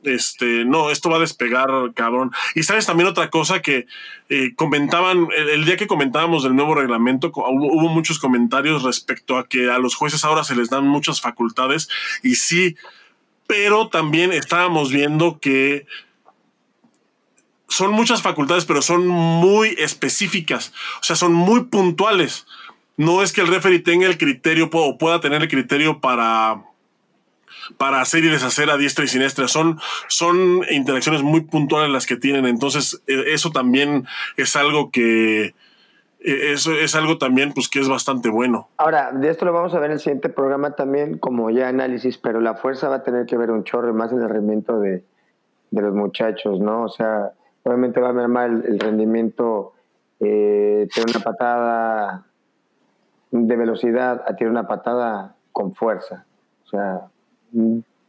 este, 0.04 0.64
no, 0.64 0.90
esto 0.90 1.10
va 1.10 1.16
a 1.16 1.20
despegar, 1.20 1.68
cabrón. 1.94 2.32
Y 2.54 2.62
sabes 2.62 2.86
también 2.86 3.08
otra 3.08 3.30
cosa 3.30 3.62
que 3.62 3.86
eh, 4.28 4.54
comentaban, 4.54 5.28
el, 5.36 5.64
día 5.64 5.76
que 5.76 5.86
comentábamos 5.86 6.42
del 6.42 6.56
nuevo 6.56 6.74
reglamento, 6.74 7.32
hubo, 7.34 7.88
muchos 7.88 8.18
comentarios 8.18 8.82
respecto 8.82 9.38
a 9.38 9.48
que 9.48 9.70
a 9.70 9.78
los 9.78 9.94
jueces 9.94 10.24
ahora 10.24 10.44
se 10.44 10.56
les 10.56 10.70
dan 10.70 10.86
muchas 10.86 11.20
facultades, 11.20 11.88
y 12.22 12.36
sí, 12.36 12.76
pero 13.46 13.88
también 13.88 14.32
estábamos 14.32 14.90
viendo 14.90 15.38
que 15.38 15.86
son 17.68 17.92
muchas 17.92 18.22
facultades, 18.22 18.64
pero 18.64 18.82
son 18.82 19.06
muy 19.06 19.74
específicas, 19.78 20.72
o 21.00 21.04
sea, 21.04 21.16
son 21.16 21.32
muy 21.32 21.64
puntuales. 21.64 22.46
No 22.96 23.22
es 23.22 23.32
que 23.32 23.40
el 23.40 23.48
referee 23.48 23.80
tenga 23.80 24.06
el 24.06 24.18
criterio 24.18 24.70
o 24.72 24.98
pueda 24.98 25.20
tener 25.20 25.42
el 25.42 25.48
criterio 25.48 26.00
para 26.00 26.62
para 27.76 28.00
hacer 28.00 28.24
y 28.24 28.28
deshacer 28.28 28.70
a 28.70 28.76
diestra 28.76 29.04
y 29.04 29.08
siniestra. 29.08 29.48
Son, 29.48 29.78
son 30.08 30.62
interacciones 30.70 31.22
muy 31.22 31.42
puntuales 31.42 31.90
las 31.90 32.06
que 32.06 32.16
tienen. 32.16 32.46
Entonces, 32.46 33.02
e, 33.06 33.32
eso 33.32 33.50
también 33.50 34.06
es 34.36 34.56
algo 34.56 34.90
que. 34.90 35.54
E, 36.20 36.52
eso 36.52 36.72
es 36.72 36.94
algo 36.94 37.18
también 37.18 37.52
pues 37.52 37.68
que 37.68 37.80
es 37.80 37.88
bastante 37.88 38.28
bueno. 38.28 38.68
Ahora, 38.76 39.12
de 39.12 39.30
esto 39.30 39.44
lo 39.44 39.52
vamos 39.52 39.74
a 39.74 39.78
ver 39.78 39.90
en 39.90 39.94
el 39.94 40.00
siguiente 40.00 40.28
programa 40.28 40.72
también 40.72 41.18
como 41.18 41.50
ya 41.50 41.68
análisis, 41.68 42.18
pero 42.18 42.40
la 42.40 42.54
fuerza 42.54 42.88
va 42.88 42.96
a 42.96 43.02
tener 43.02 43.26
que 43.26 43.36
ver 43.36 43.50
un 43.50 43.64
chorro 43.64 43.92
más 43.94 44.12
en 44.12 44.22
el 44.22 44.28
rendimiento 44.28 44.80
de, 44.80 45.04
los 45.70 45.94
muchachos, 45.94 46.60
¿no? 46.60 46.84
O 46.84 46.88
sea, 46.88 47.32
obviamente 47.64 48.00
va 48.00 48.10
a 48.10 48.12
mermar 48.12 48.48
el, 48.50 48.64
el 48.64 48.78
rendimiento 48.78 49.74
eh, 50.20 50.88
tener 50.94 51.10
una 51.10 51.24
patada 51.24 52.26
de 53.30 53.56
velocidad 53.56 54.22
a 54.26 54.36
tirar 54.36 54.52
una 54.52 54.66
patada 54.66 55.34
con 55.52 55.74
fuerza. 55.74 56.24
O 56.64 56.68
sea, 56.68 57.08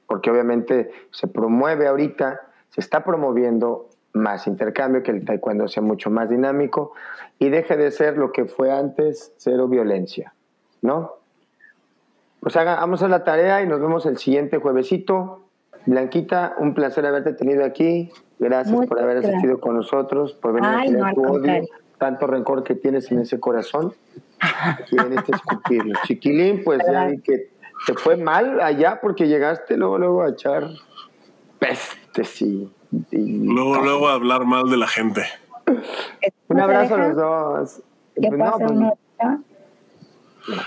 porque 0.07 0.31
obviamente 0.31 0.91
se 1.11 1.27
promueve 1.27 1.87
ahorita, 1.87 2.41
se 2.69 2.81
está 2.81 3.03
promoviendo 3.03 3.89
más 4.13 4.47
intercambio, 4.47 5.03
que 5.03 5.11
el 5.11 5.25
taekwondo 5.25 5.67
sea 5.67 5.83
mucho 5.83 6.09
más 6.09 6.29
dinámico 6.29 6.93
y 7.37 7.49
deje 7.49 7.75
de 7.75 7.91
ser 7.91 8.17
lo 8.17 8.31
que 8.31 8.45
fue 8.45 8.71
antes, 8.71 9.33
cero 9.37 9.67
violencia, 9.67 10.33
¿no? 10.81 11.13
Pues 12.39 12.55
haga, 12.55 12.75
vamos 12.75 13.01
a 13.03 13.07
la 13.07 13.23
tarea 13.23 13.61
y 13.61 13.67
nos 13.67 13.81
vemos 13.81 14.05
el 14.05 14.17
siguiente 14.17 14.59
juevesito. 14.59 15.41
Blanquita, 15.85 16.55
un 16.59 16.73
placer 16.73 17.05
haberte 17.05 17.33
tenido 17.33 17.65
aquí. 17.65 18.11
Gracias 18.39 18.85
por 18.85 18.99
haber 19.01 19.17
asistido 19.17 19.59
con 19.59 19.75
nosotros, 19.75 20.33
por 20.33 20.53
venir 20.53 21.01
a 21.03 21.13
tu 21.13 21.23
odio, 21.23 21.65
tanto 21.97 22.27
rencor 22.27 22.63
que 22.63 22.75
tienes 22.75 23.11
en 23.11 23.19
ese 23.19 23.39
corazón. 23.39 23.93
Quieren 24.89 25.13
este 25.17 25.35
escupirlo. 25.35 25.99
Chiquilín, 26.03 26.63
pues 26.63 26.81
ya 26.85 27.07
vi 27.07 27.19
que 27.19 27.49
te 27.85 27.93
fue 27.93 28.17
mal 28.17 28.59
allá 28.61 28.99
porque 29.01 29.27
llegaste 29.27 29.77
luego, 29.77 29.97
luego 29.97 30.23
a 30.23 30.29
echar 30.29 30.69
pestes 31.59 32.41
y, 32.41 32.71
luego, 33.11 33.81
luego 33.81 34.09
a 34.09 34.13
hablar 34.13 34.45
mal 34.45 34.69
de 34.69 34.77
la 34.77 34.87
gente. 34.87 35.25
Un 36.47 36.59
abrazo 36.59 36.95
a 36.95 36.97
los 36.97 37.15
dos. 37.15 37.81
¿Qué 38.15 38.29
pues 38.29 38.39
pasa, 38.39 38.67
pues, 38.67 39.39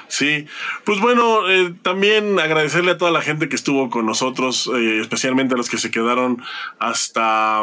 Sí, 0.08 0.46
pues 0.84 1.00
bueno, 1.00 1.48
eh, 1.48 1.74
también 1.82 2.40
agradecerle 2.40 2.92
a 2.92 2.98
toda 2.98 3.12
la 3.12 3.22
gente 3.22 3.48
que 3.48 3.56
estuvo 3.56 3.90
con 3.90 4.06
nosotros, 4.06 4.68
eh, 4.74 5.00
especialmente 5.00 5.54
a 5.54 5.56
los 5.56 5.70
que 5.70 5.78
se 5.78 5.90
quedaron 5.90 6.42
hasta 6.80 7.62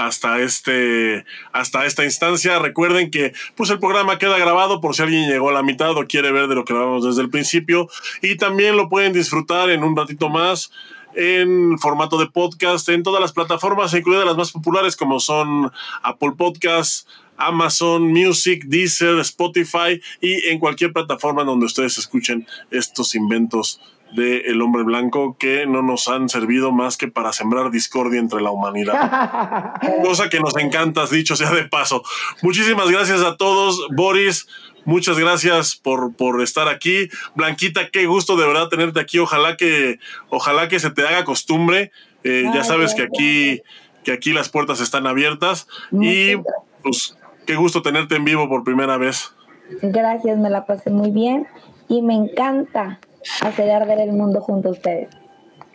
hasta 0.00 0.40
este 0.40 1.24
hasta 1.52 1.84
esta 1.84 2.04
instancia. 2.04 2.58
Recuerden 2.58 3.10
que 3.10 3.32
pues 3.54 3.70
el 3.70 3.78
programa 3.78 4.18
queda 4.18 4.38
grabado 4.38 4.80
por 4.80 4.94
si 4.94 5.02
alguien 5.02 5.28
llegó 5.28 5.50
a 5.50 5.52
la 5.52 5.62
mitad 5.62 5.90
o 5.90 6.06
quiere 6.06 6.32
ver 6.32 6.48
de 6.48 6.54
lo 6.54 6.64
que 6.64 6.74
grabamos 6.74 7.04
desde 7.04 7.22
el 7.22 7.30
principio 7.30 7.88
y 8.22 8.36
también 8.36 8.76
lo 8.76 8.88
pueden 8.88 9.12
disfrutar 9.12 9.70
en 9.70 9.84
un 9.84 9.96
ratito 9.96 10.28
más 10.28 10.70
en 11.14 11.78
formato 11.78 12.18
de 12.18 12.26
podcast 12.26 12.88
en 12.88 13.02
todas 13.02 13.20
las 13.20 13.32
plataformas, 13.32 13.92
incluidas 13.94 14.24
las 14.26 14.36
más 14.36 14.52
populares 14.52 14.96
como 14.96 15.20
son 15.20 15.70
Apple 16.02 16.32
Podcasts, 16.36 17.06
Amazon 17.40 18.12
Music, 18.12 18.64
Deezer, 18.66 19.18
Spotify 19.20 20.00
y 20.20 20.48
en 20.48 20.58
cualquier 20.58 20.92
plataforma 20.92 21.44
donde 21.44 21.66
ustedes 21.66 21.98
escuchen 21.98 22.46
estos 22.70 23.14
inventos 23.14 23.80
de 24.12 24.38
El 24.40 24.60
Hombre 24.62 24.82
Blanco 24.82 25.36
que 25.38 25.66
no 25.66 25.82
nos 25.82 26.08
han 26.08 26.28
servido 26.28 26.72
más 26.72 26.96
que 26.96 27.08
para 27.08 27.32
sembrar 27.32 27.70
discordia 27.70 28.20
entre 28.20 28.40
la 28.40 28.50
humanidad. 28.50 29.74
Cosa 30.04 30.28
que 30.28 30.40
nos 30.40 30.56
encanta, 30.56 31.06
dicho 31.06 31.36
sea 31.36 31.50
de 31.50 31.64
paso. 31.64 32.02
Muchísimas 32.42 32.90
gracias 32.90 33.22
a 33.22 33.36
todos. 33.36 33.86
Boris, 33.90 34.48
muchas 34.84 35.18
gracias 35.18 35.76
por, 35.76 36.14
por 36.14 36.42
estar 36.42 36.68
aquí. 36.68 37.08
Blanquita, 37.34 37.90
qué 37.90 38.06
gusto 38.06 38.36
de 38.36 38.46
verdad 38.46 38.68
tenerte 38.68 39.00
aquí. 39.00 39.18
Ojalá 39.18 39.56
que, 39.56 39.98
ojalá 40.28 40.68
que 40.68 40.80
se 40.80 40.90
te 40.90 41.06
haga 41.06 41.24
costumbre. 41.24 41.92
Eh, 42.24 42.44
ya 42.52 42.64
sabes 42.64 42.94
que 42.94 43.02
aquí, 43.02 43.62
que 44.04 44.12
aquí 44.12 44.32
las 44.32 44.48
puertas 44.48 44.80
están 44.80 45.06
abiertas. 45.06 45.66
y 45.92 46.34
pues 46.82 47.16
qué 47.46 47.56
gusto 47.56 47.82
tenerte 47.82 48.16
en 48.16 48.24
vivo 48.24 48.48
por 48.48 48.64
primera 48.64 48.96
vez. 48.96 49.34
Gracias, 49.82 50.38
me 50.38 50.50
la 50.50 50.66
pasé 50.66 50.90
muy 50.90 51.10
bien 51.10 51.46
y 51.88 52.02
me 52.02 52.14
encanta 52.14 53.00
hacer 53.42 53.70
arder 53.70 54.00
el 54.00 54.12
mundo 54.12 54.40
junto 54.40 54.68
a 54.68 54.72
ustedes. 54.72 55.08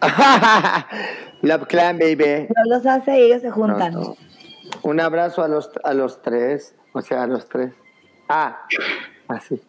Love 1.42 1.68
Clan, 1.68 1.98
baby. 1.98 2.48
No 2.56 2.76
los 2.76 2.86
hace 2.86 3.18
y 3.20 3.22
ellos 3.24 3.42
se 3.42 3.52
juntan. 3.52 3.96
Un 4.82 5.00
abrazo 5.00 5.44
a 5.44 5.48
los, 5.48 5.72
a 5.84 5.94
los 5.94 6.22
tres, 6.22 6.76
o 6.94 7.02
sea, 7.02 7.24
a 7.24 7.28
los 7.28 7.48
tres. 7.48 7.74
Ah, 8.28 8.62
así. 9.28 9.62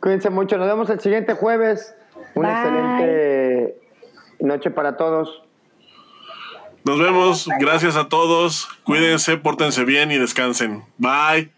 Cuídense 0.00 0.30
mucho, 0.30 0.56
nos 0.56 0.66
vemos 0.66 0.88
el 0.90 1.00
siguiente 1.00 1.34
jueves. 1.34 1.94
Una 2.34 2.62
excelente 2.62 3.80
noche 4.40 4.70
para 4.70 4.96
todos. 4.96 5.42
Nos 6.84 6.98
vemos, 6.98 7.48
gracias 7.58 7.96
a 7.96 8.08
todos. 8.08 8.68
Cuídense, 8.84 9.36
pórtense 9.36 9.84
bien 9.84 10.10
y 10.10 10.18
descansen. 10.18 10.84
Bye. 10.98 11.52